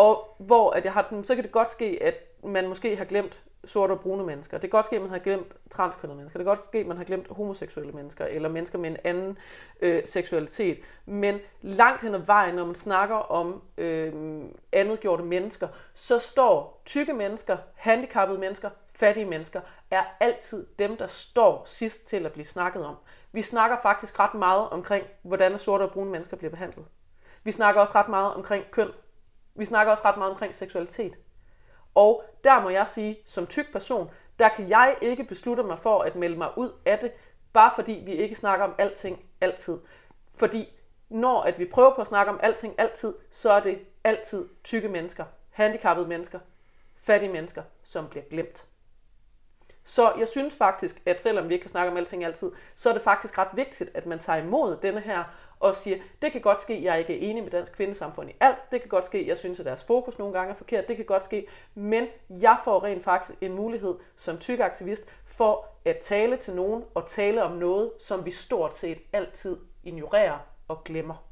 Og 0.00 0.34
hvor 0.38 0.70
at 0.70 0.84
jeg 0.84 0.92
har 0.92 1.02
den, 1.10 1.24
så 1.24 1.34
kan 1.34 1.44
det 1.44 1.52
godt 1.52 1.70
ske, 1.70 1.98
at 2.02 2.14
man 2.44 2.68
måske 2.68 2.96
har 2.96 3.04
glemt 3.04 3.40
sorte 3.64 3.92
og 3.92 4.00
brune 4.00 4.24
mennesker. 4.24 4.58
Det 4.58 4.70
kan 4.70 4.78
godt 4.78 4.86
ske, 4.86 4.96
at 4.96 5.02
man 5.02 5.10
har 5.10 5.18
glemt 5.18 5.56
transkønnede 5.70 6.16
mennesker. 6.16 6.38
Det 6.38 6.44
kan 6.44 6.56
godt 6.56 6.64
ske, 6.64 6.78
at 6.78 6.86
man 6.86 6.96
har 6.96 7.04
glemt 7.04 7.26
homoseksuelle 7.30 7.92
mennesker, 7.92 8.24
eller 8.24 8.48
mennesker 8.48 8.78
med 8.78 8.90
en 8.90 8.96
anden 9.04 9.38
øh, 9.80 10.02
seksualitet. 10.04 10.78
Men 11.06 11.38
langt 11.62 12.02
hen 12.02 12.14
ad 12.14 12.20
vejen, 12.20 12.54
når 12.54 12.66
man 12.66 12.74
snakker 12.74 13.16
om 13.16 13.62
øh, 13.78 14.12
andetgjorte 14.72 15.24
mennesker, 15.24 15.68
så 15.94 16.18
står 16.18 16.82
tykke 16.84 17.12
mennesker, 17.12 17.56
handicappede 17.74 18.38
mennesker, 18.38 18.70
fattige 18.94 19.26
mennesker, 19.26 19.60
er 19.90 20.04
altid 20.20 20.66
dem, 20.78 20.96
der 20.96 21.06
står 21.06 21.62
sidst 21.66 22.06
til 22.06 22.26
at 22.26 22.32
blive 22.32 22.44
snakket 22.44 22.84
om. 22.84 22.96
Vi 23.32 23.42
snakker 23.42 23.76
faktisk 23.82 24.18
ret 24.18 24.34
meget 24.34 24.68
omkring, 24.68 25.06
hvordan 25.22 25.58
sorte 25.58 25.82
og 25.82 25.90
brune 25.90 26.10
mennesker 26.10 26.36
bliver 26.36 26.50
behandlet. 26.50 26.84
Vi 27.44 27.52
snakker 27.52 27.80
også 27.80 27.92
ret 27.94 28.08
meget 28.08 28.34
omkring 28.34 28.64
køn. 28.70 28.88
Vi 29.60 29.64
snakker 29.64 29.90
også 29.92 30.04
ret 30.04 30.16
meget 30.16 30.32
omkring 30.32 30.54
seksualitet. 30.54 31.18
Og 31.94 32.24
der 32.44 32.62
må 32.62 32.68
jeg 32.68 32.88
sige, 32.88 33.18
som 33.26 33.46
tyk 33.46 33.72
person, 33.72 34.10
der 34.38 34.48
kan 34.48 34.68
jeg 34.68 34.96
ikke 35.00 35.24
beslutte 35.24 35.62
mig 35.62 35.78
for 35.78 36.02
at 36.02 36.16
melde 36.16 36.36
mig 36.36 36.58
ud 36.58 36.72
af 36.86 36.98
det, 36.98 37.12
bare 37.52 37.72
fordi 37.74 38.02
vi 38.04 38.12
ikke 38.12 38.34
snakker 38.34 38.64
om 38.64 38.74
alting 38.78 39.24
altid. 39.40 39.78
Fordi 40.34 40.68
når 41.08 41.42
at 41.42 41.58
vi 41.58 41.64
prøver 41.64 41.94
på 41.94 42.00
at 42.00 42.06
snakke 42.06 42.32
om 42.32 42.40
alting 42.42 42.74
altid, 42.78 43.14
så 43.30 43.52
er 43.52 43.60
det 43.60 43.78
altid 44.04 44.48
tykke 44.64 44.88
mennesker, 44.88 45.24
handicappede 45.50 46.08
mennesker, 46.08 46.38
fattige 47.02 47.32
mennesker, 47.32 47.62
som 47.84 48.08
bliver 48.08 48.24
glemt. 48.30 48.66
Så 49.84 50.12
jeg 50.18 50.28
synes 50.28 50.54
faktisk, 50.54 51.02
at 51.06 51.22
selvom 51.22 51.48
vi 51.48 51.54
ikke 51.54 51.62
kan 51.62 51.70
snakke 51.70 51.90
om 51.90 51.96
alting 51.96 52.24
altid, 52.24 52.52
så 52.74 52.88
er 52.88 52.92
det 52.92 53.02
faktisk 53.02 53.38
ret 53.38 53.48
vigtigt, 53.54 53.90
at 53.94 54.06
man 54.06 54.18
tager 54.18 54.42
imod 54.42 54.76
denne 54.76 55.00
her 55.00 55.24
og 55.60 55.76
siger, 55.76 55.96
det 56.22 56.32
kan 56.32 56.40
godt 56.40 56.60
ske, 56.60 56.84
jeg 56.84 56.90
jeg 56.90 56.98
ikke 56.98 57.26
er 57.26 57.30
enig 57.30 57.42
med 57.42 57.50
dansk 57.50 57.72
kvindesamfund 57.72 58.30
i 58.30 58.36
alt. 58.40 58.56
Det 58.70 58.80
kan 58.80 58.88
godt 58.88 59.06
ske, 59.06 59.28
jeg 59.28 59.38
synes, 59.38 59.60
at 59.60 59.66
deres 59.66 59.84
fokus 59.84 60.18
nogle 60.18 60.34
gange 60.34 60.52
er 60.52 60.56
forkert. 60.56 60.88
Det 60.88 60.96
kan 60.96 61.04
godt 61.04 61.24
ske. 61.24 61.46
Men 61.74 62.06
jeg 62.30 62.58
får 62.64 62.84
rent 62.84 63.04
faktisk 63.04 63.38
en 63.40 63.54
mulighed 63.54 63.94
som 64.16 64.38
tyk 64.38 64.60
aktivist 64.60 65.06
for 65.26 65.66
at 65.84 65.98
tale 65.98 66.36
til 66.36 66.54
nogen 66.54 66.84
og 66.94 67.06
tale 67.06 67.42
om 67.42 67.52
noget, 67.52 67.90
som 67.98 68.24
vi 68.24 68.30
stort 68.30 68.74
set 68.74 68.98
altid 69.12 69.56
ignorerer 69.84 70.38
og 70.68 70.84
glemmer. 70.84 71.24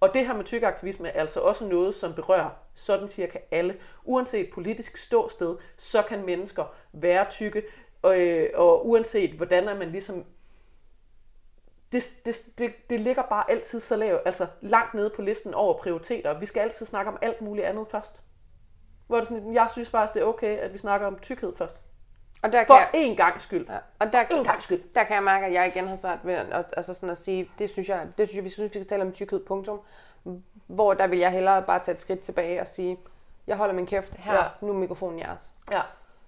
Og 0.00 0.14
det 0.14 0.26
her 0.26 0.34
med 0.34 0.44
tyk 0.44 0.62
aktivisme 0.62 1.08
er 1.08 1.20
altså 1.20 1.40
også 1.40 1.66
noget, 1.66 1.94
som 1.94 2.14
berører 2.14 2.50
sådan 2.74 3.08
cirka 3.08 3.38
alle. 3.50 3.76
Uanset 4.04 4.50
politisk 4.50 4.96
ståsted, 4.96 5.56
så 5.78 6.02
kan 6.02 6.24
mennesker 6.24 6.74
være 6.92 7.26
tykke, 7.30 7.62
og, 8.02 8.16
og 8.54 8.88
uanset 8.88 9.30
hvordan 9.30 9.68
er 9.68 9.78
man 9.78 9.90
ligesom 9.90 10.24
det, 11.92 12.04
det, 12.26 12.36
det, 12.58 12.90
det 12.90 13.00
ligger 13.00 13.22
bare 13.22 13.50
altid 13.50 13.80
så 13.80 13.96
lavt, 13.96 14.20
altså 14.24 14.46
langt 14.60 14.94
nede 14.94 15.10
på 15.16 15.22
listen 15.22 15.54
over 15.54 15.78
prioriteter. 15.78 16.38
Vi 16.38 16.46
skal 16.46 16.60
altid 16.60 16.86
snakke 16.86 17.10
om 17.10 17.18
alt 17.22 17.40
muligt 17.42 17.66
andet 17.66 17.86
først. 17.90 18.22
Hvor 19.06 19.18
det 19.18 19.28
sådan, 19.28 19.54
jeg 19.54 19.68
synes 19.72 19.90
faktisk, 19.90 20.14
det 20.14 20.20
er 20.22 20.24
okay, 20.26 20.58
at 20.58 20.72
vi 20.72 20.78
snakker 20.78 21.06
om 21.06 21.18
tykkhed 21.18 21.56
først. 21.56 21.82
Og 22.42 22.52
der 22.52 22.64
For 22.66 22.76
kan 22.76 22.86
jeg, 23.02 23.12
én 23.12 23.16
gang 23.16 23.40
skyld. 23.40 23.66
ja, 23.68 23.78
og 23.98 24.12
der, 24.12 24.24
En 24.30 24.44
gang 24.44 24.62
skyld. 24.62 24.82
der 24.94 25.04
kan 25.04 25.14
jeg 25.14 25.22
mærke, 25.22 25.46
at 25.46 25.52
jeg 25.52 25.66
igen 25.66 25.88
har 25.88 25.96
svært 25.96 26.18
ved 26.22 26.34
at, 26.34 26.74
altså 26.76 26.94
sådan 26.94 27.10
at 27.10 27.18
sige, 27.18 27.50
det 27.58 27.70
synes 27.70 27.88
jeg, 27.88 28.06
det 28.18 28.28
synes 28.28 28.36
jeg, 28.36 28.44
vi 28.44 28.48
synes, 28.48 28.74
vi 28.74 28.78
skal 28.78 28.86
tale 28.86 29.02
om 29.02 29.12
tykkhed, 29.12 29.44
punktum. 29.44 29.80
Hvor 30.66 30.94
der 30.94 31.06
vil 31.06 31.18
jeg 31.18 31.30
hellere 31.30 31.62
bare 31.62 31.78
tage 31.78 31.92
et 31.92 32.00
skridt 32.00 32.20
tilbage 32.20 32.60
og 32.60 32.68
sige, 32.68 32.98
jeg 33.46 33.56
holder 33.56 33.74
min 33.74 33.86
kæft, 33.86 34.14
her, 34.14 34.34
ja. 34.34 34.44
nu 34.60 34.68
er 34.68 34.72
mikrofonen 34.76 35.18
jeres. 35.18 35.52
Ja. 35.70 35.80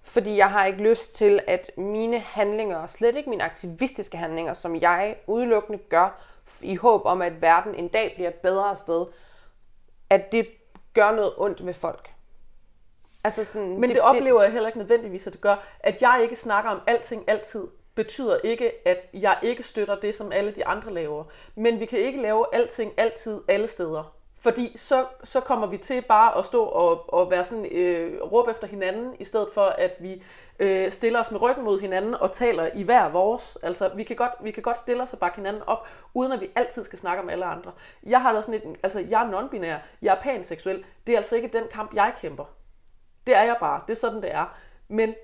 Fordi 0.03 0.37
jeg 0.37 0.51
har 0.51 0.65
ikke 0.65 0.83
lyst 0.83 1.15
til, 1.15 1.39
at 1.47 1.71
mine 1.77 2.19
handlinger, 2.19 2.87
slet 2.87 3.15
ikke 3.15 3.29
mine 3.29 3.43
aktivistiske 3.43 4.17
handlinger, 4.17 4.53
som 4.53 4.75
jeg 4.75 5.15
udelukkende 5.27 5.79
gør, 5.89 6.21
i 6.61 6.75
håb 6.75 7.01
om, 7.05 7.21
at 7.21 7.41
verden 7.41 7.75
en 7.75 7.87
dag 7.87 8.11
bliver 8.15 8.29
et 8.29 8.35
bedre 8.35 8.77
sted, 8.77 9.05
at 10.09 10.31
det 10.31 10.47
gør 10.93 11.11
noget 11.11 11.33
ondt 11.37 11.65
ved 11.65 11.73
folk. 11.73 12.09
Altså 13.23 13.45
sådan, 13.45 13.79
Men 13.79 13.83
det, 13.83 13.95
det 13.95 14.01
oplever 14.01 14.41
jeg 14.43 14.51
heller 14.51 14.67
ikke 14.67 14.79
nødvendigvis, 14.79 15.27
at 15.27 15.33
det 15.33 15.41
gør. 15.41 15.55
At 15.79 16.01
jeg 16.01 16.19
ikke 16.21 16.35
snakker 16.35 16.71
om 16.71 16.81
alting 16.87 17.23
altid, 17.27 17.67
betyder 17.95 18.37
ikke, 18.43 18.87
at 18.87 18.97
jeg 19.13 19.37
ikke 19.41 19.63
støtter 19.63 19.99
det, 19.99 20.15
som 20.15 20.31
alle 20.31 20.51
de 20.51 20.65
andre 20.65 20.93
laver. 20.93 21.23
Men 21.55 21.79
vi 21.79 21.85
kan 21.85 21.99
ikke 21.99 22.21
lave 22.21 22.45
alting 22.55 22.93
altid 22.97 23.41
alle 23.47 23.67
steder. 23.67 24.15
Fordi 24.43 24.77
så, 24.77 25.05
så 25.23 25.39
kommer 25.39 25.67
vi 25.67 25.77
til 25.77 26.01
bare 26.01 26.37
at 26.37 26.45
stå 26.45 26.63
og, 26.63 27.13
og 27.13 27.31
være 27.31 27.43
sådan, 27.43 27.65
øh, 27.65 28.21
råbe 28.21 28.51
efter 28.51 28.67
hinanden, 28.67 29.15
i 29.19 29.23
stedet 29.23 29.47
for 29.53 29.65
at 29.65 29.91
vi 29.99 30.23
øh, 30.59 30.91
stiller 30.91 31.19
os 31.19 31.31
med 31.31 31.41
ryggen 31.41 31.63
mod 31.63 31.79
hinanden 31.79 32.15
og 32.15 32.31
taler 32.31 32.69
i 32.75 32.83
hver 32.83 33.09
vores. 33.09 33.57
Altså, 33.61 33.91
vi 33.95 34.03
kan 34.03 34.15
godt, 34.15 34.31
vi 34.41 34.51
kan 34.51 34.63
godt 34.63 34.79
stille 34.79 35.03
os 35.03 35.13
og 35.13 35.19
bakke 35.19 35.35
hinanden 35.35 35.61
op, 35.67 35.87
uden 36.13 36.31
at 36.31 36.41
vi 36.41 36.49
altid 36.55 36.83
skal 36.83 36.99
snakke 36.99 37.23
om 37.23 37.29
alle 37.29 37.45
andre. 37.45 37.71
Jeg 38.03 38.21
har 38.21 38.33
da 38.33 38.41
sådan 38.41 38.53
et, 38.53 38.77
altså, 38.83 38.99
jeg 39.09 39.21
er 39.21 39.31
non-binær, 39.31 39.77
jeg 40.01 40.15
er 40.15 40.21
panseksuel. 40.21 40.85
Det 41.07 41.13
er 41.13 41.17
altså 41.17 41.35
ikke 41.35 41.47
den 41.47 41.63
kamp, 41.71 41.93
jeg 41.93 42.13
kæmper. 42.21 42.45
Det 43.27 43.35
er 43.35 43.43
jeg 43.43 43.57
bare. 43.59 43.81
Det 43.87 43.93
er 43.93 43.97
sådan, 43.97 44.21
det 44.21 44.33
er. 44.33 44.57
Men 44.87 45.15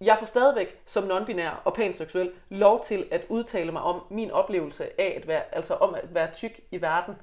jeg 0.00 0.16
får 0.18 0.26
stadigvæk 0.26 0.82
som 0.86 1.04
non-binær 1.04 1.62
og 1.64 1.74
panseksuel 1.74 2.32
lov 2.48 2.84
til 2.84 3.08
at 3.10 3.24
udtale 3.28 3.72
mig 3.72 3.82
om 3.82 4.00
min 4.10 4.30
oplevelse 4.30 5.00
af 5.00 5.18
at 5.22 5.28
være, 5.28 5.54
altså 5.54 5.74
om 5.74 5.94
at 5.94 6.14
være 6.14 6.32
tyk 6.32 6.60
i 6.70 6.82
verden 6.82 7.14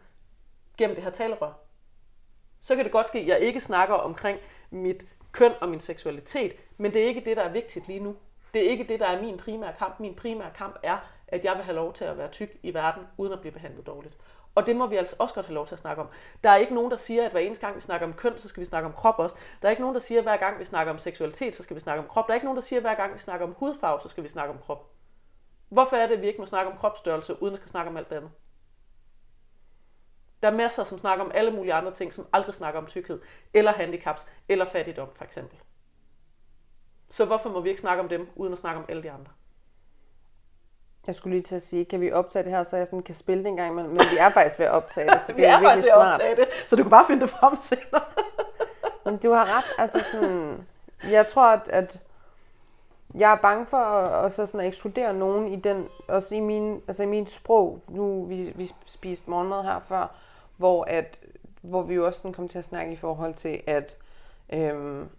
gennem 0.79 0.95
det 0.95 1.03
her 1.03 1.11
talerør. 1.11 1.51
Så 2.59 2.75
kan 2.75 2.83
det 2.83 2.91
godt 2.91 3.07
ske, 3.07 3.19
at 3.19 3.27
jeg 3.27 3.39
ikke 3.39 3.61
snakker 3.61 3.95
omkring 3.95 4.39
mit 4.69 5.05
køn 5.31 5.51
og 5.61 5.69
min 5.69 5.79
seksualitet, 5.79 6.53
men 6.77 6.93
det 6.93 7.03
er 7.03 7.07
ikke 7.07 7.25
det, 7.25 7.37
der 7.37 7.43
er 7.43 7.51
vigtigt 7.51 7.87
lige 7.87 7.99
nu. 7.99 8.15
Det 8.53 8.65
er 8.65 8.69
ikke 8.69 8.83
det, 8.83 8.99
der 8.99 9.05
er 9.05 9.21
min 9.21 9.37
primære 9.37 9.73
kamp. 9.79 9.99
Min 9.99 10.15
primære 10.15 10.51
kamp 10.55 10.75
er, 10.83 10.97
at 11.27 11.45
jeg 11.45 11.55
vil 11.55 11.63
have 11.63 11.75
lov 11.75 11.93
til 11.93 12.05
at 12.05 12.17
være 12.17 12.27
tyk 12.27 12.57
i 12.63 12.73
verden, 12.73 13.03
uden 13.17 13.33
at 13.33 13.39
blive 13.39 13.51
behandlet 13.51 13.87
dårligt. 13.87 14.17
Og 14.55 14.65
det 14.65 14.75
må 14.75 14.87
vi 14.87 14.95
altså 14.95 15.15
også 15.19 15.35
godt 15.35 15.45
have 15.45 15.53
lov 15.53 15.67
til 15.67 15.75
at 15.75 15.79
snakke 15.79 16.01
om. 16.01 16.07
Der 16.43 16.49
er 16.49 16.55
ikke 16.55 16.73
nogen, 16.73 16.91
der 16.91 16.97
siger, 16.97 17.25
at 17.25 17.31
hver 17.31 17.39
eneste 17.39 17.65
gang 17.65 17.75
vi 17.75 17.81
snakker 17.81 18.07
om 18.07 18.13
køn, 18.13 18.37
så 18.37 18.47
skal 18.47 18.61
vi 18.61 18.65
snakke 18.65 18.87
om 18.87 18.93
krop 18.93 19.19
også. 19.19 19.35
Der 19.61 19.67
er 19.67 19.69
ikke 19.69 19.81
nogen, 19.81 19.93
der 19.93 20.01
siger, 20.01 20.19
at 20.19 20.25
hver 20.25 20.37
gang 20.37 20.59
vi 20.59 20.65
snakker 20.65 20.93
om 20.93 20.99
seksualitet, 20.99 21.55
så 21.55 21.63
skal 21.63 21.75
vi 21.75 21.79
snakke 21.79 22.03
om 22.03 22.07
krop. 22.09 22.27
Der 22.27 22.33
er 22.33 22.35
ikke 22.35 22.45
nogen, 22.45 22.55
der 22.55 22.61
siger, 22.61 22.79
at 22.79 22.83
hver 22.83 22.95
gang 22.95 23.13
vi 23.13 23.19
snakker 23.19 23.45
om 23.45 23.55
hudfarve, 23.57 23.99
så 24.01 24.09
skal 24.09 24.23
vi 24.23 24.29
snakke 24.29 24.53
om 24.53 24.59
krop. 24.59 24.91
Hvorfor 25.69 25.95
er 25.95 26.07
det, 26.07 26.15
at 26.15 26.21
vi 26.21 26.27
ikke 26.27 26.39
må 26.39 26.45
snakke 26.45 26.71
om 26.71 26.77
kropsstørrelse, 26.77 27.43
uden 27.43 27.53
at 27.53 27.59
skal 27.59 27.69
snakke 27.69 27.89
om 27.89 27.97
alt 27.97 28.09
det 28.09 28.15
andet? 28.15 28.31
Der 30.41 30.47
er 30.47 30.55
masser, 30.55 30.83
som 30.83 30.99
snakker 30.99 31.25
om 31.25 31.31
alle 31.33 31.51
mulige 31.51 31.73
andre 31.73 31.93
ting, 31.93 32.13
som 32.13 32.27
aldrig 32.33 32.55
snakker 32.55 32.79
om 32.79 32.85
tykkhed, 32.85 33.19
eller 33.53 33.71
handicaps, 33.71 34.27
eller 34.49 34.65
fattigdom 34.65 35.07
for 35.15 35.23
eksempel. 35.23 35.57
Så 37.09 37.25
hvorfor 37.25 37.49
må 37.49 37.61
vi 37.61 37.69
ikke 37.69 37.81
snakke 37.81 38.03
om 38.03 38.09
dem, 38.09 38.27
uden 38.35 38.53
at 38.53 38.59
snakke 38.59 38.79
om 38.79 38.85
alle 38.89 39.03
de 39.03 39.11
andre? 39.11 39.31
Jeg 41.07 41.15
skulle 41.15 41.35
lige 41.35 41.43
til 41.43 41.55
at 41.55 41.63
sige, 41.63 41.85
kan 41.85 42.01
vi 42.01 42.11
optage 42.11 42.43
det 42.43 42.51
her, 42.51 42.63
så 42.63 42.77
jeg 42.77 42.87
sådan 42.87 43.03
kan 43.03 43.15
spille 43.15 43.43
det 43.43 43.49
en 43.49 43.55
gang 43.55 43.71
imellem? 43.71 43.91
Men 43.91 44.01
vi 44.11 44.17
er 44.19 44.29
faktisk 44.29 44.59
ved 44.59 44.65
at 44.65 44.71
optage 44.71 45.09
det, 45.11 45.21
så 45.21 45.27
det 45.31 45.37
vi 45.37 45.43
er, 45.43 45.47
er 45.47 45.59
virkelig 45.59 45.83
faktisk 45.83 45.85
ved 45.85 45.91
at 45.91 45.97
smart. 45.97 46.13
optage 46.13 46.35
det, 46.35 46.47
så 46.67 46.75
du 46.75 46.83
kan 46.83 46.89
bare 46.89 47.05
finde 47.07 47.21
det 47.21 47.29
frem 47.29 47.55
senere. 47.61 48.01
Men 49.05 49.17
du 49.17 49.31
har 49.31 49.57
ret. 49.57 49.65
Altså 49.77 50.05
sådan, 50.11 50.67
jeg 51.11 51.27
tror, 51.27 51.45
at, 51.45 51.61
at 51.67 52.01
jeg 53.15 53.31
er 53.31 53.35
bange 53.35 53.65
for 53.65 53.77
at, 53.77 54.25
at 54.25 54.33
så 54.33 54.45
sådan 54.45 54.59
at 54.59 54.67
ekskludere 54.67 55.13
nogen 55.13 55.53
i 55.53 55.55
den, 55.55 55.87
også 56.07 56.35
i 56.35 56.39
min, 56.39 56.81
altså 56.87 57.03
i 57.03 57.05
min 57.05 57.27
sprog. 57.27 57.81
Nu 57.87 58.25
vi, 58.25 58.53
vi 58.55 58.71
spiste 58.85 59.29
morgenmad 59.29 59.63
her 59.63 59.79
før, 59.87 60.15
hvor, 60.59 60.83
at, 60.83 61.19
hvor 61.61 61.81
vi 61.81 61.93
jo 61.93 62.05
også 62.05 62.19
sådan 62.19 62.33
kom 62.33 62.47
til 62.47 62.59
at 62.59 62.65
snakke 62.65 62.91
i 62.93 62.95
forhold 62.95 63.33
til, 63.33 63.61
at 63.67 63.95
øhm, 64.53 65.09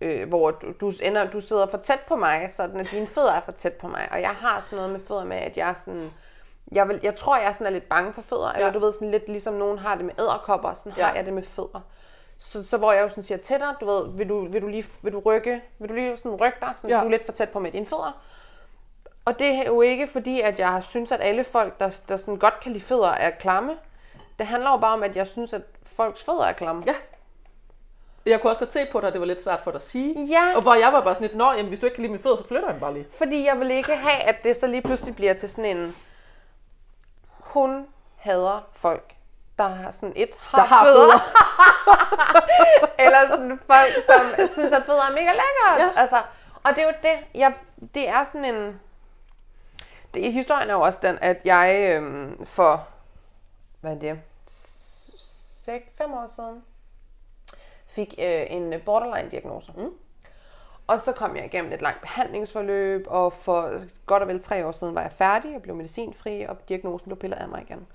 øh, 0.00 0.28
hvor 0.28 0.50
du, 0.50 0.72
du, 0.80 0.92
ender, 1.02 1.30
du 1.30 1.40
sidder 1.40 1.66
for 1.66 1.78
tæt 1.78 2.00
på 2.08 2.16
mig, 2.16 2.50
sådan 2.50 2.80
at 2.80 2.90
dine 2.90 3.06
fødder 3.06 3.32
er 3.32 3.40
for 3.40 3.52
tæt 3.52 3.72
på 3.72 3.88
mig. 3.88 4.08
Og 4.12 4.20
jeg 4.20 4.30
har 4.30 4.60
sådan 4.60 4.76
noget 4.76 4.92
med 4.92 5.00
fødder 5.00 5.24
med, 5.24 5.36
at 5.36 5.56
jeg 5.56 5.70
er 5.70 5.74
sådan... 5.74 6.10
Jeg, 6.72 6.88
vil, 6.88 7.00
jeg 7.02 7.16
tror, 7.16 7.36
jeg 7.36 7.46
er, 7.46 7.52
sådan 7.52 7.66
er 7.66 7.70
lidt 7.70 7.88
bange 7.88 8.12
for 8.12 8.22
fødder. 8.22 8.48
Ja. 8.48 8.56
Eller 8.56 8.72
du 8.72 8.78
ved, 8.78 8.92
sådan 8.92 9.10
lidt 9.10 9.28
ligesom 9.28 9.54
nogen 9.54 9.78
har 9.78 9.94
det 9.94 10.04
med 10.04 10.14
æderkopper, 10.18 10.74
sådan 10.74 10.92
Ja. 10.96 11.06
har 11.06 11.14
jeg 11.14 11.24
det 11.24 11.32
med 11.32 11.42
fødder. 11.42 11.80
Så, 12.38 12.62
så 12.68 12.76
hvor 12.76 12.92
jeg 12.92 13.02
jo 13.02 13.08
sådan 13.08 13.22
siger 13.22 13.38
dig, 13.58 13.74
du 13.80 13.86
ved, 13.86 14.16
vil 14.16 14.28
du, 14.28 14.48
vil 14.48 14.62
du 14.62 14.66
lige 14.68 14.84
vil 15.02 15.12
du 15.12 15.18
rykke, 15.18 15.62
vil 15.78 15.88
du 15.88 15.94
lige 15.94 16.16
sådan 16.16 16.34
rykke 16.34 16.58
dig, 16.60 16.70
sådan, 16.74 16.90
Ja. 16.90 17.00
du 17.00 17.04
er 17.06 17.10
lidt 17.10 17.24
for 17.26 17.32
tæt 17.32 17.50
på 17.50 17.58
med 17.58 17.72
dine 17.72 17.86
fødder. 17.86 18.20
Og 19.24 19.38
det 19.38 19.46
er 19.46 19.64
jo 19.66 19.80
ikke 19.80 20.06
fordi, 20.06 20.40
at 20.40 20.58
jeg 20.58 20.82
synes, 20.84 21.12
at 21.12 21.20
alle 21.20 21.44
folk, 21.44 21.80
der, 21.80 22.00
der 22.08 22.16
sådan 22.16 22.36
godt 22.36 22.60
kan 22.60 22.72
lide 22.72 22.84
fødder, 22.84 23.08
er 23.08 23.30
klamme. 23.30 23.76
Det 24.38 24.46
handler 24.46 24.70
jo 24.70 24.76
bare 24.76 24.92
om, 24.92 25.02
at 25.02 25.16
jeg 25.16 25.26
synes, 25.26 25.52
at 25.52 25.62
folks 25.96 26.24
fødder 26.24 26.44
er 26.44 26.52
klamme. 26.52 26.82
Ja. 26.86 26.94
Jeg 28.26 28.40
kunne 28.40 28.50
også 28.50 28.58
godt 28.58 28.72
se 28.72 28.86
på 28.92 29.00
dig, 29.00 29.06
at 29.06 29.12
det 29.12 29.20
var 29.20 29.26
lidt 29.26 29.42
svært 29.42 29.60
for 29.64 29.70
dig 29.70 29.78
at 29.78 29.86
sige. 29.86 30.24
Ja. 30.26 30.56
Og 30.56 30.62
hvor 30.62 30.74
jeg 30.74 30.92
var 30.92 31.00
bare 31.00 31.14
sådan 31.14 31.26
lidt, 31.26 31.36
nå, 31.36 31.52
jamen, 31.52 31.66
hvis 31.68 31.80
du 31.80 31.86
ikke 31.86 31.94
kan 31.94 32.02
lide 32.02 32.12
mine 32.12 32.22
fødder, 32.22 32.36
så 32.36 32.48
flytter 32.48 32.66
jeg 32.66 32.72
dem 32.72 32.80
bare 32.80 32.94
lige. 32.94 33.06
Fordi 33.18 33.44
jeg 33.46 33.60
vil 33.60 33.70
ikke 33.70 33.96
have, 33.96 34.22
at 34.22 34.44
det 34.44 34.56
så 34.56 34.66
lige 34.66 34.82
pludselig 34.82 35.16
bliver 35.16 35.34
til 35.34 35.50
sådan 35.50 35.76
en... 35.76 35.94
Hun 37.38 37.86
hader 38.16 38.68
folk, 38.72 39.14
der 39.58 39.68
har 39.68 39.90
sådan 39.90 40.12
et 40.16 40.28
har, 40.40 40.58
Der 40.58 40.64
har 40.64 40.84
fødder. 40.84 41.00
fødder. 41.00 41.20
Eller 43.06 43.28
sådan 43.28 43.60
folk, 43.66 43.92
som 44.06 44.48
synes, 44.52 44.72
at 44.72 44.82
fødder 44.86 45.02
er 45.02 45.10
mega 45.12 45.30
lækkert. 45.30 45.78
Ja. 45.78 45.88
Altså, 46.00 46.22
og 46.64 46.70
det 46.76 46.78
er 46.82 46.86
jo 46.86 46.92
det, 47.02 47.18
jeg, 47.34 47.52
det 47.94 48.08
er 48.08 48.24
sådan 48.24 48.54
en... 48.54 48.80
Det, 50.14 50.32
historien 50.32 50.70
er 50.70 50.74
jo 50.74 50.80
også 50.80 50.98
den, 51.02 51.18
at 51.20 51.36
jeg 51.44 51.94
øhm, 51.96 52.46
for, 52.46 52.86
hvad 53.84 53.96
er 53.96 53.98
det, 53.98 54.20
6-5 54.48 56.14
år 56.14 56.26
siden, 56.26 56.62
fik 57.86 58.14
øh, 58.18 58.46
en 58.48 58.74
borderline-diagnose. 58.84 59.72
Mm. 59.76 59.90
Og 60.86 61.00
så 61.00 61.12
kom 61.12 61.36
jeg 61.36 61.44
igennem 61.44 61.72
et 61.72 61.82
langt 61.82 62.00
behandlingsforløb, 62.00 63.06
og 63.08 63.32
for 63.32 63.84
godt 64.06 64.22
og 64.22 64.28
vel 64.28 64.42
tre 64.42 64.66
år 64.66 64.72
siden 64.72 64.94
var 64.94 65.00
jeg 65.00 65.12
færdig 65.12 65.56
og 65.56 65.62
blev 65.62 65.76
medicinfri, 65.76 66.42
og 66.42 66.68
diagnosen 66.68 67.08
blev 67.08 67.18
pillet 67.18 67.36
af 67.36 67.48
mig 67.48 67.62
igen. 67.62 67.86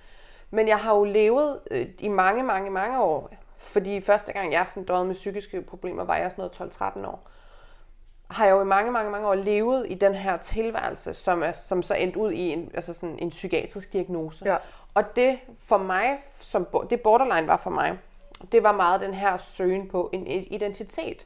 Men 0.50 0.68
jeg 0.68 0.80
har 0.80 0.96
jo 0.96 1.04
levet 1.04 1.60
øh, 1.72 1.88
i 2.00 2.08
mange, 2.08 2.44
mange, 2.44 2.70
mange 2.70 3.02
år, 3.02 3.32
fordi 3.58 4.02
første 4.02 4.34
gang 4.34 4.52
jeg 4.52 4.66
sådan 4.70 4.84
døde 4.84 5.06
med 5.06 5.16
psykiske 5.16 5.62
problemer, 5.62 6.04
var 6.04 6.18
jeg 6.18 6.32
sådan 6.32 6.50
noget 6.60 6.82
12-13 6.82 7.08
år. 7.08 7.30
Har 8.30 8.46
jeg 8.46 8.52
jo 8.52 8.62
i 8.62 8.66
mange, 8.66 8.92
mange, 8.92 9.12
mange 9.12 9.28
år 9.28 9.36
levet 9.36 9.86
i 9.90 9.94
den 9.94 10.16
her 10.16 10.38
tilværelse, 10.38 11.14
som, 11.14 11.44
er, 11.44 11.52
som 11.52 11.84
så 11.84 11.94
endte 11.94 12.20
ud 12.20 12.32
i 12.32 12.40
en, 12.40 12.72
altså 12.74 12.94
sådan 12.94 13.20
en 13.20 13.30
psykiatrisk 13.30 13.94
diagnose. 13.94 14.46
Ja. 14.46 14.58
Og 14.94 15.16
det 15.16 15.40
for 15.60 15.78
mig, 15.78 16.20
som 16.40 16.68
det 16.90 17.02
borderline 17.02 17.48
var 17.48 17.58
for 17.58 17.70
mig, 17.70 18.00
det 18.52 18.64
var 18.64 18.72
meget 18.72 19.02
den 19.02 19.14
her 19.14 19.38
søgen 19.38 19.88
på 19.88 20.10
en 20.14 20.28
identitet. 20.28 21.26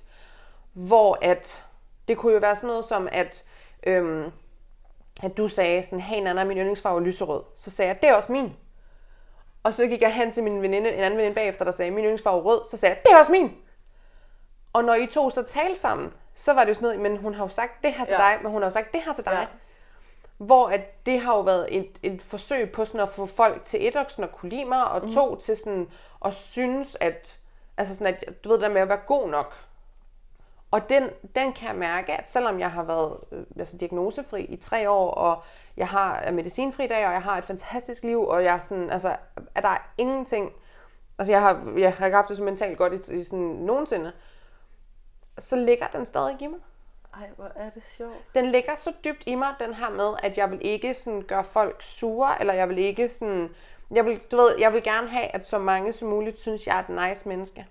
Hvor 0.73 1.17
at, 1.21 1.65
det 2.07 2.17
kunne 2.17 2.33
jo 2.33 2.39
være 2.39 2.55
sådan 2.55 2.67
noget 2.67 2.85
som, 2.85 3.07
at, 3.11 3.43
øhm, 3.83 4.31
at 5.23 5.37
du 5.37 5.47
sagde 5.47 5.83
sådan, 5.83 6.01
hey 6.01 6.19
Nana, 6.19 6.43
min 6.43 6.57
yndlingsfarve 6.57 6.99
er 6.99 7.05
lyserød. 7.05 7.43
Så 7.57 7.71
sagde 7.71 7.89
jeg, 7.89 8.01
det 8.01 8.09
er 8.09 8.13
også 8.13 8.31
min. 8.31 8.53
Og 9.63 9.73
så 9.73 9.87
gik 9.87 10.01
jeg 10.01 10.13
hen 10.13 10.31
til 10.31 10.43
min 10.43 10.61
veninde, 10.61 10.93
en 10.93 10.99
anden 10.99 11.17
veninde 11.17 11.35
bagefter, 11.35 11.65
der 11.65 11.71
sagde, 11.71 11.91
min 11.91 12.03
yndlingsfarve 12.03 12.39
er 12.39 12.43
rød. 12.43 12.61
Så 12.71 12.77
sagde 12.77 12.95
jeg, 12.95 13.03
det 13.03 13.11
er 13.11 13.17
også 13.17 13.31
min. 13.31 13.51
Og 14.73 14.83
når 14.83 14.93
I 14.93 15.07
to 15.07 15.29
så 15.29 15.43
talte 15.43 15.79
sammen, 15.79 16.13
så 16.35 16.53
var 16.53 16.61
det 16.63 16.69
jo 16.69 16.73
sådan 16.75 16.85
noget, 16.85 16.99
men 17.11 17.17
hun 17.21 17.33
har 17.33 17.43
jo 17.43 17.49
sagt 17.49 17.83
det 17.83 17.93
her 17.93 18.05
til 18.05 18.15
Ja. 18.19 18.23
dig, 18.23 18.39
men 18.41 18.51
hun 18.51 18.61
har 18.61 18.67
jo 18.67 18.73
sagt 18.73 18.91
det 18.91 19.01
her 19.05 19.13
til 19.13 19.25
dig. 19.25 19.31
Ja. 19.33 19.45
Hvor 20.37 20.67
at 20.69 21.05
det 21.05 21.19
har 21.19 21.33
jo 21.35 21.41
været 21.41 21.77
et, 21.77 21.99
et 22.03 22.21
forsøg 22.21 22.71
på 22.71 22.85
sådan 22.85 22.99
at 22.99 23.09
få 23.09 23.25
folk 23.25 23.63
til 23.63 23.87
et, 23.87 23.95
og 23.95 24.05
sådan 24.09 24.23
at 24.23 24.31
kunne 24.35 24.49
lide 24.49 24.65
mig, 24.65 24.85
og 24.91 25.01
Mhm. 25.01 25.13
to 25.13 25.35
til 25.35 25.57
sådan 25.57 25.87
at 26.25 26.33
synes, 26.33 26.97
at, 26.99 27.39
altså 27.77 27.95
sådan 27.95 28.13
at, 28.27 28.43
du 28.43 28.49
ved 28.49 28.55
det 28.57 28.63
der 28.63 28.69
med 28.73 28.81
at 28.81 28.89
være 28.89 28.97
god 29.07 29.29
nok. 29.29 29.53
Og 30.71 30.89
den, 30.89 31.09
den 31.35 31.53
kan 31.53 31.67
jeg 31.67 31.75
mærke, 31.75 32.13
at 32.13 32.29
selvom 32.29 32.59
jeg 32.59 32.71
har 32.71 32.83
været 32.83 33.17
øh, 33.31 33.43
altså 33.59 33.77
diagnosefri 33.77 34.41
i 34.43 34.55
tre 34.55 34.89
år, 34.89 35.11
og 35.11 35.43
jeg 35.77 35.87
har 35.87 36.15
er 36.15 36.31
medicinfri 36.31 36.87
dag, 36.87 37.07
og 37.07 37.13
jeg 37.13 37.21
har 37.21 37.37
et 37.37 37.43
fantastisk 37.43 38.03
liv, 38.03 38.27
og 38.27 38.43
jeg 38.43 38.53
er 38.55 38.59
sådan, 38.59 38.89
altså, 38.89 39.15
at 39.55 39.63
der 39.63 39.69
er 39.69 39.77
ingenting, 39.97 40.51
altså 41.19 41.31
jeg 41.31 41.41
har, 41.41 41.73
jeg 41.77 41.93
har 41.93 42.05
ikke 42.05 42.15
haft 42.15 42.29
det 42.29 42.37
så 42.37 42.43
mentalt 42.43 42.77
godt 42.77 43.07
i, 43.09 43.15
i 43.19 43.23
sådan 43.23 43.39
nogensinde, 43.39 44.11
så 45.39 45.55
ligger 45.55 45.87
den 45.87 46.05
stadig 46.05 46.41
i 46.41 46.47
mig. 46.47 46.59
Ej, 47.13 47.29
hvor 47.35 47.51
er 47.55 47.69
det 47.69 47.83
sjovt. 47.97 48.35
Den 48.35 48.51
ligger 48.51 48.75
så 48.75 48.93
dybt 49.05 49.23
i 49.25 49.35
mig, 49.35 49.55
den 49.59 49.73
her 49.73 49.89
med, 49.89 50.13
at 50.23 50.37
jeg 50.37 50.51
vil 50.51 50.59
ikke 50.61 50.93
sådan 50.93 51.21
gøre 51.21 51.43
folk 51.43 51.81
sure, 51.81 52.39
eller 52.39 52.53
jeg 52.53 52.69
vil 52.69 52.77
ikke 52.77 53.09
sådan, 53.09 53.49
jeg 53.91 54.05
vil, 54.05 54.19
du 54.31 54.37
ved, 54.37 54.55
jeg 54.59 54.73
vil 54.73 54.83
gerne 54.83 55.07
have, 55.07 55.35
at 55.35 55.47
så 55.47 55.59
mange 55.59 55.93
som 55.93 56.07
muligt 56.07 56.39
synes, 56.39 56.67
jeg 56.67 56.77
er 56.77 56.79
et 56.79 57.09
nice 57.09 57.29
menneske. 57.29 57.67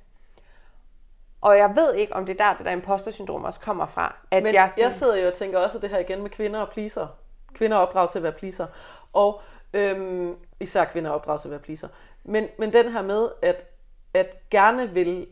Og 1.40 1.56
jeg 1.56 1.76
ved 1.76 1.94
ikke, 1.94 2.12
om 2.12 2.26
det 2.26 2.40
er 2.40 2.44
der, 2.44 2.56
det 2.56 2.66
der 2.66 2.72
imposter-syndrom 2.72 3.44
også 3.44 3.60
kommer 3.60 3.86
fra. 3.86 4.16
At 4.30 4.42
Men 4.42 4.54
jeg, 4.54 4.70
sådan, 4.70 4.84
jeg 4.84 4.92
sidder 4.92 5.16
jo 5.16 5.26
og 5.26 5.34
tænker 5.34 5.58
også 5.58 5.78
det 5.78 5.90
her 5.90 5.98
igen 5.98 6.22
med 6.22 6.30
kvinder 6.30 6.60
og 6.60 6.68
pleaser. 6.68 7.06
Kvinder 7.54 7.76
er 7.76 7.80
opdraget 7.80 8.10
til 8.10 8.18
at 8.18 8.22
være 8.22 8.32
pleaser. 8.32 8.66
Og 9.12 9.40
øhm, 9.72 10.36
især 10.60 10.84
kvinder 10.84 11.10
er 11.10 11.14
opdraget 11.14 11.40
til 11.40 11.48
at 11.48 11.50
være 11.50 11.60
pleaser. 11.60 11.88
Men, 12.24 12.48
men 12.58 12.72
den 12.72 12.92
her 12.92 13.02
med, 13.02 13.28
at, 13.42 13.66
at 14.14 14.50
gerne 14.50 14.90
vil, 14.90 15.26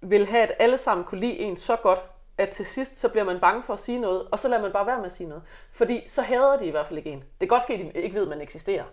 vil 0.00 0.26
have, 0.26 0.42
at 0.42 0.52
alle 0.58 0.78
sammen 0.78 1.04
kunne 1.04 1.20
lide 1.20 1.38
en 1.38 1.56
så 1.56 1.76
godt, 1.76 2.00
at 2.38 2.48
til 2.48 2.66
sidst 2.66 2.98
så 2.98 3.08
bliver 3.08 3.24
man 3.24 3.40
bange 3.40 3.62
for 3.62 3.72
at 3.72 3.78
sige 3.78 4.00
noget, 4.00 4.28
og 4.30 4.38
så 4.38 4.48
lader 4.48 4.62
man 4.62 4.72
bare 4.72 4.86
være 4.86 4.96
med 4.96 5.06
at 5.06 5.12
sige 5.12 5.28
noget. 5.28 5.42
Fordi 5.72 6.04
så 6.08 6.22
hader 6.22 6.58
de 6.58 6.66
i 6.66 6.70
hvert 6.70 6.86
fald 6.86 6.98
ikke 6.98 7.10
en. 7.10 7.18
Det 7.18 7.38
kan 7.40 7.48
godt 7.48 7.62
ske, 7.62 7.74
at 7.74 7.94
de 7.94 8.00
ikke 8.00 8.14
ved, 8.14 8.22
at 8.22 8.28
man 8.28 8.40
eksisterer. 8.40 8.84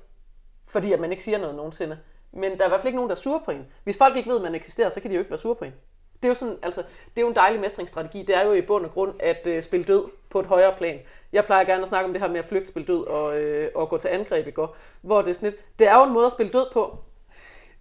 Fordi 0.68 0.94
at 0.94 1.00
man 1.00 1.12
ikke 1.12 1.24
siger 1.24 1.38
noget 1.38 1.56
nogensinde. 1.56 2.00
Men 2.32 2.52
der 2.52 2.62
er 2.62 2.66
i 2.66 2.70
hvert 2.70 2.82
fald 2.82 2.88
ikke 2.88 2.98
nogen, 2.98 3.10
der 3.10 3.16
er 3.16 3.20
sure 3.20 3.42
på 3.46 3.52
en. 3.52 3.68
Hvis 3.84 3.98
folk 3.98 4.18
ikke 4.18 4.30
ved, 4.30 4.38
at 4.38 4.44
man 4.44 4.56
eksisterer, 4.56 4.90
så 4.90 5.00
kan 5.00 5.10
de 5.10 5.16
jo 5.16 5.20
ikke 5.20 5.32
være 5.32 5.40
sure 5.40 5.56
på 5.56 5.66
en. 5.66 5.74
Det 6.16 6.26
er 6.26 6.30
jo 6.30 6.36
sådan, 6.36 6.58
altså, 6.64 6.82
det 6.82 7.18
er 7.18 7.22
jo 7.22 7.28
en 7.28 7.36
dejlig 7.36 7.62
mestringsstrategi. 7.62 8.24
Det 8.24 8.36
er 8.36 8.46
jo 8.46 8.54
i 8.54 8.62
bund 8.62 8.86
og 8.86 8.92
grund 8.92 9.14
at 9.20 9.48
øh, 9.48 9.64
spille 9.64 9.86
død 9.86 10.06
på 10.30 10.40
et 10.40 10.46
højere 10.46 10.76
plan. 10.78 11.00
Jeg 11.34 11.46
plejer 11.46 11.66
gerne 11.66 11.82
at 11.82 11.88
snakke 11.88 12.08
om 12.08 12.14
det 12.14 12.22
her 12.22 12.30
med 12.30 12.40
at 12.40 12.46
flygte, 12.46 12.68
spille 12.68 12.88
død 12.88 13.08
og, 13.08 13.40
øh, 13.40 13.72
og 13.76 13.90
gå 13.90 13.98
til 13.98 14.08
angreb, 14.08 14.48
i 14.48 14.52
går. 14.52 14.76
Hvor 15.02 15.22
det 15.22 15.30
er 15.30 15.34
sådan 15.34 15.50
lidt, 15.50 15.80
det 15.80 15.88
er 15.88 15.98
jo 15.98 16.04
en 16.04 16.14
måde 16.14 16.26
at 16.26 16.32
spille 16.32 16.52
død 16.52 16.66
på 16.74 16.98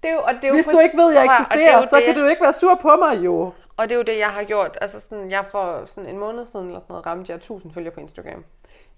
det 0.04 0.10
er 0.10 0.14
jo, 0.14 0.20
og 0.20 0.34
det 0.34 0.44
er 0.44 0.48
jo 0.48 0.54
Hvis 0.54 0.66
du 0.66 0.78
ikke 0.78 0.96
ved, 0.96 1.08
at 1.08 1.14
jeg 1.14 1.26
er 1.26 1.30
eksisterer, 1.30 1.86
så 1.86 1.96
det. 1.96 2.04
kan 2.04 2.14
du 2.14 2.26
ikke 2.26 2.42
være 2.42 2.52
sur 2.52 2.74
på 2.74 2.96
mig, 2.96 3.24
jo. 3.24 3.52
Og 3.76 3.88
det 3.88 3.94
er 3.94 3.96
jo 3.96 4.02
det, 4.02 4.18
jeg 4.18 4.28
har 4.28 4.44
gjort. 4.44 4.78
Altså 4.80 5.00
sådan, 5.00 5.30
jeg 5.30 5.44
for 5.50 5.82
sådan 5.86 6.10
en 6.10 6.18
måned 6.18 6.46
siden 6.46 6.66
eller 6.66 6.80
sådan 6.80 6.92
noget, 6.92 7.06
ramte 7.06 7.30
jeg 7.30 7.36
1000 7.36 7.72
følgere 7.72 7.94
på 7.94 8.00
Instagram. 8.00 8.44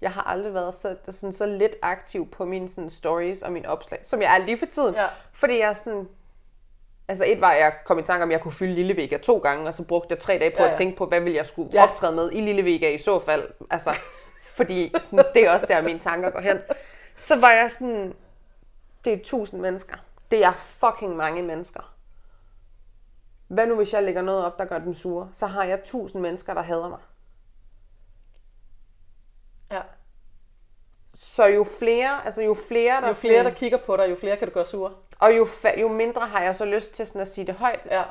Jeg 0.01 0.11
har 0.11 0.21
aldrig 0.21 0.53
været 0.53 0.75
så, 0.75 0.95
sådan, 1.09 1.33
så 1.33 1.45
lidt 1.45 1.75
aktiv 1.81 2.27
på 2.31 2.45
mine 2.45 2.69
sådan, 2.69 2.89
stories 2.89 3.41
og 3.41 3.51
mine 3.51 3.69
opslag, 3.69 3.99
som 4.03 4.21
jeg 4.21 4.35
er 4.35 4.45
lige 4.45 4.59
for 4.59 4.65
tiden. 4.65 4.95
Ja. 4.95 5.05
Fordi 5.33 5.59
jeg 5.59 5.77
sådan... 5.77 6.07
Altså 7.07 7.25
et 7.25 7.41
var, 7.41 7.51
at 7.51 7.59
jeg 7.59 7.73
kom 7.85 7.99
i 7.99 8.03
tanke 8.03 8.23
om, 8.23 8.29
at 8.29 8.33
jeg 8.33 8.41
kunne 8.41 8.51
fylde 8.51 8.73
Lille 8.73 8.97
Vega 8.97 9.17
to 9.17 9.37
gange, 9.37 9.67
og 9.67 9.73
så 9.73 9.83
brugte 9.83 10.07
jeg 10.13 10.19
tre 10.19 10.39
dage 10.39 10.51
på 10.51 10.57
Ja, 10.57 10.63
ja, 10.63 10.69
at 10.69 10.75
tænke 10.75 10.97
på, 10.97 11.05
hvad 11.05 11.21
vil 11.21 11.33
jeg 11.33 11.47
skulle 11.47 11.69
ja. 11.73 11.83
optræde 11.83 12.15
med 12.15 12.31
i 12.31 12.41
Lille 12.41 12.65
Vega 12.65 12.89
i 12.89 12.97
så 12.97 13.19
fald. 13.19 13.43
Altså, 13.69 13.89
fordi 14.57 14.93
sådan, 14.99 15.25
det 15.33 15.45
er 15.45 15.51
også 15.51 15.67
der, 15.67 15.81
mine 15.81 15.99
tanker 15.99 16.29
går 16.29 16.39
hen. 16.39 16.57
Så 17.15 17.39
var 17.41 17.51
jeg 17.51 17.71
sådan, 17.71 18.13
det 19.05 19.13
er 19.13 19.17
tusind 19.23 19.61
mennesker. 19.61 19.95
Det 20.31 20.43
er 20.43 20.53
fucking 20.53 21.15
mange 21.15 21.43
mennesker. 21.43 21.93
Hvad 23.47 23.67
nu, 23.67 23.75
hvis 23.75 23.93
jeg 23.93 24.03
lægger 24.03 24.21
noget 24.21 24.45
op, 24.45 24.57
der 24.57 24.65
gør 24.65 24.79
dem 24.79 24.95
sure? 24.95 25.29
Så 25.33 25.47
har 25.47 25.63
jeg 25.63 25.83
tusind 25.83 26.21
mennesker, 26.21 26.53
der 26.53 26.61
hader 26.61 26.89
mig. 26.89 26.99
Ja. 29.71 29.81
Så 31.15 31.45
jo 31.45 31.63
flere, 31.79 32.25
altså 32.25 32.41
jo 32.41 32.53
flere, 32.53 33.01
der, 33.01 33.07
Jo 33.07 33.13
flere, 33.13 33.43
der 33.43 33.49
kigger 33.51 33.77
på 33.77 33.97
dig, 33.97 34.09
jo 34.09 34.15
flere 34.15 34.37
kan 34.37 34.47
du 34.47 34.53
gøre 34.53 34.65
sure. 34.65 34.93
og 35.19 35.37
jo, 35.37 35.45
fa- 35.45 35.79
jo 35.79 35.87
mindre 35.87 36.27
har 36.27 36.41
jeg 36.41 36.55
så 36.55 36.65
lyst 36.65 36.93
til 36.93 37.07
sådan 37.07 37.21
at 37.21 37.27
sige 37.27 37.47
det 37.47 37.55
højt. 37.55 37.85
Ja. 37.85 38.03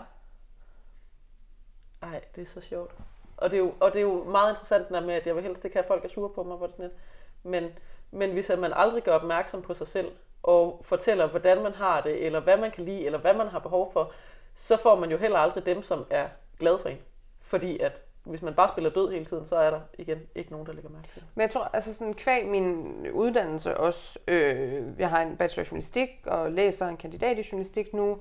Ej, 2.02 2.24
det 2.36 2.42
er 2.42 2.46
så 2.46 2.60
sjovt. 2.60 2.94
Og 3.36 3.50
det 3.50 3.56
er 3.56 3.60
jo, 3.60 3.74
og 3.80 3.92
det 3.92 3.98
er 3.98 4.02
jo 4.02 4.24
meget 4.24 4.50
interessant 4.50 4.88
der 4.88 5.00
med, 5.00 5.14
at 5.14 5.26
jeg 5.26 5.34
vil 5.34 5.42
helst 5.42 5.64
ikke 5.64 5.76
have, 5.76 5.82
at 5.84 5.88
folk 5.88 6.04
er 6.04 6.08
sure 6.08 6.28
på 6.34 6.42
mig. 6.42 6.56
Hvor 6.56 6.66
det 6.66 6.76
sådan 6.76 6.90
lidt. 6.90 6.98
Men, 7.42 7.70
men 8.10 8.32
hvis 8.32 8.50
man 8.58 8.72
aldrig 8.74 9.02
gør 9.02 9.12
opmærksom 9.12 9.62
på 9.62 9.74
sig 9.74 9.86
selv, 9.86 10.12
og 10.42 10.80
fortæller, 10.84 11.26
hvordan 11.26 11.62
man 11.62 11.74
har 11.74 12.00
det, 12.00 12.26
eller 12.26 12.40
hvad 12.40 12.56
man 12.56 12.70
kan 12.70 12.84
lide, 12.84 13.06
eller 13.06 13.18
hvad 13.18 13.34
man 13.34 13.48
har 13.48 13.58
behov 13.58 13.92
for, 13.92 14.12
så 14.54 14.76
får 14.76 14.96
man 14.96 15.10
jo 15.10 15.16
heller 15.16 15.38
aldrig 15.38 15.66
dem, 15.66 15.82
som 15.82 16.06
er 16.10 16.28
glade 16.58 16.78
for 16.78 16.88
en. 16.88 16.98
Fordi 17.42 17.78
at 17.78 18.02
hvis 18.26 18.42
man 18.42 18.54
bare 18.54 18.68
spiller 18.68 18.90
død 18.90 19.10
hele 19.10 19.24
tiden, 19.24 19.46
så 19.46 19.56
er 19.56 19.70
der 19.70 19.80
igen 19.98 20.18
ikke 20.34 20.50
nogen, 20.50 20.66
der 20.66 20.72
lægger 20.72 20.90
mærke 20.90 21.08
til 21.08 21.22
det. 21.22 21.28
Men 21.34 21.42
jeg 21.42 21.50
tror, 21.50 21.70
altså 21.72 21.94
sådan 21.94 22.14
kvæg 22.14 22.46
min 22.48 22.96
uddannelse 23.12 23.76
også, 23.76 24.18
øh, 24.28 24.82
jeg 24.98 25.10
har 25.10 25.22
en 25.22 25.36
bachelor 25.36 25.64
i 25.64 25.66
journalistik 25.70 26.08
og 26.26 26.52
læser 26.52 26.88
en 26.88 26.96
kandidat 26.96 27.38
i 27.38 27.48
journalistik 27.52 27.94
nu, 27.94 28.18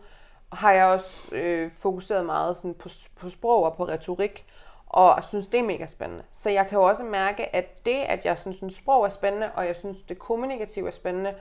og 0.49 0.57
har 0.57 0.71
jeg 0.71 0.85
også 0.85 1.35
øh, 1.35 1.71
fokuseret 1.79 2.25
meget 2.25 2.57
sådan 2.57 2.73
på, 2.73 2.89
på 3.15 3.29
sprog 3.29 3.63
og 3.63 3.75
på 3.75 3.87
retorik, 3.87 4.45
og 4.87 5.23
synes, 5.23 5.47
det 5.47 5.59
er 5.59 5.63
mega 5.63 5.87
spændende. 5.87 6.23
Så 6.33 6.49
jeg 6.49 6.67
kan 6.67 6.77
jo 6.77 6.83
også 6.83 7.03
mærke, 7.03 7.55
at 7.55 7.85
det, 7.85 8.01
at 8.01 8.25
jeg 8.25 8.37
sådan, 8.37 8.53
synes 8.53 8.73
sprog 8.73 9.05
er 9.05 9.09
spændende, 9.09 9.51
og 9.55 9.67
jeg 9.67 9.75
synes, 9.75 10.01
det 10.01 10.19
kommunikative 10.19 10.87
er 10.87 10.91
spændende, 10.91 11.33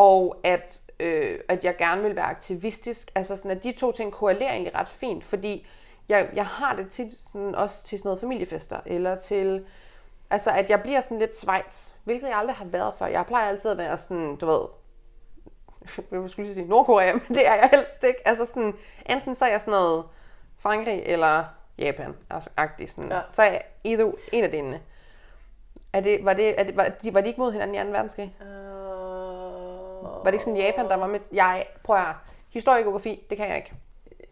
og 0.00 0.36
at, 0.44 0.80
øh, 1.00 1.38
at 1.48 1.64
jeg 1.64 1.76
gerne 1.76 2.02
vil 2.02 2.16
være 2.16 2.24
aktivistisk, 2.24 3.10
altså 3.14 3.36
sådan, 3.36 3.50
at 3.50 3.64
de 3.64 3.72
to 3.72 3.92
ting 3.92 4.12
korrelerer 4.12 4.52
egentlig 4.52 4.74
ret 4.74 4.88
fint, 4.88 5.24
fordi 5.24 5.66
jeg, 6.08 6.30
jeg 6.34 6.46
har 6.46 6.76
det 6.76 6.90
tit 6.90 7.12
sådan, 7.32 7.54
også 7.54 7.84
til 7.84 7.98
sådan 7.98 8.08
noget 8.08 8.20
familiefester, 8.20 8.80
eller 8.86 9.16
til, 9.16 9.66
altså 10.30 10.50
at 10.50 10.70
jeg 10.70 10.82
bliver 10.82 11.00
sådan 11.00 11.18
lidt 11.18 11.36
Schweiz, 11.36 11.92
hvilket 12.04 12.28
jeg 12.28 12.36
aldrig 12.36 12.56
har 12.56 12.64
været 12.64 12.94
før. 12.98 13.06
Jeg 13.06 13.26
plejer 13.26 13.48
altid 13.48 13.70
at 13.70 13.78
være 13.78 13.98
sådan, 13.98 14.36
du 14.36 14.46
ved, 14.46 14.62
jeg 16.22 16.30
skulle 16.30 16.54
sige 16.54 16.68
Nordkorea, 16.68 17.12
men 17.28 17.28
det 17.28 17.46
er 17.46 17.54
jeg 17.54 17.68
helst 17.72 18.04
ikke. 18.04 18.28
Altså 18.28 18.46
sådan, 18.46 18.74
enten 19.06 19.34
så 19.34 19.44
er 19.44 19.50
jeg 19.50 19.60
sådan 19.60 19.72
noget 19.72 20.04
Frankrig 20.58 21.02
eller 21.06 21.44
Japan, 21.78 22.14
altså 22.30 22.50
agtig 22.56 22.90
sådan. 22.90 23.10
Ja. 23.10 23.20
Så 23.32 23.42
er 23.42 23.50
jeg 23.50 23.62
either, 23.84 24.12
en 24.32 24.44
af 24.44 24.50
delene. 24.50 24.80
Er 25.92 26.00
det, 26.00 26.24
var, 26.24 26.32
det, 26.32 26.60
er 26.60 26.64
det, 26.64 26.76
var, 26.76 26.88
de, 27.02 27.14
var 27.14 27.20
de 27.20 27.28
ikke 27.28 27.40
mod 27.40 27.52
hinanden 27.52 27.76
i 27.76 27.78
2. 27.78 27.90
verdenskrig? 27.90 28.36
Uh, 28.40 28.59
Var 30.02 30.24
det 30.24 30.32
ikke 30.32 30.44
sådan 30.44 30.60
Japan, 30.60 30.84
der 30.88 30.96
var 30.96 31.06
med? 31.06 31.20
Jeg, 31.32 31.66
prøv 31.84 31.96
at 31.96 32.02
høre. 32.02 32.14
Historie 32.52 32.78
og 32.78 32.84
geografi, 32.84 33.26
det 33.30 33.36
kan 33.36 33.48
jeg 33.48 33.56
ikke. 33.56 33.72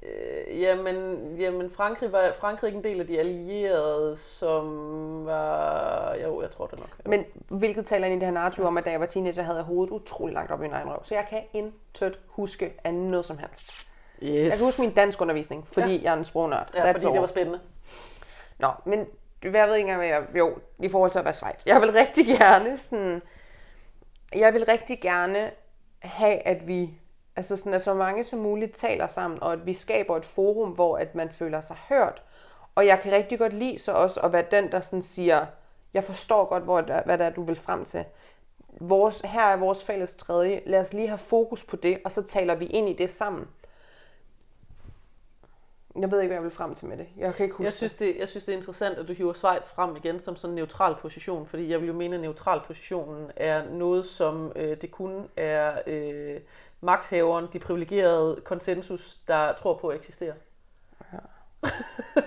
Øh, 0.02 0.60
jamen, 0.60 1.36
jamen 1.38 1.70
Frankrig 1.70 2.12
var 2.12 2.32
Frankrig 2.40 2.74
en 2.74 2.84
del 2.84 3.00
af 3.00 3.06
de 3.06 3.18
allierede, 3.18 4.16
som 4.16 4.66
var... 5.26 6.14
Jo, 6.24 6.42
jeg 6.42 6.50
tror 6.50 6.66
det 6.66 6.78
nok. 6.78 6.88
Jo. 7.06 7.10
Men 7.10 7.24
hvilket 7.48 7.86
taler 7.86 8.06
ind 8.06 8.14
i 8.14 8.18
det 8.18 8.26
her 8.26 8.32
narrativ 8.34 8.64
om, 8.64 8.78
at 8.78 8.84
da 8.84 8.90
jeg 8.90 9.00
var 9.00 9.06
teenager, 9.06 9.42
havde 9.42 9.56
jeg 9.56 9.64
hovedet 9.64 9.92
utrolig 9.92 10.34
langt 10.34 10.52
op 10.52 10.58
i 10.58 10.62
min 10.62 10.72
egen 10.72 10.88
røv. 10.88 11.04
Så 11.04 11.14
jeg 11.14 11.26
kan 11.30 11.42
intet 11.52 12.18
huske 12.26 12.72
af 12.84 12.94
noget 12.94 13.26
som 13.26 13.38
helst. 13.38 13.86
yes. 14.22 14.32
Jeg 14.32 14.52
kan 14.52 14.64
huske 14.64 14.80
min 14.80 14.94
danskundervisning, 14.94 15.68
fordi 15.72 15.96
ja. 15.96 16.02
jeg 16.02 16.12
er 16.12 16.16
en 16.16 16.24
sprognørd. 16.24 16.70
Ja, 16.74 16.80
That's 16.80 16.92
fordi 16.92 17.04
all. 17.04 17.12
det 17.12 17.20
var 17.20 17.26
spændende. 17.26 17.60
Nå, 18.58 18.68
men 18.84 19.06
jeg 19.42 19.52
ved 19.52 19.74
ikke 19.74 19.80
engang, 19.80 19.98
hvad 19.98 20.08
jeg... 20.08 20.22
Jo, 20.38 20.58
i 20.78 20.88
forhold 20.88 21.10
til 21.10 21.18
at 21.18 21.24
være 21.24 21.34
Schweiz. 21.34 21.66
Jeg 21.66 21.80
vil 21.80 21.92
rigtig 21.92 22.26
gerne 22.38 22.78
sådan... 22.78 23.22
Jeg 24.34 24.54
vil 24.54 24.64
rigtig 24.64 25.00
gerne 25.00 25.50
have, 25.98 26.38
at 26.38 26.66
vi... 26.66 26.90
Altså 27.36 27.56
sådan, 27.56 27.74
at 27.74 27.82
så 27.82 27.94
mange 27.94 28.24
som 28.24 28.38
muligt 28.38 28.74
taler 28.74 29.06
sammen, 29.06 29.42
og 29.42 29.52
at 29.52 29.66
vi 29.66 29.74
skaber 29.74 30.16
et 30.16 30.24
forum, 30.24 30.70
hvor 30.70 30.98
at 30.98 31.14
man 31.14 31.30
føler 31.30 31.60
sig 31.60 31.76
hørt. 31.88 32.22
Og 32.74 32.86
jeg 32.86 33.00
kan 33.00 33.12
rigtig 33.12 33.38
godt 33.38 33.52
lide 33.52 33.78
så 33.78 33.92
også 33.92 34.20
at 34.20 34.32
være 34.32 34.44
den, 34.50 34.72
der 34.72 34.80
sådan 34.80 35.02
siger, 35.02 35.46
jeg 35.94 36.04
forstår 36.04 36.44
godt, 36.44 36.62
hvor, 36.62 37.02
hvad 37.04 37.18
det 37.18 37.26
er, 37.26 37.30
du 37.30 37.42
vil 37.42 37.56
frem 37.56 37.84
til. 37.84 38.04
Vores, 38.80 39.20
her 39.24 39.42
er 39.42 39.56
vores 39.56 39.84
fælles 39.84 40.16
tredje. 40.16 40.62
Lad 40.66 40.80
os 40.80 40.92
lige 40.92 41.08
have 41.08 41.18
fokus 41.18 41.64
på 41.64 41.76
det, 41.76 41.98
og 42.04 42.12
så 42.12 42.22
taler 42.22 42.54
vi 42.54 42.66
ind 42.66 42.88
i 42.88 42.92
det 42.92 43.10
sammen. 43.10 43.48
Jeg 46.00 46.10
ved 46.10 46.20
ikke, 46.20 46.28
hvad 46.28 46.36
jeg 46.36 46.42
vil 46.42 46.50
frem 46.50 46.74
til 46.74 46.86
med 46.86 46.96
det. 46.96 47.06
Jeg 47.16 47.34
kan 47.34 47.44
ikke 47.44 47.56
huske 47.56 47.64
Jeg 47.64 47.72
synes, 47.72 47.92
det, 47.92 48.16
jeg 48.18 48.28
synes, 48.28 48.44
det 48.44 48.52
er 48.52 48.56
interessant, 48.56 48.98
at 48.98 49.08
du 49.08 49.12
hiver 49.12 49.32
Schweiz 49.32 49.68
frem 49.68 49.96
igen 49.96 50.20
som 50.20 50.36
sådan 50.36 50.50
en 50.50 50.56
neutral 50.56 50.94
position, 51.00 51.46
fordi 51.46 51.70
jeg 51.70 51.80
vil 51.80 51.86
jo 51.86 51.92
mene, 51.92 52.16
at 52.16 52.22
neutral 52.22 52.60
positionen 52.66 53.30
er 53.36 53.70
noget, 53.70 54.06
som 54.06 54.52
øh, 54.56 54.76
det 54.80 54.90
kun 54.90 55.28
er 55.36 55.72
øh, 55.86 56.40
magthaveren, 56.80 57.46
de 57.52 57.58
privilegerede 57.58 58.40
konsensus, 58.44 59.18
der 59.28 59.52
tror 59.52 59.74
på 59.74 59.88
at 59.88 59.96
eksistere. 59.96 60.34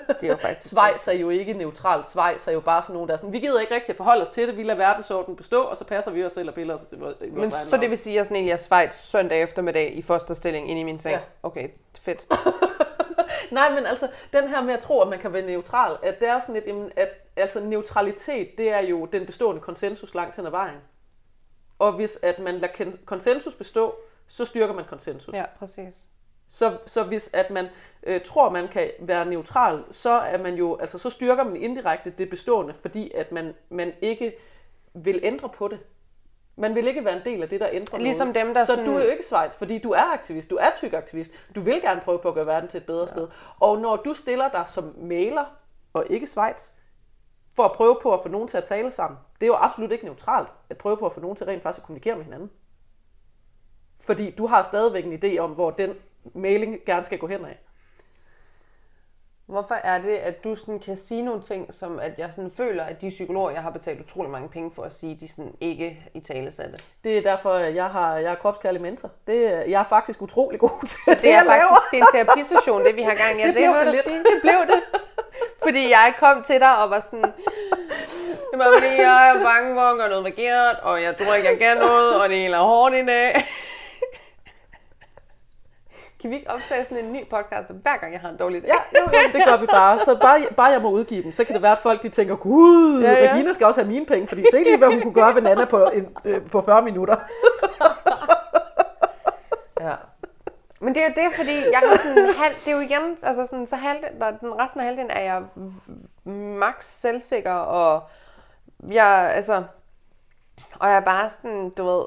det. 0.08 0.24
er 0.24 0.28
jo 0.28 0.36
faktisk... 0.36 0.68
Schweiz 0.76 1.08
er 1.08 1.12
jo 1.12 1.30
ikke 1.30 1.54
neutral. 1.54 2.06
Schweiz 2.06 2.48
er 2.48 2.52
jo 2.52 2.60
bare 2.60 2.82
sådan 2.82 2.94
nogen, 2.94 3.08
der 3.08 3.14
er 3.14 3.18
sådan, 3.18 3.34
vi 3.34 3.40
gider 3.40 3.60
ikke 3.60 3.76
rigtig 3.76 3.90
at 3.90 3.98
forholde 3.98 4.22
os 4.22 4.30
til 4.30 4.48
det, 4.48 4.58
vi 4.58 4.64
lader 4.64 4.78
verdensordenen 4.78 5.36
bestå, 5.36 5.62
og 5.62 5.78
så 5.78 5.84
passer 5.84 6.12
vi 6.12 6.24
os 6.24 6.32
selv 6.32 6.50
og 6.50 6.56
piller 6.56 6.74
os 6.74 6.82
til 6.82 7.00
vores 7.00 7.16
Men 7.32 7.52
så 7.52 7.78
det 7.78 7.90
vil 7.90 7.98
sige, 7.98 8.14
at 8.14 8.18
jeg 8.18 8.26
sådan 8.26 8.36
egentlig 8.36 8.52
er 8.52 8.58
Schweiz 8.58 8.94
søndag 8.94 9.42
eftermiddag 9.42 9.98
i 9.98 10.02
fosterstilling 10.02 10.70
inde 10.70 10.82
i 10.82 10.84
min 10.84 11.00
seng? 11.00 11.14
Ja. 11.14 11.20
Okay, 11.44 11.70
fedt. 12.02 12.26
Nej, 13.52 13.76
men 13.76 13.86
altså, 13.86 14.08
den 14.34 14.48
her 14.48 14.62
med 14.62 14.74
at 14.74 14.80
tro, 14.80 15.02
at 15.02 15.08
man 15.08 15.20
kan 15.20 15.34
være 15.34 15.46
neutral, 15.46 15.98
at 16.04 16.20
det 16.20 16.28
er 16.28 16.40
sådan 16.40 16.56
lidt, 16.56 16.68
jamen, 16.68 16.92
at 16.96 17.10
altså, 17.36 17.60
neutralitet, 17.60 18.58
det 18.58 18.70
er 18.70 18.80
jo 18.80 19.06
den 19.06 19.26
bestående 19.26 19.62
konsensus 19.62 20.16
langt 20.16 20.36
hen 20.36 20.46
ad 20.46 20.52
vejen. 20.52 20.80
Og 21.80 21.94
hvis 21.94 22.20
at 22.24 22.40
man 22.40 22.58
lader 22.58 22.92
konsensus 23.06 23.54
bestå, 23.54 23.96
så 24.28 24.46
styrker 24.46 24.74
man 24.74 24.86
konsensus. 24.86 25.34
Ja, 25.34 25.46
præcis. 25.60 26.10
Så, 26.50 26.78
så 26.86 27.04
hvis 27.04 27.30
at 27.34 27.50
man 27.50 27.68
øh, 28.04 28.22
tror, 28.22 28.50
man 28.50 28.68
kan 28.68 28.92
være 29.00 29.26
neutral, 29.26 29.84
så 29.92 30.10
er 30.10 30.38
man 30.38 30.56
jo, 30.56 30.78
altså 30.78 30.98
så 30.98 31.10
styrker 31.10 31.44
man 31.44 31.56
indirekte 31.56 32.14
det 32.18 32.30
bestående, 32.30 32.74
fordi 32.74 33.12
at 33.12 33.32
man, 33.32 33.54
man 33.70 33.94
ikke 34.02 34.34
vil 34.94 35.20
ændre 35.24 35.50
på 35.50 35.68
det. 35.68 35.80
Man 36.56 36.76
vil 36.76 36.88
ikke 36.88 37.06
være 37.06 37.18
en 37.18 37.24
del 37.26 37.44
af 37.44 37.50
det, 37.50 37.60
der 37.60 37.68
ændrer 37.72 38.00
Ligesom 38.00 38.28
noget. 38.28 38.46
dem, 38.46 38.54
der 38.54 38.62
så 38.66 38.74
sådan- 38.76 38.86
du 38.86 38.98
er 38.98 39.04
jo 39.04 39.10
ikke 39.10 39.26
Schweiz, 39.26 39.52
fordi 39.54 39.80
du 39.80 39.92
er 39.92 40.14
aktivist, 40.14 40.50
du 40.50 40.56
er 40.56 40.70
tyk 40.78 40.94
aktivist. 40.94 41.32
Du 41.56 41.62
vil 41.62 41.82
gerne 41.82 42.02
prøve 42.02 42.20
på 42.20 42.28
at 42.28 42.34
gøre 42.34 42.46
verden 42.46 42.70
til 42.70 42.78
et 42.78 42.86
bedre 42.86 43.02
ja. 43.02 43.08
sted. 43.08 43.28
Og 43.60 43.78
når 43.80 43.96
du 43.96 44.14
stiller 44.14 44.50
dig 44.50 44.64
som 44.68 44.96
mailer 44.98 45.46
og 45.94 46.06
ikke 46.10 46.28
Schweiz, 46.28 46.70
for 47.56 47.64
at 47.64 47.72
prøve 47.72 47.98
på 48.02 48.14
at 48.14 48.20
få 48.24 48.30
nogen 48.30 48.48
til 48.48 48.58
at 48.58 48.64
tale 48.64 48.92
sammen. 48.92 49.20
Det 49.40 49.46
er 49.46 49.48
jo 49.48 49.56
absolut 49.56 49.92
ikke 49.92 50.06
neutralt 50.06 50.48
at 50.70 50.78
prøve 50.78 50.98
på 50.98 51.06
at 51.06 51.14
få 51.14 51.20
nogen 51.20 51.36
til 51.36 51.46
rent 51.46 51.64
faktisk 51.64 51.82
at 51.82 51.86
kommunikere 51.86 52.16
med 52.16 52.24
hinanden. 52.24 52.52
Fordi 54.00 54.32
du 54.32 54.48
har 54.48 54.64
stadigvæk 54.64 55.06
en 55.06 55.24
idé 55.24 55.38
om, 55.40 55.52
hvor 55.52 55.72
den 55.72 55.94
mailing 56.34 56.78
gerne 56.86 57.06
skal 57.06 57.18
gå 57.20 57.28
hen 57.28 57.46
af. 57.46 57.60
Hvorfor 59.52 59.76
er 59.84 59.98
det, 59.98 60.16
at 60.16 60.44
du 60.44 60.56
sådan 60.56 60.80
kan 60.80 60.98
sige 60.98 61.22
nogle 61.22 61.42
ting, 61.42 61.74
som 61.74 62.00
at 62.00 62.12
jeg 62.18 62.30
sådan 62.36 62.52
føler, 62.58 62.84
at 62.84 63.02
de 63.02 63.10
psykologer, 63.10 63.50
jeg 63.52 63.62
har 63.62 63.70
betalt 63.70 64.00
utrolig 64.02 64.32
mange 64.32 64.50
penge 64.50 64.72
for 64.76 64.84
at 64.84 64.94
sige, 64.94 65.18
de 65.22 65.28
sådan 65.28 65.54
ikke 65.62 66.00
i 66.14 66.20
tale 66.20 66.52
satte? 66.52 66.74
Det 67.04 67.18
er 67.18 67.22
derfor, 67.22 67.58
jeg, 67.58 67.86
har, 67.86 68.16
jeg 68.18 68.32
er 68.32 68.36
kropskærlig 68.36 68.82
mentor. 68.82 69.10
Det, 69.28 69.42
jeg 69.68 69.80
er 69.80 69.84
faktisk 69.84 70.22
utrolig 70.22 70.60
god 70.60 70.86
til 70.88 70.90
Så 71.06 71.12
det, 71.12 71.22
det 71.22 71.30
er 71.30 71.36
jeg 71.36 71.46
laver. 71.46 71.62
faktisk 71.62 71.92
det 71.92 72.00
er 72.00 72.04
en 72.04 72.26
terapisession, 72.26 72.84
det 72.86 72.96
vi 72.96 73.02
har 73.02 73.16
gang 73.16 73.40
i. 73.40 73.42
Ja, 73.42 73.48
Det 73.52 73.56
det, 73.56 73.64
blev 73.64 73.86
det 73.86 73.92
lidt. 73.94 74.04
sige. 74.04 74.18
Det 74.18 74.40
blev 74.42 74.60
det. 74.68 74.82
Fordi 75.66 75.90
jeg 75.90 76.14
kom 76.20 76.44
til 76.44 76.60
dig 76.60 76.78
og 76.84 76.90
var 76.90 77.00
sådan, 77.00 77.24
det 78.52 78.58
var 78.60 78.68
fordi, 78.74 78.92
jeg 79.02 79.30
er 79.30 79.34
bange 79.44 79.76
for 79.76 79.82
at 79.92 79.98
gøre 80.00 80.10
noget 80.10 80.26
forkert, 80.26 80.76
og 80.84 81.04
jeg 81.04 81.18
tror 81.18 81.34
ikke, 81.36 81.50
jeg 81.50 81.58
kan 81.60 81.78
noget, 81.78 82.22
og 82.22 82.30
det 82.30 82.38
hele 82.38 82.56
er 82.56 82.60
hårdt 82.60 82.96
i 82.96 83.06
dag. 83.06 83.46
Kan 86.22 86.30
vi 86.30 86.36
ikke 86.36 86.50
optage 86.52 86.86
sådan 86.86 87.06
en 87.06 87.14
ny 87.14 87.26
podcast, 87.30 87.70
hver 87.70 87.98
gang 87.98 88.14
jeg 88.14 88.22
har 88.22 88.30
en 88.30 88.38
dårlig 88.38 88.62
dag? 88.62 88.68
Ja, 88.70 89.00
jo, 89.00 89.06
jo, 89.14 89.30
det 89.34 89.46
gør 89.46 89.58
vi 89.58 89.66
bare. 89.66 90.00
Så 90.00 90.18
bare, 90.22 90.48
bare 90.58 90.68
jeg 90.68 90.82
må 90.82 90.90
udgive 90.92 91.24
dem, 91.24 91.32
så 91.32 91.44
kan 91.44 91.54
det 91.54 91.62
være, 91.62 91.72
at 91.72 91.80
folk 91.80 92.04
de 92.04 92.10
tænker, 92.10 92.36
gud, 92.36 93.02
Ja, 93.02 93.12
ja. 93.12 93.32
Regina 93.32 93.54
skal 93.54 93.68
også 93.68 93.82
have 93.82 93.92
mine 93.92 94.06
penge, 94.06 94.28
fordi 94.28 94.44
se 94.52 94.64
lige, 94.64 94.78
hvad 94.78 94.88
hun 94.88 95.02
kunne 95.02 95.14
gøre 95.14 95.36
ved 95.36 95.42
Nana 95.42 95.66
på, 95.66 95.86
en, 95.94 96.18
øh, 96.26 96.50
på 96.50 96.62
40 96.62 96.82
minutter. 96.82 97.16
Ja. 99.82 99.96
Men 100.80 100.96
det 100.96 101.04
er 101.04 101.08
jo 101.08 101.14
det, 101.16 101.36
fordi 101.36 101.56
jeg 101.72 101.80
har 101.80 101.98
sådan 101.98 102.34
halv, 102.34 102.56
det 102.56 102.68
er 102.68 102.76
jo 102.76 102.80
igen, 102.80 103.18
altså 103.24 103.46
sådan, 103.46 103.68
så 103.68 103.76
halv, 103.76 104.00
der, 104.20 104.32
den 104.32 104.60
resten 104.60 104.80
af 104.80 104.86
halvdelen 104.86 105.12
er 105.12 105.22
jeg 105.22 105.44
max 106.60 106.86
selvsikker, 106.86 107.54
og 107.54 108.04
jeg, 108.92 109.32
altså, 109.36 109.64
og 110.80 110.90
jeg 110.90 110.96
er 110.96 111.02
bare 111.02 111.30
sådan, 111.30 111.70
du 111.70 111.86
ved, 111.86 112.04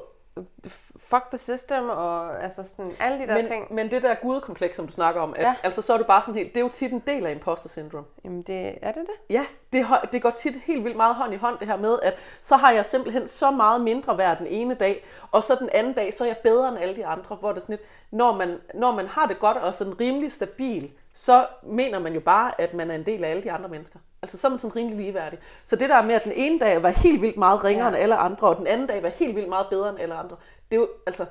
fuck 1.09 1.23
the 1.29 1.37
system, 1.37 1.89
og 1.89 2.43
altså 2.43 2.63
sådan, 2.63 2.91
alle 2.99 3.19
de 3.23 3.27
der 3.27 3.33
Men, 3.33 3.45
ting. 3.45 3.73
men 3.73 3.91
det 3.91 4.03
der 4.03 4.15
gudekompleks, 4.15 4.75
som 4.75 4.87
du 4.87 4.93
snakker 4.93 5.21
om, 5.21 5.33
at, 5.37 5.41
Ja. 5.41 5.55
altså 5.63 5.81
så 5.81 5.93
er 5.93 5.97
det 5.97 6.07
bare 6.07 6.21
sådan 6.21 6.35
helt, 6.35 6.53
det 6.53 6.57
er 6.57 6.63
jo 6.63 6.69
tit 6.69 6.91
en 6.91 7.03
del 7.07 7.25
af 7.25 7.31
imposter 7.31 7.69
syndrome. 7.69 8.05
Jamen, 8.25 8.41
det, 8.41 8.77
er 8.81 8.91
det 8.91 9.01
det? 9.01 9.33
Ja, 9.35 9.45
det, 9.73 9.85
det 10.11 10.21
går 10.21 10.29
tit 10.29 10.57
helt 10.65 10.83
vildt 10.83 10.97
meget 10.97 11.15
hånd 11.15 11.33
i 11.33 11.37
hånd 11.37 11.59
det 11.59 11.67
her 11.67 11.77
med, 11.77 11.99
at 12.03 12.13
så 12.41 12.55
har 12.55 12.71
jeg 12.71 12.85
simpelthen 12.85 13.27
så 13.27 13.51
meget 13.51 13.81
mindre 13.81 14.17
værd 14.17 14.37
den 14.37 14.47
ene 14.47 14.73
dag, 14.73 15.05
og 15.31 15.43
så 15.43 15.55
den 15.55 15.69
anden 15.73 15.93
dag, 15.93 16.13
så 16.13 16.23
er 16.23 16.27
jeg 16.27 16.37
bedre 16.37 16.67
end 16.69 16.77
alle 16.79 16.95
de 16.95 17.05
andre, 17.05 17.35
hvor 17.35 17.51
det 17.51 17.61
sådan 17.61 17.73
lidt, 17.73 17.81
når 18.11 18.33
man, 18.33 18.57
når 18.73 18.91
man 18.91 19.07
har 19.07 19.25
det 19.25 19.39
godt 19.39 19.57
og 19.57 19.75
sådan 19.75 19.99
rimelig 19.99 20.31
stabil, 20.31 20.91
så 21.13 21.45
mener 21.63 21.99
man 21.99 22.13
jo 22.13 22.19
bare, 22.19 22.61
at 22.61 22.73
man 22.73 22.91
er 22.91 22.95
en 22.95 23.05
del 23.05 23.23
af 23.23 23.29
alle 23.29 23.43
de 23.43 23.51
andre 23.51 23.69
mennesker. 23.69 23.99
Altså 24.21 24.37
så 24.37 24.47
er 24.47 24.49
man 24.49 24.59
sådan 24.59 24.75
rimelig 24.75 24.97
ligeværdig. 24.97 25.39
Så 25.65 25.75
det 25.75 25.89
der 25.89 26.01
med, 26.01 26.15
at 26.15 26.23
den 26.23 26.31
ene 26.35 26.59
dag 26.59 26.83
var 26.83 26.89
helt 26.89 27.21
vildt 27.21 27.37
meget 27.37 27.63
ringere 27.63 27.85
ja. 27.87 27.93
end 27.93 27.97
alle 28.03 28.15
andre, 28.15 28.47
og 28.47 28.57
den 28.57 28.67
anden 28.67 28.87
dag 28.87 29.03
var 29.03 29.09
helt 29.09 29.35
vildt 29.35 29.49
meget 29.49 29.67
bedre 29.69 29.89
end 29.89 29.99
alle 29.99 30.15
andre, 30.15 30.35
det 30.71 30.77
er 30.77 30.79
jo, 30.79 30.89
altså, 31.05 31.25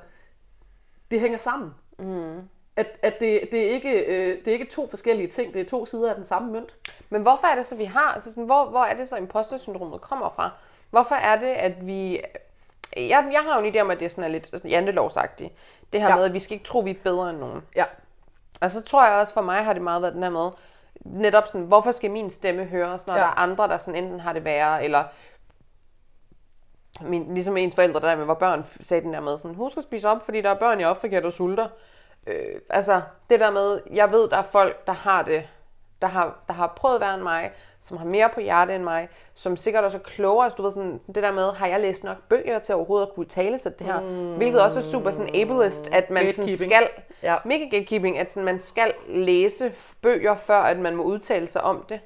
det 1.11 1.19
hænger 1.19 1.37
sammen. 1.37 1.73
Mm. 1.99 2.49
At, 2.75 2.87
at 3.01 3.19
det, 3.19 3.39
det, 3.51 3.67
er 3.67 3.69
ikke, 3.69 3.99
øh, 3.99 4.39
det 4.39 4.47
er 4.47 4.51
ikke 4.51 4.71
to 4.71 4.87
forskellige 4.87 5.27
ting, 5.27 5.53
det 5.53 5.61
er 5.61 5.65
to 5.65 5.85
sider 5.85 6.09
af 6.09 6.15
den 6.15 6.25
samme 6.25 6.51
mønt. 6.51 6.75
Men 7.09 7.21
hvorfor 7.21 7.47
er 7.47 7.55
det 7.55 7.65
så, 7.65 7.75
vi 7.75 7.83
har, 7.83 8.13
altså 8.13 8.29
sådan, 8.29 8.43
hvor, 8.43 8.65
hvor 8.65 8.83
er 8.83 8.95
det 8.95 9.09
så 9.09 9.15
imposter-syndromet 9.15 10.01
kommer 10.01 10.29
fra? 10.35 10.51
Hvorfor 10.89 11.15
er 11.15 11.39
det, 11.39 11.47
at 11.47 11.87
vi, 11.87 12.21
jeg, 12.95 13.29
jeg 13.31 13.41
har 13.47 13.59
jo 13.59 13.65
en 13.65 13.75
idé 13.75 13.79
om, 13.79 13.91
at 13.91 13.99
det 13.99 14.05
er 14.05 14.09
sådan 14.09 14.23
er 14.23 14.27
lidt 14.27 14.51
jantelovsagtigt. 14.65 15.53
Det 15.93 16.01
her 16.01 16.09
ja. 16.09 16.15
Med, 16.15 16.23
at 16.25 16.33
vi 16.33 16.39
skal 16.39 16.53
ikke 16.53 16.65
tro, 16.65 16.79
vi 16.79 16.91
er 16.91 16.95
bedre 17.03 17.29
end 17.29 17.39
nogen. 17.39 17.61
Ja, 17.75 17.85
Og 18.61 18.71
så 18.71 18.81
tror 18.81 19.05
jeg 19.05 19.13
også, 19.13 19.33
for 19.33 19.41
mig 19.41 19.63
har 19.63 19.73
det 19.73 19.81
meget 19.81 20.01
været 20.01 20.13
den 20.13 20.23
her 20.23 20.29
med, 20.29 20.49
netop 21.05 21.47
sådan, 21.47 21.61
hvorfor 21.61 21.91
skal 21.91 22.11
min 22.11 22.29
stemme 22.29 22.63
høres, 22.63 23.07
når. 23.07 23.13
Ja. 23.13 23.19
der 23.19 23.27
er 23.27 23.39
andre, 23.39 23.67
der 23.67 23.77
sådan 23.77 24.03
enten 24.03 24.19
har 24.19 24.33
det 24.33 24.43
værre, 24.43 24.83
eller 24.83 25.03
min, 27.01 27.33
ligesom 27.33 27.57
ens 27.57 27.75
forældre 27.75 27.99
der 27.99 28.15
med, 28.15 28.25
hvor 28.25 28.33
børn 28.33 28.65
sagde 28.79 29.03
den 29.03 29.13
der 29.13 29.19
med, 29.19 29.37
sådan, 29.37 29.55
husk 29.55 29.77
at 29.77 29.83
spise 29.83 30.09
op, 30.09 30.25
fordi 30.25 30.41
der 30.41 30.49
er 30.49 30.59
børn 30.59 30.79
i 30.79 30.83
Afrika, 30.83 31.21
der 31.21 31.29
sulter. 31.29 31.67
Øh, 32.27 32.55
altså, 32.69 33.01
det 33.29 33.39
der 33.39 33.51
med, 33.51 33.79
jeg 33.93 34.11
ved, 34.11 34.29
der 34.29 34.37
er 34.37 34.43
folk, 34.43 34.87
der 34.87 34.93
har 34.93 35.21
det, 35.23 35.47
der 36.01 36.07
har, 36.07 36.39
der 36.47 36.53
har 36.53 36.73
prøvet 36.75 37.01
værre 37.01 37.13
end 37.15 37.23
mig, 37.23 37.51
som 37.81 37.97
har 37.97 38.05
mere 38.05 38.29
på 38.33 38.39
hjerte 38.39 38.75
end 38.75 38.83
mig, 38.83 39.09
som 39.33 39.57
sikkert 39.57 39.83
også 39.83 39.97
er 39.97 40.01
klogere. 40.01 40.43
Altså, 40.45 40.57
du 40.57 40.63
ved, 40.63 40.71
sådan, 40.71 41.01
det 41.07 41.15
der 41.23 41.31
med, 41.31 41.51
har 41.51 41.67
jeg 41.67 41.79
læst 41.79 42.03
nok 42.03 42.17
bøger 42.29 42.59
til 42.59 42.75
overhovedet 42.75 43.07
at 43.07 43.13
kunne 43.13 43.25
tale 43.25 43.59
sig 43.59 43.79
det 43.79 43.87
her? 43.87 44.01
Mm. 44.01 44.35
Hvilket 44.35 44.61
også 44.61 44.79
er 44.79 44.83
super 44.83 45.11
sådan 45.11 45.35
ableist, 45.35 45.87
at 45.93 46.09
man 46.09 46.33
sådan 46.33 46.57
skal, 46.57 46.89
Ja. 47.23 47.35
mega 47.45 47.63
gatekeeping, 47.63 48.17
at 48.17 48.31
sådan, 48.31 48.45
man 48.45 48.59
skal 48.59 48.93
læse 49.07 49.73
bøger, 50.01 50.35
før 50.37 50.59
at 50.59 50.79
man 50.79 50.95
må 50.95 51.03
udtale 51.03 51.47
sig 51.47 51.61
om 51.63 51.85
det. 51.89 51.99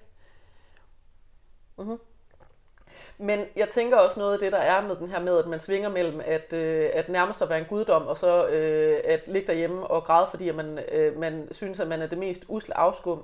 Men 3.22 3.46
jeg 3.56 3.70
tænker 3.70 3.98
også 3.98 4.20
noget 4.20 4.34
af 4.34 4.40
det, 4.40 4.52
der 4.52 4.58
er 4.58 4.88
med 4.88 4.96
den 4.96 5.10
her 5.10 5.20
med, 5.20 5.38
at 5.38 5.48
man 5.48 5.60
svinger 5.60 5.90
mellem 5.90 6.22
at, 6.26 6.54
øh, 6.54 6.90
at 6.94 7.10
nærmest 7.10 7.42
at 7.42 7.50
være 7.50 7.60
en 7.60 7.66
guddom, 7.66 8.08
og 8.08 8.18
så 8.18 8.48
øh, 8.48 9.00
at 9.06 9.22
ligge 9.28 9.48
derhjemme 9.48 9.88
og 9.88 10.04
græde, 10.04 10.28
fordi 10.30 10.50
at 10.50 10.56
man, 10.56 10.80
øh, 10.92 11.20
man 11.20 11.48
synes, 11.52 11.80
at 11.80 11.88
man 11.88 12.02
er 12.02 12.08
det 12.08 12.18
mest 12.18 12.46
usle 12.48 12.78
afskum, 12.78 13.24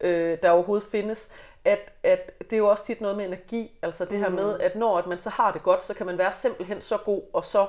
øh, 0.00 0.38
der 0.42 0.50
overhovedet 0.50 0.88
findes. 0.90 1.30
At, 1.64 1.92
at 2.02 2.38
det 2.40 2.52
er 2.52 2.56
jo 2.56 2.68
også 2.68 2.84
tit 2.84 3.00
noget 3.00 3.16
med 3.16 3.26
energi, 3.26 3.78
altså 3.82 4.04
det 4.04 4.18
her 4.18 4.28
med, 4.28 4.60
at 4.60 4.76
når 4.76 4.98
at 4.98 5.06
man 5.06 5.18
så 5.18 5.30
har 5.30 5.52
det 5.52 5.62
godt, 5.62 5.82
så 5.82 5.94
kan 5.94 6.06
man 6.06 6.18
være 6.18 6.32
simpelthen 6.32 6.80
så 6.80 6.96
god, 6.96 7.22
og 7.32 7.44
så, 7.44 7.66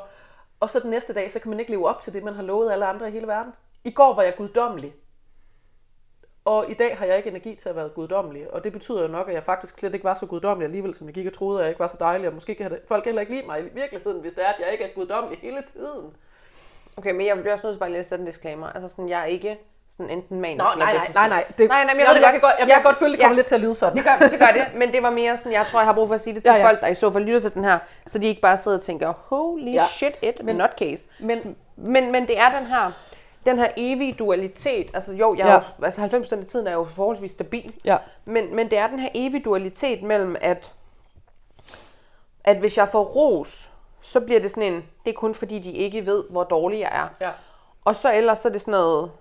og 0.59 0.69
så 0.69 0.79
den 0.79 0.89
næste 0.89 1.13
dag, 1.13 1.31
så 1.31 1.39
kan 1.39 1.49
man 1.49 1.59
ikke 1.59 1.71
leve 1.71 1.87
op 1.87 2.01
til 2.01 2.13
det, 2.13 2.23
man 2.23 2.35
har 2.35 2.43
lovet 2.43 2.71
alle 2.71 2.85
andre 2.85 3.07
i 3.07 3.11
hele 3.11 3.27
verden. 3.27 3.53
I 3.83 3.91
går 3.91 4.13
var 4.15 4.23
jeg 4.23 4.35
guddommelig, 4.37 4.93
og 6.45 6.65
i 6.69 6.73
dag 6.73 6.97
har 6.97 7.05
jeg 7.05 7.17
ikke 7.17 7.29
energi 7.29 7.55
til 7.55 7.69
at 7.69 7.75
være 7.75 7.89
guddommelig, 7.89 8.53
og 8.53 8.63
det 8.63 8.71
betyder 8.73 9.01
jo 9.01 9.07
nok, 9.07 9.27
at 9.27 9.33
jeg 9.33 9.43
faktisk 9.43 9.79
slet 9.79 9.93
ikke 9.93 10.03
var 10.03 10.13
så 10.13 10.25
guddommelig 10.25 10.65
alligevel, 10.65 10.95
som 10.95 11.07
jeg 11.07 11.13
gik 11.13 11.27
og 11.27 11.33
troede, 11.33 11.59
at 11.59 11.63
jeg 11.63 11.69
ikke 11.69 11.79
var 11.79 11.87
så 11.87 11.97
dejlig, 11.99 12.27
og 12.27 12.33
måske 12.33 12.55
kan 12.55 12.77
folk 12.87 13.05
heller 13.05 13.21
ikke 13.21 13.33
lide 13.33 13.45
mig 13.45 13.59
i 13.59 13.63
virkeligheden, 13.73 14.21
hvis 14.21 14.33
det 14.33 14.43
er, 14.43 14.47
at 14.49 14.55
jeg 14.59 14.71
ikke 14.71 14.83
er 14.83 14.89
guddommelig 14.95 15.39
hele 15.41 15.63
tiden. 15.73 16.05
Okay, 16.97 17.11
men 17.11 17.25
jeg 17.27 17.37
bliver 17.39 17.53
også 17.53 17.67
nødt 17.67 17.75
til 17.75 17.79
bare 17.79 17.89
lige 17.89 17.99
at 17.99 18.07
sætte 18.09 18.21
en 18.21 18.25
disclaimer. 18.25 18.67
Altså 18.67 18.89
sådan, 18.89 19.09
jeg 19.09 19.21
er 19.21 19.25
ikke 19.25 19.59
sådan 19.97 20.09
enten 20.09 20.39
manisk 20.41 20.57
Nå, 20.63 20.69
nej, 20.77 20.93
nej, 20.93 21.11
nej, 21.13 21.27
nej. 21.29 21.43
Det, 21.57 21.69
nej, 21.69 21.83
nej, 21.83 21.93
men 21.93 21.99
jeg, 22.01 22.11
jeg, 22.15 22.21
jeg, 22.21 22.31
kan 22.31 22.41
godt, 22.41 22.53
jeg, 22.59 22.67
jeg 22.67 22.75
kan 22.75 22.83
godt 22.83 22.97
føle, 22.97 23.11
det 23.11 23.19
kommer 23.19 23.35
ja, 23.35 23.37
lidt 23.37 23.47
til 23.47 23.55
at 23.55 23.61
lyde 23.61 23.75
sådan. 23.75 23.97
Det 23.97 24.05
gør, 24.05 24.27
det 24.27 24.39
gør 24.39 24.45
det, 24.53 24.65
men 24.75 24.91
det 24.93 25.03
var 25.03 25.09
mere 25.09 25.37
sådan, 25.37 25.51
jeg 25.51 25.65
tror, 25.65 25.79
jeg 25.79 25.87
har 25.87 25.93
brug 25.93 26.07
for 26.07 26.15
at 26.15 26.21
sige 26.21 26.33
det 26.35 26.43
til 26.43 26.49
ja, 26.51 26.55
Ja, 26.57 26.67
folk, 26.67 26.81
der 26.81 26.87
i 26.87 26.95
så 26.95 27.11
fald 27.11 27.23
lytter 27.23 27.39
til 27.39 27.53
den 27.53 27.63
her, 27.63 27.79
så 28.07 28.19
de 28.19 28.25
ikke 28.27 28.41
bare 28.41 28.57
sidder 28.57 28.77
og 28.77 28.83
tænker, 28.83 29.13
holy 29.25 29.73
ja. 29.73 29.85
Shit, 29.87 30.13
it, 30.21 30.43
Men- 30.45 30.55
not 30.55 30.69
case. 30.79 31.09
Men 31.19 31.55
Men, 31.77 32.11
men 32.11 32.27
det 32.27 32.37
er 32.39 32.57
den 32.59 32.67
her, 32.67 32.91
den 33.45 33.59
her 33.59 33.67
evige 33.77 34.13
dualitet, 34.13 34.91
altså 34.93 35.13
jo, 35.13 35.35
jeg 35.37 35.47
er 35.47 35.51
Ja. 35.53 35.59
jo, 35.79 35.85
altså 35.85 36.01
90% 36.01 36.39
af 36.39 36.45
tiden 36.45 36.67
er 36.67 36.71
jeg 36.71 36.77
jo 36.77 36.83
forholdsvis 36.85 37.31
stabil, 37.31 37.73
ja, 37.85 37.97
men, 38.25 38.55
men 38.55 38.69
det 38.71 38.77
er 38.77 38.87
den 38.87 38.99
her 38.99 39.09
evige 39.13 39.43
dualitet 39.43 40.03
mellem, 40.03 40.35
at, 40.41 40.71
at 42.43 42.57
hvis 42.57 42.77
jeg 42.77 42.87
får 42.87 43.03
ros, 43.03 43.69
så 44.01 44.19
bliver 44.19 44.39
det 44.39 44.51
sådan 44.51 44.73
en, 44.73 44.83
det 45.05 45.09
er 45.09 45.15
kun 45.19 45.35
fordi, 45.35 45.59
de 45.59 45.71
ikke 45.71 46.05
ved, 46.05 46.23
hvor 46.29 46.43
dårlig 46.43 46.79
jeg 46.79 46.89
er. 46.93 47.25
ja. 47.27 47.31
Og 47.85 47.95
så 47.95 48.13
ellers 48.13 48.39
så 48.39 48.47
er 48.47 48.51
det 48.51 48.61
sådan 48.61 48.71
noget, 48.71 49.11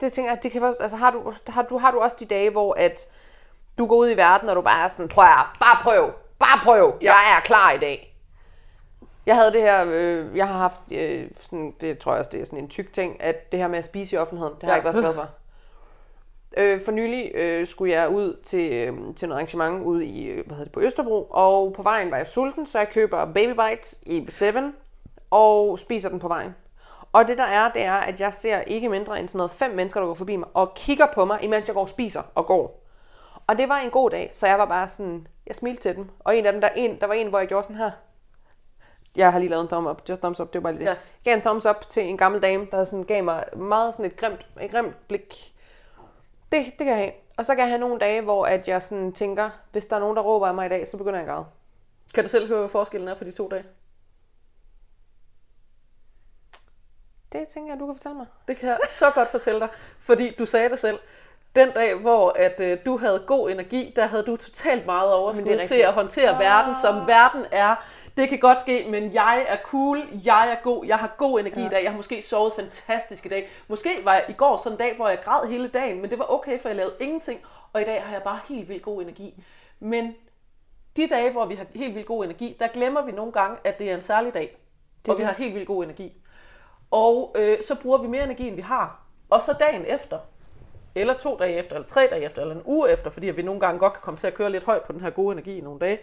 det 0.00 0.12
tænker 0.12 0.30
jeg, 0.30 0.42
det 0.42 0.52
kan 0.52 0.62
også, 0.62 0.82
altså 0.82 0.96
har 0.96 1.10
du, 1.10 1.32
har, 1.48 1.62
du, 1.62 1.78
har 1.78 1.90
du 1.90 2.00
også 2.00 2.16
de 2.20 2.26
dage, 2.26 2.50
hvor 2.50 2.74
at 2.74 3.00
du 3.78 3.86
går 3.86 3.96
ud 3.96 4.10
i 4.10 4.16
verden, 4.16 4.48
og 4.48 4.56
du 4.56 4.60
bare 4.60 4.84
er 4.84 4.88
sådan, 4.88 5.08
prøv 5.08 5.24
at, 5.24 5.30
bare 5.60 5.76
prøv, 5.82 6.10
bare 6.38 6.58
prøv, 6.64 6.94
ja. 7.00 7.12
jeg 7.12 7.36
er 7.36 7.40
klar 7.40 7.72
i 7.72 7.78
dag. 7.78 8.13
Jeg 9.26 9.36
havde 9.36 9.52
det 9.52 9.62
her, 9.62 9.84
øh, 9.88 10.36
jeg 10.36 10.48
har 10.48 10.58
haft, 10.58 10.80
øh, 10.92 11.30
sådan, 11.40 11.74
det 11.80 11.98
tror 11.98 12.12
jeg 12.12 12.18
også, 12.18 12.30
det 12.30 12.40
er 12.40 12.44
sådan 12.44 12.58
en 12.58 12.68
tyk 12.68 12.92
ting, 12.92 13.22
at 13.22 13.52
det 13.52 13.60
her 13.60 13.68
med 13.68 13.78
at 13.78 13.84
spise 13.84 14.16
i 14.16 14.18
offentligheden, 14.18 14.54
det 14.54 14.62
har 14.62 14.68
Ja. 14.68 14.74
jeg 14.74 14.78
ikke 14.78 14.98
været 14.98 15.14
glad 15.14 15.14
for. 15.14 15.28
Øh, 16.56 16.80
for 16.84 16.92
nylig 16.92 17.30
øh, 17.34 17.66
skulle 17.66 17.92
jeg 17.94 18.08
ud 18.08 18.36
til, 18.44 18.72
øh, 18.72 19.14
til 19.16 19.28
noget 19.28 19.38
arrangement 19.40 19.84
ude 19.84 20.04
i, 20.06 20.24
øh, 20.26 20.34
hvad 20.46 20.56
hedder 20.56 20.64
det, 20.64 20.72
på 20.72 20.80
Østerbro, 20.80 21.26
og 21.30 21.72
på 21.72 21.82
vejen 21.82 22.10
var 22.10 22.16
jeg 22.16 22.26
sulten, 22.26 22.66
så 22.66 22.78
jeg 22.78 22.88
køber 22.90 23.24
Baby 23.24 23.50
Bites 23.60 24.00
i 24.06 24.26
7 24.30 24.44
og 25.30 25.78
spiser 25.78 26.08
den 26.08 26.18
på 26.18 26.28
vejen. 26.28 26.54
Og 27.12 27.26
det 27.28 27.38
der 27.38 27.44
er, 27.44 27.72
det 27.72 27.82
er, 27.82 27.92
at 27.94 28.20
jeg 28.20 28.34
ser 28.34 28.60
ikke 28.60 28.88
mindre 28.88 29.20
end 29.20 29.28
sådan 29.28 29.36
noget 29.36 29.50
fem 29.50 29.70
mennesker, 29.70 30.00
der 30.00 30.06
går 30.06 30.14
forbi 30.14 30.36
mig, 30.36 30.48
og 30.54 30.74
kigger 30.74 31.06
på 31.14 31.24
mig, 31.24 31.38
imens 31.42 31.66
jeg 31.66 31.74
går 31.74 31.82
og 31.82 31.88
spiser 31.88 32.22
og 32.34 32.46
går. 32.46 32.80
Og 33.46 33.58
det 33.58 33.68
var 33.68 33.78
en 33.78 33.90
god 33.90 34.10
dag, 34.10 34.30
så 34.34 34.46
jeg 34.46 34.58
var 34.58 34.64
bare 34.64 34.88
sådan, 34.88 35.26
jeg 35.46 35.56
smilte 35.56 35.82
til 35.82 35.96
dem. 35.96 36.10
Og 36.20 36.36
en 36.36 36.46
af 36.46 36.52
dem, 36.52 36.60
der, 36.60 36.68
en, 36.76 37.00
der 37.00 37.06
var 37.06 37.14
en, 37.14 37.26
hvor 37.28 37.38
jeg 37.38 37.48
gjorde 37.48 37.62
sådan 37.64 37.76
her. 37.76 37.90
Jeg 39.16 39.32
har 39.32 39.38
lige 39.38 39.48
lavet 39.48 39.62
en 39.62 39.68
thumb 39.68 39.86
up, 39.86 40.02
just 40.08 40.20
thumbs 40.20 40.40
up, 40.40 40.52
det 40.52 40.62
var 40.62 40.70
bare 40.70 40.72
lige 40.72 40.80
det. 40.80 40.86
Ja. 40.86 40.90
Ja. 41.24 41.30
Gav 41.30 41.34
en 41.34 41.40
thumbs 41.40 41.66
up 41.66 41.88
til 41.88 42.02
en 42.02 42.16
gammel 42.18 42.42
dame, 42.42 42.66
der 42.70 42.84
sådan 42.84 43.04
gav 43.04 43.24
mig 43.24 43.44
meget 43.56 43.94
sådan 43.94 44.06
et 44.10 44.16
grimt, 44.16 44.46
et 44.60 44.70
grimt 44.70 45.08
blik. 45.08 45.54
Det, 46.52 46.64
det 46.66 46.78
kan 46.78 46.88
jeg 46.88 46.96
have. 46.96 47.12
Og 47.36 47.46
så 47.46 47.54
kan 47.54 47.60
jeg 47.60 47.68
have 47.68 47.80
nogle 47.80 47.98
dage, 48.00 48.20
hvor 48.22 48.46
at 48.46 48.68
jeg 48.68 48.82
sådan 48.82 49.12
tænker, 49.12 49.50
hvis 49.72 49.86
der 49.86 49.96
er 49.96 50.00
nogen, 50.00 50.16
der 50.16 50.22
råber 50.22 50.46
af 50.46 50.54
mig 50.54 50.66
i 50.66 50.68
dag, 50.68 50.88
så 50.88 50.96
begynder 50.96 51.18
jeg 51.18 51.28
at 51.28 51.34
græde. 51.34 51.46
Kan 52.14 52.24
du 52.24 52.30
selv 52.30 52.48
høre, 52.48 52.58
hvad 52.58 52.68
forskellen 52.68 53.08
er 53.08 53.14
på 53.14 53.24
de 53.24 53.32
to 53.32 53.48
dage? 53.48 53.64
Det 57.32 57.48
tænker 57.48 57.72
jeg, 57.72 57.80
du 57.80 57.86
kan 57.86 57.94
fortælle 57.94 58.16
mig. 58.16 58.26
Det 58.48 58.56
kan 58.56 58.68
jeg 58.68 58.78
så 58.88 59.10
godt 59.14 59.28
fortælle 59.28 59.60
dig, 59.60 59.68
fordi 59.98 60.34
du 60.38 60.46
sagde 60.46 60.68
det 60.68 60.78
selv. 60.78 60.98
Den 61.56 61.70
dag, 61.70 61.94
hvor 62.00 62.32
at, 62.36 62.60
øh, 62.60 62.78
du 62.86 62.98
havde 62.98 63.24
god 63.26 63.50
energi, 63.50 63.92
der 63.96 64.06
havde 64.06 64.22
du 64.22 64.36
totalt 64.36 64.86
meget 64.86 65.12
overskud 65.12 65.52
er 65.52 65.64
til 65.66 65.74
at 65.74 65.92
håndtere 65.92 66.30
Ah. 66.30 66.38
verden, 66.40 66.74
som 66.82 67.06
verden 67.06 67.46
er. 67.52 67.76
Det 68.16 68.28
kan 68.28 68.38
godt 68.38 68.60
ske, 68.60 68.86
men 68.90 69.14
jeg 69.14 69.44
er 69.48 69.56
cool, 69.64 70.08
jeg 70.24 70.50
er 70.50 70.56
god, 70.62 70.86
jeg 70.86 70.98
har 70.98 71.14
god 71.18 71.40
energi 71.40 71.60
ja. 71.60 71.66
i 71.66 71.70
dag, 71.70 71.82
jeg 71.82 71.90
har 71.90 71.96
måske 71.96 72.22
sovet 72.22 72.52
fantastisk 72.56 73.26
i 73.26 73.28
dag. 73.28 73.48
Måske 73.68 73.90
var 74.04 74.12
jeg 74.12 74.24
i 74.28 74.32
går 74.32 74.56
sådan 74.56 74.72
en 74.72 74.78
dag, 74.78 74.96
hvor 74.96 75.08
jeg 75.08 75.18
græd 75.24 75.48
hele 75.48 75.68
dagen, 75.68 76.00
men 76.00 76.10
det 76.10 76.18
var 76.18 76.32
okay, 76.32 76.60
for 76.60 76.68
jeg 76.68 76.76
lavede 76.76 76.94
ingenting. 77.00 77.40
og 77.72 77.80
i 77.80 77.84
dag 77.84 78.02
har 78.02 78.12
jeg 78.12 78.22
bare 78.22 78.40
helt 78.48 78.68
vildt 78.68 78.82
god 78.82 79.02
energi. 79.02 79.44
Men 79.80 80.14
de 80.96 81.08
dage, 81.08 81.32
hvor 81.32 81.46
vi 81.46 81.54
har 81.54 81.66
helt 81.74 81.94
vildt 81.94 82.06
god 82.06 82.24
energi, 82.24 82.56
der 82.60 82.68
glemmer 82.68 83.02
vi 83.02 83.12
nogle 83.12 83.32
gange, 83.32 83.56
at 83.64 83.78
det 83.78 83.90
er 83.90 83.94
en 83.94 84.02
særlig 84.02 84.34
dag, 84.34 84.58
det 85.04 85.12
og 85.12 85.18
vi 85.18 85.22
har 85.22 85.32
helt 85.32 85.54
vildt 85.54 85.66
god 85.66 85.84
energi. 85.84 86.12
Og 86.90 87.34
øh, 87.38 87.62
så 87.62 87.80
bruger 87.82 87.98
vi 87.98 88.08
mere 88.08 88.24
energi, 88.24 88.48
end 88.48 88.56
vi 88.56 88.62
har. 88.62 89.00
Og 89.30 89.42
så 89.42 89.52
dagen 89.52 89.84
efter, 89.86 90.18
eller 90.94 91.14
to 91.14 91.36
dage 91.36 91.56
efter, 91.56 91.74
eller 91.74 91.88
tre 91.88 92.08
dage 92.10 92.24
efter, 92.24 92.42
eller 92.42 92.54
en 92.54 92.62
uge 92.64 92.90
efter, 92.90 93.10
fordi 93.10 93.30
vi 93.30 93.42
nogle 93.42 93.60
gange 93.60 93.78
godt 93.78 93.92
kan 93.92 94.02
komme 94.02 94.18
til 94.18 94.26
at 94.26 94.34
køre 94.34 94.50
lidt 94.50 94.64
højt 94.64 94.82
på 94.82 94.92
den 94.92 95.00
her 95.00 95.10
gode 95.10 95.32
energi 95.32 95.58
i 95.58 95.60
nogle 95.60 95.80
dage, 95.80 95.98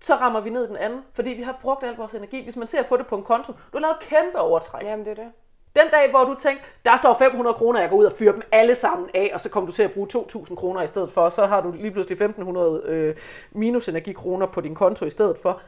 så 0.00 0.14
rammer 0.14 0.40
vi 0.40 0.50
ned 0.50 0.68
den 0.68 0.76
anden, 0.76 1.00
fordi 1.12 1.30
vi 1.30 1.42
har 1.42 1.58
brugt 1.62 1.84
al 1.84 1.96
vores 1.96 2.14
energi. 2.14 2.42
Hvis 2.44 2.56
man 2.56 2.68
ser 2.68 2.82
på 2.82 2.96
det 2.96 3.06
på 3.06 3.16
en 3.16 3.22
konto, 3.22 3.52
du 3.52 3.58
har 3.72 3.80
lavet 3.80 3.96
kæmpe 4.00 4.38
overtræk. 4.38 4.82
Jamen, 4.82 5.04
det 5.04 5.10
er 5.10 5.22
det. 5.22 5.32
Den 5.76 5.88
dag, 5.90 6.10
hvor 6.10 6.24
du 6.24 6.34
tænker, 6.34 6.62
der 6.84 6.96
står 6.96 7.14
500 7.18 7.54
kroner, 7.54 7.80
jeg 7.80 7.90
går 7.90 7.96
ud 7.96 8.04
og 8.04 8.12
fyrer 8.12 8.32
dem 8.32 8.42
alle 8.52 8.74
sammen 8.74 9.10
af, 9.14 9.30
og 9.34 9.40
så 9.40 9.48
kommer 9.48 9.70
du 9.70 9.76
til 9.76 9.82
at 9.82 9.92
bruge 9.92 10.08
2.000 10.14 10.54
kroner 10.54 10.82
i 10.82 10.86
stedet 10.86 11.12
for, 11.12 11.28
så 11.28 11.46
har 11.46 11.60
du 11.60 11.72
lige 11.72 11.90
pludselig 11.90 12.22
1.500 12.22 12.88
øh, 12.88 13.16
minusenergikroner 13.52 14.46
på 14.46 14.60
din 14.60 14.74
konto 14.74 15.04
i 15.04 15.10
stedet 15.10 15.38
for. 15.42 15.60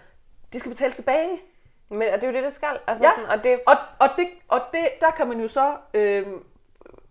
Det 0.52 0.60
skal 0.60 0.72
betales 0.72 0.96
tilbage. 0.96 1.40
Men 1.88 2.02
og 2.14 2.20
det 2.20 2.24
er 2.24 2.28
jo 2.28 2.34
det, 2.34 2.44
det 2.44 2.52
skal. 2.52 2.78
Altså 2.86 3.04
Ja, 3.04 3.10
sådan, 3.16 3.38
og 3.38 3.44
det, 3.44 3.60
og, 3.66 3.76
og, 3.98 4.08
det, 4.16 4.28
og 4.48 4.60
det, 4.72 4.88
der 5.00 5.10
kan 5.10 5.28
man 5.28 5.40
jo 5.40 5.48
så, 5.48 5.74
øh, 5.94 6.26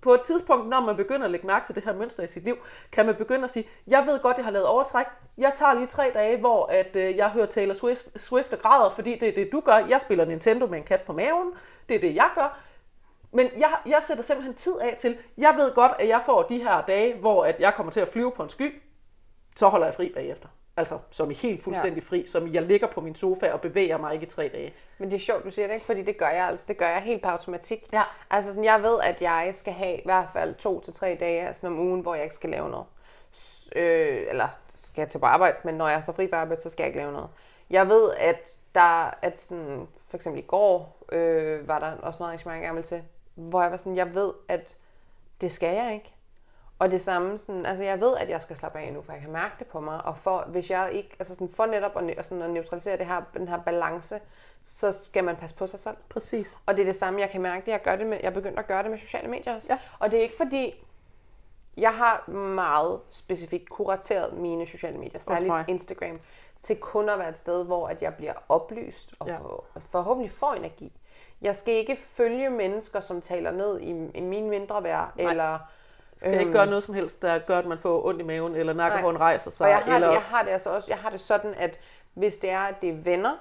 på 0.01 0.13
et 0.13 0.21
tidspunkt, 0.21 0.69
når 0.69 0.79
man 0.79 0.95
begynder 0.95 1.25
at 1.25 1.31
lægge 1.31 1.47
mærke 1.47 1.65
til 1.65 1.75
det 1.75 1.83
her 1.83 1.93
mønster 1.93 2.23
i 2.23 2.27
sit 2.27 2.43
liv, 2.43 2.57
kan 2.91 3.05
man 3.05 3.15
begynde 3.15 3.43
at 3.43 3.49
sige, 3.49 3.67
jeg 3.87 4.05
ved 4.05 4.19
godt, 4.19 4.37
jeg 4.37 4.45
har 4.45 4.51
lavet 4.51 4.67
overtræk. 4.67 5.05
Jeg 5.37 5.51
tager 5.55 5.73
lige 5.73 5.87
tre 5.87 6.11
dage, 6.13 6.37
hvor 6.37 6.65
at, 6.65 6.95
øh, 6.95 7.17
jeg 7.17 7.29
hører 7.29 7.45
Taylor 7.45 7.73
Swift, 7.73 8.21
Swift 8.21 8.53
og 8.53 8.59
græder, 8.59 8.89
fordi 8.89 9.15
det 9.15 9.29
er 9.29 9.35
det, 9.35 9.49
du 9.51 9.59
gør. 9.59 9.77
Jeg 9.77 10.01
spiller 10.01 10.25
Nintendo 10.25 10.67
med 10.67 10.77
en 10.77 10.83
kat 10.83 11.01
på 11.01 11.13
maven. 11.13 11.53
Det 11.89 11.95
er 11.95 11.99
det, 11.99 12.15
jeg 12.15 12.29
gør. 12.35 12.59
Men 13.31 13.47
jeg, 13.57 13.71
jeg 13.85 14.03
sætter 14.03 14.23
simpelthen 14.23 14.55
tid 14.55 14.79
af 14.81 14.95
til, 14.99 15.17
jeg 15.37 15.53
ved 15.57 15.73
godt, 15.75 15.91
at 15.99 16.07
jeg 16.07 16.21
får 16.25 16.43
de 16.43 16.57
her 16.57 16.81
dage, 16.81 17.19
hvor 17.19 17.45
at 17.45 17.59
jeg 17.59 17.73
kommer 17.75 17.91
til 17.91 17.99
at 17.99 18.07
flyve 18.07 18.31
på 18.31 18.43
en 18.43 18.49
sky, 18.49 18.81
så 19.55 19.67
holder 19.67 19.87
jeg 19.87 19.93
fri 19.93 20.11
bagefter. 20.15 20.47
Altså, 20.77 20.99
som 21.09 21.31
i 21.31 21.33
helt 21.33 21.63
fuldstændig 21.63 22.03
fri, 22.03 22.25
som 22.25 22.53
jeg 22.53 22.61
ligger 22.61 22.87
på 22.87 23.01
min 23.01 23.15
sofa 23.15 23.51
og 23.51 23.61
bevæger 23.61 23.97
mig 23.97 24.13
ikke 24.13 24.25
i 24.25 24.29
tre 24.29 24.49
dage. 24.53 24.73
Men 24.97 25.11
det 25.11 25.15
er 25.15 25.19
sjovt, 25.19 25.45
du 25.45 25.51
siger 25.51 25.67
det, 25.67 25.73
ikke? 25.73 25.85
Fordi 25.85 26.01
det 26.01 26.17
gør 26.17 26.29
jeg 26.29 26.47
altså. 26.47 26.65
Det 26.67 26.77
gør 26.77 26.87
jeg 26.87 27.01
helt 27.01 27.21
på 27.21 27.27
automatik. 27.27 27.83
Ja. 27.93 28.03
Altså 28.29 28.51
sådan, 28.51 28.63
jeg 28.63 28.83
ved, 28.83 28.99
at 29.03 29.21
jeg 29.21 29.49
skal 29.53 29.73
have 29.73 29.97
i 29.97 30.01
hvert 30.05 30.29
fald 30.33 30.55
to 30.55 30.81
til 30.81 30.93
tre 30.93 31.17
dage 31.19 31.47
altså 31.47 31.67
om 31.67 31.79
ugen, 31.79 32.01
hvor 32.01 32.15
jeg 32.15 32.23
ikke 32.23 32.35
skal 32.35 32.49
lave 32.49 32.69
noget. 32.69 32.85
Øh, 33.75 34.25
eller 34.29 34.47
skal 34.75 35.01
jeg 35.01 35.09
til 35.09 35.19
på 35.19 35.25
arbejde, 35.25 35.57
men 35.63 35.75
når 35.75 35.87
jeg 35.87 35.97
er 35.97 36.01
så 36.01 36.11
fri 36.11 36.29
fra 36.29 36.37
arbejde, 36.37 36.61
så 36.61 36.69
skal 36.69 36.83
jeg 36.83 36.87
ikke 36.87 36.99
lave 36.99 37.11
noget. 37.11 37.29
Jeg 37.69 37.89
ved, 37.89 38.11
at 38.17 38.57
der, 38.75 39.17
at 39.21 39.41
sådan, 39.41 39.87
for 40.09 40.17
eksempel 40.17 40.43
i 40.43 40.45
går, 40.45 40.97
øh, 41.11 41.67
var 41.67 41.79
der 41.79 41.91
også 41.91 42.17
noget 42.19 42.29
arrangement, 42.29 42.61
jeg 42.61 42.67
gerne 42.67 42.81
til, 42.81 43.03
hvor 43.35 43.61
jeg 43.61 43.71
var 43.71 43.77
sådan, 43.77 43.95
jeg 43.95 44.15
ved, 44.15 44.33
at 44.47 44.75
det 45.41 45.51
skal 45.51 45.75
jeg 45.75 45.93
ikke. 45.93 46.13
Og 46.81 46.91
det 46.91 47.01
samme, 47.01 47.39
sådan, 47.39 47.65
altså 47.65 47.83
jeg 47.83 48.01
ved, 48.01 48.17
at 48.17 48.29
jeg 48.29 48.41
skal 48.41 48.57
slappe 48.57 48.79
af 48.79 48.93
nu, 48.93 49.01
for 49.01 49.13
jeg 49.13 49.21
kan 49.21 49.31
mærke 49.31 49.55
det 49.59 49.67
på 49.67 49.79
mig. 49.79 50.05
Og 50.05 50.17
for, 50.17 50.45
hvis 50.47 50.71
jeg 50.71 50.89
ikke, 50.93 51.09
altså 51.19 51.33
sådan, 51.33 51.49
for 51.49 51.65
netop 51.65 51.91
at, 51.97 52.17
og 52.17 52.25
sådan 52.25 52.41
at 52.41 52.49
neutralisere 52.49 52.97
det 52.97 53.05
her, 53.05 53.21
den 53.33 53.47
her 53.47 53.61
balance, 53.61 54.19
så 54.63 54.91
skal 54.91 55.23
man 55.23 55.35
passe 55.35 55.55
på 55.55 55.67
sig 55.67 55.79
selv. 55.79 55.95
Præcis. 56.09 56.57
Og 56.65 56.75
det 56.75 56.81
er 56.81 56.85
det 56.85 56.95
samme, 56.95 57.21
jeg 57.21 57.29
kan 57.29 57.41
mærke 57.41 57.65
det. 57.65 57.71
Jeg, 57.71 57.81
gør 57.81 57.95
det 57.95 58.07
med, 58.07 58.17
jeg 58.21 58.27
er 58.27 58.33
begyndt 58.33 58.59
at 58.59 58.67
gøre 58.67 58.83
det 58.83 58.91
med 58.91 58.97
sociale 58.99 59.27
medier 59.27 59.53
også. 59.53 59.67
Ja. 59.69 59.79
Og 59.99 60.11
det 60.11 60.19
er 60.19 60.23
ikke 60.23 60.37
fordi, 60.37 60.85
jeg 61.77 61.93
har 61.93 62.29
meget 62.31 62.99
specifikt 63.09 63.69
kurateret 63.69 64.33
mine 64.33 64.67
sociale 64.67 64.97
medier, 64.97 65.19
særligt. 65.19 65.53
Instagram, 65.67 66.19
til 66.61 66.77
kun 66.77 67.09
at 67.09 67.19
være 67.19 67.29
et 67.29 67.37
sted, 67.37 67.65
hvor 67.65 67.87
at 67.87 68.01
jeg 68.01 68.15
bliver 68.15 68.33
oplyst 68.49 69.13
og 69.19 69.27
Ja. 69.27 69.37
for, 69.37 69.65
forhåbentlig 69.79 70.31
får 70.31 70.53
energi. 70.53 70.91
Jeg 71.41 71.55
skal 71.55 71.73
ikke 71.73 71.95
følge 71.95 72.49
mennesker, 72.49 72.99
som 72.99 73.21
taler 73.21 73.51
ned 73.51 73.79
i, 73.79 73.89
i 74.17 74.21
min 74.21 74.49
mindre 74.49 74.83
værd, 74.83 75.11
eller... 75.17 75.59
Skal 76.21 76.31
jeg 76.31 76.41
ikke 76.41 76.53
gøre 76.53 76.65
noget 76.65 76.83
som 76.83 76.93
helst, 76.93 77.21
der 77.21 77.39
gør, 77.39 77.59
at 77.59 77.65
man 77.65 77.77
får 77.77 78.05
ondt 78.05 78.19
i 78.19 78.23
maven, 78.23 78.55
eller 78.55 78.73
nakkehåren 78.73 79.19
rejser 79.19 79.51
sig? 79.51 79.65
Og 79.65 79.71
jeg 79.71 79.79
har, 79.79 79.95
eller... 79.95 80.07
det, 80.07 80.13
jeg 80.13 80.21
har 80.21 80.43
det 80.43 80.51
altså 80.51 80.69
også, 80.69 80.87
jeg 80.89 80.97
har 80.97 81.09
det 81.09 81.21
sådan, 81.21 81.53
at 81.53 81.77
hvis 82.13 82.37
det 82.37 82.49
er, 82.49 82.59
at 82.59 82.75
det 82.81 82.89
er 82.89 82.93
venner, 82.93 83.37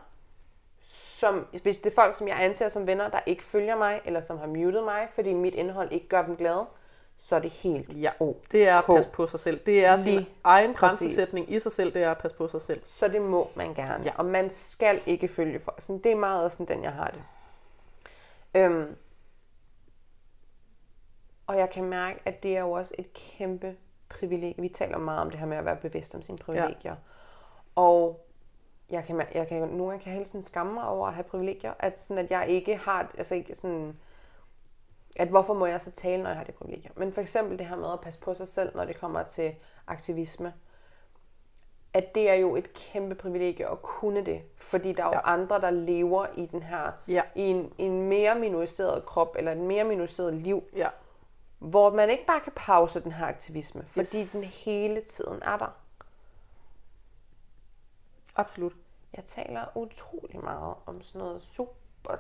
som, 0.93 1.47
hvis 1.62 1.78
det 1.78 1.91
er 1.91 1.95
folk, 1.95 2.16
som 2.16 2.28
jeg 2.28 2.37
anser 2.41 2.68
som 2.68 2.87
venner, 2.87 3.09
der 3.11 3.20
ikke 3.26 3.45
følger 3.45 3.76
mig, 3.76 4.01
eller 4.05 4.20
som 4.20 4.39
har 4.39 4.47
muted 4.47 4.83
mig, 4.83 5.09
fordi 5.14 5.33
mit 5.33 5.55
indhold 5.55 5.93
ikke 5.93 6.09
gør 6.09 6.22
dem 6.22 6.37
glade, 6.37 6.66
så 7.18 7.37
er 7.37 7.41
det 7.41 7.51
helt 7.51 7.93
Ja, 7.93 8.11
det 8.53 8.68
er 8.68 8.78
at 8.78 8.85
På. 8.85 8.95
passe 8.95 9.11
på 9.11 9.26
sig 9.26 9.41
selv. 9.41 9.61
Det 9.66 9.85
er 9.85 9.97
sin 9.97 10.14
Lige 10.14 10.28
egen 10.45 10.74
grænsesætning 10.74 11.53
i 11.53 11.59
sig 11.59 11.72
selv, 11.72 11.95
det 11.95 12.03
er 12.03 12.11
at 12.11 12.18
passe 12.18 12.37
på 12.37 12.49
sig 12.49 12.62
selv. 12.62 12.83
Så 12.87 13.09
det 13.09 13.22
må 13.22 13.51
man 13.55 13.74
gerne. 13.74 14.05
Ja. 14.05 14.12
Og 14.16 14.24
man 14.24 14.51
skal 14.53 14.97
ikke 15.07 15.28
følge 15.28 15.61
folk. 15.61 15.83
Sådan, 15.83 15.99
det 15.99 16.12
er 16.12 16.16
meget 16.16 16.45
også 16.45 16.57
sådan, 16.57 16.76
den 16.76 16.85
jeg 16.85 16.93
har 16.93 17.07
det. 17.14 17.22
Øhm, 18.55 18.97
og 21.51 21.59
jeg 21.59 21.71
kan 21.71 21.85
mærke, 21.85 22.21
at 22.25 22.43
det 22.43 22.57
er 22.57 22.61
jo 22.61 22.71
også 22.73 22.95
et 22.99 23.13
kæmpe 23.13 23.77
privilegie. 24.09 24.63
Vi 24.63 24.69
taler 24.69 24.99
meget 24.99 25.21
om 25.21 25.31
det 25.31 25.39
her 25.41 25.47
med 25.47 25.57
at 25.57 25.65
være 25.65 25.77
bevidst 25.77 26.15
om 26.15 26.23
sine 26.23 26.39
privilegier. 26.39 26.75
Ja. 26.85 26.95
Og 27.77 28.27
jeg 28.91 29.05
kan, 29.05 29.23
jeg 29.35 29.49
kan, 29.49 29.69
nogle 29.69 29.85
gange 29.91 30.03
kan 30.03 30.11
jeg 30.11 30.17
hele 30.17 30.25
tiden 30.25 30.43
skamme 30.43 30.73
mig 30.75 30.89
over 30.89 31.09
at 31.09 31.15
have 31.15 31.25
privilegier. 31.25 31.73
At, 31.79 31.99
sådan, 31.99 32.25
at 32.25 32.31
jeg 32.31 32.49
ikke 32.49 32.77
har, 32.77 33.11
altså 33.19 33.35
ikke 33.35 33.55
sådan, 33.55 33.97
at 35.17 35.29
hvorfor 35.29 35.55
må 35.55 35.67
jeg 35.67 35.81
så 35.81 35.91
tale, 35.91 36.23
når 36.23 36.31
jeg 36.31 36.37
har 36.37 36.45
det 36.45 36.55
privilegier. 36.55 36.91
Men 36.97 37.13
for 37.13 37.21
eksempel 37.21 37.59
det 37.59 37.67
her 37.67 37.77
med 37.77 37.93
at 37.93 38.01
passe 38.01 38.21
på 38.21 38.35
sig 38.35 38.49
selv, 38.49 38.77
når 38.77 38.85
det 38.85 39.01
kommer 39.01 39.23
til 39.23 39.55
aktivisme 39.87 40.53
at 41.95 42.15
det 42.15 42.31
er 42.31 42.35
jo 42.35 42.57
et 42.57 42.73
kæmpe 42.73 43.15
privilegie 43.15 43.71
at 43.71 43.83
kunne 43.83 44.25
det, 44.25 44.43
fordi 44.57 44.93
der 44.93 45.03
er 45.03 45.07
jo 45.07 45.13
Ja. 45.13 45.33
andre, 45.33 45.61
der 45.61 45.71
lever 45.71 46.27
i 46.37 46.47
den 46.47 46.63
her, 46.63 46.93
Ja. 47.09 47.23
i 47.35 47.43
en, 47.43 47.73
en 47.79 48.03
mere 48.09 48.39
minoriseret 48.39 49.07
krop, 49.07 49.35
eller 49.39 49.53
et 49.53 49.59
mere 49.59 49.85
minoriseret 49.85 50.35
liv, 50.35 50.63
Ja. 50.77 50.89
Hvor 51.61 51.91
man 51.91 52.11
ikke 52.11 52.27
bare 52.27 52.41
kan 52.41 52.53
pause 52.57 53.01
den 53.01 53.13
her 53.13 53.27
aktivisme, 53.27 53.85
fordi 53.85 54.19
Yes. 54.21 54.33
den 54.33 54.45
hele 54.45 55.01
tiden 55.01 55.43
er 55.43 55.57
der. 55.57 55.77
Absolut. 58.37 58.73
Jeg 59.17 59.25
taler 59.25 59.77
utrolig 59.77 60.41
meget 60.45 60.75
om 60.87 61.03
sådan 61.03 61.19
noget 61.19 61.43
super 61.43 61.73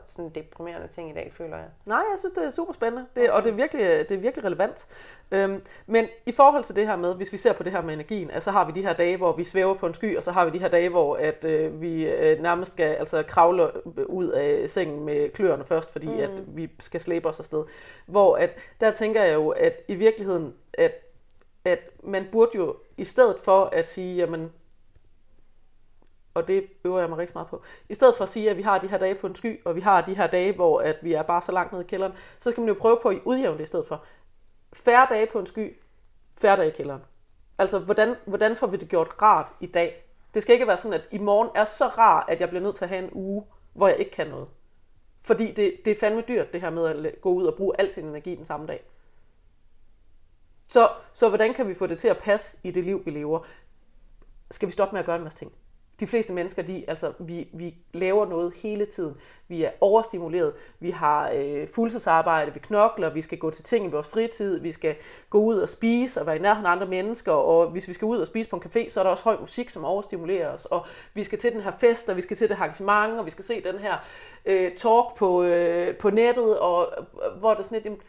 sådan 0.06 0.30
deprimerende 0.34 0.88
ting 0.88 1.10
i 1.10 1.14
dag, 1.14 1.32
føler 1.36 1.56
jeg. 1.56 1.66
Nej, 1.86 1.98
jeg 1.98 2.18
synes, 2.18 2.32
det 2.32 2.44
er 2.44 2.50
super 2.50 2.72
spændende, 2.72 3.06
det, 3.16 3.30
og 3.30 3.44
det 3.44 3.50
er 3.50 3.54
virkelig, 3.54 3.84
det 4.08 4.12
er 4.12 4.18
virkelig 4.18 4.44
relevant. 4.44 4.86
Øhm, 5.32 5.62
men 5.86 6.06
i 6.26 6.32
forhold 6.32 6.64
til 6.64 6.76
det 6.76 6.86
her 6.86 6.96
med, 6.96 7.14
hvis 7.14 7.32
vi 7.32 7.36
ser 7.36 7.52
på 7.52 7.62
det 7.62 7.72
her 7.72 7.82
med 7.82 7.94
energien, 7.94 8.30
altså, 8.30 8.44
så 8.44 8.50
har 8.50 8.64
vi 8.64 8.72
de 8.72 8.86
her 8.86 8.92
dage, 8.92 9.16
hvor 9.16 9.32
vi 9.32 9.44
svæver 9.44 9.74
på 9.74 9.86
en 9.86 9.94
sky, 9.94 10.16
og 10.16 10.22
så 10.22 10.32
har 10.32 10.44
vi 10.44 10.50
de 10.50 10.58
her 10.58 10.68
dage, 10.68 10.88
hvor 10.88 11.16
at, 11.16 11.44
øh, 11.44 11.80
vi 11.80 12.06
øh, 12.06 12.42
nærmest 12.42 12.72
skal 12.72 12.94
altså, 12.94 13.22
kravle 13.22 13.70
ud 14.08 14.28
af 14.28 14.68
sengen 14.68 15.04
med 15.04 15.30
kløerne 15.30 15.64
først, 15.64 15.92
fordi 15.92 16.08
mm. 16.08 16.18
at 16.18 16.56
vi 16.56 16.70
skal 16.80 17.00
slæbe 17.00 17.28
os 17.28 17.38
afsted. 17.38 17.64
Hvor 18.06 18.36
at, 18.36 18.50
der 18.80 18.90
tænker 18.90 19.22
jeg 19.22 19.34
jo, 19.34 19.48
at 19.48 19.76
i 19.88 19.94
virkeligheden, 19.94 20.54
at, 20.74 20.92
at 21.64 21.90
man 22.02 22.28
burde 22.32 22.50
jo, 22.54 22.76
i 22.96 23.04
stedet 23.04 23.36
for 23.42 23.64
at 23.64 23.88
sige, 23.88 24.16
jamen, 24.16 24.52
og 26.34 26.48
det 26.48 26.66
øver 26.84 27.00
jeg 27.00 27.08
mig 27.08 27.18
rigtig 27.18 27.34
meget 27.34 27.48
på. 27.48 27.62
I 27.88 27.94
stedet 27.94 28.16
for 28.16 28.22
at 28.22 28.28
sige, 28.28 28.50
at 28.50 28.56
vi 28.56 28.62
har 28.62 28.78
de 28.78 28.88
her 28.88 28.98
dage 28.98 29.14
på 29.14 29.26
en 29.26 29.34
sky, 29.34 29.64
og 29.64 29.76
vi 29.76 29.80
har 29.80 30.00
de 30.00 30.14
her 30.14 30.26
dage, 30.26 30.52
hvor 30.52 30.80
at 30.80 30.96
vi 31.02 31.12
er 31.12 31.22
bare 31.22 31.42
så 31.42 31.52
langt 31.52 31.72
nede 31.72 31.84
i 31.84 31.86
kælderen, 31.86 32.12
så 32.38 32.50
skal 32.50 32.60
man 32.60 32.68
jo 32.68 32.74
prøve 32.80 32.98
på 33.02 33.08
at 33.08 33.20
udjævne 33.24 33.58
det 33.58 33.64
i 33.64 33.66
stedet 33.66 33.86
for. 33.86 34.04
Færre 34.72 35.06
dage 35.10 35.26
på 35.26 35.38
en 35.38 35.46
sky, 35.46 35.80
færre 36.38 36.56
dage 36.56 36.68
i 36.68 36.76
kælderen. 36.76 37.02
Altså, 37.58 37.78
hvordan, 37.78 38.16
hvordan 38.24 38.56
får 38.56 38.66
vi 38.66 38.76
det 38.76 38.88
gjort 38.88 39.22
rart 39.22 39.52
i 39.60 39.66
dag? 39.66 40.06
Det 40.34 40.42
skal 40.42 40.52
ikke 40.52 40.66
være 40.66 40.76
sådan, 40.76 41.00
at 41.00 41.08
i 41.10 41.18
morgen 41.18 41.48
er 41.54 41.64
så 41.64 41.86
rar, 41.86 42.26
at 42.28 42.40
jeg 42.40 42.48
bliver 42.48 42.62
nødt 42.62 42.76
til 42.76 42.84
at 42.84 42.88
have 42.88 43.04
en 43.04 43.10
uge, 43.12 43.44
hvor 43.72 43.88
jeg 43.88 43.98
ikke 43.98 44.10
kan 44.10 44.26
noget. 44.26 44.48
Fordi 45.22 45.52
det, 45.52 45.76
det 45.84 45.90
er 45.90 46.00
fandme 46.00 46.24
dyrt, 46.28 46.52
det 46.52 46.60
her 46.60 46.70
med 46.70 47.06
at 47.06 47.20
gå 47.20 47.30
ud 47.30 47.44
og 47.46 47.56
bruge 47.56 47.74
al 47.78 47.90
sin 47.90 48.04
energi 48.04 48.34
den 48.34 48.44
samme 48.44 48.66
dag. 48.66 48.84
Så, 50.68 50.90
så 51.12 51.28
hvordan 51.28 51.54
kan 51.54 51.68
vi 51.68 51.74
få 51.74 51.86
det 51.86 51.98
til 51.98 52.08
at 52.08 52.18
passe 52.18 52.56
i 52.62 52.70
det 52.70 52.84
liv, 52.84 53.02
vi 53.04 53.10
lever? 53.10 53.40
Skal 54.50 54.66
vi 54.66 54.72
stoppe 54.72 54.92
med 54.92 55.00
at 55.00 55.06
gøre 55.06 55.16
en 55.16 55.22
masse 55.22 55.38
ting? 55.38 55.52
De 56.00 56.06
fleste 56.06 56.32
mennesker, 56.32 56.62
de, 56.62 56.84
altså, 56.88 57.12
vi, 57.18 57.48
vi 57.52 57.74
laver 57.92 58.26
noget 58.26 58.52
hele 58.62 58.86
tiden. 58.86 59.14
Vi 59.48 59.62
er 59.62 59.70
overstimuleret. 59.80 60.52
Vi 60.80 60.90
har 60.90 61.30
øh, 61.34 61.68
fuldtidsarbejde, 61.68 62.54
vi 62.54 62.58
knokler, 62.58 63.10
vi 63.10 63.22
skal 63.22 63.38
gå 63.38 63.50
til 63.50 63.64
ting 63.64 63.86
i 63.86 63.90
vores 63.90 64.08
fritid, 64.08 64.60
vi 64.60 64.72
skal 64.72 64.96
gå 65.30 65.38
ud 65.38 65.58
og 65.58 65.68
spise 65.68 66.20
og 66.20 66.26
være 66.26 66.36
i 66.36 66.38
nærheden 66.38 66.66
af 66.66 66.70
andre 66.70 66.86
mennesker, 66.86 67.32
og 67.32 67.70
hvis 67.70 67.88
vi 67.88 67.92
skal 67.92 68.06
ud 68.06 68.18
og 68.18 68.26
spise 68.26 68.50
på 68.50 68.56
en 68.56 68.62
café, 68.62 68.90
så 68.90 69.00
er 69.00 69.04
der 69.04 69.10
også 69.10 69.24
høj 69.24 69.36
musik, 69.40 69.70
som 69.70 69.84
overstimulerer 69.84 70.48
os, 70.48 70.66
og 70.66 70.86
vi 71.14 71.24
skal 71.24 71.38
til 71.38 71.52
den 71.52 71.60
her 71.60 71.72
fest, 71.80 72.08
og 72.08 72.16
vi 72.16 72.20
skal 72.20 72.36
til 72.36 72.48
det 72.48 72.56
her 72.56 72.64
arrangement, 72.64 73.18
og 73.18 73.26
vi 73.26 73.30
skal 73.30 73.44
se 73.44 73.62
den 73.64 73.78
her 73.78 73.96
øh, 74.44 74.76
talk 74.76 75.14
på, 75.16 75.42
øh, 75.42 75.96
på 75.96 76.10
nettet, 76.10 76.58
og 76.58 76.92
øh, 76.98 77.38
hvor 77.38 77.54
der 77.54 77.62
sådan 77.62 77.78
et... 77.78 77.84
jamen, 77.84 78.00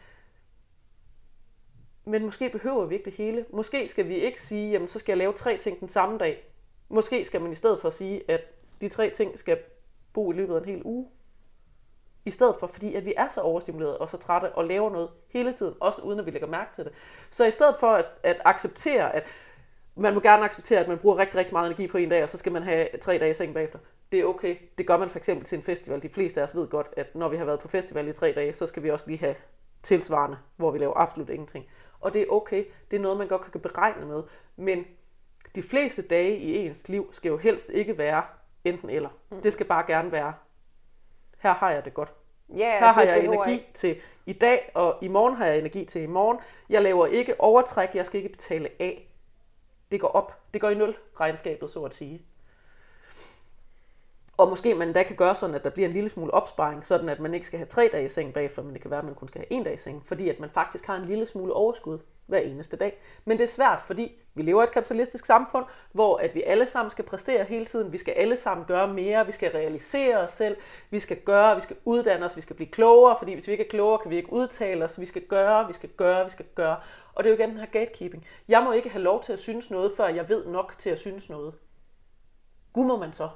men 2.04 2.24
måske 2.24 2.48
behøver 2.48 2.84
vi 2.84 2.94
ikke 2.94 3.04
det 3.04 3.14
hele. 3.14 3.44
Måske 3.52 3.88
skal 3.88 4.08
vi 4.08 4.16
ikke 4.16 4.40
sige, 4.40 4.70
jamen 4.70 4.88
så 4.88 4.98
skal 4.98 5.12
jeg 5.12 5.18
lave 5.18 5.32
tre 5.32 5.56
ting 5.56 5.80
den 5.80 5.88
samme 5.88 6.18
dag. 6.18 6.51
Måske 6.92 7.24
skal 7.24 7.40
man 7.40 7.52
i 7.52 7.54
stedet 7.54 7.80
for 7.80 7.90
sige, 7.90 8.30
at 8.30 8.40
de 8.80 8.88
tre 8.88 9.10
ting 9.10 9.38
skal 9.38 9.58
bo 10.12 10.32
i 10.32 10.34
løbet 10.34 10.54
af 10.54 10.58
en 10.58 10.64
hel 10.64 10.82
uge. 10.84 11.08
I 12.24 12.30
stedet 12.30 12.56
for, 12.60 12.66
fordi 12.66 12.94
at 12.94 13.04
vi 13.04 13.14
er 13.16 13.28
så 13.28 13.40
overstimuleret 13.40 13.98
og 13.98 14.08
så 14.08 14.16
trætte 14.16 14.52
og 14.52 14.64
laver 14.64 14.90
noget 14.90 15.10
hele 15.28 15.52
tiden, 15.52 15.74
også 15.80 16.02
uden 16.02 16.18
at 16.18 16.26
vi 16.26 16.30
lægger 16.30 16.48
mærke 16.48 16.74
til 16.74 16.84
det. 16.84 16.92
Så 17.30 17.44
i 17.44 17.50
stedet 17.50 17.76
for 17.80 17.86
at, 17.86 18.12
at 18.22 18.40
acceptere, 18.44 19.14
at 19.14 19.24
man 19.96 20.14
må 20.14 20.20
gerne 20.20 20.44
acceptere, 20.44 20.80
at 20.80 20.88
man 20.88 20.98
bruger 20.98 21.18
rigtig, 21.18 21.38
rigtig 21.38 21.54
meget 21.54 21.66
energi 21.66 21.86
på 21.86 21.98
en 21.98 22.08
dag, 22.08 22.22
og 22.22 22.28
så 22.28 22.38
skal 22.38 22.52
man 22.52 22.62
have 22.62 22.88
tre 23.00 23.18
dage 23.18 23.30
i 23.30 23.34
seng 23.34 23.54
bagefter. 23.54 23.78
Det 24.12 24.20
er 24.20 24.24
okay. 24.24 24.56
Det 24.78 24.86
gør 24.86 24.96
man 24.96 25.10
for 25.10 25.18
eksempel 25.18 25.46
til 25.46 25.58
en 25.58 25.64
festival. 25.64 26.02
De 26.02 26.08
fleste 26.08 26.40
af 26.40 26.44
os 26.44 26.54
ved 26.54 26.68
godt, 26.68 26.86
at 26.96 27.14
når 27.14 27.28
vi 27.28 27.36
har 27.36 27.44
været 27.44 27.60
på 27.60 27.68
festival 27.68 28.08
i 28.08 28.12
tre 28.12 28.32
dage, 28.32 28.52
så 28.52 28.66
skal 28.66 28.82
vi 28.82 28.90
også 28.90 29.04
lige 29.06 29.18
have 29.18 29.34
tilsvarende, 29.82 30.36
hvor 30.56 30.70
vi 30.70 30.78
laver 30.78 30.96
absolut 30.96 31.30
ingenting. 31.30 31.64
og 32.00 32.12
det 32.12 32.22
er 32.22 32.26
okay. 32.28 32.64
Det 32.90 32.96
er 32.96 33.00
noget, 33.00 33.18
man 33.18 33.28
godt 33.28 33.52
kan 33.52 33.60
beregne 33.60 34.06
med. 34.06 34.22
Men 34.56 34.84
de 35.54 35.62
fleste 35.62 36.02
dage 36.02 36.36
i 36.36 36.56
ens 36.66 36.88
liv 36.88 37.08
skal 37.12 37.28
jo 37.28 37.36
helst 37.36 37.70
ikke 37.70 37.98
være 37.98 38.22
enten 38.64 38.90
eller. 38.90 39.08
Mm. 39.30 39.42
Det 39.42 39.52
skal 39.52 39.66
bare 39.66 39.84
gerne 39.86 40.12
være, 40.12 40.34
her 41.38 41.52
har 41.54 41.70
jeg 41.70 41.84
det 41.84 41.94
godt. 41.94 42.12
Ja, 42.56 42.78
Her 42.78 42.92
har 42.92 43.02
jeg 43.02 43.24
energi 43.24 43.52
ikke- 43.52 43.70
til 43.74 44.00
i 44.26 44.32
dag, 44.32 44.70
og 44.74 44.98
i 45.02 45.08
morgen 45.08 45.34
har 45.36 45.46
jeg 45.46 45.58
energi 45.58 45.84
til 45.84 46.02
i 46.02 46.06
morgen. 46.06 46.38
Jeg 46.68 46.82
laver 46.82 47.06
ikke 47.06 47.40
overtræk, 47.40 47.88
jeg 47.94 48.06
skal 48.06 48.18
ikke 48.18 48.28
betale 48.28 48.68
af. 48.80 49.08
Det 49.92 50.00
går 50.00 50.08
op. 50.08 50.40
Det 50.52 50.60
går 50.60 50.68
i 50.70 50.74
nul 50.74 50.96
regnskabet, 51.20 51.70
så 51.70 51.82
at 51.84 51.94
sige. 51.94 52.22
Og 54.42 54.48
måske 54.48 54.74
man 54.74 54.92
da 54.92 55.02
kan 55.02 55.16
gøre 55.16 55.34
sådan, 55.34 55.54
at 55.54 55.64
der 55.64 55.70
bliver 55.70 55.88
en 55.88 55.94
lille 55.94 56.08
smule 56.08 56.34
opsparing, 56.34 56.86
sådan 56.86 57.08
at 57.08 57.20
man 57.20 57.34
ikke 57.34 57.46
skal 57.46 57.58
have 57.58 57.66
tre 57.66 57.90
dage 57.92 58.04
i 58.04 58.08
seng 58.08 58.34
bagefter, 58.34 58.62
men 58.62 58.72
det 58.72 58.82
kan 58.82 58.90
være, 58.90 58.98
at 58.98 59.04
man 59.04 59.14
kun 59.14 59.28
skal 59.28 59.38
have 59.38 59.52
en 59.52 59.64
dag 59.64 59.74
i 59.74 59.76
seng, 59.76 60.02
fordi 60.06 60.28
at 60.28 60.40
man 60.40 60.50
faktisk 60.50 60.86
har 60.86 60.96
en 60.96 61.04
lille 61.04 61.26
smule 61.26 61.52
overskud 61.52 61.98
hver 62.26 62.38
eneste 62.38 62.76
dag. 62.76 63.02
Men 63.24 63.38
det 63.38 63.44
er 63.44 63.48
svært, 63.48 63.82
fordi 63.86 64.12
vi 64.34 64.42
lever 64.42 64.62
i 64.62 64.64
et 64.64 64.70
kapitalistisk 64.70 65.26
samfund, 65.26 65.64
hvor 65.92 66.16
at 66.16 66.34
vi 66.34 66.42
alle 66.42 66.66
sammen 66.66 66.90
skal 66.90 67.04
præstere 67.04 67.44
hele 67.44 67.64
tiden. 67.64 67.92
Vi 67.92 67.98
skal 67.98 68.14
alle 68.14 68.36
sammen 68.36 68.66
gøre 68.66 68.94
mere, 68.94 69.26
vi 69.26 69.32
skal 69.32 69.50
realisere 69.50 70.18
os 70.18 70.30
selv, 70.30 70.56
vi 70.90 70.98
skal 70.98 71.16
gøre, 71.16 71.54
vi 71.54 71.60
skal 71.60 71.76
uddanne 71.84 72.26
os, 72.26 72.36
vi 72.36 72.40
skal 72.40 72.56
blive 72.56 72.70
klogere, 72.70 73.16
fordi 73.18 73.32
hvis 73.32 73.46
vi 73.46 73.52
ikke 73.52 73.64
er 73.64 73.70
klogere, 73.70 73.98
kan 73.98 74.10
vi 74.10 74.16
ikke 74.16 74.32
udtale 74.32 74.84
os. 74.84 75.00
Vi 75.00 75.06
skal 75.06 75.22
gøre, 75.22 75.66
vi 75.66 75.72
skal 75.72 75.88
gøre, 75.88 76.24
vi 76.24 76.30
skal 76.30 76.46
gøre. 76.54 76.76
Og 77.14 77.24
det 77.24 77.30
er 77.30 77.34
jo 77.34 77.38
igen 77.40 77.50
den 77.50 77.58
her 77.58 77.66
gatekeeping. 77.66 78.26
Jeg 78.48 78.62
må 78.62 78.72
ikke 78.72 78.90
have 78.90 79.02
lov 79.02 79.22
til 79.22 79.32
at 79.32 79.38
synes 79.38 79.70
noget, 79.70 79.92
før 79.96 80.08
jeg 80.08 80.28
ved 80.28 80.46
nok 80.46 80.74
til 80.78 80.90
at 80.90 80.98
synes 80.98 81.30
noget. 81.30 81.54
Gud 82.72 82.84
må 82.84 82.96
man 82.96 83.12
så. 83.12 83.28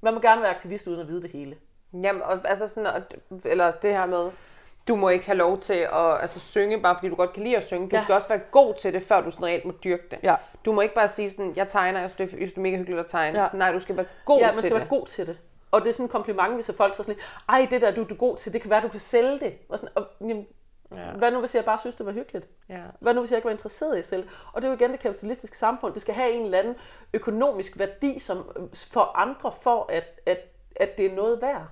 Man 0.00 0.14
må 0.14 0.20
gerne 0.20 0.42
være 0.42 0.50
aktivist 0.50 0.86
uden 0.86 1.00
at 1.00 1.08
vide 1.08 1.22
det 1.22 1.30
hele. 1.30 1.56
Jamen, 1.92 2.22
og, 2.22 2.38
altså 2.44 2.68
sådan, 2.68 2.86
og, 2.86 3.02
eller 3.44 3.70
det 3.70 3.90
her 3.90 4.06
med, 4.06 4.30
du 4.88 4.96
må 4.96 5.08
ikke 5.08 5.26
have 5.26 5.36
lov 5.38 5.58
til 5.58 5.74
at 5.74 6.20
altså, 6.20 6.40
synge, 6.40 6.82
bare 6.82 6.94
fordi 6.94 7.08
du 7.08 7.14
godt 7.14 7.32
kan 7.32 7.42
lide 7.42 7.56
at 7.56 7.66
synge. 7.66 7.88
Du 7.88 7.96
Ja. 7.96 8.02
skal 8.02 8.14
også 8.14 8.28
være 8.28 8.38
god 8.38 8.74
til 8.74 8.92
det, 8.92 9.02
før 9.02 9.20
du 9.20 9.30
sådan 9.30 9.46
reelt 9.46 9.64
må 9.64 9.72
dyrke 9.84 10.02
det. 10.10 10.18
Ja. 10.22 10.34
Du 10.64 10.72
må 10.72 10.80
ikke 10.80 10.94
bare 10.94 11.08
sige 11.08 11.30
sådan, 11.30 11.52
jeg 11.56 11.68
tegner, 11.68 12.00
jeg 12.00 12.10
synes, 12.10 12.30
det 12.30 12.42
er, 12.42 12.46
det 12.46 12.56
mega 12.56 12.76
hyggeligt 12.76 13.00
at 13.00 13.06
tegne. 13.10 13.38
Ja. 13.40 13.44
Sådan, 13.46 13.58
nej, 13.58 13.72
du 13.72 13.80
skal 13.80 13.96
være 13.96 14.06
god 14.24 14.38
ja, 14.38 14.46
man 14.46 14.54
til 14.54 14.62
skal 14.62 14.70
det. 14.72 14.80
være 14.80 14.88
god 14.88 15.06
til 15.06 15.26
det. 15.26 15.38
Og 15.70 15.80
det 15.80 15.88
er 15.88 15.92
sådan 15.92 16.04
en 16.04 16.08
kompliment, 16.10 16.54
hvis 16.54 16.70
folk 16.76 16.94
så 16.96 17.02
sådan 17.02 17.20
ej, 17.48 17.66
det 17.70 17.82
der, 17.82 17.90
du, 17.94 18.02
du 18.08 18.14
er 18.14 18.18
god 18.18 18.36
til, 18.36 18.52
det 18.52 18.60
kan 18.62 18.70
være, 18.70 18.80
du 18.82 18.88
kan 18.88 19.00
sælge 19.00 19.38
det. 19.38 19.54
Og 19.68 19.78
sådan, 19.78 19.92
og, 19.94 20.06
jamen, 20.20 20.46
Ja. 20.94 21.10
Hvad 21.10 21.30
nu, 21.30 21.40
hvis 21.40 21.54
jeg 21.54 21.64
bare 21.64 21.78
synes, 21.78 21.94
det 21.94 22.06
var 22.06 22.12
hyggeligt? 22.12 22.48
Ja. 22.68 22.82
Hvad 23.00 23.14
nu, 23.14 23.20
hvis 23.20 23.30
jeg 23.30 23.38
ikke 23.38 23.46
var 23.46 23.52
interesseret 23.52 23.98
i 23.98 24.02
selv? 24.02 24.28
Og 24.52 24.62
det 24.62 24.68
er 24.68 24.72
jo 24.72 24.76
igen 24.76 24.90
det 24.90 25.00
kapitalistiske 25.00 25.58
samfund. 25.58 25.94
Det 25.94 26.02
skal 26.02 26.14
have 26.14 26.32
en 26.32 26.44
eller 26.44 26.58
anden 26.58 26.76
økonomisk 27.14 27.78
værdi 27.78 28.18
som 28.18 28.68
for 28.92 29.16
andre, 29.16 29.52
for 29.62 29.86
at, 29.92 30.20
at, 30.26 30.38
at 30.76 30.98
det 30.98 31.06
er 31.06 31.14
noget 31.14 31.42
værd. 31.42 31.66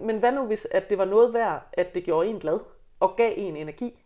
Men 0.00 0.18
hvad 0.18 0.32
nu, 0.32 0.46
hvis 0.46 0.66
at 0.70 0.90
det 0.90 0.98
var 0.98 1.04
noget 1.04 1.32
værd, 1.32 1.62
at 1.72 1.94
det 1.94 2.04
gjorde 2.04 2.28
en 2.28 2.38
glad 2.38 2.60
og 3.00 3.16
gav 3.16 3.32
en 3.36 3.56
energi? 3.56 4.04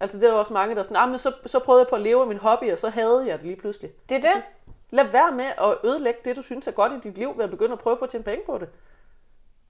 Altså 0.00 0.18
det 0.18 0.28
er 0.28 0.32
jo 0.32 0.38
også 0.38 0.52
mange, 0.52 0.74
der 0.74 0.80
er 0.80 0.84
sådan, 0.84 0.96
ah, 0.96 1.08
men 1.08 1.18
så, 1.18 1.32
så 1.46 1.58
prøvede 1.58 1.80
jeg 1.80 1.88
på 1.88 1.96
at 1.96 2.02
leve 2.02 2.20
af 2.20 2.26
min 2.26 2.38
hobby, 2.38 2.72
og 2.72 2.78
så 2.78 2.88
havde 2.88 3.24
jeg 3.26 3.38
det 3.38 3.46
lige 3.46 3.56
pludselig. 3.56 3.90
Det 4.08 4.16
er 4.16 4.20
det. 4.20 4.42
Lad 4.90 5.04
være 5.04 5.32
med 5.32 5.44
at 5.44 5.78
ødelægge 5.84 6.20
det, 6.24 6.36
du 6.36 6.42
synes 6.42 6.66
er 6.66 6.72
godt 6.72 6.92
i 6.92 7.08
dit 7.08 7.18
liv, 7.18 7.36
ved 7.36 7.44
at 7.44 7.50
begynde 7.50 7.72
at 7.72 7.78
prøve 7.78 7.96
på 7.96 8.04
at 8.04 8.10
tjene 8.10 8.24
penge 8.24 8.46
på 8.46 8.58
det. 8.58 8.68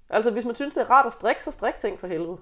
Altså, 0.08 0.30
hvis 0.30 0.44
man 0.44 0.54
synes, 0.54 0.74
det 0.74 0.80
er 0.80 0.90
rart 0.90 1.06
at 1.06 1.12
strikke, 1.12 1.44
så 1.44 1.50
strik 1.50 1.78
ting 1.78 2.00
for 2.00 2.06
helvede. 2.06 2.38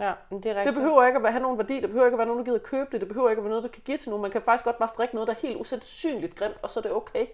Ja, 0.00 0.12
men 0.30 0.42
det 0.42 0.50
er 0.50 0.54
rigtigt. 0.54 0.66
Det 0.66 0.82
behøver 0.82 1.06
ikke 1.06 1.18
at 1.18 1.32
have 1.32 1.42
nogen 1.42 1.58
værdi, 1.58 1.80
det 1.80 1.88
behøver 1.88 2.06
ikke 2.06 2.14
at 2.14 2.18
være 2.18 2.26
nogen, 2.26 2.38
der 2.38 2.44
gider 2.44 2.58
købe 2.58 2.88
det, 2.92 3.00
det 3.00 3.08
behøver 3.08 3.30
ikke 3.30 3.40
at 3.40 3.44
være 3.44 3.50
noget, 3.50 3.64
der 3.64 3.70
kan 3.70 3.82
give 3.84 3.96
til 3.96 4.10
nogen. 4.10 4.22
Man 4.22 4.30
kan 4.30 4.42
faktisk 4.42 4.64
godt 4.64 4.78
bare 4.78 4.88
strikke 4.88 5.14
noget, 5.14 5.28
der 5.28 5.34
er 5.34 5.38
helt 5.38 5.60
usandsynligt 5.60 6.36
grimt, 6.36 6.56
og 6.62 6.70
så 6.70 6.80
er 6.80 6.82
det 6.82 6.92
okay. 6.92 7.26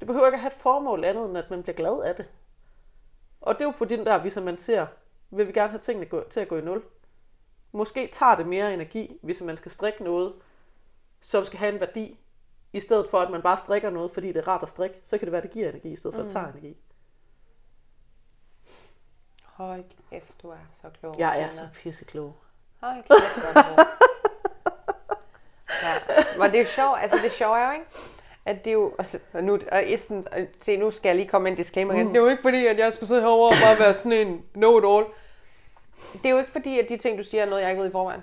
Det 0.00 0.06
behøver 0.06 0.26
ikke 0.26 0.36
at 0.36 0.40
have 0.40 0.52
et 0.52 0.58
formål 0.58 1.04
andet, 1.04 1.28
end 1.28 1.38
at 1.38 1.50
man 1.50 1.62
bliver 1.62 1.76
glad 1.76 2.02
af 2.02 2.14
det. 2.14 2.26
Og 3.40 3.54
det 3.54 3.60
er 3.60 3.64
jo 3.64 3.74
på 3.78 3.84
den 3.84 4.06
der, 4.06 4.18
hvis 4.18 4.36
man 4.36 4.58
ser, 4.58 4.86
vil 5.30 5.46
vi 5.46 5.52
gerne 5.52 5.70
have 5.70 5.80
tingene 5.80 6.08
til 6.30 6.40
at 6.40 6.48
gå 6.48 6.56
i 6.56 6.60
nul. 6.60 6.82
Måske 7.72 8.06
tager 8.12 8.34
det 8.34 8.46
mere 8.46 8.74
energi, 8.74 9.18
hvis 9.22 9.42
man 9.42 9.56
skal 9.56 9.70
strikke 9.70 10.04
noget, 10.04 10.32
som 11.20 11.44
skal 11.44 11.58
have 11.58 11.74
en 11.74 11.80
værdi, 11.80 12.18
i 12.72 12.80
stedet 12.80 13.10
for 13.10 13.20
at 13.20 13.30
man 13.30 13.42
bare 13.42 13.56
strikker 13.56 13.90
noget, 13.90 14.10
fordi 14.10 14.28
det 14.28 14.36
er 14.36 14.48
rart 14.48 14.62
at 14.62 14.70
strikke, 14.70 15.00
så 15.04 15.18
kan 15.18 15.26
det 15.26 15.32
være, 15.32 15.42
at 15.42 15.48
det 15.48 15.52
giver 15.52 15.68
energi, 15.68 15.92
i 15.92 15.96
stedet 15.96 16.14
for 16.14 16.20
at 16.22 16.24
det 16.24 16.32
tager 16.32 16.48
energi. 16.48 16.76
Hold 19.52 19.84
kæft, 20.10 20.32
du 20.42 20.48
er 20.50 20.56
så 20.82 20.88
klog. 21.00 21.14
Jeg 21.18 21.40
er 21.40 21.48
så 21.50 21.68
pisseklog. 21.74 22.34
Hold 22.80 22.96
kæft, 22.96 23.36
du 23.36 23.58
er 23.58 23.62
klog. 23.62 23.86
ja. 25.82 25.94
Men 26.38 26.50
det 26.50 26.58
er 26.58 26.62
jo 26.62 26.68
sjovt, 26.68 26.98
altså 27.02 27.18
det 27.22 27.32
sjove 27.32 27.58
er 27.58 27.66
jo, 27.66 27.72
ikke? 27.72 27.86
At 28.46 28.64
det 28.64 28.70
er 28.70 28.74
jo, 28.74 28.94
altså, 28.98 29.18
og 29.32 29.44
nu, 29.44 29.58
og 29.72 29.90
jeg 29.90 30.00
sådan, 30.00 30.24
og 30.32 30.38
se, 30.60 30.76
nu 30.76 30.90
skal 30.90 31.08
jeg 31.08 31.16
lige 31.16 31.28
komme 31.28 31.42
med 31.42 31.50
en 31.52 31.56
disclaimer 31.56 31.94
igen. 31.94 32.08
Det 32.08 32.16
er 32.16 32.20
jo 32.20 32.28
ikke 32.28 32.42
fordi, 32.42 32.66
at 32.66 32.78
jeg 32.78 32.92
skal 32.92 33.06
sidde 33.06 33.20
herovre 33.20 33.48
og 33.48 33.54
bare 33.62 33.78
være 33.78 33.94
sådan 33.94 34.12
en 34.12 34.44
know-it-all. 34.54 35.06
Det 36.12 36.26
er 36.26 36.30
jo 36.30 36.38
ikke 36.38 36.50
fordi, 36.50 36.78
at 36.78 36.88
de 36.88 36.96
ting, 36.96 37.18
du 37.18 37.24
siger, 37.24 37.42
er 37.42 37.46
noget, 37.48 37.62
jeg 37.62 37.70
ikke 37.70 37.82
ved 37.82 37.88
i 37.88 37.92
forvejen. 37.92 38.20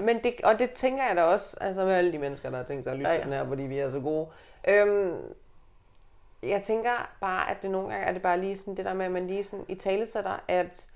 Men 0.00 0.22
det, 0.24 0.34
og 0.44 0.58
det 0.58 0.70
tænker 0.70 1.04
jeg 1.06 1.16
da 1.16 1.22
også, 1.22 1.56
altså 1.60 1.84
med 1.84 1.94
alle 1.94 2.12
de 2.12 2.18
mennesker, 2.18 2.50
der 2.50 2.56
har 2.56 2.64
tænkt 2.64 2.84
sig 2.84 2.92
at 2.92 2.98
lytte 2.98 3.10
Ja, 3.10 3.14
ja, 3.16 3.20
ja. 3.20 3.26
ja. 3.26 3.32
til 3.32 3.38
den 3.38 3.46
her, 3.46 3.48
fordi 3.48 3.62
vi 3.62 3.78
er 3.78 3.90
så 3.90 4.00
gode. 4.00 4.26
Øhm, 4.68 5.16
jeg 6.48 6.62
tænker 6.62 6.90
bare, 7.20 7.50
at 7.50 7.62
det 7.62 7.70
nogle 7.70 7.88
gange 7.88 8.06
er 8.06 8.12
det 8.12 8.22
bare 8.22 8.40
lige 8.40 8.56
sådan 8.56 8.76
det 8.76 8.84
der 8.84 8.94
med, 8.94 9.06
at 9.06 9.12
man 9.12 9.26
lige 9.26 9.44
sådan 9.44 9.64
i 9.68 9.74
tale 9.74 10.06
sætter, 10.06 10.36
at 10.48 10.86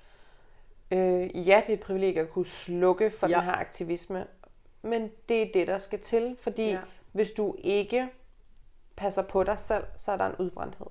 øh, 0.91 1.49
ja, 1.49 1.63
det 1.67 1.73
er 1.73 1.75
et 1.75 1.81
privilegie 1.81 2.21
at 2.23 2.31
kunne 2.31 2.47
slukke 2.47 3.11
for 3.11 3.27
Ja. 3.29 3.35
den 3.37 3.45
her 3.45 3.53
aktivisme, 3.53 4.27
men 4.83 5.11
det 5.29 5.43
er 5.43 5.47
det, 5.55 5.67
der 5.67 5.79
skal 5.79 6.01
til, 6.01 6.37
fordi 6.43 6.71
Ja. 6.71 6.79
hvis 7.13 7.31
du 7.31 7.55
ikke 7.59 8.09
passer 8.97 9.23
på 9.23 9.43
dig 9.43 9.61
selv, 9.61 9.85
så 9.97 10.13
er 10.13 10.17
der 10.17 10.27
en 10.27 10.35
udbrændthed. 10.39 10.87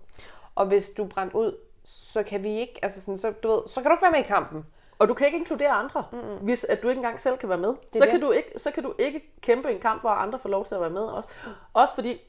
Og 0.56 0.66
hvis 0.66 0.90
du 0.90 1.04
er 1.04 1.08
brændt 1.10 1.34
ud, 1.34 1.58
så 1.84 2.24
kan 2.24 2.44
vi 2.44 2.50
ikke, 2.50 2.80
altså 2.82 3.02
sådan, 3.02 3.18
så, 3.18 3.32
du 3.32 3.48
ved, 3.48 3.60
så 3.68 3.82
kan 3.82 3.90
du 3.92 3.94
ikke 3.94 4.02
være 4.02 4.12
med 4.12 4.20
i 4.20 4.24
kampen. 4.24 4.66
Og 5.00 5.08
du 5.08 5.14
kan 5.14 5.26
ikke 5.28 5.38
inkludere 5.38 5.70
andre, 5.70 6.06
mm-hmm. 6.12 6.38
hvis 6.38 6.64
at 6.64 6.84
du 6.84 6.90
ikke 6.90 7.00
engang 7.00 7.20
selv 7.20 7.38
kan 7.38 7.50
være 7.50 7.58
med. 7.58 7.74
Så 7.94 8.04
det. 8.04 8.10
kan, 8.10 8.22
du 8.22 8.32
ikke, 8.32 8.52
så 8.58 8.72
kan 8.72 8.84
du 8.84 8.94
ikke 9.00 9.32
kæmpe 9.42 9.72
en 9.72 9.80
kamp, 9.80 10.02
hvor 10.02 10.10
andre 10.10 10.40
får 10.40 10.50
lov 10.50 10.66
til 10.66 10.76
at 10.76 10.82
være 10.82 10.90
med 10.90 11.02
også. 11.02 11.30
Også 11.74 11.96
fordi, 11.96 12.22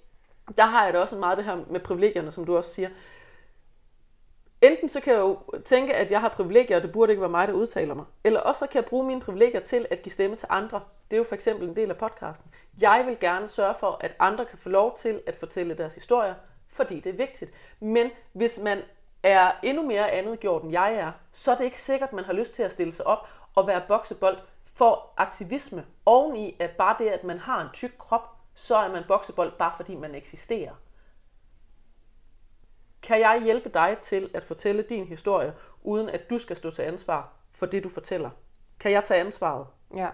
der 0.57 0.65
har 0.65 0.85
jeg 0.85 0.93
det 0.93 1.01
også 1.01 1.17
meget 1.17 1.39
det 1.39 1.45
her 1.45 1.59
med 1.71 1.81
privilegierne, 1.81 2.31
som 2.31 2.45
du 2.45 2.57
også 2.57 2.75
siger. 2.75 2.89
Enten 4.63 4.89
så 4.89 5.01
kan 5.01 5.13
jeg 5.13 5.21
jo 5.21 5.39
tænke, 5.65 5.95
at 5.95 6.11
jeg 6.11 6.21
har 6.21 6.29
privilegier, 6.29 6.77
og 6.77 6.83
det 6.83 6.93
burde 6.93 7.13
ikke 7.13 7.21
være 7.21 7.31
mig, 7.31 7.49
der 7.49 7.55
udtaler 7.55 7.95
mig. 7.95 8.05
Eller 8.25 8.41
også 8.41 8.59
så 8.59 8.67
kan 8.67 8.83
jeg 8.83 8.89
bruge 8.89 9.07
mine 9.07 9.21
privilegier 9.21 9.61
til 9.61 9.87
at 9.91 10.03
give 10.03 10.13
stemme 10.13 10.37
til 10.37 10.49
andre. 10.51 10.81
Det 11.11 11.17
er 11.17 11.19
jo 11.19 11.25
for 11.25 11.35
eksempel 11.35 11.69
en 11.69 11.77
del 11.77 11.91
af 11.91 11.97
podcasten. 11.97 12.51
Jeg 12.81 13.05
vil 13.07 13.19
gerne 13.21 13.49
sørge 13.49 13.75
for, 13.81 13.99
at 14.01 14.15
andre 14.19 14.45
kan 14.45 14.59
få 14.59 14.69
lov 14.69 14.97
til 14.97 15.23
at 15.27 15.37
fortælle 15.37 15.75
deres 15.75 15.95
historier, 15.95 16.35
fordi 16.69 17.01
det 17.01 17.11
er 17.13 17.17
vigtigt. 17.17 17.51
Men 17.81 18.11
hvis 18.33 18.59
man 18.59 18.83
er 19.23 19.53
endnu 19.63 19.87
mere 19.87 20.11
andet 20.11 20.41
gjort, 20.41 20.63
end 20.63 20.73
jeg 20.73 20.95
er, 20.95 21.13
så 21.33 21.53
er 21.53 21.57
det 21.57 21.65
ikke 21.65 21.81
sikkert, 21.81 22.09
at 22.09 22.15
man 22.15 22.25
har 22.25 22.33
lyst 22.33 22.55
til 22.55 22.63
at 22.63 22.73
stille 22.73 22.93
sig 22.93 23.07
op 23.07 23.29
og 23.55 23.67
være 23.67 23.83
boksebold 23.89 24.39
for 24.65 25.13
aktivisme. 25.17 25.85
Oveni 26.07 26.57
at 26.59 26.71
bare 26.71 26.97
det, 26.99 27.09
at 27.09 27.25
man 27.25 27.39
har 27.39 27.61
en 27.61 27.69
tyk 27.73 27.93
krop, 27.99 28.40
så 28.61 28.77
er 28.77 28.89
man 28.93 29.05
boksebold 29.09 29.53
bare 29.59 29.73
fordi 29.77 29.95
man 29.95 30.15
eksisterer. 30.15 30.73
Kan 33.03 33.21
jeg 33.21 33.41
hjælpe 33.45 33.69
dig 33.69 33.97
til 34.01 34.31
at 34.35 34.45
fortælle 34.45 34.83
din 34.83 35.05
historie, 35.05 35.53
uden 35.83 36.09
at 36.11 36.31
du 36.31 36.39
skal 36.39 36.57
stå 36.57 36.71
til 36.71 36.83
ansvar 36.83 37.33
for 37.53 37.67
det, 37.67 37.85
du 37.85 37.89
fortæller? 37.89 38.31
Kan 38.81 38.93
jeg 38.93 39.05
tage 39.05 39.21
ansvaret? 39.21 39.67
Ja. 39.97 40.09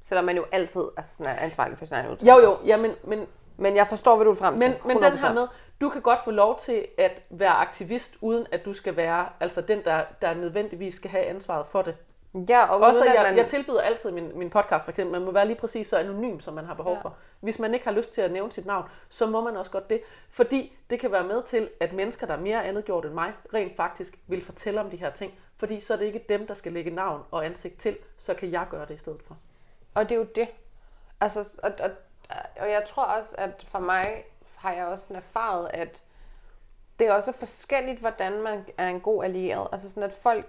Selvom 0.00 0.24
man 0.24 0.36
jo 0.36 0.44
altid 0.52 0.84
altså 0.96 1.16
sådan 1.16 1.36
er 1.36 1.40
ansvarlig 1.40 1.78
for 1.78 1.84
sin 1.84 1.94
egen 1.94 2.06
Jo, 2.06 2.12
udtalelse. 2.12 2.44
jo, 2.46 2.58
ja, 2.66 2.76
men, 2.76 2.94
men, 3.04 3.26
Men 3.56 3.76
jeg 3.76 3.86
forstår, 3.88 4.16
hvad 4.16 4.24
du 4.24 4.30
er 4.30 4.34
frem 4.36 4.58
til. 4.58 4.68
men, 4.70 4.78
men 4.86 5.02
den 5.02 5.18
her 5.18 5.28
100%. 5.30 5.32
med, 5.34 5.48
du 5.80 5.88
kan 5.88 6.02
godt 6.02 6.20
få 6.24 6.30
lov 6.30 6.58
til 6.58 6.86
at 6.98 7.22
være 7.30 7.50
aktivist, 7.52 8.16
uden 8.20 8.46
at 8.52 8.64
du 8.64 8.72
skal 8.72 8.96
være 8.96 9.28
altså 9.40 9.60
den, 9.60 9.84
der, 9.84 10.04
der 10.22 10.34
nødvendigvis 10.34 10.94
skal 10.94 11.10
have 11.10 11.24
ansvaret 11.24 11.66
for 11.66 11.82
det. 11.82 11.96
Ja, 12.48 12.66
og 12.66 12.80
Også, 12.80 13.00
uden, 13.00 13.14
jeg, 13.14 13.22
man... 13.22 13.36
jeg 13.36 13.46
tilbyder 13.46 13.80
altid 13.80 14.10
min, 14.10 14.38
min 14.38 14.50
podcast, 14.50 14.84
for 14.84 14.90
eksempel, 14.90 15.12
man 15.12 15.24
må 15.24 15.30
være 15.32 15.46
lige 15.46 15.56
præcis 15.56 15.86
så 15.86 15.96
anonym, 15.96 16.40
som 16.40 16.54
man 16.54 16.64
har 16.64 16.74
behov 16.74 16.94
Ja. 16.94 17.00
for. 17.00 17.16
Hvis 17.40 17.58
man 17.58 17.74
ikke 17.74 17.86
har 17.86 17.92
lyst 17.92 18.12
til 18.12 18.20
at 18.20 18.32
nævne 18.32 18.52
sit 18.52 18.66
navn, 18.66 18.88
så 19.08 19.26
må 19.26 19.40
man 19.40 19.56
også 19.56 19.70
godt 19.70 19.90
det. 19.90 20.02
Fordi 20.30 20.76
det 20.90 21.00
kan 21.00 21.12
være 21.12 21.24
med 21.24 21.42
til, 21.42 21.70
at 21.80 21.92
mennesker, 21.92 22.26
der 22.26 22.34
er 22.34 22.40
mere 22.40 22.64
andet 22.64 22.84
gjort 22.84 23.04
end 23.04 23.14
mig, 23.14 23.32
rent 23.54 23.76
faktisk 23.76 24.18
vil 24.26 24.44
fortælle 24.44 24.80
om 24.80 24.90
de 24.90 24.96
her 24.96 25.10
ting. 25.10 25.34
Fordi 25.56 25.80
så 25.80 25.92
er 25.92 25.96
det 25.98 26.04
ikke 26.04 26.24
dem, 26.28 26.46
der 26.46 26.54
skal 26.54 26.72
lægge 26.72 26.90
navn 26.90 27.22
og 27.30 27.44
ansigt 27.46 27.78
til, 27.78 27.96
så 28.18 28.34
kan 28.34 28.50
jeg 28.52 28.66
gøre 28.70 28.86
det 28.86 28.94
i 28.94 28.98
stedet 28.98 29.20
for. 29.26 29.36
Og 29.94 30.08
det 30.08 30.14
er 30.14 30.18
jo 30.18 30.26
det. 30.34 30.48
Altså, 31.20 31.60
og, 31.62 31.72
og, 31.80 31.90
og 32.60 32.70
jeg 32.70 32.84
tror 32.88 33.02
også, 33.04 33.34
at 33.38 33.66
for 33.68 33.78
mig 33.78 34.24
har 34.56 34.72
jeg 34.72 34.86
også 34.86 35.06
sådan 35.06 35.16
erfaret, 35.16 35.70
at 35.74 36.02
det 36.98 37.06
er 37.08 37.12
også 37.12 37.32
forskelligt, 37.32 38.00
hvordan 38.00 38.42
man 38.42 38.64
er 38.78 38.88
en 38.88 39.00
god 39.00 39.24
allieret. 39.24 39.68
Altså 39.72 39.88
sådan, 39.88 40.02
at 40.02 40.12
folk, 40.12 40.46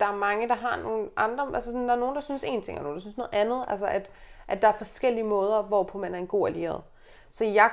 der 0.00 0.06
er 0.06 0.16
mange, 0.16 0.48
der 0.48 0.54
har 0.54 0.76
nogle 0.76 1.08
andre, 1.16 1.48
altså 1.54 1.70
sådan, 1.70 1.88
der 1.88 1.94
er 1.94 1.98
nogen, 1.98 2.14
der 2.14 2.20
synes 2.20 2.44
en 2.46 2.62
ting, 2.62 2.78
og 2.78 2.82
nogen, 2.82 2.96
der 2.96 3.00
synes 3.00 3.16
noget 3.16 3.30
andet. 3.32 3.64
Altså, 3.68 3.86
at, 3.86 4.10
at 4.48 4.62
der 4.62 4.68
er 4.68 4.72
forskellige 4.72 5.24
måder, 5.24 5.62
hvorpå 5.62 5.98
man 5.98 6.14
er 6.14 6.18
en 6.18 6.26
god 6.26 6.48
allieret. 6.48 6.82
Så 7.30 7.44
jeg 7.44 7.70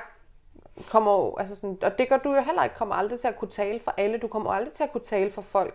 kommer 0.90 1.12
jo, 1.12 1.36
altså 1.36 1.54
sådan, 1.54 1.78
og 1.82 1.98
det 1.98 2.08
gør 2.08 2.16
du 2.18 2.34
jo 2.34 2.42
heller 2.42 2.64
ikke, 2.64 2.76
kommer 2.76 2.94
aldrig 2.94 3.20
til 3.20 3.28
at 3.28 3.36
kunne 3.38 3.50
tale 3.50 3.80
for 3.80 3.94
alle. 3.96 4.18
Du 4.18 4.28
kommer 4.28 4.50
aldrig 4.52 4.72
til 4.72 4.84
at 4.84 4.92
kunne 4.92 5.04
tale 5.04 5.30
for 5.30 5.42
folk, 5.42 5.74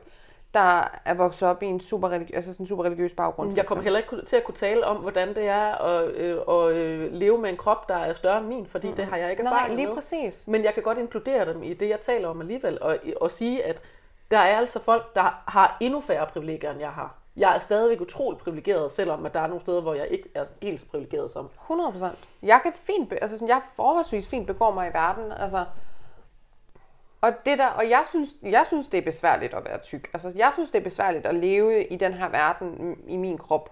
der 0.53 0.99
er 1.05 1.13
vokset 1.13 1.47
op 1.49 1.63
i 1.63 1.65
en 1.65 1.79
super, 1.79 2.09
religi- 2.09 2.35
altså 2.35 2.53
sådan 2.53 2.63
en 2.63 2.67
super 2.67 2.83
religiøs 2.83 3.13
baggrund. 3.13 3.55
Jeg 3.55 3.65
kommer 3.65 3.83
heller 3.83 3.99
ikke 3.99 4.25
til 4.25 4.35
at 4.35 4.43
kunne 4.43 4.55
tale 4.55 4.85
om, 4.85 4.97
hvordan 4.97 5.35
det 5.35 5.47
er 5.47 5.75
at, 5.75 6.11
øh, 6.11 6.37
at 6.49 6.75
øh, 6.75 7.13
leve 7.13 7.37
med 7.37 7.49
en 7.49 7.57
krop, 7.57 7.89
der 7.89 7.95
er 7.95 8.13
større 8.13 8.37
end 8.37 8.47
min, 8.47 8.67
fordi 8.67 8.89
mm. 8.89 8.95
det 8.95 9.05
har 9.05 9.17
jeg 9.17 9.31
ikke 9.31 9.43
erfaring 9.43 9.67
Nej, 9.67 9.75
lige 9.75 9.87
med. 9.87 9.95
præcis. 9.95 10.47
Men 10.47 10.63
jeg 10.63 10.73
kan 10.73 10.83
godt 10.83 10.97
inkludere 10.97 11.53
dem 11.53 11.63
i 11.63 11.73
det, 11.73 11.89
jeg 11.89 11.99
taler 12.01 12.27
om 12.27 12.41
alligevel, 12.41 12.81
og, 12.81 12.97
og 13.21 13.31
sige, 13.31 13.63
at 13.65 13.81
der 14.31 14.37
er 14.37 14.57
altså 14.57 14.79
folk, 14.79 15.15
der 15.15 15.43
har 15.47 15.77
endnu 15.79 16.01
færre 16.01 16.27
privilegier, 16.27 16.71
end 16.71 16.79
jeg 16.79 16.91
har. 16.91 17.15
Jeg 17.35 17.55
er 17.55 17.59
stadigvæk 17.59 18.01
utrolig 18.01 18.39
privilegeret, 18.39 18.91
selvom 18.91 19.25
at 19.25 19.33
der 19.33 19.39
er 19.39 19.47
nogle 19.47 19.61
steder, 19.61 19.81
hvor 19.81 19.93
jeg 19.93 20.07
ikke 20.07 20.29
er 20.35 20.45
helt 20.61 20.79
så 20.79 20.85
privilegeret 20.85 21.31
som. 21.31 21.49
100 21.61 21.91
procent. 21.91 22.29
Jeg 22.41 22.59
kan 22.63 22.73
fint, 22.73 23.09
be- 23.09 23.23
altså 23.23 23.37
sådan, 23.37 23.47
jeg 23.47 23.61
forholdsvis 23.75 24.27
fint 24.27 24.47
begår 24.47 24.71
mig 24.71 24.89
i 24.89 24.93
verden, 24.93 25.31
altså. 25.31 25.65
Og, 27.21 27.33
det 27.45 27.57
der, 27.57 27.67
og 27.67 27.89
jeg, 27.89 28.03
synes, 28.09 28.29
jeg 28.41 28.63
synes, 28.67 28.87
det 28.87 28.97
er 28.97 29.01
besværligt 29.01 29.53
at 29.53 29.65
være 29.65 29.77
tyk. 29.77 30.09
Altså, 30.13 30.31
jeg 30.35 30.51
synes, 30.53 30.71
det 30.71 30.79
er 30.79 30.83
besværligt 30.83 31.25
at 31.25 31.35
leve 31.35 31.87
i 31.87 31.97
den 31.97 32.13
her 32.13 32.29
verden 32.29 32.97
i 33.07 33.17
min 33.17 33.37
krop. 33.37 33.71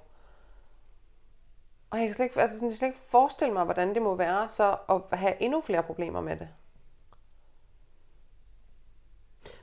Og 1.91 1.99
jeg 1.99 2.07
kan 2.07 2.15
slet 2.15 2.25
ikke, 2.25 2.41
altså 2.41 2.57
sådan, 2.57 2.69
jeg 2.69 2.71
kan 2.71 2.77
slet 2.77 2.87
ikke 2.87 2.99
forestille 3.09 3.53
mig, 3.53 3.63
hvordan 3.63 3.93
det 3.93 4.01
må 4.01 4.15
være 4.15 4.49
så 4.49 4.75
at 4.89 5.19
have 5.19 5.41
endnu 5.41 5.61
flere 5.61 5.83
problemer 5.83 6.21
med 6.21 6.37
det. 6.37 6.47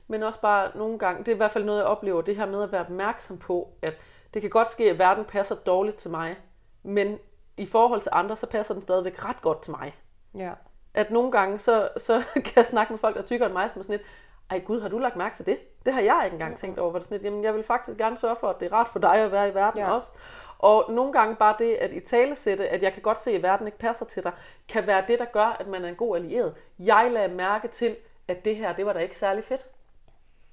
Men 0.07 0.23
også 0.23 0.41
bare 0.41 0.71
nogle 0.77 0.99
gange, 0.99 1.19
det 1.19 1.27
er 1.27 1.35
i 1.35 1.37
hvert 1.37 1.51
fald 1.51 1.63
noget, 1.63 1.79
jeg 1.79 1.87
oplever, 1.87 2.21
det 2.21 2.35
her 2.35 2.45
med 2.45 2.63
at 2.63 2.71
være 2.71 2.81
opmærksom 2.81 3.37
på, 3.37 3.69
at 3.81 3.93
det 4.33 4.41
kan 4.41 4.51
godt 4.51 4.69
ske, 4.69 4.89
at 4.89 4.99
verden 4.99 5.25
passer 5.25 5.55
dårligt 5.55 5.97
til 5.97 6.11
mig, 6.11 6.37
men 6.83 7.19
i 7.57 7.65
forhold 7.65 8.01
til 8.01 8.11
andre, 8.15 8.35
så 8.35 8.47
passer 8.47 8.73
den 8.73 8.83
stadigvæk 8.83 9.25
ret 9.25 9.41
godt 9.41 9.61
til 9.61 9.71
mig. 9.71 9.95
Ja. 10.35 10.51
At 10.93 11.11
nogle 11.11 11.31
gange, 11.31 11.59
så, 11.59 11.89
så 11.97 12.23
kan 12.33 12.53
jeg 12.55 12.65
snakke 12.65 12.93
med 12.93 12.99
folk, 12.99 13.15
der 13.15 13.21
er 13.21 13.25
tykkere 13.25 13.45
end 13.47 13.53
mig, 13.53 13.71
som 13.71 13.79
er 13.79 13.83
sådan 13.83 13.97
lidt, 13.97 14.07
ej 14.49 14.59
gud, 14.59 14.81
har 14.81 14.89
du 14.89 14.97
lagt 14.97 15.15
mærke 15.15 15.35
til 15.35 15.45
det? 15.45 15.59
Det 15.85 15.93
har 15.93 16.01
jeg 16.01 16.21
ikke 16.25 16.35
engang 16.35 16.57
tænkt 16.57 16.79
over. 16.79 16.89
Hvor 16.89 16.99
det 16.99 17.05
sådan 17.05 17.15
lidt, 17.15 17.25
jamen 17.25 17.43
jeg 17.43 17.53
vil 17.53 17.63
faktisk 17.63 17.97
gerne 17.97 18.17
sørge 18.17 18.35
for, 18.39 18.47
at 18.47 18.59
det 18.59 18.65
er 18.65 18.73
rart 18.73 18.87
for 18.87 18.99
dig 18.99 19.15
at 19.15 19.31
være 19.31 19.49
i 19.49 19.53
verden 19.53 19.79
Ja. 19.79 19.87
ja. 19.87 19.93
også. 19.93 20.11
Og 20.59 20.85
nogle 20.89 21.13
gange 21.13 21.35
bare 21.35 21.55
det, 21.59 21.75
at 21.75 21.91
i 21.91 21.99
talesætte, 21.99 22.69
at 22.69 22.83
jeg 22.83 22.93
kan 22.93 23.01
godt 23.01 23.21
se, 23.21 23.31
at 23.31 23.43
verden 23.43 23.67
ikke 23.67 23.79
passer 23.79 24.05
til 24.05 24.23
dig, 24.23 24.31
kan 24.69 24.87
være 24.87 25.03
det, 25.07 25.19
der 25.19 25.25
gør, 25.25 25.57
at 25.59 25.67
man 25.67 25.85
er 25.85 25.89
en 25.89 25.95
god 25.95 26.15
allieret. 26.15 26.55
Jeg 26.79 27.09
lagde 27.11 27.33
mærke 27.33 27.67
til, 27.67 27.95
at 28.27 28.45
det 28.45 28.55
her, 28.55 28.73
det 28.73 28.85
var 28.85 28.93
da 28.93 28.99
ikke 28.99 29.17
særlig 29.17 29.43
fedt. 29.43 29.67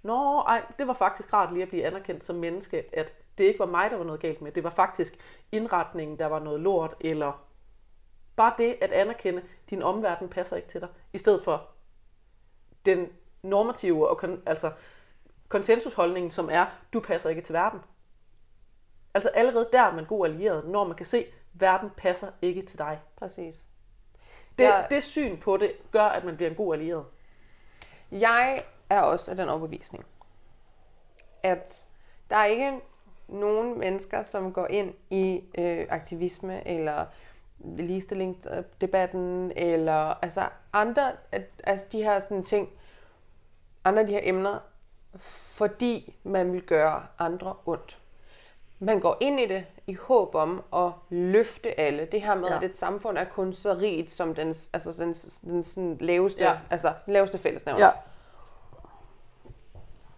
Nå, 0.05 0.41
ej, 0.41 0.63
det 0.79 0.87
var 0.87 0.93
faktisk 0.95 1.33
rart 1.33 1.53
lige 1.53 1.63
at 1.63 1.69
blive 1.69 1.85
anerkendt 1.87 2.25
som 2.25 2.37
menneske, 2.37 2.85
at 2.93 3.13
det 3.39 3.45
ikke 3.45 3.59
var 3.59 3.67
mig, 3.67 3.91
der 3.91 3.97
var 3.97 4.05
noget 4.05 4.21
galt 4.21 4.43
med. 4.43 4.53
Det 4.53 4.65
var 4.65 4.71
faktisk 4.71 5.17
indretningen, 5.53 6.19
der 6.19 6.27
var 6.27 6.39
noget 6.39 6.61
lort, 6.61 6.95
eller 7.01 7.45
bare 8.37 8.55
det 8.59 8.77
at 8.81 8.93
anerkende, 8.93 9.39
at 9.41 9.71
din 9.71 9.83
omverden 9.83 10.29
passer 10.29 10.57
ikke 10.57 10.69
til 10.69 10.81
dig, 10.81 10.89
i 11.13 11.19
stedet 11.19 11.45
for 11.45 11.69
den 12.87 13.09
normative 13.43 14.09
og 14.09 14.19
kon, 14.19 14.43
altså 14.47 14.73
konsensusholdningen, 15.49 16.31
som 16.31 16.49
er, 16.53 16.67
du 16.93 17.01
passer 17.01 17.31
ikke 17.31 17.43
til 17.43 17.53
verden. 17.53 17.81
Altså 19.15 19.29
allerede 19.29 19.69
der 19.73 19.83
er 19.83 19.93
man 19.95 20.05
god 20.05 20.27
allieret, 20.27 20.69
når 20.69 20.85
man 20.85 20.97
kan 20.97 21.07
se, 21.07 21.27
verden 21.53 21.91
passer 21.97 22.29
ikke 22.43 22.63
til 22.63 22.79
dig. 22.79 23.01
Præcis. 23.17 23.65
Det, 24.59 24.65
Jeg- 24.65 24.87
det 24.91 25.05
syn 25.05 25.41
på 25.41 25.57
det 25.57 25.73
gør, 25.91 26.05
at 26.05 26.25
man 26.25 26.37
bliver 26.37 26.51
en 26.51 26.57
god 26.57 26.75
allieret. 26.75 27.05
Jeg 28.11 28.65
er 28.91 29.01
også 29.01 29.30
af 29.30 29.37
den 29.37 29.49
overbevisning, 29.49 30.05
at 31.43 31.85
der 32.30 32.37
er 32.37 32.45
ikke 32.45 32.80
nogen 33.28 33.78
mennesker, 33.78 34.24
som 34.24 34.53
går 34.53 34.66
ind 34.66 34.95
i 35.11 35.45
øh, 35.59 35.87
aktivisme 35.91 36.68
eller 36.68 37.05
ligestillingsdebatten 37.64 39.53
eller 39.57 40.24
altså 40.24 40.49
andre 40.72 41.12
at, 41.32 41.43
altså 41.64 41.87
de 41.93 42.03
her 42.03 42.20
sådan 42.20 42.43
ting, 42.43 42.68
andre 43.85 44.01
af 44.01 44.07
de 44.07 44.12
her 44.12 44.20
emner, 44.22 44.59
fordi 45.55 46.16
man 46.24 46.53
vil 46.53 46.62
gøre 46.62 47.07
andre 47.18 47.55
ondt. 47.66 47.99
Man 48.78 49.01
går 49.01 49.16
ind 49.20 49.41
i 49.41 49.47
det 49.47 49.64
i 49.87 49.95
håb 49.95 50.35
om 50.35 50.62
at 50.74 50.91
løfte 51.11 51.80
alle. 51.80 52.05
Det 52.12 52.22
her 52.22 52.35
med, 52.35 52.49
ja. 52.49 52.57
At 52.57 52.62
et 52.64 52.76
samfund 52.76 53.18
er 53.18 53.24
kun 53.24 53.53
så 53.53 53.74
rigt 53.74 54.11
som 54.11 54.35
den, 54.35 54.49
altså 54.72 54.93
den, 54.99 55.12
den 55.53 55.62
sådan 55.62 55.97
laveste, 56.01 56.41
Ja. 56.43 56.59
altså 56.70 56.93
laveste 57.07 57.39
fællesnævner 57.39 57.85
Ja, 57.87 57.91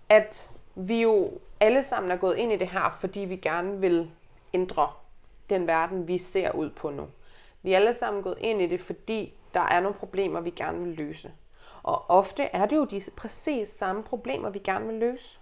at 0.08 0.50
vi 0.74 1.02
jo 1.02 1.30
alle 1.60 1.84
sammen 1.84 2.12
er 2.12 2.16
gået 2.16 2.36
ind 2.36 2.52
i 2.52 2.56
det 2.56 2.68
her, 2.68 2.96
fordi 3.00 3.20
vi 3.20 3.36
gerne 3.36 3.80
vil 3.80 4.10
ændre 4.54 4.88
den 5.50 5.66
verden, 5.66 6.08
vi 6.08 6.18
ser 6.18 6.52
ud 6.52 6.70
på 6.70 6.90
nu. 6.90 7.08
Vi 7.62 7.72
er 7.72 7.76
alle 7.76 7.94
sammen 7.94 8.22
gået 8.22 8.38
ind 8.40 8.62
i 8.62 8.66
det, 8.66 8.80
fordi 8.80 9.34
der 9.54 9.60
er 9.60 9.80
nogle 9.80 9.98
problemer, 9.98 10.40
vi 10.40 10.50
gerne 10.50 10.78
vil 10.78 10.96
løse. 10.96 11.32
Og 11.82 12.10
ofte 12.10 12.42
er 12.42 12.66
det 12.66 12.76
jo 12.76 12.84
de 12.84 13.02
præcis 13.16 13.68
samme 13.68 14.02
problemer, 14.02 14.50
vi 14.50 14.58
gerne 14.58 14.86
vil 14.86 14.96
løse. 14.96 15.38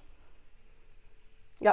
ja. 1.60 1.72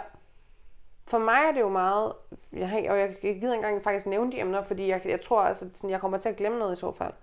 For 1.08 1.18
mig 1.18 1.40
er 1.48 1.52
det 1.52 1.60
jo 1.60 1.70
meget, 1.70 2.14
jeg, 2.54 2.88
og 2.90 3.00
jeg 3.00 3.18
gider 3.22 3.34
ikke 3.34 3.54
engang 3.54 3.84
faktisk 3.84 4.06
nævne 4.06 4.32
de 4.32 4.40
emner, 4.40 4.64
fordi 4.64 4.88
jeg, 4.88 5.02
jeg 5.06 5.22
tror, 5.22 5.42
altså, 5.42 5.66
at 5.66 5.90
jeg 5.90 6.02
kommer 6.02 6.18
til 6.18 6.30
at 6.30 6.36
glemme 6.36 6.60
noget 6.60 6.78
i 6.78 6.80
så 6.80 6.92
fald. 6.92 7.14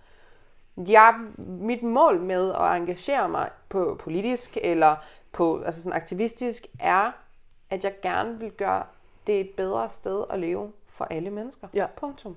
Jeg, 0.77 1.15
mit 1.39 1.83
mål 1.83 2.21
med 2.21 2.53
at 2.53 2.77
engagere 2.77 3.29
mig 3.29 3.51
på 3.69 4.01
politisk 4.01 4.59
eller 4.63 4.97
på 5.39 5.63
altså 5.63 5.83
sådan 5.83 5.97
aktivistisk 5.97 6.67
er, 6.81 7.13
at 7.71 7.85
jeg 7.85 7.95
gerne 8.03 8.41
vil 8.41 8.51
gøre 8.51 8.85
det 9.27 9.41
et 9.41 9.51
bedre 9.57 9.91
sted 9.91 10.25
at 10.31 10.39
leve 10.41 10.73
for 10.87 11.05
alle 11.05 11.31
mennesker. 11.31 11.69
Ja. 11.75 11.87
Punktum. 11.97 12.37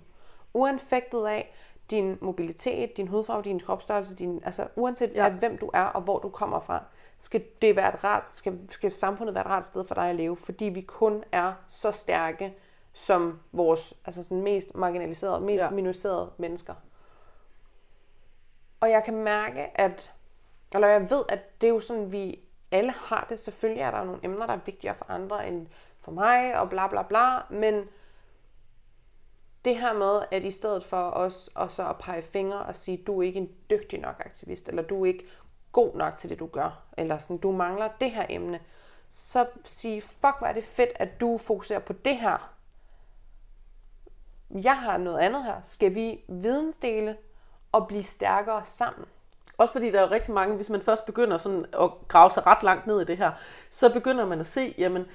Uanfægtet 0.54 1.26
af 1.26 1.54
din 1.90 2.18
mobilitet, 2.22 2.98
din 2.98 3.08
hudfarve, 3.08 3.44
din 3.44 3.60
kropsstørrelse, 3.60 4.16
din, 4.16 4.42
altså 4.46 4.68
uanset 4.76 5.16
ja. 5.16 5.26
Af 5.26 5.32
hvem 5.32 5.58
du 5.58 5.70
er 5.74 5.84
og 5.84 6.02
hvor 6.02 6.20
du 6.20 6.30
kommer 6.30 6.60
fra, 6.60 6.84
skal 7.20 7.44
det 7.62 7.76
være 7.76 7.94
et 7.94 8.04
rart, 8.04 8.24
skal, 8.32 8.60
skal 8.70 8.92
samfundet 8.92 9.36
være 9.36 9.44
et 9.44 9.50
rart 9.50 9.66
sted 9.66 9.84
for 9.84 9.96
dig 9.96 10.10
at 10.10 10.16
leve, 10.16 10.38
fordi 10.38 10.66
vi 10.66 10.82
kun 10.82 11.24
er 11.32 11.54
så 11.68 11.92
stærke 11.92 12.56
som 12.94 13.40
vores 13.52 13.94
altså 14.06 14.24
sådan 14.24 14.42
mest 14.42 14.76
marginaliserede, 14.76 15.46
mest. 15.46 15.64
Ja. 15.64 15.70
minoriserede 15.70 16.32
mennesker. 16.38 16.74
Og 18.80 18.90
jeg 18.90 19.04
kan 19.04 19.16
mærke, 19.16 19.80
at, 19.80 20.12
eller 20.74 20.88
jeg 20.88 21.10
ved, 21.10 21.24
at 21.30 21.62
det 21.62 21.68
er 21.68 21.72
jo 21.72 21.80
sådan, 21.80 22.12
vi 22.12 22.40
alle 22.72 22.92
har 22.92 23.26
det. 23.30 23.40
Selvfølgelig 23.40 23.82
er 23.82 23.92
der 23.92 24.04
nogle 24.04 24.20
emner, 24.24 24.46
der 24.46 24.54
er 24.54 24.60
vigtigere 24.66 24.96
for 24.96 25.06
andre 25.10 25.48
end 25.48 25.68
for 26.00 26.12
mig, 26.12 26.60
og 26.60 26.70
bla 26.70 26.88
bla 26.88 27.02
bla, 27.02 27.40
men 27.50 27.84
det 29.66 29.78
her 29.78 29.94
med, 29.94 30.22
at 30.32 30.44
i 30.44 30.52
stedet 30.52 30.84
for 30.84 31.10
os 31.10 31.50
og 31.56 31.72
så 31.72 31.90
at 31.90 31.98
pege 31.98 32.22
fingre 32.22 32.60
og 32.60 32.76
sige, 32.76 32.98
du 32.98 33.20
er 33.20 33.24
ikke 33.24 33.40
en 33.40 33.52
dygtig 33.70 34.00
nok 34.00 34.22
aktivist, 34.26 34.70
eller 34.70 34.84
du 34.84 35.02
er 35.02 35.06
ikke 35.06 35.26
god 35.72 35.96
nok 35.96 36.18
til 36.18 36.30
det, 36.30 36.40
du 36.40 36.48
gør, 36.48 36.84
eller 36.98 37.18
sådan, 37.18 37.38
du 37.38 37.52
mangler 37.52 37.90
det 38.00 38.12
her 38.12 38.26
emne, 38.30 38.60
så 39.10 39.48
sige, 39.66 40.02
fuck, 40.02 40.38
hvor 40.38 40.46
er 40.48 40.54
det 40.54 40.64
fedt, 40.64 40.90
at 40.96 41.20
du 41.20 41.38
fokuserer 41.38 41.80
på 41.80 41.94
det 41.94 42.18
her. 42.18 42.54
Jeg 44.50 44.80
har 44.80 44.98
noget 44.98 45.20
andet 45.20 45.44
her. 45.44 45.62
Skal 45.64 45.96
vi 45.96 46.24
vidensdele 46.28 47.18
og 47.72 47.88
blive 47.88 48.04
stærkere 48.04 48.66
sammen? 48.66 49.06
Også 49.62 49.72
fordi 49.72 49.92
der 49.92 50.02
er 50.02 50.12
rigtig 50.12 50.34
mange, 50.34 50.56
hvis 50.56 50.70
man 50.70 50.82
først 50.82 51.06
begynder 51.06 51.38
sådan 51.38 51.66
at 51.82 51.90
grave 52.08 52.32
sig 52.32 52.48
ret 52.48 52.64
langt 52.64 52.88
ned 52.88 53.02
i 53.02 53.06
det 53.06 53.18
her, 53.18 53.32
så 53.70 53.94
begynder 53.94 54.26
man 54.26 54.40
at 54.40 54.48
se, 54.48 54.76
jamen, 54.78 55.06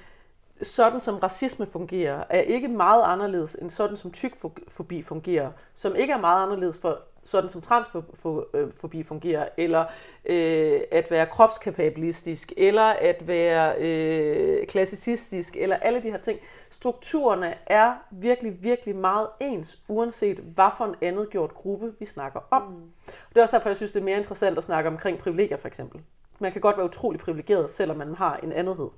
sådan 0.61 1.01
som 1.01 1.15
racisme 1.15 1.65
fungerer, 1.65 2.23
er 2.29 2.39
ikke 2.39 2.67
meget 2.67 3.03
anderledes 3.03 3.55
end 3.61 3.69
sådan 3.69 3.97
som 3.97 4.11
tykfobi 4.11 5.03
fungerer, 5.03 5.51
som 5.75 5.95
ikke 5.95 6.13
er 6.13 6.17
meget 6.17 6.43
anderledes 6.43 6.77
for 6.77 6.99
sådan 7.27 7.49
som 7.49 7.61
transfobi 7.61 9.03
fungerer, 9.03 9.47
eller 9.57 9.85
øh, 10.25 10.81
at 10.91 11.11
være 11.11 11.25
kropskapabilistisk, 11.25 12.53
eller 12.57 12.83
at 12.83 13.27
være 13.27 13.75
øh, 13.79 14.67
klassicistisk, 14.67 15.57
eller 15.57 15.75
alle 15.75 16.03
de 16.03 16.11
her 16.11 16.17
ting. 16.17 16.39
Strukturerne 16.69 17.53
er 17.65 17.93
virkelig, 18.11 18.63
virkelig 18.63 18.95
meget 18.95 19.27
ens, 19.39 19.79
uanset 19.87 20.39
hvad 20.39 20.69
for 20.77 20.85
en 20.85 20.95
andet 21.01 21.29
gjort 21.29 21.53
gruppe 21.53 21.93
vi 21.99 22.05
snakker 22.05 22.39
om. 22.51 22.61
Mm. 22.61 22.91
Det 23.29 23.37
er 23.37 23.41
også 23.41 23.57
derfor, 23.57 23.69
jeg 23.69 23.77
synes, 23.77 23.91
det 23.91 23.99
er 23.99 24.05
mere 24.05 24.17
interessant 24.17 24.57
at 24.57 24.63
snakke 24.63 24.89
omkring 24.89 25.17
privilegier, 25.17 25.57
for 25.57 25.67
eksempel. 25.67 26.01
Man 26.39 26.51
kan 26.51 26.61
godt 26.61 26.77
være 26.77 26.85
utrolig 26.85 27.19
privilegeret, 27.19 27.69
selvom 27.69 27.97
man 27.97 28.15
har 28.15 28.37
en 28.43 28.51
andethed. 28.51 28.89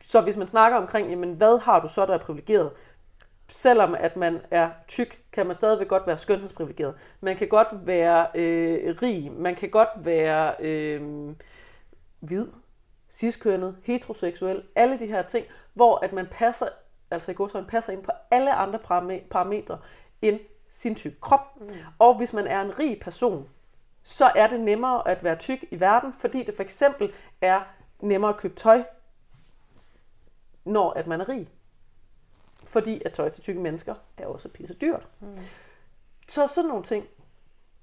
Så 0.00 0.20
hvis 0.20 0.36
man 0.36 0.48
snakker 0.48 0.78
omkring, 0.78 1.10
jamen, 1.10 1.32
hvad 1.32 1.58
har 1.58 1.80
du 1.80 1.88
så, 1.88 2.06
der 2.06 2.14
er 2.14 2.18
privilegeret? 2.18 2.70
Selvom 3.52 3.94
at 3.94 4.16
man 4.16 4.40
er 4.50 4.70
tyk, 4.88 5.22
kan 5.32 5.46
man 5.46 5.56
stadigvæk 5.56 5.88
godt 5.88 6.06
være 6.06 6.18
skønhedsprivilegeret. 6.18 6.94
Man 7.20 7.36
kan 7.36 7.48
godt 7.48 7.68
være 7.86 8.26
øh, 8.34 8.96
rig, 9.02 9.32
man 9.32 9.54
kan 9.54 9.70
godt 9.70 9.88
være 9.96 10.54
øh, 10.60 11.30
hvid, 12.20 12.46
ciskønnet, 13.10 13.76
heteroseksuel, 13.82 14.62
alle 14.74 14.98
de 14.98 15.06
her 15.06 15.22
ting, 15.22 15.46
hvor 15.74 15.98
at 16.04 16.12
man 16.12 16.26
passer, 16.30 16.68
altså 17.10 17.30
i 17.30 17.34
godsøjne, 17.34 17.66
passer 17.66 17.92
ind 17.92 18.02
på 18.02 18.10
alle 18.30 18.54
andre 18.54 18.78
parame- 18.78 19.28
parametre 19.30 19.78
end 20.22 20.40
sin 20.70 20.94
tyk 20.94 21.12
krop. 21.20 21.60
Mm. 21.60 21.68
Og 21.98 22.16
hvis 22.16 22.32
man 22.32 22.46
er 22.46 22.60
en 22.60 22.78
rig 22.78 23.00
person, 23.00 23.48
så 24.02 24.32
er 24.36 24.46
det 24.46 24.60
nemmere 24.60 25.08
at 25.08 25.24
være 25.24 25.36
tyk 25.36 25.64
i 25.70 25.80
verden, 25.80 26.14
fordi 26.18 26.42
det 26.42 26.56
for 26.56 26.62
eksempel 26.62 27.12
er 27.40 27.60
nemmere 28.00 28.30
at 28.30 28.36
købe 28.36 28.54
tøj, 28.54 28.82
når 30.64 30.92
at 30.92 31.06
man 31.06 31.20
er 31.20 31.28
rig. 31.28 31.48
Fordi 32.72 33.02
at 33.04 33.12
tøj 33.12 33.28
til 33.28 33.42
tykke 33.42 33.60
mennesker 33.60 33.94
er 34.18 34.26
også 34.26 34.48
pisse 34.48 34.74
dyrt. 34.74 35.08
Mm. 35.20 35.36
Så 36.28 36.46
sådan 36.46 36.68
nogle 36.68 36.84
ting, 36.84 37.06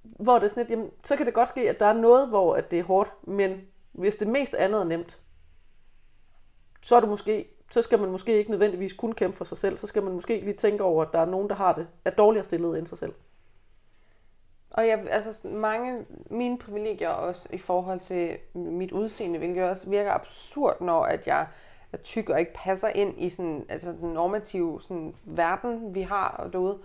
hvor 0.03 0.35
det 0.35 0.43
er 0.43 0.47
sådan 0.47 0.63
lidt, 0.63 0.71
jamen, 0.71 0.91
så 1.03 1.15
kan 1.15 1.25
det 1.25 1.33
godt 1.33 1.49
ske, 1.49 1.69
at 1.69 1.79
der 1.79 1.85
er 1.85 1.93
noget, 1.93 2.27
hvor 2.27 2.55
at 2.55 2.71
det 2.71 2.79
er 2.79 2.83
hårdt, 2.83 3.27
men 3.27 3.61
hvis 3.91 4.15
det 4.15 4.27
mest 4.27 4.53
andet 4.53 4.81
er 4.81 4.85
nemt, 4.85 5.19
så 6.81 6.95
er 6.95 6.99
du 6.99 7.07
måske, 7.07 7.47
så 7.71 7.81
skal 7.81 7.99
man 7.99 8.11
måske 8.11 8.37
ikke 8.37 8.51
nødvendigvis 8.51 8.93
kun 8.93 9.11
kæmpe 9.11 9.37
for 9.37 9.45
sig 9.45 9.57
selv, 9.57 9.77
så 9.77 9.87
skal 9.87 10.03
man 10.03 10.13
måske 10.13 10.39
lige 10.39 10.53
tænke 10.53 10.83
over, 10.83 11.05
at 11.05 11.13
der 11.13 11.19
er 11.19 11.25
nogen, 11.25 11.49
der 11.49 11.55
har 11.55 11.73
det, 11.73 11.87
er 12.05 12.11
dårligere 12.11 12.43
stillet 12.43 12.77
end 12.77 12.87
sig 12.87 12.97
selv. 12.97 13.13
Og 14.71 14.87
jeg, 14.87 15.05
altså 15.09 15.47
mange 15.47 16.05
mine 16.29 16.57
privilegier 16.57 17.09
også 17.09 17.49
i 17.53 17.57
forhold 17.57 17.99
til 17.99 18.37
mit 18.53 18.91
udseende, 18.91 19.39
hvilket 19.39 19.63
også 19.63 19.89
virker 19.89 20.11
absurd, 20.11 20.81
når 20.81 21.03
at 21.03 21.27
jeg 21.27 21.47
er 21.93 21.97
tyk 21.97 22.29
og 22.29 22.39
ikke 22.39 22.53
passer 22.53 22.87
ind 22.87 23.13
i 23.17 23.29
sådan, 23.29 23.65
altså 23.69 23.91
den 23.91 24.13
normative 24.13 24.81
sådan, 24.81 25.15
verden, 25.23 25.95
vi 25.95 26.01
har 26.01 26.49
derude, 26.53 26.77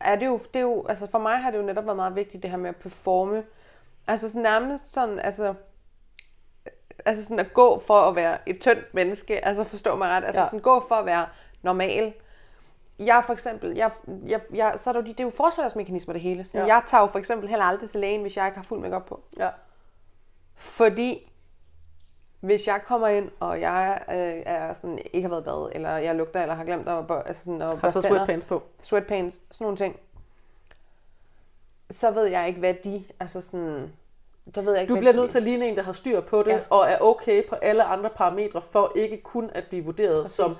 er 0.00 0.16
det 0.16 0.26
jo, 0.26 0.38
det 0.54 0.58
er 0.58 0.62
jo, 0.64 0.86
altså 0.86 1.06
for 1.10 1.18
mig 1.18 1.38
har 1.38 1.50
det 1.50 1.58
jo 1.58 1.62
netop 1.62 1.84
været 1.84 1.96
meget 1.96 2.14
vigtigt, 2.16 2.42
det 2.42 2.50
her 2.50 2.58
med 2.58 2.68
at 2.70 2.76
performe. 2.76 3.44
Altså 4.06 4.28
sådan 4.30 4.42
nærmest 4.42 4.92
sådan, 4.92 5.18
altså, 5.18 5.54
altså 7.04 7.22
sådan 7.24 7.38
at 7.38 7.52
gå 7.54 7.80
for 7.86 8.00
at 8.00 8.16
være 8.16 8.38
et 8.48 8.60
tyndt 8.60 8.94
menneske, 8.94 9.44
altså 9.44 9.64
forstå 9.64 9.96
mig 9.96 10.08
ret, 10.08 10.24
altså 10.24 10.40
Ja. 10.40 10.46
sådan 10.46 10.60
gå 10.60 10.84
for 10.88 10.94
at 10.94 11.06
være 11.06 11.26
normal. 11.62 12.14
Jeg 12.98 13.22
for 13.26 13.32
eksempel, 13.32 13.76
jeg, 13.76 13.90
jeg, 14.26 14.40
jeg, 14.54 14.74
så 14.76 14.90
er 14.90 14.92
der 14.92 15.00
jo, 15.00 15.06
de- 15.06 15.12
det 15.12 15.20
er 15.20 15.24
jo 15.24 15.30
forsvarsmekanismer 15.30 16.12
det 16.12 16.22
hele. 16.22 16.44
Sådan, 16.44 16.66
ja. 16.66 16.74
Jeg 16.74 16.82
tager 16.86 17.00
jo 17.00 17.06
for 17.06 17.18
eksempel 17.18 17.48
heller 17.48 17.64
aldrig 17.64 17.90
til 17.90 18.00
lægen, 18.00 18.20
hvis 18.22 18.36
jeg 18.36 18.46
ikke 18.46 18.56
har 18.56 18.62
fuld 18.64 18.80
makeup 18.80 19.04
på. 19.06 19.22
Ja. 19.38 19.48
Fordi 20.54 21.32
hvis 22.40 22.66
jeg 22.66 22.80
kommer 22.86 23.08
ind, 23.08 23.30
og 23.40 23.60
jeg 23.60 24.00
øh, 24.08 24.42
er 24.46 24.74
sådan, 24.74 24.98
ikke 25.12 25.22
har 25.22 25.28
været 25.28 25.44
bad, 25.44 25.68
eller 25.72 25.90
jeg 25.96 26.14
lugter, 26.14 26.42
eller 26.42 26.54
har 26.54 26.64
glemt 26.64 26.88
at, 26.88 27.04
altså 27.26 27.44
sådan, 27.44 27.62
at 27.62 27.76
Har 27.78 27.88
så 27.88 28.00
sweatpants 28.02 28.44
på. 28.44 28.62
sweatpants, 28.82 29.40
sådan 29.50 29.64
nogle 29.64 29.76
ting, 29.76 29.96
så 31.90 32.10
ved 32.10 32.24
jeg 32.24 32.48
ikke, 32.48 32.58
hvad 32.60 32.74
de, 32.74 33.04
altså 33.20 33.40
sådan, 33.40 33.92
så 34.54 34.62
ved 34.62 34.72
jeg 34.72 34.82
ikke, 34.82 34.94
Du 34.94 34.98
bliver 34.98 35.12
nødt 35.12 35.30
til 35.30 35.38
at 35.38 35.42
ligne 35.44 35.66
en, 35.68 35.76
der 35.76 35.82
har 35.82 35.92
styr 35.92 36.20
på 36.20 36.42
det, 36.42 36.50
Ja. 36.50 36.60
og 36.70 36.86
er 36.90 36.98
okay 37.00 37.48
på 37.48 37.54
alle 37.54 37.84
andre 37.84 38.10
parametre, 38.10 38.62
for 38.62 38.92
ikke 38.96 39.16
kun 39.22 39.50
at 39.54 39.64
blive 39.68 39.84
vurderet 39.84 40.22
Præcis. 40.22 40.36
som 40.36 40.54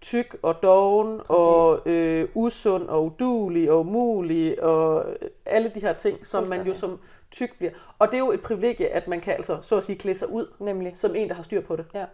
tyk 0.00 0.36
og 0.42 0.62
doven, 0.62 1.20
og 1.28 1.80
øh, 1.88 2.28
usund 2.34 2.88
og 2.88 3.04
udulig 3.04 3.70
og 3.70 3.80
umulig, 3.80 4.62
og 4.62 5.04
øh, 5.10 5.28
alle 5.46 5.68
de 5.74 5.80
her 5.80 5.92
ting, 5.92 6.26
som 6.26 6.48
man 6.48 6.66
jo 6.66 6.74
som 6.74 6.98
tyk 7.32 7.58
bliver. 7.58 7.72
Og 7.98 8.06
det 8.06 8.14
er 8.14 8.18
jo 8.18 8.32
et 8.32 8.40
privilegie, 8.40 8.88
at 8.88 9.08
man 9.08 9.20
kan 9.20 9.34
altså, 9.34 9.62
så 9.62 9.76
at 9.76 9.84
sige, 9.84 9.98
klæde 9.98 10.18
sig 10.18 10.28
ud 10.28 10.46
Nemlig. 10.58 10.98
som 10.98 11.14
en, 11.14 11.28
der 11.28 11.34
har 11.34 11.42
styr 11.42 11.60
på 11.60 11.76
det. 11.76 11.86
Ja. 11.94 12.06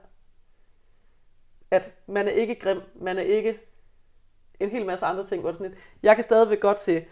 At 1.71 1.93
man 2.07 2.29
er 2.29 2.33
ikke 2.33 2.55
grim, 2.55 2.81
man 2.95 3.19
er 3.19 3.23
ikke 3.23 3.59
en 4.61 4.71
hel 4.71 4.87
masse 4.87 5.07
andre 5.07 5.25
ting, 5.25 5.43
hvor 5.43 5.53
sådan 5.53 5.69
lidt, 5.71 5.81
jeg 6.03 6.15
kan 6.15 6.25
stadigvæk 6.25 6.61
godt 6.61 6.81
se 6.81 7.05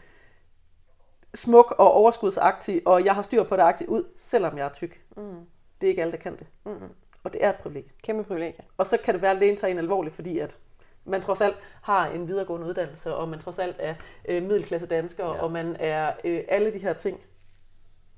smuk 1.35 1.75
og 1.79 1.93
overskudsagtig, 1.93 2.83
og 2.87 3.05
jeg 3.05 3.15
har 3.15 3.23
styr 3.23 3.43
på 3.43 3.57
det 3.57 3.63
agtigt 3.63 3.91
ud, 3.91 4.05
selvom 4.17 4.59
jeg 4.59 4.65
er 4.65 4.73
tyk. 4.73 5.03
Mm. 5.17 5.47
Det 5.81 5.87
er 5.87 5.89
ikke 5.89 6.03
alle, 6.03 6.13
der 6.13 6.19
kan 6.19 6.37
det. 6.37 6.47
Mm. 6.65 6.89
Og 7.25 7.33
det 7.33 7.45
er 7.45 7.51
et 7.51 7.57
privilegie. 7.57 7.91
Kæmpe 8.03 8.25
privilegie. 8.25 8.65
Og 8.77 8.87
så 8.87 8.97
kan 8.97 9.15
det 9.15 9.23
være, 9.23 9.31
at 9.31 9.39
lægen 9.39 9.57
tager 9.57 9.71
en 9.71 9.79
alvorligt, 9.79 10.15
fordi 10.15 10.39
at 10.39 10.59
man 11.05 11.21
trods 11.21 11.41
alt 11.41 11.57
har 11.83 12.07
en 12.07 12.29
videregående 12.29 12.67
uddannelse, 12.67 13.15
og 13.15 13.29
man 13.29 13.39
trods 13.39 13.59
alt 13.59 13.77
er 13.79 13.95
øh, 14.29 14.43
middelklasse 14.43 14.87
dansker. 14.87 15.25
Ja. 15.25 15.43
og 15.43 15.53
man 15.53 15.77
er 15.81 16.13
øh, 16.25 16.45
alle 16.49 16.73
de 16.73 16.79
her 16.79 16.93
ting. 16.93 17.21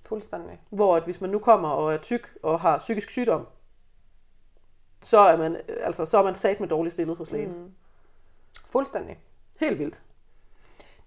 Fuldstændig. 0.09 0.61
Hvor 0.70 0.96
at 0.96 1.04
hvis 1.04 1.20
man 1.20 1.30
nu 1.30 1.38
kommer 1.38 1.68
og 1.68 1.94
er 1.94 1.98
tyk 1.98 2.34
og 2.42 2.61
har 2.61 2.78
psykisk 2.78 3.11
sygdom, 3.11 3.46
så 5.02 5.18
er 5.18 5.36
man, 5.36 5.56
øh, 5.56 5.76
altså, 5.80 6.04
så 6.04 6.18
er 6.18 6.22
man 6.22 6.34
sat 6.34 6.61
med 6.61 6.68
dårligt 6.68 6.92
stillet 6.92 7.16
hos 7.16 7.30
lægen. 7.30 7.48
Mm. 7.48 7.72
Fuldstændig. 8.66 9.18
Helt 9.61 9.78
vildt. 9.78 10.02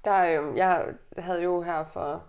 Der, 0.05 0.11
er 0.11 0.31
jo, 0.31 0.55
jeg 0.55 0.93
havde 1.17 1.43
jo 1.43 1.61
her 1.61 1.85
for... 1.85 2.23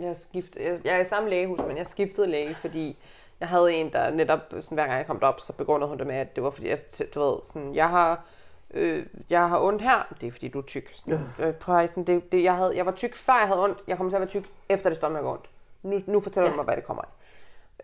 Jeg, 0.00 0.16
skift, 0.16 0.56
jeg, 0.56 0.80
jeg 0.84 0.96
er 0.96 1.00
i 1.00 1.04
samme 1.04 1.30
lægehus, 1.30 1.58
men 1.58 1.76
jeg 1.76 1.86
skiftede 1.86 2.26
læge, 2.26 2.54
fordi 2.54 2.98
jeg 3.40 3.48
havde 3.48 3.72
en, 3.72 3.92
der 3.92 4.10
netop, 4.10 4.40
sådan, 4.50 4.76
hver 4.76 4.86
gang 4.86 4.98
jeg 4.98 5.06
kom 5.06 5.22
op, 5.22 5.40
så 5.40 5.52
begrundede 5.52 5.88
hun 5.88 5.98
det 5.98 6.06
med, 6.06 6.16
at 6.16 6.36
det 6.36 6.44
var 6.44 6.50
fordi, 6.50 6.68
at, 6.68 7.02
du 7.14 7.20
ved, 7.20 7.36
sådan, 7.44 7.74
jeg 7.74 7.88
har, 7.88 8.26
øh, 8.74 9.06
jeg 9.30 9.48
har 9.48 9.60
ondt 9.60 9.82
her, 9.82 10.14
det 10.20 10.26
er 10.26 10.32
fordi, 10.32 10.48
du 10.48 10.58
er 10.58 10.62
tyk. 10.62 10.90
Sådan, 10.94 11.20
øh, 11.38 11.54
prøv 11.54 11.74
at, 11.74 11.80
høre, 11.80 11.88
sådan, 11.88 12.04
det, 12.04 12.32
det, 12.32 12.42
jeg, 12.42 12.56
havde, 12.56 12.76
jeg 12.76 12.86
var 12.86 12.92
tyk, 12.92 13.16
før 13.16 13.32
jeg 13.38 13.46
havde 13.46 13.64
ondt, 13.64 13.78
jeg 13.86 13.96
kommer 13.96 14.10
til 14.10 14.16
at 14.16 14.20
være 14.20 14.28
tyk, 14.28 14.44
efter 14.68 14.90
det 14.90 14.96
stomach 14.96 15.22
gør 15.22 15.30
ondt. 15.32 15.50
Nu, 15.82 16.00
nu 16.06 16.20
fortæller 16.20 16.46
Ja. 16.46 16.52
du 16.52 16.56
mig, 16.56 16.64
hvad 16.64 16.76
det 16.76 16.84
kommer 16.84 17.02
af. 17.02 17.08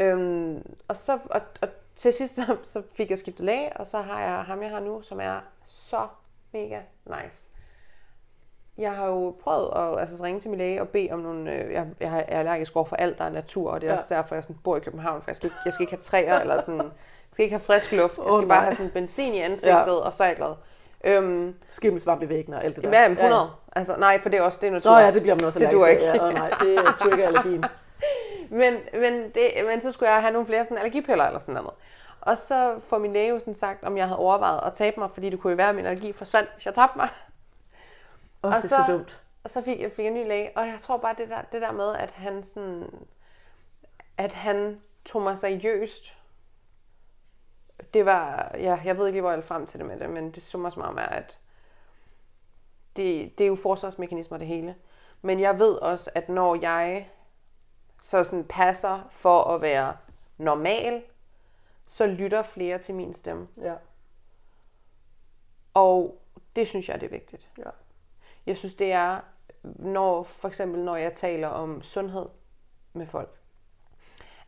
Øhm, 0.05 0.63
og, 0.89 0.97
så, 0.97 1.19
og, 1.31 1.41
og 1.63 1.69
til 1.97 2.13
sidst, 2.13 2.35
så, 2.37 2.57
så 2.65 2.83
fik 2.95 3.11
jeg 3.11 3.19
skiftet 3.19 3.45
læge, 3.47 3.77
og 3.77 3.87
så 3.87 4.01
har 4.01 4.21
jeg 4.21 4.45
ham, 4.45 4.63
jeg 4.63 4.71
har 4.71 4.81
nu, 4.81 5.03
som 5.03 5.21
er 5.21 5.41
så 5.67 6.07
mega 6.53 6.79
nice. 7.07 7.51
Jeg 8.79 8.93
har 8.93 9.07
jo 9.07 9.37
prøvet 9.43 9.71
at 9.77 10.01
altså, 10.01 10.25
ringe 10.25 10.41
til 10.41 10.51
min 10.51 10.59
læge 10.59 10.81
og 10.81 10.89
bede 10.89 11.09
om 11.13 11.19
nogle... 11.19 11.53
Øh, 11.53 11.73
jeg, 11.73 11.87
jeg 12.01 12.25
er 12.29 12.39
allergisk 12.39 12.77
over 12.77 12.85
for 12.85 12.97
alt, 12.97 13.19
der 13.19 13.25
er 13.25 13.31
natur, 13.31 13.71
og 13.71 13.81
det 13.81 13.87
er 13.87 13.93
Ja. 13.93 13.97
også 13.99 14.15
derfor, 14.15 14.35
jeg 14.35 14.45
sådan, 14.45 14.57
bor 14.65 14.77
i 14.77 14.81
København, 14.81 15.23
for 15.23 15.31
jeg 15.31 15.37
skal, 15.37 15.47
ikke, 15.47 15.57
jeg 15.65 15.73
skal 15.73 15.83
ikke 15.83 15.93
have 15.93 16.03
træer, 16.03 16.41
eller 16.41 16.61
sådan... 16.61 16.81
Jeg 16.81 16.91
skal 17.37 17.43
ikke 17.45 17.55
have 17.57 17.65
frisk 17.65 17.93
luft. 17.93 18.19
Jeg 18.19 18.25
skal 18.37 18.49
bare 18.49 18.59
nej. 18.59 18.65
have 18.65 18.75
sådan 18.75 18.91
benzin 18.91 19.35
i 19.35 19.39
ansigtet, 19.39 19.73
ja. 19.87 19.95
og 19.95 20.15
så 20.15 20.23
er 20.25 20.29
jeg 20.29 20.37
glad. 20.37 20.55
Øhm, 21.05 21.55
Skimmelsvamp 21.69 22.23
i 22.23 22.29
væggen 22.29 22.55
og 22.55 22.65
alt 22.65 22.77
det 22.77 22.85
der. 22.85 23.01
ja, 23.01 23.09
100. 23.11 23.43
Ja. 23.43 23.47
Altså, 23.77 23.97
nej, 23.97 24.21
for 24.23 24.29
det 24.29 24.39
er 24.39 24.43
også 24.43 24.59
det 24.61 24.67
er 24.67 24.71
natur. 24.73 24.91
Nå 24.91 24.99
ja, 24.99 25.11
det 25.11 25.23
bliver 25.23 25.35
man 25.35 25.45
også 25.45 25.59
Det 25.59 25.67
allergisk 25.67 25.87
af. 25.87 26.13
ikke. 26.15 26.25
Ja, 26.27 26.33
nej, 26.33 26.51
det 26.61 26.75
er 26.79 26.93
triggerallergien. 26.99 27.65
Men, 28.51 28.75
men, 28.93 29.13
det, 29.35 29.51
men 29.69 29.81
så 29.81 29.93
skulle 29.93 30.13
jeg 30.13 30.21
have 30.21 30.33
nogle 30.33 30.47
flere 30.47 30.65
sådan 30.65 30.79
allergipiller 30.79 31.25
eller 31.25 31.41
sådan 31.41 31.55
noget. 31.55 31.71
Og 32.21 32.39
så 32.39 32.75
får 32.89 32.99
min 32.99 33.13
læge 33.13 33.29
jo 33.29 33.39
sådan 33.39 33.55
sagt, 33.55 33.85
om 33.85 33.97
jeg 33.97 34.07
havde 34.07 34.19
overvejet 34.19 34.61
at 34.67 34.73
tabe 34.75 35.01
mig, 35.01 35.11
fordi 35.11 35.31
det 35.31 35.41
kunne 35.41 35.51
jo 35.51 35.57
være, 35.57 35.69
at 35.69 35.75
min 35.75 35.87
allergi 35.87 36.13
forsvandt, 36.13 36.51
hvis 36.55 36.67
jeg 36.67 36.75
tabte 36.75 36.99
mig. 36.99 37.09
Åh, 38.45 38.51
Og 38.51 38.57
det 38.57 38.57
er 38.57 38.61
så 38.69 38.85
så- 38.87 38.93
dumt. 38.93 39.21
Og 39.45 39.51
så 39.51 39.63
fik 39.63 39.81
jeg 39.83 39.91
fik 39.97 40.07
en 40.07 40.15
ny 40.15 40.29
læge, 40.29 40.51
og 40.57 40.67
jeg 40.67 40.75
tror 40.83 40.97
bare, 40.97 41.15
det 41.19 41.29
der, 41.31 41.37
det 41.53 41.63
der 41.63 41.73
med, 41.73 41.95
at 41.97 42.11
han 42.11 42.43
sådan, 42.43 42.85
at 44.19 44.33
han 44.33 44.81
tog 45.05 45.23
mig 45.23 45.39
seriøst, 45.39 46.17
det 47.95 48.07
var, 48.07 48.51
ja, 48.55 48.81
jeg 48.85 48.99
ved 48.99 49.07
ikke 49.07 49.15
lige, 49.15 49.21
hvor 49.21 49.31
jeg 49.31 49.37
ville 49.37 49.47
frem 49.47 49.67
til 49.67 49.81
det 49.81 49.87
med 49.87 49.99
det, 49.99 50.11
men 50.11 50.31
det 50.31 50.43
så 50.43 50.59
mig 50.59 50.73
som 50.73 50.83
om, 50.83 50.97
er, 50.97 51.03
at 51.03 51.39
det, 52.97 53.39
det 53.39 53.45
er 53.45 53.49
jo 53.49 53.57
forsvarsmekanismer 53.57 54.39
det 54.39 54.47
hele. 54.47 54.75
Men 55.23 55.41
jeg 55.41 55.59
ved 55.59 55.75
også, 55.75 56.11
at 56.15 56.29
når 56.29 56.55
jeg 56.55 57.09
så 58.03 58.25
sådan 58.25 58.45
passer 58.45 59.09
for 59.11 59.45
at 59.45 59.61
være 59.61 59.97
normal, 60.39 61.03
så 61.87 62.07
lytter 62.07 62.43
flere 62.43 62.79
til 62.79 62.95
min 62.95 63.15
stemme. 63.15 63.49
Ja. 63.57 63.75
Og 65.75 66.21
det 66.57 66.69
synes 66.69 66.89
jeg, 66.89 67.01
det 67.01 67.07
er 67.07 67.11
vigtigt. 67.11 67.49
Ja. 67.59 67.71
Jeg 68.47 68.57
synes, 68.57 68.75
det 68.75 68.93
er, 68.93 69.21
når 69.63 70.23
for 70.23 70.49
eksempel 70.49 70.85
når 70.85 70.97
jeg 70.97 71.13
taler 71.13 71.49
om 71.49 71.83
sundhed 71.83 72.27
med 72.93 73.07
folk, 73.07 73.39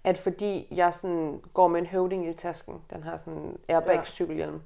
at 0.06 0.18
fordi 0.18 0.66
jeg 0.70 0.94
sådan 0.94 1.40
går 1.54 1.68
med 1.68 1.80
en 1.80 1.86
høvding 1.86 2.28
i 2.28 2.32
tasken, 2.34 2.82
den 2.90 3.02
har 3.02 3.16
sådan 3.16 3.32
en 3.32 3.58
airbag 3.68 4.06
cykelhjelm, 4.06 4.62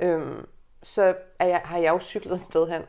øhm, 0.00 0.46
så 0.82 1.16
er 1.38 1.46
jeg, 1.46 1.60
har 1.64 1.78
jeg 1.78 1.92
jo 1.92 1.98
cyklet 2.00 2.34
et 2.34 2.40
sted 2.40 2.68
hen, 2.68 2.82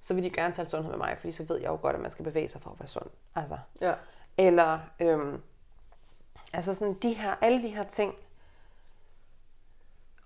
så 0.00 0.14
vil 0.14 0.22
de 0.24 0.30
gerne 0.30 0.54
tale 0.54 0.68
sundhed 0.68 0.90
med 0.90 0.98
mig, 0.98 1.16
fordi 1.18 1.32
så 1.32 1.44
ved 1.44 1.56
jeg 1.60 1.68
jo 1.68 1.78
godt, 1.82 1.96
at 1.96 2.02
man 2.02 2.10
skal 2.10 2.24
bevæge 2.24 2.48
sig 2.48 2.60
for 2.62 2.70
at 2.70 2.80
være 2.80 2.88
sund. 2.88 3.06
Altså, 3.34 3.58
Ja. 3.80 3.94
eller 4.38 4.78
øhm, 5.00 5.42
altså 6.52 6.74
sådan 6.74 6.94
de 6.94 7.12
her, 7.12 7.34
alle 7.40 7.62
de 7.62 7.68
her 7.68 7.84
ting. 7.84 8.14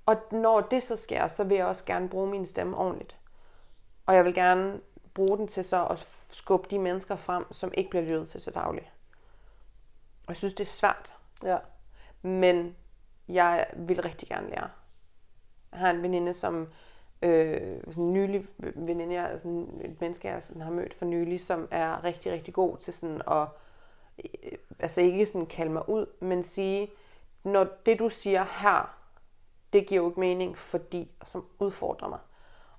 Og 0.06 0.16
når 0.30 0.60
det 0.60 0.82
så 0.82 0.96
sker, 0.96 1.28
så 1.28 1.44
vil 1.44 1.56
jeg 1.56 1.66
også 1.66 1.84
gerne 1.84 2.08
bruge 2.08 2.26
min 2.30 2.46
stemme 2.46 2.76
ordentligt. 2.76 3.16
Og 4.06 4.14
jeg 4.14 4.24
vil 4.24 4.34
gerne 4.34 4.80
bruge 5.14 5.38
den 5.38 5.48
til 5.48 5.64
så 5.64 5.86
at 5.86 6.08
skubbe 6.30 6.68
de 6.70 6.78
mennesker 6.78 7.16
frem, 7.16 7.52
som 7.52 7.72
ikke 7.76 7.90
bliver 7.90 8.04
lyttet 8.04 8.28
til 8.28 8.40
så 8.40 8.50
dagligt. 8.50 8.86
Jeg 10.30 10.36
synes, 10.36 10.54
det 10.54 10.64
er 10.64 10.70
svært. 10.70 11.12
Ja. 11.44 11.58
Men 12.22 12.76
jeg 13.28 13.66
vil 13.76 14.02
rigtig 14.02 14.28
gerne 14.28 14.50
lære. 14.50 14.70
Jeg 15.72 15.80
har 15.80 15.90
en 15.90 16.02
veninde, 16.02 16.34
som 16.34 16.68
øh, 17.22 17.80
sådan 17.88 18.04
en 18.04 18.12
nylig 18.12 18.46
veninde, 18.58 19.14
jeg, 19.14 19.40
sådan 19.40 19.80
et 19.84 20.00
menneske, 20.00 20.28
jeg 20.28 20.42
sådan 20.42 20.62
har 20.62 20.70
mødt 20.70 20.94
for 20.94 21.04
nylig, 21.04 21.40
som 21.40 21.68
er 21.70 22.04
rigtig, 22.04 22.32
rigtig 22.32 22.54
god 22.54 22.76
til 22.76 22.92
sådan 22.94 23.22
at, 23.28 23.46
øh, 24.24 24.58
altså 24.78 25.00
ikke 25.00 25.26
sådan 25.26 25.46
kalde 25.46 25.72
mig 25.72 25.88
ud, 25.88 26.06
men 26.20 26.42
sige, 26.42 26.90
når 27.44 27.66
det 27.86 27.98
du 27.98 28.08
siger 28.08 28.44
her, 28.44 28.96
det 29.72 29.86
giver 29.86 30.02
jo 30.02 30.08
ikke 30.08 30.20
mening, 30.20 30.58
fordi, 30.58 31.10
som 31.26 31.46
udfordrer 31.58 32.08
mig. 32.08 32.18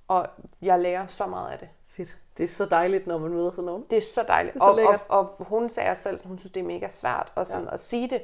Og 0.08 0.30
jeg 0.62 0.80
lærer 0.80 1.08
så 1.08 1.28
meget 1.28 1.52
af 1.52 1.60
det. 1.60 1.70
Fedt. 1.84 2.18
Det 2.38 2.43
er 2.43 2.47
så 2.47 2.65
dejligt, 2.65 3.07
når 3.07 3.17
man 3.17 3.32
møder 3.32 3.51
sådan 3.51 3.65
nogen. 3.65 3.86
Det 3.89 3.97
er 3.97 4.01
så 4.13 4.23
dejligt. 4.27 4.53
Det 4.53 4.61
er 4.61 4.65
så 4.65 4.69
og, 4.69 4.75
lækkert. 4.75 5.05
og, 5.09 5.36
og 5.39 5.45
hun 5.45 5.69
sagde 5.69 5.95
selv, 5.95 6.19
at 6.19 6.25
hun 6.25 6.38
synes, 6.38 6.51
det 6.51 6.59
er 6.59 6.63
mega 6.65 6.89
svært 6.89 7.32
at, 7.36 7.47
sådan, 7.47 7.63
ja. 7.63 7.73
at 7.73 7.79
sige 7.79 8.09
det. 8.09 8.21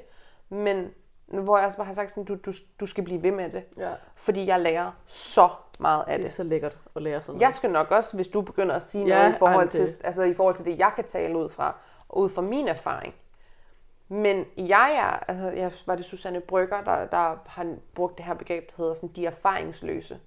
Men 0.50 0.90
hvor 1.28 1.58
jeg 1.58 1.66
også 1.66 1.78
bare 1.78 1.88
har 1.88 1.94
sagt, 1.94 2.10
sådan, 2.12 2.26
du, 2.26 2.36
du, 2.36 2.54
du 2.80 2.86
skal 2.88 3.04
blive 3.04 3.24
ved 3.24 3.32
med 3.32 3.50
det. 3.50 3.64
Ja. 3.78 3.92
Fordi 4.16 4.46
jeg 4.46 4.60
lærer 4.60 4.92
så 5.06 5.50
meget 5.80 6.00
af 6.00 6.06
Det 6.06 6.14
er 6.24 6.28
det. 6.28 6.32
så 6.32 6.44
lækkert 6.44 6.78
at 6.96 7.02
lære 7.02 7.22
sådan 7.22 7.42
Jeg 7.42 7.46
noget. 7.46 7.56
skal 7.56 7.72
nok 7.72 7.92
også, 7.92 8.16
hvis 8.16 8.28
du 8.28 8.42
begynder 8.42 8.76
at 8.76 8.84
sige 8.84 9.06
Ja, 9.06 9.18
noget 9.20 9.36
i 9.36 9.38
forhold, 9.38 9.70
til, 9.70 9.88
altså, 10.04 10.24
i 10.24 10.34
forhold 10.34 10.56
til 10.56 10.66
det, 10.66 10.80
jeg 10.80 10.92
kan 10.96 11.04
tale 11.04 11.38
ud 11.38 11.50
fra, 11.50 11.76
og 12.10 12.20
ud 12.20 12.30
fra 12.30 12.42
min 12.42 12.68
erfaring. 12.68 13.16
Men 14.08 14.46
jeg 14.58 14.96
er, 14.98 15.32
altså, 15.32 15.50
jeg 15.50 15.72
var 15.86 15.96
det 15.96 16.06
Susanne 16.06 16.42
Brygger, 16.42 16.84
der, 16.84 17.06
der 17.06 17.38
har 17.46 17.76
brugt 17.96 18.18
det 18.18 18.26
her 18.26 18.34
begreb, 18.34 18.68
der 18.68 18.74
hedder 18.78 18.94
sådan, 18.94 19.10
de 19.10 19.26
erfaringsløse. 19.26 20.20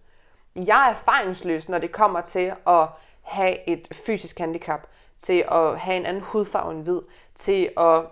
Jeg 0.56 0.86
er 0.86 0.90
erfaringsløs, 0.90 1.68
når 1.68 1.78
det 1.78 1.92
kommer 1.92 2.20
til 2.20 2.52
at 2.66 2.88
have 3.22 3.68
et 3.68 3.88
fysisk 3.92 4.38
handicap, 4.38 4.86
til 5.18 5.44
at 5.50 5.78
have 5.80 5.96
en 5.96 6.06
anden 6.06 6.22
hudfarve 6.22 6.72
end 6.72 6.82
hvid, 6.82 7.00
til 7.34 7.70
at, 7.76 8.02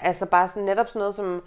altså 0.00 0.26
bare 0.26 0.48
sådan 0.48 0.64
netop 0.64 0.88
sådan 0.88 1.00
noget 1.00 1.14
som 1.14 1.42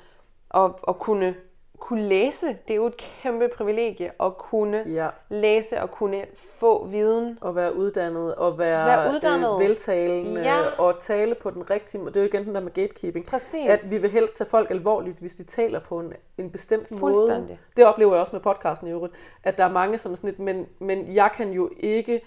at, 0.54 0.72
at 0.88 1.00
kunne, 1.00 1.36
kunne 1.84 2.04
læse. 2.08 2.48
Det 2.48 2.72
er 2.72 2.76
jo 2.76 2.86
et 2.86 2.98
kæmpe 2.98 3.50
privilegie 3.58 4.12
at 4.24 4.38
kunne 4.38 4.84
Ja. 4.88 5.08
læse 5.30 5.82
og 5.82 5.92
kunne 5.92 6.26
få 6.60 6.86
viden. 6.86 7.40
At 7.46 7.56
være 7.56 7.76
uddannet, 7.76 8.36
og 8.36 8.60
være, 8.60 8.86
Være 8.86 9.14
uddannet. 9.14 9.54
Øh, 9.54 9.60
veltalende, 9.60 10.42
Ja. 10.42 10.60
og 10.78 11.00
tale 11.00 11.36
på 11.36 11.50
den 11.50 11.70
rigtige 11.70 12.02
måde. 12.02 12.14
Det 12.14 12.20
er 12.20 12.24
jo 12.24 12.28
igen 12.28 12.46
den 12.46 12.56
der 12.56 12.62
med 12.62 12.72
gatekeeping. 12.74 13.26
Præcis. 13.26 13.70
At 13.70 13.82
vi 13.92 13.98
vil 13.98 14.10
helst 14.10 14.36
tage 14.36 14.50
folk 14.50 14.72
alvorligt, 14.72 15.20
hvis 15.20 15.36
de 15.36 15.44
taler 15.44 15.80
på 15.80 16.00
en, 16.00 16.14
en 16.38 16.50
bestemt 16.52 16.92
måde. 16.92 17.58
Det 17.78 17.86
oplever 17.86 18.12
jeg 18.14 18.20
også 18.22 18.36
med 18.36 18.42
podcasten 18.42 18.88
i 18.88 18.92
øvrigt. 18.92 19.14
At 19.44 19.58
der 19.58 19.64
er 19.66 19.72
mange, 19.72 19.98
som 19.98 20.12
er 20.12 20.16
sådan 20.16 20.28
lidt, 20.30 20.40
men, 20.40 20.66
men 20.80 21.16
jeg 21.16 21.32
kan 21.38 21.52
jo 21.52 21.70
ikke... 21.80 22.22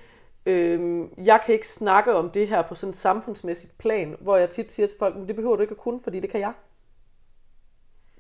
Øhm, 0.48 1.11
jeg 1.24 1.40
kan 1.46 1.54
ikke 1.54 1.68
snakke 1.68 2.14
om 2.14 2.30
det 2.30 2.48
her 2.48 2.62
på 2.62 2.74
sådan 2.74 2.90
et 2.90 2.96
samfundsmæssigt 2.96 3.78
plan, 3.78 4.16
hvor 4.20 4.36
jeg 4.36 4.50
tit 4.50 4.72
siger 4.72 4.86
til 4.86 4.98
folk, 4.98 5.16
men 5.16 5.28
det 5.28 5.36
behøver 5.36 5.57
du 5.57 5.62
ikke 5.62 5.72
at 5.72 5.78
kunne, 5.78 6.00
fordi 6.02 6.20
det 6.20 6.30
kan 6.30 6.40
jeg. 6.40 6.52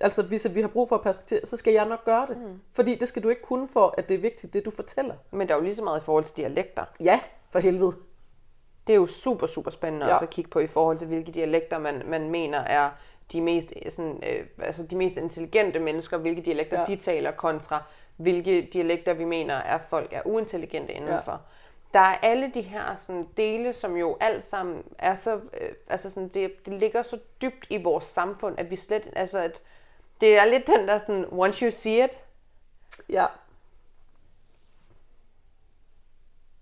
Altså, 0.00 0.22
hvis 0.22 0.46
vi 0.54 0.60
har 0.60 0.68
brug 0.68 0.88
for 0.88 0.96
perspektiv, 0.96 1.38
så 1.44 1.56
skal 1.56 1.72
jeg 1.72 1.86
nok 1.86 2.04
gøre 2.04 2.26
det. 2.26 2.36
Mm. 2.36 2.60
Fordi 2.72 2.94
det 2.94 3.08
skal 3.08 3.22
du 3.22 3.28
ikke 3.28 3.42
kunne 3.42 3.68
for, 3.68 3.94
at 3.98 4.08
det 4.08 4.14
er 4.14 4.18
vigtigt, 4.18 4.54
det 4.54 4.64
du 4.64 4.70
fortæller. 4.70 5.14
Men 5.30 5.48
der 5.48 5.54
er 5.54 5.58
jo 5.58 5.64
lige 5.64 5.74
så 5.74 5.84
meget 5.84 6.00
i 6.00 6.04
forhold 6.04 6.24
til 6.24 6.36
dialekter. 6.36 6.84
Ja, 7.00 7.20
for 7.50 7.58
helvede. 7.58 7.92
Det 8.86 8.92
er 8.92 8.96
jo 8.96 9.06
super, 9.06 9.46
super 9.46 9.70
spændende 9.70 10.06
Ja. 10.06 10.12
også 10.12 10.24
at 10.24 10.30
kigge 10.30 10.50
på 10.50 10.58
i 10.58 10.66
forhold 10.66 10.98
til, 10.98 11.06
hvilke 11.06 11.32
dialekter 11.32 11.78
man, 11.78 12.02
man 12.06 12.30
mener 12.30 12.58
er 12.58 12.90
de 13.32 13.40
mest, 13.40 13.72
øh, 13.84 13.92
sådan, 13.92 14.22
øh, 14.30 14.46
altså 14.58 14.82
de 14.82 14.96
mest 14.96 15.16
intelligente 15.16 15.78
mennesker, 15.80 16.16
hvilke 16.16 16.42
dialekter 16.42 16.80
ja. 16.80 16.86
de 16.86 16.96
taler 16.96 17.30
kontra, 17.30 17.82
hvilke 18.16 18.68
dialekter 18.72 19.12
vi 19.14 19.24
mener 19.24 19.54
er 19.54 19.78
folk 19.78 20.12
er 20.12 20.22
uintelligente 20.24 20.92
indenfor. 20.92 21.32
Ja. 21.32 21.38
Der 21.92 22.00
er 22.00 22.16
alle 22.22 22.50
de 22.54 22.60
her 22.60 22.96
sådan, 22.96 23.28
dele, 23.36 23.72
som 23.72 23.96
jo 23.96 24.16
alt 24.20 24.44
sammen 24.44 24.82
er 24.98 25.14
så, 25.14 25.34
øh, 25.34 25.68
altså 25.88 26.10
sådan, 26.10 26.28
det, 26.28 26.66
det 26.66 26.74
ligger 26.74 27.02
så 27.02 27.18
dybt 27.42 27.66
i 27.70 27.82
vores 27.82 28.04
samfund, 28.04 28.58
at 28.58 28.70
vi 28.70 28.76
slet, 28.76 29.08
altså 29.16 29.38
at 29.38 29.62
det 30.20 30.38
er 30.38 30.44
lidt 30.44 30.66
den 30.66 30.88
der 30.88 30.98
sådan, 30.98 31.26
once 31.30 31.64
you 31.64 31.70
see 31.70 32.04
it, 32.04 32.10
Ja, 33.08 33.26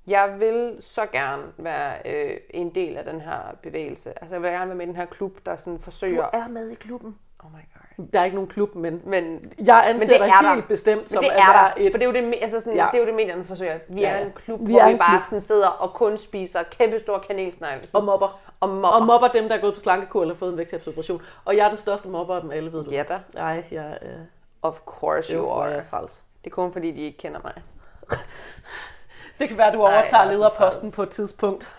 Jeg 0.07 0.41
vil 0.41 0.77
så 0.81 1.07
gerne 1.07 1.43
være 1.59 1.95
øh, 2.05 2.37
en 2.51 2.75
del 2.75 2.97
af 2.97 3.05
den 3.05 3.21
her 3.21 3.39
bevægelse. 3.63 4.11
Altså 4.21 4.35
jeg 4.35 4.43
vil 4.43 4.51
gerne 4.51 4.67
være 4.69 4.77
med 4.77 4.85
i 4.85 4.89
den 4.89 4.97
her 4.97 5.05
klub, 5.07 5.39
der 5.47 5.57
sådan 5.57 5.77
du 5.77 5.83
forsøger... 5.83 6.27
er 6.33 6.49
med 6.49 6.71
i 6.71 6.75
klubben. 6.75 7.19
Oh 7.45 7.51
my 7.51 7.55
god. 7.55 8.07
Der 8.13 8.21
er 8.21 8.25
ikke 8.25 8.35
nogen 8.37 8.51
klub, 8.51 8.75
men 8.75 9.03
Men, 9.05 9.53
jeg 9.67 9.85
anser 9.89 10.09
det 10.09 10.21
dig 10.21 10.29
er 10.29 10.41
der. 10.43 10.55
helt 10.55 10.69
bestemt 10.69 11.09
som 11.11 11.23
men 11.25 11.31
det 11.31 11.37
at 11.37 11.43
er 11.43 11.53
være 11.53 11.65
der, 11.77 11.87
et... 11.87 11.93
for 11.93 11.99
det 11.99 12.07
er 12.17 12.21
jo 12.21 12.27
det, 12.31 12.39
altså 12.43 12.61
sådan, 12.61 12.75
Ja. 12.75 12.89
det, 12.93 12.97
er 12.97 13.01
jo 13.01 13.07
det 13.07 13.15
medierne 13.15 13.45
forsøger. 13.45 13.79
Vi 13.89 14.01
Ja, 14.01 14.11
er 14.11 14.25
en 14.27 14.33
klub, 14.33 14.61
Vi 14.61 14.73
hvor 14.73 14.91
vi 14.93 14.97
bare 14.97 15.19
klub. 15.21 15.25
sådan 15.31 15.41
sidder 15.41 15.69
og 15.69 15.95
kun 15.95 16.19
spiser 16.19 16.63
kæmpe 16.63 17.01
store 17.01 17.21
kanelsnegle. 17.21 17.83
Og 17.93 18.05
mobber. 18.05 18.41
Og 18.65 18.75
mobber. 18.75 18.89
Og 18.89 19.03
mobber 19.07 19.29
dem, 19.29 19.49
der 19.49 19.57
er 19.57 19.61
gået 19.61 19.75
på 19.75 19.81
slankekur 19.81 20.23
eller 20.23 20.35
fået 20.35 20.51
en 20.53 20.59
vægttabsoperation. 20.59 21.23
Og 21.45 21.57
jeg 21.57 21.65
er 21.65 21.69
den 21.69 21.79
største 21.79 22.09
mobber 22.09 22.35
af 22.35 22.41
dem 22.41 22.51
alle, 22.51 22.73
ved 22.73 22.85
du. 22.85 22.91
Ja 22.91 23.03
da. 23.09 23.19
Nej, 23.35 23.65
jeg, 23.71 23.99
øh, 24.03 24.09
Of 24.63 24.79
course 24.87 25.33
you 25.35 25.47
er 25.49 25.53
are. 25.55 25.65
jeg 25.65 25.85
træls. 25.91 26.23
Det 26.45 26.51
er 26.51 26.55
kun 26.55 26.73
fordi, 26.73 26.91
de 26.91 27.01
ikke 27.01 27.19
kender 27.19 27.41
mig. 27.45 27.53
Det 29.41 29.49
kan 29.49 29.59
være, 29.59 29.73
du 29.73 29.83
Ej, 29.83 29.93
overtager 29.93 30.23
er 30.23 30.27
så 30.27 30.33
lederposten 30.33 30.93
på 30.93 31.03
et 31.03 31.11
tidspunkt. 31.11 31.75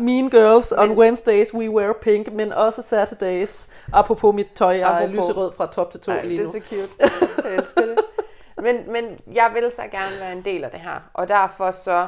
Mean 0.00 0.30
Girls 0.30 0.72
on 0.78 0.90
Wednesdays 0.98 1.54
we 1.54 1.70
wear 1.70 1.92
pink, 1.92 2.32
men 2.32 2.52
også 2.52 2.82
Saturdays. 2.82 3.68
Apropos 3.92 4.34
mit 4.34 4.48
tøj, 4.54 4.72
jeg 4.72 4.80
er 4.80 4.86
Apropos. 4.96 5.10
lyserød 5.28 5.52
fra 5.52 5.66
top 5.66 5.90
til 5.90 6.00
to 6.00 6.12
Ej, 6.12 6.22
lige 6.24 6.42
det 6.44 6.54
nu. 6.54 6.58
er 6.58 6.62
så 6.62 6.68
cute. 6.68 7.12
Jeg 7.48 7.54
elsker 7.56 7.80
det. 7.80 7.96
Men, 8.62 8.92
men 8.92 9.18
jeg 9.32 9.50
vil 9.54 9.72
så 9.72 9.82
gerne 9.82 10.20
være 10.20 10.32
en 10.32 10.44
del 10.44 10.64
af 10.64 10.70
det 10.70 10.80
her. 10.80 11.00
Og 11.14 11.28
derfor 11.28 11.70
så... 11.70 12.06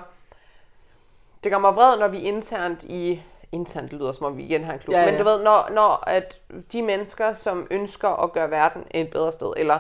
Det 1.45 1.53
gør 1.53 1.59
mig 1.59 1.75
vred, 1.77 1.99
når 1.99 2.09
vi 2.09 2.19
internt 2.21 2.83
i... 2.83 3.23
Internt 3.53 3.93
lyder 3.93 4.13
som 4.13 4.27
om 4.27 4.37
vi 4.37 4.43
igen 4.45 4.65
har 4.65 4.73
en 4.73 4.79
klub. 4.79 4.93
Ja, 4.95 5.05
Men 5.05 5.15
ja. 5.15 5.19
du 5.19 5.25
ved, 5.25 5.43
når, 5.43 5.69
når 5.71 6.05
at 6.09 6.41
de 6.73 6.83
mennesker, 6.83 7.33
som 7.33 7.67
ønsker 7.71 8.09
at 8.09 8.33
gøre 8.33 8.51
verden 8.51 8.85
et 8.91 9.11
bedre 9.11 9.33
sted, 9.33 9.53
eller 9.57 9.79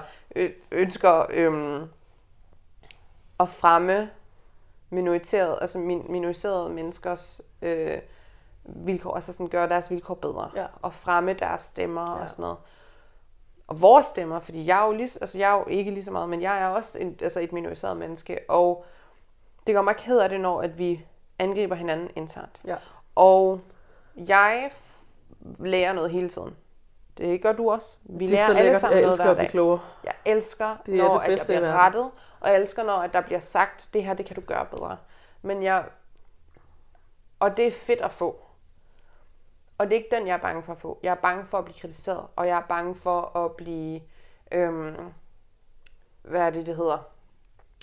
ønsker 0.70 1.26
øhm, 1.30 1.88
at 3.40 3.48
fremme 3.48 4.10
minoriserede, 4.90 5.58
altså 5.60 5.78
min, 5.78 6.04
minoriserede 6.08 6.68
menneskers 6.70 7.40
øh, 7.62 7.98
vilkår, 8.64 9.14
altså 9.14 9.32
sådan 9.32 9.48
gøre 9.48 9.68
deres 9.68 9.90
vilkår 9.90 10.14
bedre, 10.14 10.50
Ja. 10.56 10.66
og 10.82 10.94
fremme 10.94 11.32
deres 11.32 11.60
stemmer 11.60 12.16
Ja. 12.16 12.22
og 12.22 12.30
sådan 12.30 12.42
noget. 12.42 12.56
Og 13.66 13.80
vores 13.80 14.06
stemmer, 14.06 14.40
fordi 14.40 14.66
jeg 14.66 14.80
er 14.82 14.86
jo, 14.86 14.92
lige, 14.92 15.10
altså 15.20 15.38
jeg 15.38 15.50
er 15.50 15.58
jo 15.58 15.64
ikke 15.66 15.90
lige 15.90 16.04
så 16.04 16.10
meget, 16.10 16.28
men 16.28 16.42
jeg 16.42 16.60
er 16.62 16.66
også 16.66 16.98
en, 16.98 17.16
altså 17.22 17.40
et 17.40 17.52
minoriseret 17.52 17.96
menneske, 17.96 18.38
og 18.48 18.84
det 19.66 19.74
gør 19.74 19.82
mig 19.82 19.96
ked 19.96 20.18
af 20.18 20.28
det, 20.28 20.40
når 20.40 20.60
at 20.62 20.78
vi 20.78 21.04
angriber 21.38 21.74
hinanden 21.74 22.10
internt. 22.16 22.58
Ja. 22.66 22.76
Og 23.18 23.60
jeg 24.16 24.70
lærer 25.58 25.92
noget 25.92 26.10
hele 26.10 26.28
tiden. 26.28 26.56
Det 27.16 27.42
gør 27.42 27.52
du 27.52 27.70
også. 27.70 27.96
Vi 28.04 28.26
Det 28.26 28.40
er 28.40 28.48
lærer 28.48 28.58
alle 28.58 28.80
sammen 28.80 28.98
Jeg 28.98 29.06
noget 29.06 29.22
hver 29.22 29.34
dag. 29.34 29.48
klogere. 29.48 29.80
Jeg 30.04 30.14
elsker, 30.24 30.76
Det 30.86 30.94
er 30.94 31.02
når 31.02 31.12
det 31.12 31.20
at 31.20 31.22
jeg 31.30 31.36
bedste 31.38 31.46
bliver 31.46 31.72
rettet, 31.72 32.10
og 32.40 32.50
jeg 32.50 32.60
elsker, 32.60 32.82
når 32.82 32.96
at 32.96 33.12
der 33.12 33.20
bliver 33.20 33.40
sagt, 33.40 33.90
det 33.92 34.04
her, 34.04 34.14
det 34.14 34.26
kan 34.26 34.36
du 34.36 34.40
gøre 34.40 34.66
bedre. 34.66 34.96
Men 35.42 35.62
jeg... 35.62 35.84
Og 37.40 37.56
det 37.56 37.66
er 37.66 37.72
fedt 37.72 38.00
at 38.00 38.12
få. 38.12 38.40
Og 39.78 39.86
det 39.86 39.92
er 39.92 39.96
ikke 39.96 40.16
den, 40.16 40.26
jeg 40.26 40.34
er 40.34 40.38
bange 40.40 40.62
for 40.62 40.72
at 40.72 40.78
få. 40.80 40.98
Jeg 41.02 41.10
er 41.10 41.14
bange 41.14 41.46
for 41.46 41.58
at 41.58 41.64
blive 41.64 41.78
kritiseret, 41.80 42.26
og 42.36 42.46
jeg 42.46 42.56
er 42.58 42.66
bange 42.68 42.94
for 42.94 43.36
at 43.36 43.52
blive... 43.52 44.00
Øhm, 44.52 44.96
hvad 46.22 46.40
er 46.40 46.50
det, 46.50 46.66
det 46.66 46.76
hedder? 46.76 46.98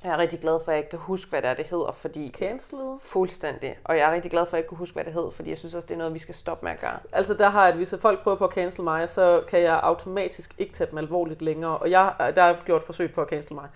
Jeg 0.04 0.14
er 0.14 0.18
rigtig 0.18 0.39
glad 0.39 0.60
for, 0.64 0.72
at 0.72 0.76
jeg 0.76 0.78
ikke 0.78 0.89
kan 0.89 1.00
huske, 1.00 1.30
hvad 1.30 1.41
det 1.41 1.50
er, 1.50 1.54
det 1.54 1.66
hedder, 1.66 1.91
fordi... 1.91 2.30
Cancelled. 2.30 2.98
Fuldstændig. 3.02 3.78
Og 3.84 3.98
jeg 3.98 4.10
er 4.10 4.14
rigtig 4.14 4.32
glad 4.32 4.46
for, 4.46 4.48
at 4.48 4.54
jeg 4.54 4.60
ikke 4.60 4.70
kunne 4.70 4.78
huske, 4.78 4.93
hvad 4.93 5.04
det 5.04 5.14
hed, 5.14 5.32
fordi 5.32 5.50
jeg 5.50 5.58
synes 5.58 5.74
også, 5.74 5.86
det 5.86 5.93
er 5.93 5.98
noget, 5.98 6.14
vi 6.14 6.20
skal 6.20 6.36
stoppe 6.36 6.66
med 6.66 6.72
at 6.72 6.80
gøre. 6.82 7.00
Altså 7.12 7.34
der 7.34 7.50
har 7.50 7.68
at 7.68 7.76
hvis 7.76 7.96
folk 8.00 8.24
prøver 8.24 8.38
på 8.38 8.46
at 8.46 8.54
cancel 8.54 8.84
mig, 8.84 9.10
så 9.10 9.43
kan 9.48 9.62
jeg 9.62 9.80
automatisk 9.84 10.56
ikke 10.58 10.74
tage 10.74 10.89
dem 10.89 10.98
alvorligt 10.98 11.41
længere. 11.41 11.78
Og 11.78 11.91
jeg, 11.91 12.14
der 12.36 12.43
er 12.43 12.56
gjort 12.66 12.84
forsøg 12.84 13.14
på 13.14 13.22
at 13.22 13.30
cancel 13.30 13.54
mig. 13.54 13.70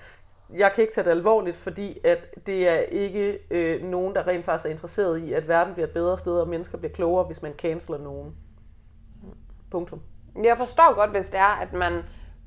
Jeg 0.54 0.72
kan 0.76 0.82
ikke 0.82 0.94
tage 0.94 1.06
det 1.06 1.12
alvorligt, 1.12 1.58
fordi 1.58 1.98
at 2.04 2.46
det 2.46 2.70
er 2.70 2.78
ikke 2.80 3.40
øh, 3.52 3.84
nogen, 3.84 4.16
der 4.16 4.28
rent 4.28 4.46
faktisk 4.46 4.66
er 4.66 4.70
interesseret 4.70 5.18
i, 5.18 5.34
at 5.34 5.48
verden 5.48 5.74
bliver 5.74 5.88
et 5.88 5.94
bedre 5.94 6.18
sted, 6.18 6.40
og 6.40 6.48
mennesker 6.48 6.78
bliver 6.78 6.94
klogere, 6.94 7.26
hvis 7.26 7.42
man 7.42 7.54
canceler 7.54 7.98
nogen. 7.98 8.36
Punktum. 9.72 10.02
Jeg 10.44 10.58
forstår 10.58 10.96
godt, 10.96 11.10
hvis 11.10 11.30
det 11.30 11.40
er, 11.40 11.60
at 11.62 11.74
man, 11.74 12.04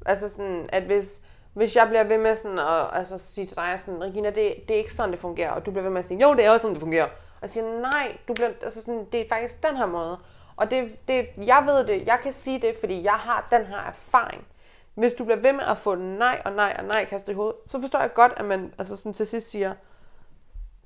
altså 0.06 0.28
sådan, 0.28 0.68
at 0.72 0.82
hvis, 0.82 1.22
hvis 1.54 1.76
jeg 1.76 1.88
bliver 1.88 2.04
ved 2.04 2.18
med 2.18 2.36
sådan 2.36 2.58
at 2.58 2.88
altså, 2.92 3.18
sige 3.18 3.46
til 3.46 3.56
dig 3.56 3.80
sådan, 3.80 4.02
Regina, 4.02 4.30
det, 4.30 4.54
det 4.68 4.70
er 4.70 4.78
ikke 4.78 4.94
sådan, 4.94 5.10
det 5.10 5.18
fungerer, 5.18 5.50
og 5.50 5.66
du 5.66 5.70
bliver 5.70 5.82
ved 5.82 5.90
med 5.90 5.98
at 5.98 6.06
sige, 6.06 6.20
jo, 6.20 6.34
det 6.34 6.44
er 6.44 6.50
også 6.50 6.62
sådan, 6.62 6.74
det 6.74 6.80
fungerer. 6.80 7.04
Og 7.04 7.42
jeg 7.42 7.50
siger, 7.50 7.80
nej, 7.80 8.16
du 8.28 8.34
bliver, 8.34 8.50
altså 8.62 8.82
sådan, 8.82 9.06
det 9.12 9.20
er 9.20 9.28
faktisk 9.28 9.62
den 9.68 9.76
her 9.76 9.86
måde. 9.86 10.18
Og 10.56 10.70
det, 10.70 11.08
det, 11.08 11.26
jeg 11.36 11.62
ved 11.66 11.86
det, 11.86 12.06
jeg 12.06 12.18
kan 12.22 12.32
sige 12.32 12.58
det, 12.58 12.76
fordi 12.80 13.02
jeg 13.02 13.12
har 13.12 13.46
den 13.50 13.66
her 13.66 13.78
erfaring. 13.78 14.46
Hvis 14.94 15.12
du 15.12 15.24
bliver 15.24 15.40
ved 15.40 15.52
med 15.52 15.64
at 15.64 15.78
få 15.78 15.94
nej 15.94 16.42
og 16.44 16.52
nej 16.52 16.76
og 16.78 16.84
nej 16.84 17.04
kastet 17.04 17.32
i 17.32 17.34
hovedet, 17.34 17.56
så 17.68 17.80
forstår 17.80 18.00
jeg 18.00 18.14
godt, 18.14 18.32
at 18.36 18.44
man 18.44 18.74
altså 18.78 18.96
sådan 18.96 19.12
til 19.12 19.26
sidst 19.26 19.50
siger, 19.50 19.74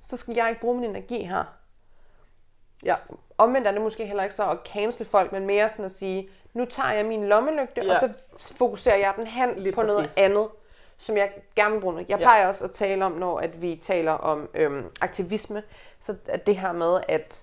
så 0.00 0.16
skal 0.16 0.34
jeg 0.34 0.48
ikke 0.48 0.60
bruge 0.60 0.80
min 0.80 0.90
energi 0.90 1.22
her. 1.22 1.44
Ja, 2.84 2.94
Omvendt 3.38 3.66
er 3.66 3.72
det 3.72 3.80
måske 3.80 4.06
heller 4.06 4.22
ikke 4.22 4.34
så 4.34 4.50
at 4.50 4.58
cancel 4.64 5.06
folk, 5.06 5.32
men 5.32 5.46
mere 5.46 5.68
sådan 5.68 5.84
at 5.84 5.92
sige, 5.92 6.28
nu 6.56 6.64
tager 6.64 6.92
jeg 6.92 7.06
min 7.06 7.24
lommelygte, 7.28 7.84
Ja. 7.84 7.92
og 7.94 8.00
så 8.00 8.08
fokuserer 8.58 8.96
jeg 8.96 9.12
den 9.16 9.26
hen 9.26 9.50
Lige 9.56 9.72
på 9.72 9.80
præcis. 9.80 9.94
noget 9.94 10.12
andet, 10.16 10.48
som 10.98 11.16
jeg 11.16 11.30
gerne 11.56 11.74
vil 11.74 11.80
bruge. 11.80 11.94
noget. 11.94 12.08
Jeg 12.08 12.18
Ja. 12.18 12.24
plejer 12.24 12.48
også 12.48 12.64
at 12.64 12.70
tale 12.70 13.04
om, 13.04 13.12
når 13.12 13.38
at 13.38 13.62
vi 13.62 13.80
taler 13.82 14.12
om 14.12 14.48
øhm, 14.54 14.84
aktivisme, 15.00 15.62
så 16.00 16.14
at 16.28 16.46
det 16.46 16.56
her 16.56 16.72
med, 16.72 17.00
at 17.08 17.40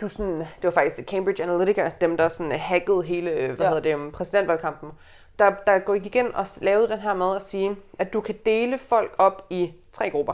du 0.00 0.08
sådan, 0.08 0.38
det 0.38 0.46
var 0.62 0.70
faktisk 0.70 1.08
Cambridge 1.08 1.42
Analytica, 1.42 1.90
dem 2.00 2.16
der 2.16 2.28
sådan 2.28 2.52
hackede 2.52 3.02
hele, 3.02 3.30
øh, 3.30 3.46
hvad 3.46 3.56
Ja. 3.66 3.68
hedder 3.68 3.82
det, 3.82 3.92
øhm, 3.92 4.12
præsidentvalgkampen, 4.12 4.90
der, 5.38 5.52
der 5.66 5.78
gik 5.92 6.06
igen 6.06 6.34
og 6.34 6.46
lavede 6.60 6.88
den 6.88 6.98
her 6.98 7.14
med 7.14 7.36
at 7.36 7.44
sige, 7.44 7.76
at 7.98 8.12
du 8.12 8.20
kan 8.20 8.34
dele 8.46 8.78
folk 8.78 9.14
op 9.18 9.46
i 9.50 9.72
tre 9.92 10.10
grupper. 10.10 10.32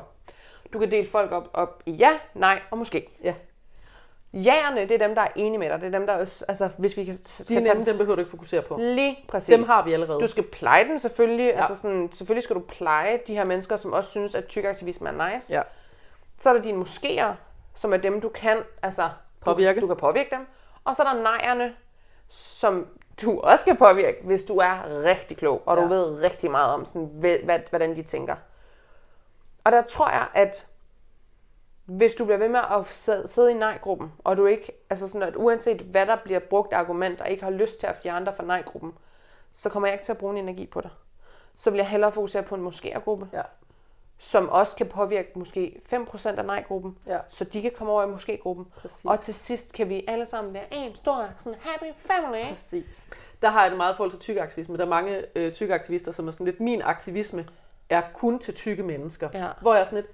Du 0.73 0.79
kan 0.79 0.91
dele 0.91 1.09
folk 1.09 1.33
op, 1.33 1.49
op 1.55 1.83
i 1.87 1.91
ja, 1.93 2.11
nej 2.35 2.61
og 2.71 2.79
måske. 2.79 3.09
ja. 3.25 3.35
Jægerne, 4.45 4.81
det 4.81 4.91
er 4.91 4.99
dem, 5.07 5.15
der 5.15 5.23
er 5.23 5.29
enige 5.37 5.59
med 5.59 5.69
dig. 5.71 5.81
Det 5.81 5.87
er 5.95 5.99
dem, 5.99 6.07
der 6.07 6.15
også, 6.17 6.45
altså, 6.49 6.69
hvis 6.77 6.97
vi 6.97 7.05
kan 7.05 7.15
De 7.15 7.45
skal 7.45 7.57
er 7.57 7.61
nemme, 7.61 7.85
dem 7.85 7.97
behøver 7.97 8.15
du 8.15 8.21
ikke 8.21 8.31
fokusere 8.31 8.63
på. 8.63 8.77
Lige 8.79 9.25
præcis. 9.29 9.55
Dem 9.55 9.65
har 9.65 9.85
vi 9.85 9.93
allerede. 9.93 10.21
Du 10.21 10.27
skal 10.27 10.43
pleje 10.45 10.85
dem 10.85 10.99
selvfølgelig. 10.99 11.47
Ja. 11.47 11.59
Altså 11.59 11.77
sådan, 11.83 12.13
selvfølgelig 12.13 12.45
skal 12.45 12.57
du 12.57 12.61
pleje 12.61 13.21
de 13.27 13.35
her 13.35 13.45
mennesker, 13.45 13.77
som 13.77 13.93
også 13.93 14.11
synes, 14.11 14.35
at 14.35 14.47
tykaktivisme 14.47 15.09
er 15.09 15.35
nice. 15.35 15.53
Ja. 15.55 15.63
Så 16.39 16.49
er 16.49 16.53
der 16.55 16.63
dine 16.63 16.83
moskéer, 16.83 17.35
som 17.75 17.93
er 17.93 17.97
dem, 17.97 18.21
du 18.21 18.29
kan 18.29 18.59
altså, 18.83 19.09
Påvirke. 19.41 19.81
Du, 19.81 19.83
du 19.83 19.95
kan 19.95 19.97
påvirke 20.01 20.31
dem. 20.31 20.47
Og 20.85 20.97
så 20.97 21.03
er 21.03 21.15
der 21.15 21.23
nejerne, 21.23 21.75
som 22.29 22.87
du 23.23 23.41
også 23.41 23.65
kan 23.65 23.77
påvirke, 23.77 24.19
hvis 24.25 24.45
du 24.45 24.57
er 24.59 25.03
rigtig 25.05 25.37
klog, 25.37 25.63
og 25.67 25.77
Ja. 25.77 25.83
du 25.83 25.89
ved 25.89 26.23
rigtig 26.23 26.51
meget 26.51 26.73
om, 26.73 26.85
sådan, 26.87 27.11
hvad, 27.13 27.59
hvordan 27.71 27.97
de 27.97 28.03
tænker. 28.03 28.37
Og 29.65 29.73
der 29.73 29.83
tror 29.83 30.11
jeg, 30.11 30.27
at 30.35 30.67
hvis 31.87 32.15
du 32.15 32.25
bliver 32.25 32.39
ved 32.39 32.49
med 32.49 32.61
at 32.71 32.87
sidde, 33.31 33.51
i 33.51 33.55
nej-gruppen, 33.55 34.13
og 34.25 34.37
du 34.37 34.47
ikke, 34.47 34.73
altså 34.91 35.09
sådan, 35.09 35.23
at 35.29 35.37
uanset 35.37 35.81
hvad 35.81 36.07
der 36.07 36.17
bliver 36.25 36.39
brugt 36.41 36.73
af 36.73 36.79
argumenter, 36.79 37.25
ikke 37.25 37.43
har 37.45 37.51
lyst 37.51 37.81
til 37.81 37.87
at 37.87 37.97
fjerne 38.03 38.27
dig 38.27 38.35
fra 38.35 38.45
nej-gruppen, 38.45 38.93
så 39.55 39.69
kommer 39.69 39.89
jeg 39.89 39.95
ikke 39.95 40.05
til 40.05 40.13
at 40.13 40.19
bruge 40.19 40.33
en 40.33 40.39
energi 40.39 40.67
på 40.67 40.81
dig. 40.81 40.91
Så 41.57 41.71
vil 41.71 41.79
jeg 41.79 41.89
hellere 41.89 42.13
fokusere 42.13 42.43
på 42.43 42.55
en 42.55 42.61
måske-gruppe. 42.63 43.29
Ja. 43.33 43.43
som 44.19 44.49
også 44.49 44.77
kan 44.77 44.87
påvirke 44.89 45.31
måske 45.35 45.81
5% 45.93 46.29
af 46.29 46.45
nej-gruppen, 46.45 46.99
Ja. 47.07 47.19
så 47.29 47.45
de 47.45 47.63
kan 47.63 47.71
komme 47.79 47.93
over 47.93 48.03
i 48.05 48.07
måske-gruppen. 48.07 48.67
Præcis. 48.77 49.05
Og 49.05 49.21
til 49.21 49.35
sidst 49.35 49.73
kan 49.73 49.89
vi 49.89 50.05
alle 50.09 50.27
sammen 50.27 50.55
være 50.55 50.65
en 50.71 50.95
stor 50.95 51.29
sådan 51.39 51.59
happy 51.61 51.93
family. 51.99 52.49
Præcis. 52.49 53.09
Der 53.43 53.49
har 53.51 53.63
jeg 53.63 53.71
det 53.71 53.77
meget 53.77 53.97
forhold 53.97 54.11
til 54.11 54.21
tykkeaktivisme. 54.21 54.77
Der 54.77 54.85
er 54.85 54.89
mange 54.89 55.25
øh, 55.37 55.53
tykkeaktivister, 55.53 56.13
som 56.13 56.27
er 56.29 56.31
sådan 56.33 56.45
lidt, 56.47 56.61
min 56.61 56.83
aktivisme 56.83 57.47
er 57.91 58.03
kun 58.15 58.39
til 58.39 58.55
tykke 58.55 58.83
mennesker. 58.83 59.29
Ja. 59.35 59.49
Hvor 59.61 59.75
jeg 59.75 59.81
er 59.81 59.85
sådan 59.85 59.97
lidt, 59.99 60.11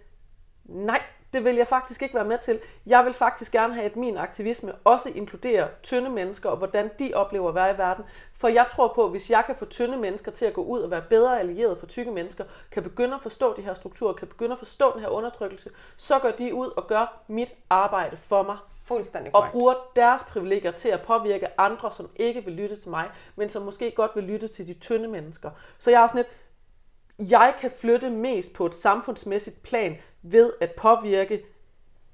nej, 0.64 1.00
det 1.32 1.44
vil 1.44 1.56
jeg 1.56 1.66
faktisk 1.66 2.02
ikke 2.02 2.14
være 2.14 2.24
med 2.24 2.38
til. 2.38 2.60
Jeg 2.86 3.04
vil 3.04 3.14
faktisk 3.14 3.52
gerne 3.52 3.74
have, 3.74 3.86
at 3.86 3.96
min 3.96 4.16
aktivisme 4.16 4.72
også 4.84 5.08
inkluderer 5.08 5.68
tynde 5.82 6.10
mennesker, 6.10 6.50
og 6.50 6.56
hvordan 6.56 6.90
de 6.98 7.10
oplever 7.14 7.48
at 7.48 7.54
være 7.54 7.74
i 7.74 7.78
verden. 7.78 8.04
For 8.34 8.48
jeg 8.48 8.66
tror 8.70 8.92
på, 8.94 9.04
at 9.04 9.10
hvis 9.10 9.30
jeg 9.30 9.42
kan 9.46 9.56
få 9.56 9.64
tynde 9.64 9.96
mennesker 9.96 10.30
til 10.30 10.44
at 10.44 10.52
gå 10.52 10.62
ud 10.64 10.80
og 10.80 10.90
være 10.90 11.02
bedre 11.08 11.40
allierede 11.40 11.76
for 11.76 11.86
tykke 11.86 12.10
mennesker, 12.10 12.44
kan 12.70 12.82
begynde 12.82 13.14
at 13.14 13.22
forstå 13.22 13.54
de 13.56 13.62
her 13.62 13.74
strukturer, 13.74 14.12
kan 14.12 14.28
begynde 14.28 14.52
at 14.52 14.58
forstå 14.58 14.92
den 14.92 15.00
her 15.00 15.08
undertrykkelse, 15.08 15.70
så 15.96 16.18
går 16.18 16.30
de 16.30 16.54
ud 16.54 16.66
og 16.76 16.86
gør 16.86 17.22
mit 17.28 17.54
arbejde 17.70 18.16
for 18.16 18.42
mig 18.42 18.56
Fuldstændig 18.84 19.34
og 19.34 19.40
korrekt. 19.40 19.52
bruger 19.52 19.74
deres 19.96 20.22
privilegier 20.22 20.70
til 20.70 20.88
at 20.88 21.02
påvirke 21.02 21.60
andre, 21.60 21.92
som 21.92 22.10
ikke 22.16 22.44
vil 22.44 22.54
lytte 22.54 22.76
til 22.76 22.90
mig, 22.90 23.10
men 23.36 23.48
som 23.48 23.62
måske 23.62 23.90
godt 23.90 24.10
vil 24.14 24.24
lytte 24.24 24.48
til 24.48 24.66
de 24.66 24.74
tynde 24.74 25.08
mennesker. 25.08 25.50
Så 25.78 25.90
jeg 25.90 26.02
er 26.02 26.06
sådan 26.06 26.18
lidt, 26.18 27.30
jeg 27.30 27.54
kan 27.60 27.70
flytte 27.70 28.10
mest 28.10 28.52
på 28.52 28.66
et 28.66 28.74
samfundsmæssigt 28.74 29.62
plan 29.62 29.96
ved 30.22 30.52
at 30.60 30.72
påvirke 30.72 31.44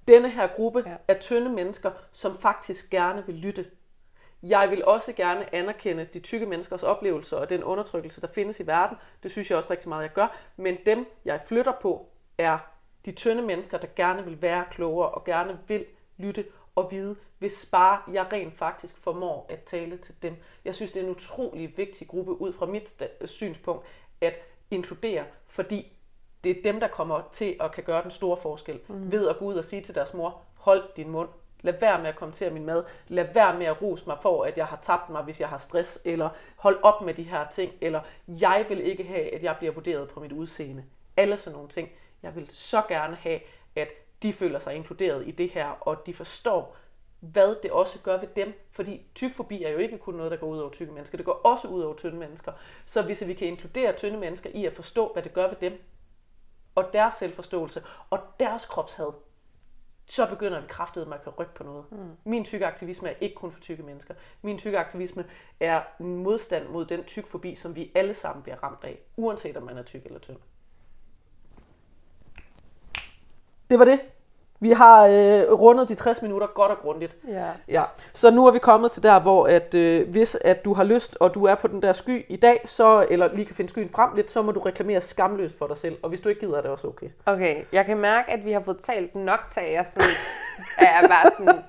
denne 0.09 0.31
her 0.31 0.47
gruppe 0.47 0.83
Ja. 0.87 0.97
af 1.09 1.21
tynde 1.21 1.51
mennesker, 1.51 1.91
som 2.13 2.39
faktisk 2.39 2.91
gerne 2.91 3.27
vil 3.27 3.35
lytte. 3.35 3.67
Jeg 4.43 4.71
vil 4.71 4.85
også 4.85 5.13
gerne 5.13 5.55
anerkende 5.55 6.05
de 6.05 6.21
tykke 6.21 6.47
menneskers 6.47 6.83
oplevelser 6.83 7.37
og 7.37 7.51
den 7.51 7.65
undertrykkelse, 7.65 8.21
der 8.21 8.27
findes 8.27 8.61
i 8.61 8.67
verden. 8.67 8.97
Det 9.23 9.31
synes 9.31 9.51
jeg 9.51 9.59
også 9.59 9.71
rigtig 9.71 9.89
meget, 9.89 10.03
jeg 10.03 10.13
gør. 10.13 10.37
Men 10.57 10.77
dem, 10.87 11.07
jeg 11.25 11.41
flytter 11.47 11.73
på, 11.83 12.09
er 12.39 12.59
de 13.05 13.13
tynde 13.13 13.43
mennesker, 13.43 13.79
der 13.79 13.89
gerne 13.97 14.25
vil 14.25 14.43
være 14.43 14.65
klogere 14.71 15.09
og 15.09 15.25
gerne 15.25 15.59
vil 15.69 15.87
lytte 16.17 16.45
og 16.75 16.91
vide, 16.91 17.17
hvis 17.39 17.69
bare 17.73 18.01
jeg 18.13 18.33
rent 18.33 18.59
faktisk 18.59 18.97
formår 18.97 19.47
at 19.49 19.63
tale 19.63 19.97
til 19.97 20.23
dem. 20.23 20.37
Jeg 20.65 20.75
synes, 20.75 20.93
det 20.93 21.01
er 21.01 21.05
en 21.05 21.11
utrolig 21.11 21.75
vigtig 21.77 22.09
gruppe 22.09 22.41
ud 22.41 22.53
fra 22.53 22.67
mit 22.67 23.03
synspunkt 23.25 23.87
at 24.21 24.35
inkludere, 24.71 25.25
fordi 25.47 25.93
det 26.49 26.59
er 26.59 26.73
dem, 26.73 26.81
der 26.81 26.89
kommer 26.89 27.21
til 27.33 27.57
at 27.61 27.73
kan 27.73 27.85
gøre 27.85 28.03
den 28.03 28.11
store 28.11 28.37
forskel 28.37 28.81
mm. 28.89 29.13
ved 29.13 29.29
at 29.29 29.39
gå 29.39 29.45
ud 29.45 29.55
og 29.55 29.65
sige 29.65 29.83
til 29.83 29.95
deres 29.95 30.15
mor, 30.15 30.41
hold 30.55 30.83
din 30.97 31.09
mund, 31.09 31.29
lad 31.61 31.75
være 31.81 31.99
med 31.99 32.09
at 32.09 32.17
kommentere 32.17 32.51
min 32.51 32.67
mad, 32.67 32.85
lad 33.09 33.27
være 33.35 33.59
med 33.59 33.67
at 33.67 33.83
rose 33.83 34.05
mig 34.07 34.17
for, 34.23 34.45
at 34.45 34.57
jeg 34.57 34.67
har 34.67 34.79
tabt 34.83 35.11
mig, 35.11 35.23
hvis 35.23 35.41
jeg 35.41 35.49
har 35.49 35.59
stress, 35.59 35.99
eller 36.05 36.29
hold 36.57 36.79
op 36.83 37.03
med 37.03 37.15
de 37.15 37.23
her 37.23 37.47
ting, 37.53 37.73
eller 37.81 38.01
jeg 38.29 38.67
vil 38.69 38.87
ikke 38.87 39.05
have, 39.05 39.35
at 39.35 39.43
jeg 39.43 39.57
bliver 39.59 39.73
vurderet 39.73 40.09
på 40.09 40.21
mit 40.21 40.33
udseende. 40.33 40.85
Alle 41.17 41.37
sådan 41.37 41.55
nogle 41.55 41.69
ting. 41.69 41.89
Jeg 42.23 42.37
vil 42.37 42.49
så 42.53 42.83
gerne 42.89 43.17
have, 43.17 43.41
at 43.77 43.89
de 44.23 44.33
føler 44.33 44.59
sig 44.59 44.75
inkluderet 44.75 45.29
i 45.29 45.31
det 45.31 45.51
her, 45.51 45.69
og 45.81 46.07
de 46.07 46.15
forstår, 46.15 46.77
hvad 47.21 47.57
det 47.63 47.71
også 47.71 47.99
gør 48.03 48.21
ved 48.21 48.29
dem. 48.37 48.53
Fordi 48.71 49.03
tykfobi 49.15 49.65
er 49.65 49.71
jo 49.71 49.79
ikke 49.79 49.99
kun 49.99 50.15
noget, 50.15 50.31
der 50.31 50.37
går 50.37 50.47
ud 50.47 50.59
over 50.59 50.71
tykke 50.71 50.93
mennesker. 50.93 51.17
Det 51.17 51.27
går 51.27 51.41
også 51.45 51.69
ud 51.69 51.83
over 51.83 51.95
tynde 51.95 52.17
mennesker. 52.17 52.53
Så 52.87 53.03
hvis 53.03 53.27
vi 53.27 53.35
kan 53.35 53.49
inkludere 53.49 53.93
tynde 53.93 54.19
mennesker 54.19 54.51
i 54.55 54.67
at 54.67 54.73
forstå, 54.73 55.13
hvad 55.13 55.23
det 55.23 55.33
gør 55.33 55.49
ved 55.49 55.57
dem, 55.61 55.83
og 56.79 56.93
deres 56.93 57.15
selvforståelse, 57.15 57.83
og 58.11 58.19
deres 58.41 58.65
kropshad, 58.65 59.13
så 60.07 60.29
begynder 60.31 60.61
vi 60.61 60.67
kraftet, 60.69 61.03
at 61.03 61.09
man 61.09 61.19
kan 61.25 61.33
rykke 61.33 61.55
på 61.55 61.65
noget. 61.65 61.85
Mm. 61.93 62.17
Min 62.25 62.45
tykke 62.45 62.67
aktivisme 62.67 63.09
er 63.09 63.15
ikke 63.21 63.35
kun 63.35 63.53
for 63.53 63.61
tykke 63.61 63.83
mennesker. 63.83 64.15
Min 64.43 64.59
tykke 64.59 64.79
aktivisme 64.79 65.25
er 65.61 65.83
en 66.01 66.17
modstand 66.17 66.69
mod 66.69 66.85
den 66.85 67.05
tykfobi, 67.05 67.55
som 67.55 67.77
vi 67.77 67.93
alle 67.95 68.15
sammen 68.15 68.43
bliver 68.43 68.63
ramt 68.63 68.85
af, 68.85 68.99
uanset 69.17 69.57
om 69.57 69.63
man 69.63 69.79
er 69.79 69.83
tyk 69.83 70.05
eller 70.05 70.19
tynd. 70.19 70.37
Det 73.71 73.79
var 73.79 73.85
det. 73.85 74.01
Vi 74.61 74.73
har 74.73 75.07
øh, 75.07 75.53
rundet 75.53 75.89
de 75.89 75.95
60 75.95 76.23
minutter 76.23 76.47
godt 76.47 76.71
og 76.71 76.79
grundigt. 76.79 77.17
Ja. 77.29 77.47
Ja, 77.69 77.85
så 78.13 78.31
nu 78.31 78.47
er 78.47 78.51
vi 78.51 78.59
kommet 78.59 78.91
til 78.91 79.03
der, 79.03 79.21
hvor 79.21 79.47
at, 79.47 79.75
øh, 79.75 80.11
hvis 80.11 80.37
at 80.45 80.65
du 80.65 80.75
har 80.75 80.85
lyst, 80.85 81.17
og 81.21 81.35
du 81.35 81.45
er 81.45 81.55
på 81.55 81.69
den 81.69 81.83
der 81.83 81.93
sky 81.93 82.25
i 82.29 82.37
dag, 82.37 82.61
så, 82.65 83.07
eller 83.11 83.35
lige 83.35 83.47
kan 83.47 83.57
finde 83.57 83.71
skyen 83.71 83.89
frem 83.89 84.11
lidt, 84.17 84.31
så 84.31 84.43
må 84.43 84.53
du 84.53 84.61
reklamere 84.61 85.01
skamløst 85.01 85.59
for 85.59 85.67
dig 85.67 85.77
selv. 85.77 85.97
Og 86.03 86.09
hvis 86.09 86.21
du 86.21 86.29
ikke 86.29 86.41
gider, 86.41 86.57
er 86.57 86.63
det 86.63 86.71
også 86.71 86.87
okay. 86.87 87.07
Okay, 87.27 87.65
jeg 87.73 87.87
kan 87.87 87.99
mærke, 87.99 88.33
at 88.33 88.45
vi 88.45 88.53
har 88.53 88.61
fået 88.61 88.79
talt 88.79 89.15
nok 89.15 89.41
til, 89.51 89.63
jeg 89.63 89.87
sådan, 89.87 90.09
er 90.79 91.09
bare 91.09 91.31
sådan, 91.39 91.63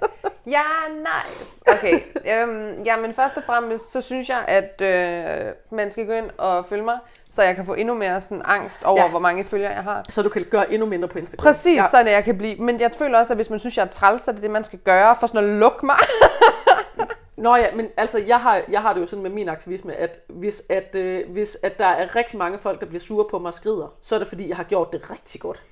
ja, 0.46 0.64
nice. 0.98 1.62
Okay, 1.68 2.00
øhm, 2.34 2.84
ja, 2.84 2.98
men 2.98 3.14
først 3.14 3.38
og 3.38 3.44
fremmest, 3.44 3.92
så 3.92 4.02
synes 4.02 4.30
jeg, 4.30 4.46
at 4.48 4.82
øh, 4.82 5.54
man 5.72 5.92
skal 5.92 6.06
gå 6.06 6.14
ind 6.14 6.30
og 6.38 6.66
følge 6.66 6.84
mig, 6.84 7.00
så 7.30 7.44
jeg 7.44 7.56
kan 7.56 7.66
få 7.66 7.74
endnu 7.74 7.96
mere 7.96 8.22
sådan 8.22 8.42
angst 8.46 8.84
over, 8.84 9.02
ja. 9.02 9.10
Hvor 9.10 9.20
mange 9.20 9.44
følgere 9.44 9.72
jeg 9.72 9.84
har. 9.84 10.06
Så 10.10 10.22
du 10.22 10.30
kan 10.30 10.44
gøre 10.44 10.74
endnu 10.74 10.88
mindre 10.88 11.08
på 11.08 11.18
Instagram. 11.18 11.44
Præcis, 11.44 11.76
ja. 11.78 11.84
Ja. 11.84 11.90
sådan 11.90 12.08
at 12.08 12.14
jeg 12.14 12.24
kan 12.24 12.38
blive. 12.38 12.56
Men 12.56 12.80
jeg 12.80 12.92
føler 12.98 13.20
også, 13.20 13.34
at 13.34 13.38
hvis 13.38 13.50
man 13.50 13.60
synes, 13.60 13.78
jeg 13.78 13.84
er 13.84 13.90
træls, 13.90 14.24
så 14.24 14.32
er 14.32 14.34
det 14.34 14.44
det, 14.44 14.52
man 14.52 14.64
skal 14.64 14.80
gøre 14.80 15.16
for 15.20 15.28
sådan 15.28 15.44
at 15.44 15.60
lukke 15.60 15.86
mig. 15.86 15.96
Nå 17.38 17.56
ja, 17.56 17.76
men 17.76 17.88
altså, 17.98 18.24
jeg 18.28 18.40
har, 18.40 18.62
jeg 18.70 18.82
har 18.82 18.94
det 18.94 19.02
jo 19.02 19.06
sådan 19.06 19.24
med 19.24 19.32
min 19.32 19.50
aktivisme, 19.50 19.94
at 19.96 20.20
hvis, 20.30 20.64
at, 20.70 20.96
øh, 20.96 21.32
hvis 21.32 21.58
at 21.64 21.78
der 21.78 21.88
er 21.88 22.16
rigtig 22.16 22.40
mange 22.40 22.60
folk, 22.60 22.80
der 22.80 22.86
bliver 22.86 23.02
sure 23.02 23.26
på 23.32 23.40
mig 23.40 23.48
og 23.48 23.54
skrider, 23.54 23.94
så 24.02 24.16
er 24.16 24.20
det 24.20 24.28
fordi, 24.28 24.50
jeg 24.50 24.58
har 24.58 24.64
gjort 24.64 24.94
det 24.94 25.10
rigtig 25.12 25.42
godt. 25.42 25.64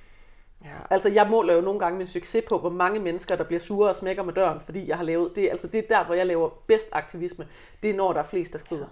Ja. 0.64 0.68
Altså, 0.90 1.08
jeg 1.08 1.26
måler 1.30 1.54
jo 1.54 1.60
nogle 1.60 1.80
gange 1.80 1.98
min 1.98 2.06
succes 2.06 2.44
på, 2.48 2.58
hvor 2.58 2.70
mange 2.70 3.00
mennesker, 3.00 3.36
der 3.36 3.44
bliver 3.44 3.60
sure 3.60 3.88
og 3.88 3.96
smækker 3.96 4.22
med 4.22 4.32
døren, 4.34 4.60
fordi 4.60 4.88
jeg 4.88 4.96
har 4.96 5.04
lavet 5.04 5.36
det. 5.36 5.50
Altså, 5.50 5.66
det 5.66 5.78
er 5.78 5.96
der, 5.96 6.04
hvor 6.04 6.14
jeg 6.14 6.26
laver 6.26 6.48
bedst 6.66 6.88
aktivisme. 6.92 7.46
Det 7.82 7.90
er, 7.90 7.94
når 7.94 8.12
der 8.12 8.20
er 8.20 8.24
flest, 8.24 8.52
der 8.52 8.58
skrider. 8.58 8.86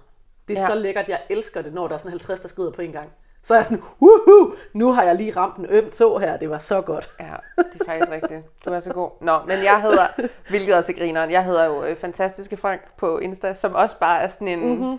Det 0.48 0.56
er 0.56 0.60
Ja. 0.60 0.66
så 0.66 0.74
lækkert. 0.74 1.08
Jeg 1.08 1.20
elsker 1.30 1.62
det, 1.62 1.74
når 1.74 1.88
der 1.88 1.94
er 1.94 1.98
sådan 1.98 2.10
50, 2.10 2.40
der 2.40 2.48
skrider 2.48 2.70
på 2.70 2.82
en 2.82 2.92
gang. 2.92 3.08
Så 3.42 3.54
er 3.54 3.58
jeg 3.58 3.64
sådan, 3.64 3.82
woohoo, 4.02 4.52
nu 4.72 4.92
har 4.92 5.02
jeg 5.02 5.14
lige 5.14 5.32
ramt 5.36 5.56
en 5.56 5.66
øm 5.68 5.90
tå 5.90 6.18
her. 6.18 6.36
Det 6.36 6.50
var 6.50 6.58
så 6.58 6.80
godt. 6.80 7.10
Ja, 7.20 7.24
det 7.58 7.80
er 7.80 7.84
faktisk 7.86 8.10
rigtigt. 8.10 8.40
Du 8.64 8.70
er 8.74 8.80
så 8.80 8.90
god. 8.90 9.10
Nå, 9.20 9.38
men 9.38 9.56
jeg 9.64 9.82
hedder, 9.82 10.06
hvilket 10.50 10.74
også 10.74 10.92
er 10.92 10.98
grineren, 10.98 11.30
jeg 11.30 11.44
hedder 11.44 11.64
jo 11.64 11.84
øh, 11.84 11.96
Fantastiske 11.96 12.56
Frank 12.56 12.80
på 12.96 13.18
Insta, 13.18 13.54
som 13.54 13.74
også 13.74 13.96
bare 13.98 14.20
er 14.20 14.28
sådan 14.28 14.48
en... 14.48 14.68
Mm-hmm. 14.78 14.98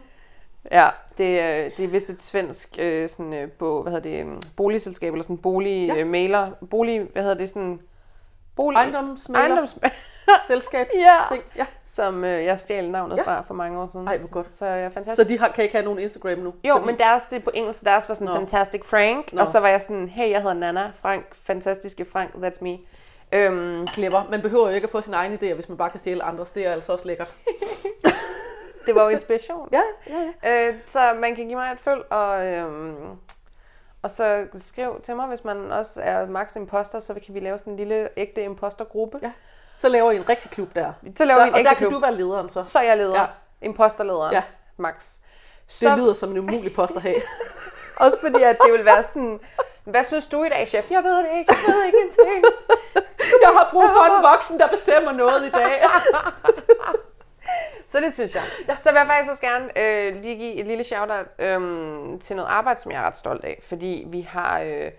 Ja, 0.71 0.89
det, 1.17 1.39
er- 1.39 1.69
det 1.77 1.85
er 1.85 1.87
vist 1.89 2.09
et 2.09 2.21
svensk 2.21 2.75
øh, 2.79 3.09
sådan, 3.09 3.33
øh, 3.33 3.51
på, 3.51 3.81
hvad 3.83 3.93
hedder 3.93 4.09
det, 4.23 4.45
boligselskab, 4.57 5.13
eller 5.13 5.23
sådan 5.23 5.37
bolig, 5.37 5.85
Ja. 5.87 5.95
øh, 5.97 6.69
bolig, 6.69 7.01
hvad 7.13 7.21
hedder 7.23 7.37
det, 7.37 7.49
sådan... 7.49 7.79
Bolig, 8.55 8.77
Ejendomsmægler, 8.77 9.45
Ejendoms, 9.47 9.77
selskab, 10.47 10.87
Ja. 10.93 11.17
ting. 11.31 11.43
Ja. 11.55 11.65
som 11.85 12.23
øh, 12.23 12.45
jeg 12.45 12.59
stjal 12.59 12.91
navnet 12.91 13.17
ja. 13.17 13.21
Ja. 13.21 13.27
fra 13.27 13.41
for 13.47 13.53
mange 13.53 13.79
år 13.79 13.87
siden. 13.91 14.07
Ej, 14.07 14.17
hvor 14.17 14.29
godt. 14.29 14.53
Så 14.53 14.65
er 14.65 14.89
fantastisk. 14.89 15.15
Så 15.15 15.33
de 15.33 15.39
har, 15.39 15.47
kan 15.47 15.63
ikke 15.63 15.75
have 15.75 15.85
nogen 15.85 15.99
Instagram 15.99 16.37
nu? 16.37 16.53
Jo, 16.63 16.77
men 16.85 16.97
deres, 16.97 17.23
det 17.23 17.43
på 17.43 17.51
engelsk, 17.53 17.85
deres 17.85 18.09
var 18.09 18.15
sådan 18.15 18.27
Nå. 18.27 18.35
Fantastic 18.35 18.85
Frank, 18.85 19.33
Nå. 19.33 19.41
og 19.41 19.47
så 19.47 19.59
var 19.59 19.67
jeg 19.67 19.81
sådan, 19.81 20.09
hey, 20.09 20.29
jeg 20.29 20.41
hedder 20.41 20.55
Nana 20.55 20.91
Frank, 21.01 21.35
fantastiske 21.35 22.05
Frank, 22.05 22.31
that's 22.33 22.57
me. 22.61 22.77
Øhm, 23.31 23.87
Clever. 23.87 24.23
Man 24.29 24.41
behøver 24.41 24.69
jo 24.69 24.75
ikke 24.75 24.85
at 24.85 24.91
få 24.91 25.01
sine 25.01 25.15
egne 25.15 25.35
idéer, 25.41 25.53
hvis 25.53 25.69
man 25.69 25.77
bare 25.77 25.89
kan 25.89 25.99
stjæle 25.99 26.23
andres. 26.23 26.51
Det 26.51 26.65
er 26.65 26.71
altså 26.71 26.91
også 26.93 27.07
lækkert. 27.07 27.33
det 28.85 28.95
var 28.95 29.03
jo 29.03 29.09
inspiration. 29.09 29.69
Ja, 29.71 29.81
ja, 30.09 30.31
ja. 30.43 30.67
Øh, 30.69 30.75
så 30.85 30.99
man 31.19 31.35
kan 31.35 31.45
give 31.45 31.55
mig 31.55 31.71
et 31.71 31.79
følg, 31.79 32.11
og, 32.11 32.45
øhm, 32.45 32.95
og 34.01 34.11
så 34.11 34.45
skriv 34.57 35.01
til 35.03 35.15
mig, 35.15 35.27
hvis 35.27 35.43
man 35.43 35.71
også 35.71 36.01
er 36.03 36.25
max 36.25 36.55
imposter, 36.55 36.99
så 36.99 37.13
kan 37.13 37.33
vi 37.33 37.39
lave 37.39 37.57
sådan 37.57 37.73
en 37.73 37.77
lille 37.77 38.09
ægte 38.17 38.43
impostergruppe. 38.43 39.19
Ja. 39.21 39.31
Så 39.77 39.89
laver 39.89 40.11
I 40.11 40.15
en 40.15 40.29
rigtig 40.29 40.51
klub 40.51 40.75
der. 40.75 40.93
Så 41.17 41.25
laver 41.25 41.37
der 41.39 41.45
vi 41.45 41.49
en 41.49 41.55
og 41.55 41.59
der 41.63 41.69
kan 41.73 41.77
klub. 41.77 41.91
du 41.91 41.99
være 41.99 42.15
lederen 42.15 42.49
så. 42.49 42.63
Så 42.63 42.79
er 42.79 42.83
jeg 42.83 42.97
leder. 42.97 43.19
Ja. 43.21 43.25
Imposterlederen. 43.61 44.33
Ja. 44.33 44.43
Max. 44.77 44.93
Det 45.67 45.73
Så, 45.75 45.95
lyder 45.95 46.13
som 46.13 46.31
en 46.31 46.37
umulig 46.37 46.73
post 46.75 46.95
at 46.95 47.01
have. 47.01 47.21
også 48.05 48.17
fordi, 48.21 48.43
at 48.43 48.57
det 48.65 48.73
vil 48.73 48.85
være 48.85 49.03
sådan, 49.03 49.39
hvad 49.83 50.05
synes 50.05 50.27
du 50.27 50.43
i 50.43 50.49
dag, 50.49 50.67
chef? 50.67 50.91
Jeg 50.91 51.03
ved 51.03 51.17
det 51.17 51.29
ikke, 51.39 51.53
jeg 51.67 51.73
ved 51.73 51.83
ikke 51.85 51.97
en 52.05 52.09
ting. 52.09 52.45
Jeg 53.41 53.49
har 53.49 53.69
brug 53.71 53.83
for 53.83 54.17
en 54.17 54.23
voksen, 54.23 54.59
der 54.59 54.67
bestemmer 54.67 55.11
noget 55.11 55.45
i 55.45 55.49
dag. 55.49 55.81
Så 57.91 57.99
det 57.99 58.13
synes 58.13 58.35
jeg. 58.35 58.43
Ja. 58.67 58.75
Så 58.75 58.91
vil 58.91 58.97
jeg 58.97 59.07
faktisk 59.07 59.31
også 59.31 59.41
gerne 59.41 59.79
øh, 59.79 60.21
lige 60.21 60.35
give 60.35 60.53
et 60.53 60.65
lille 60.65 60.83
shout-out 60.83 61.25
øh, 61.39 61.59
til 62.21 62.35
noget 62.35 62.49
arbejde, 62.49 62.81
som 62.81 62.91
jeg 62.91 63.01
er 63.01 63.05
ret 63.07 63.17
stolt 63.17 63.45
af. 63.45 63.59
Fordi 63.67 64.03
vi 64.07 64.21
har... 64.21 64.59
Øh, 64.59 64.91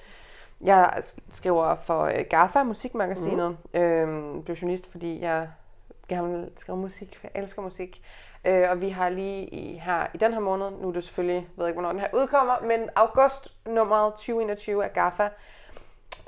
jeg 0.61 1.03
skriver 1.33 1.75
for 1.75 2.03
øh, 2.03 2.25
GAFA, 2.31 2.63
musikmagasinet. 2.63 3.57
Mm. 3.75 3.81
Øh, 3.81 4.45
blev 4.45 4.57
journalist, 4.57 4.91
fordi 4.91 5.21
jeg 5.21 5.49
gerne 6.09 6.39
vil 6.39 6.51
skrive 6.57 6.79
musik, 6.79 7.19
for 7.21 7.29
jeg 7.35 7.43
elsker 7.43 7.63
musik. 7.63 8.03
Øh, 8.45 8.71
og 8.71 8.81
vi 8.81 8.89
har 8.89 9.09
lige 9.09 9.47
i, 9.47 9.79
her 9.85 10.07
i 10.15 10.17
den 10.17 10.33
her 10.33 10.41
måned, 10.41 10.71
nu 10.71 10.89
er 10.89 10.93
det 10.93 11.05
selvfølgelig, 11.05 11.49
ved 11.57 11.65
jeg 11.65 11.69
ikke, 11.69 11.81
hvornår 11.81 11.93
den 11.93 12.01
her 12.01 12.09
udkommer, 12.15 12.55
men 12.63 12.81
august 12.97 13.53
nummeret 13.67 14.13
2021 14.13 14.85
af 14.85 14.93
GAFA, 14.93 15.29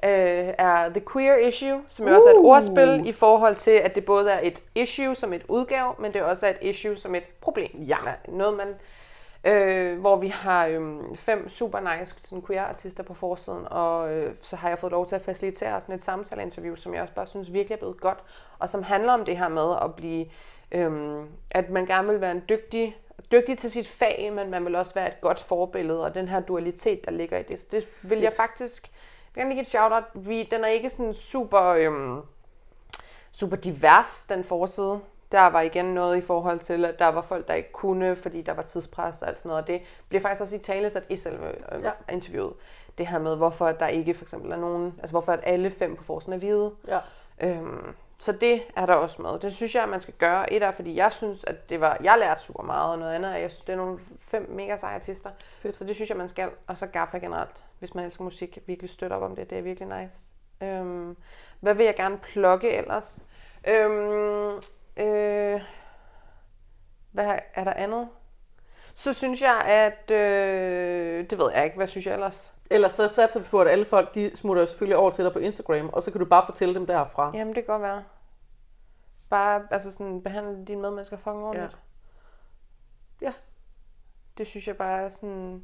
øh, 0.05 0.55
er 0.59 0.89
The 0.89 1.03
Queer 1.13 1.37
Issue, 1.37 1.83
som 1.89 2.09
jo 2.09 2.15
også 2.15 2.29
er 2.29 2.33
et 2.33 2.39
Uh. 2.39 2.45
ordspil 2.45 3.07
i 3.07 3.13
forhold 3.13 3.57
til, 3.57 3.71
at 3.71 3.95
det 3.95 4.05
både 4.05 4.31
er 4.31 4.41
et 4.43 4.63
issue 4.75 5.17
som 5.17 5.33
et 5.33 5.43
udgave, 5.49 5.95
men 5.99 6.13
det 6.13 6.23
også 6.23 6.47
er 6.47 6.51
et 6.51 6.59
issue 6.61 6.97
som 6.97 7.15
et 7.15 7.25
problem. 7.41 7.71
Ja. 7.79 7.97
Noget 8.29 8.57
man, 8.57 8.75
øh, 9.45 10.01
hvor 10.01 10.17
vi 10.17 10.29
har 10.29 10.67
øh, 10.67 11.17
fem 11.17 11.49
super 11.49 11.81
nice 11.81 12.15
sådan 12.23 12.43
queer 12.47 12.65
artister 12.65 13.03
på 13.03 13.15
forsiden, 13.15 13.67
og 13.71 14.13
øh, 14.13 14.35
så 14.43 14.57
har 14.57 14.69
jeg 14.69 14.79
fået 14.79 14.93
lov 14.93 15.07
til 15.07 15.15
at 15.15 15.23
facilitere 15.23 15.81
sådan 15.81 15.95
et 15.95 16.03
samtaleinterview, 16.03 16.75
som 16.75 16.95
jeg 16.95 17.03
også 17.03 17.15
bare 17.15 17.27
synes 17.27 17.53
virkelig 17.53 17.75
er 17.75 17.79
blevet 17.79 18.01
godt, 18.01 18.19
og 18.59 18.69
som 18.69 18.83
handler 18.83 19.13
om 19.13 19.25
det 19.25 19.37
her 19.37 19.49
med 19.49 19.75
at 19.83 19.95
blive, 19.95 20.27
øh, 20.73 21.21
at 21.51 21.71
man 21.71 21.87
gerne 21.87 22.09
vil 22.09 22.21
være 22.21 22.33
en 22.33 22.43
dygtig 22.49 22.97
dygtig 23.33 23.59
til 23.59 23.71
sit 23.71 23.89
fag, 23.89 24.33
men 24.33 24.51
man 24.51 24.65
vil 24.65 24.75
også 24.75 24.95
være 24.95 25.09
et 25.09 25.21
godt 25.21 25.41
forbillede, 25.41 26.05
og 26.05 26.15
den 26.15 26.29
her 26.29 26.41
dualitet, 26.41 27.05
der 27.05 27.11
ligger 27.11 27.39
i 27.39 27.43
det. 27.43 27.61
Så 27.61 27.67
det 27.71 28.11
vil 28.11 28.19
jeg 28.19 28.33
faktisk 28.33 28.91
vil 29.35 29.41
gerne 29.41 29.51
lige 29.51 29.57
give 29.57 29.63
et 29.63 29.69
shout-out. 29.69 30.05
Vi, 30.15 30.49
den 30.51 30.65
er 30.65 30.69
ikke 30.69 30.91
sådan 30.91 31.15
super, 31.15 31.63
øhm, 31.63 32.21
super 33.33 33.57
divers, 33.57 34.27
den 34.29 34.45
forside. 34.45 35.01
Der 35.33 35.47
var 35.47 35.61
igen 35.61 35.85
noget 35.85 36.17
i 36.17 36.21
forhold 36.21 36.59
til, 36.59 36.85
at 36.85 36.99
der 36.99 37.09
var 37.09 37.23
folk, 37.23 37.49
der 37.49 37.55
ikke 37.55 37.73
kunne, 37.73 38.17
fordi 38.17 38.43
der 38.43 38.53
var 38.53 38.63
tidspres 38.63 39.23
og 39.23 39.29
alt 39.29 39.39
sådan 39.39 39.49
noget. 39.49 39.63
Og 39.63 39.69
det 39.69 39.83
bliver 40.09 40.23
faktisk 40.23 40.43
også 40.43 40.57
i 40.57 40.59
tale 40.59 40.91
sat 40.91 41.05
i 41.09 41.17
selve 41.17 41.49
øh, 41.49 41.81
Ja. 41.83 41.91
interviewet. 42.15 42.53
Det 42.99 43.07
her 43.07 43.19
med, 43.19 43.37
hvorfor 43.37 43.73
der 43.73 43.87
ikke 43.87 44.15
for 44.15 44.25
eksempel 44.25 44.53
er 44.53 44.57
nogen, 44.57 44.95
altså 44.99 45.11
hvorfor 45.11 45.33
at 45.33 45.41
alle 45.43 45.71
fem 45.71 45.97
på 45.97 46.05
forsiden 46.05 46.33
er 46.33 46.39
hvide. 46.39 46.73
Ja. 46.89 46.99
Øhm, 47.43 47.95
så 48.19 48.33
det 48.33 48.63
er 48.77 48.87
der 48.87 48.95
også 48.95 49.23
med. 49.23 49.39
Det 49.39 49.55
synes 49.55 49.75
jeg, 49.75 49.83
at 49.83 49.89
man 49.89 50.01
skal 50.01 50.15
gøre. 50.15 50.53
Et 50.53 50.63
er, 50.63 50.71
fordi 50.71 50.97
jeg 50.97 51.13
synes, 51.13 51.45
at 51.45 51.71
det 51.71 51.81
var, 51.81 51.97
jeg 52.03 52.17
lærte 52.19 52.43
super 52.43 52.63
meget, 52.63 52.91
og 52.93 52.99
noget 52.99 53.15
andet 53.15 53.33
at 53.35 53.41
jeg 53.43 53.51
synes, 53.51 53.65
det 53.65 53.73
er 53.73 53.77
nogle 53.77 53.99
fem 54.21 54.51
mega 54.51 54.77
seje 54.77 54.95
artister. 54.95 55.31
Fedt. 55.59 55.77
Så 55.77 55.85
det 55.85 55.95
synes 55.95 56.11
jeg, 56.11 56.17
man 56.19 56.29
skal. 56.29 56.51
Og 56.67 56.79
så 56.79 56.87
Gaffa 56.87 57.19
generelt, 57.19 57.65
hvis 57.79 57.95
man 57.95 58.05
elsker 58.05 58.25
musik, 58.25 58.59
virkelig 58.67 58.91
støtte 58.91 59.15
op 59.15 59.23
om 59.23 59.37
det. 59.37 59.51
Det 59.51 59.59
er 59.59 59.63
virkelig 59.63 60.01
nice. 60.03 60.17
Øhm, 60.63 61.17
hvad 61.61 61.75
vil 61.75 61.87
jeg 61.87 61.97
gerne 61.97 62.19
plukke 62.19 62.71
ellers? 62.77 63.19
Øhm, 63.69 64.61
øh, 64.97 65.61
hvad 67.13 67.39
er 67.55 67.65
der 67.65 67.73
andet? 67.73 68.09
Så 68.95 69.13
synes 69.13 69.43
jeg, 69.43 69.61
at... 69.61 70.11
Øh, 70.11 71.31
det 71.31 71.39
ved 71.39 71.51
jeg 71.55 71.65
ikke. 71.65 71.77
Hvad 71.77 71.87
synes 71.87 72.07
jeg 72.07 72.15
ellers? 72.15 72.55
Ellers 72.71 72.93
så 72.93 73.09
satser 73.09 73.41
vi 73.41 73.47
på, 73.49 73.61
at 73.61 73.69
alle 73.69 73.85
folk 73.85 74.15
de 74.15 74.37
smutter 74.37 74.63
jo 74.63 74.67
selvfølgelig 74.67 74.97
over 74.97 75.11
til 75.11 75.25
dig 75.25 75.33
på 75.33 75.39
Instagram, 75.39 75.89
og 75.89 76.03
så 76.03 76.11
kan 76.11 76.21
du 76.21 76.27
bare 76.27 76.47
fortælle 76.47 76.75
dem 76.75 76.87
derfra. 76.87 77.31
Jamen, 77.35 77.55
det 77.55 77.65
kan 77.65 77.73
godt 77.73 77.83
være. 77.83 78.05
Bare 79.31 79.63
altså 79.71 79.91
sådan, 79.91 80.23
behandle 80.23 80.67
dine 80.67 80.81
medmennesker 80.81 81.17
fucking 81.17 81.45
ordentligt. 81.45 81.77
Ja. 83.23 83.33
Det 84.39 84.47
synes 84.47 84.69
jeg 84.69 84.77
bare 84.77 85.03
er 85.03 85.09
sådan... 85.09 85.63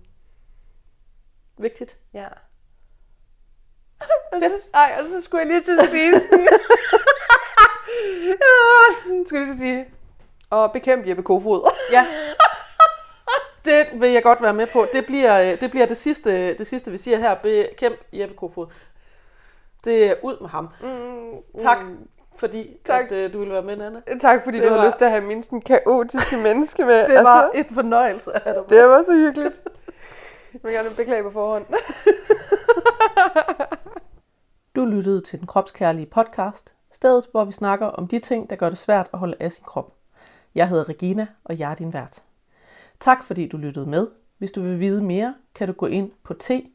Vigtigt. 1.58 1.98
Ja. 2.12 2.28
Fedt. 4.38 4.74
Ej, 4.74 4.94
og 4.98 5.04
så 5.04 5.20
skulle 5.20 5.40
jeg 5.40 5.48
lige 5.48 5.62
til 5.62 5.78
at 5.82 5.88
sige 5.88 6.12
sådan... 6.12 6.48
ja, 8.26 8.34
sådan 9.02 9.24
skulle 9.26 9.46
jeg 9.48 9.56
sige... 9.58 9.86
Og 10.50 10.72
bekæmpe 10.72 11.08
Jeppe 11.08 11.22
Kofod. 11.22 11.70
Ja. 11.92 12.06
Det 13.64 13.86
vil 14.00 14.10
jeg 14.10 14.22
godt 14.22 14.42
være 14.42 14.54
med 14.54 14.66
på. 14.66 14.86
Det 14.92 15.06
bliver 15.06 15.40
øh, 15.52 15.60
det, 15.60 15.70
bliver 15.70 15.86
det, 15.86 15.96
sidste, 15.96 16.54
det 16.58 16.66
sidste, 16.66 16.90
vi 16.90 16.96
siger 16.96 17.18
her. 17.18 17.34
Bekæmp 17.34 17.96
Jeppe 18.12 18.34
Kofod. 18.36 18.66
Det 19.84 20.04
er 20.10 20.14
ud 20.22 20.40
med 20.40 20.48
ham. 20.48 20.68
Mm, 20.82 21.60
Tak, 21.62 21.78
fordi 22.38 22.76
Tak. 22.84 23.04
At, 23.04 23.12
øh, 23.12 23.32
du 23.32 23.38
ville 23.38 23.54
være 23.54 23.62
med, 23.62 23.72
Anna. 23.80 24.00
Tak, 24.20 24.44
fordi 24.44 24.60
Det 24.60 24.68
du 24.70 24.74
var- 24.74 24.86
lyst 24.86 24.98
til 24.98 25.04
at 25.04 25.10
have 25.10 25.22
min 25.24 25.42
sådan 25.42 25.60
kaotiske 25.60 26.36
menneske 26.36 26.84
med. 26.84 27.06
Det 27.08 27.24
var 27.24 27.50
en 27.54 27.64
fornøjelse 27.74 28.32
at 28.32 28.42
have 28.42 28.54
dig 28.54 28.62
med. 28.70 28.78
det 28.78 28.88
var 28.88 29.02
så 29.02 29.12
hyggeligt. 29.12 29.54
Jeg 30.52 30.60
vil 30.62 30.72
gerne 30.72 30.88
beklage 30.98 31.22
på 31.22 31.30
forhånd. 31.30 31.64
Du 34.76 34.84
lyttede 34.84 35.20
til 35.20 35.38
den 35.38 35.46
kropskærlige 35.46 36.06
podcast, 36.06 36.72
stedet 36.96 37.28
hvor 37.30 37.44
vi 37.44 37.52
snakker 37.52 37.86
om 37.86 38.08
de 38.08 38.18
ting, 38.18 38.50
der 38.50 38.56
gør 38.56 38.68
det 38.68 38.78
svært 38.78 39.08
at 39.12 39.18
holde 39.18 39.36
af 39.40 39.52
sin 39.52 39.64
krop. 39.64 39.96
Jeg 40.54 40.68
hedder 40.68 40.88
Regina, 40.88 41.26
og 41.44 41.58
jeg 41.58 41.70
er 41.70 41.74
din 41.74 41.92
vært. 41.92 42.22
Tak 43.00 43.24
fordi 43.24 43.48
du 43.48 43.56
lyttede 43.56 43.86
med. 43.86 44.08
Hvis 44.38 44.52
du 44.52 44.62
vil 44.62 44.80
vide 44.80 45.02
mere, 45.02 45.34
kan 45.54 45.66
du 45.66 45.72
gå 45.72 45.86
ind 45.86 46.10
på 46.22 46.34
t-regs.dk. 46.34 46.66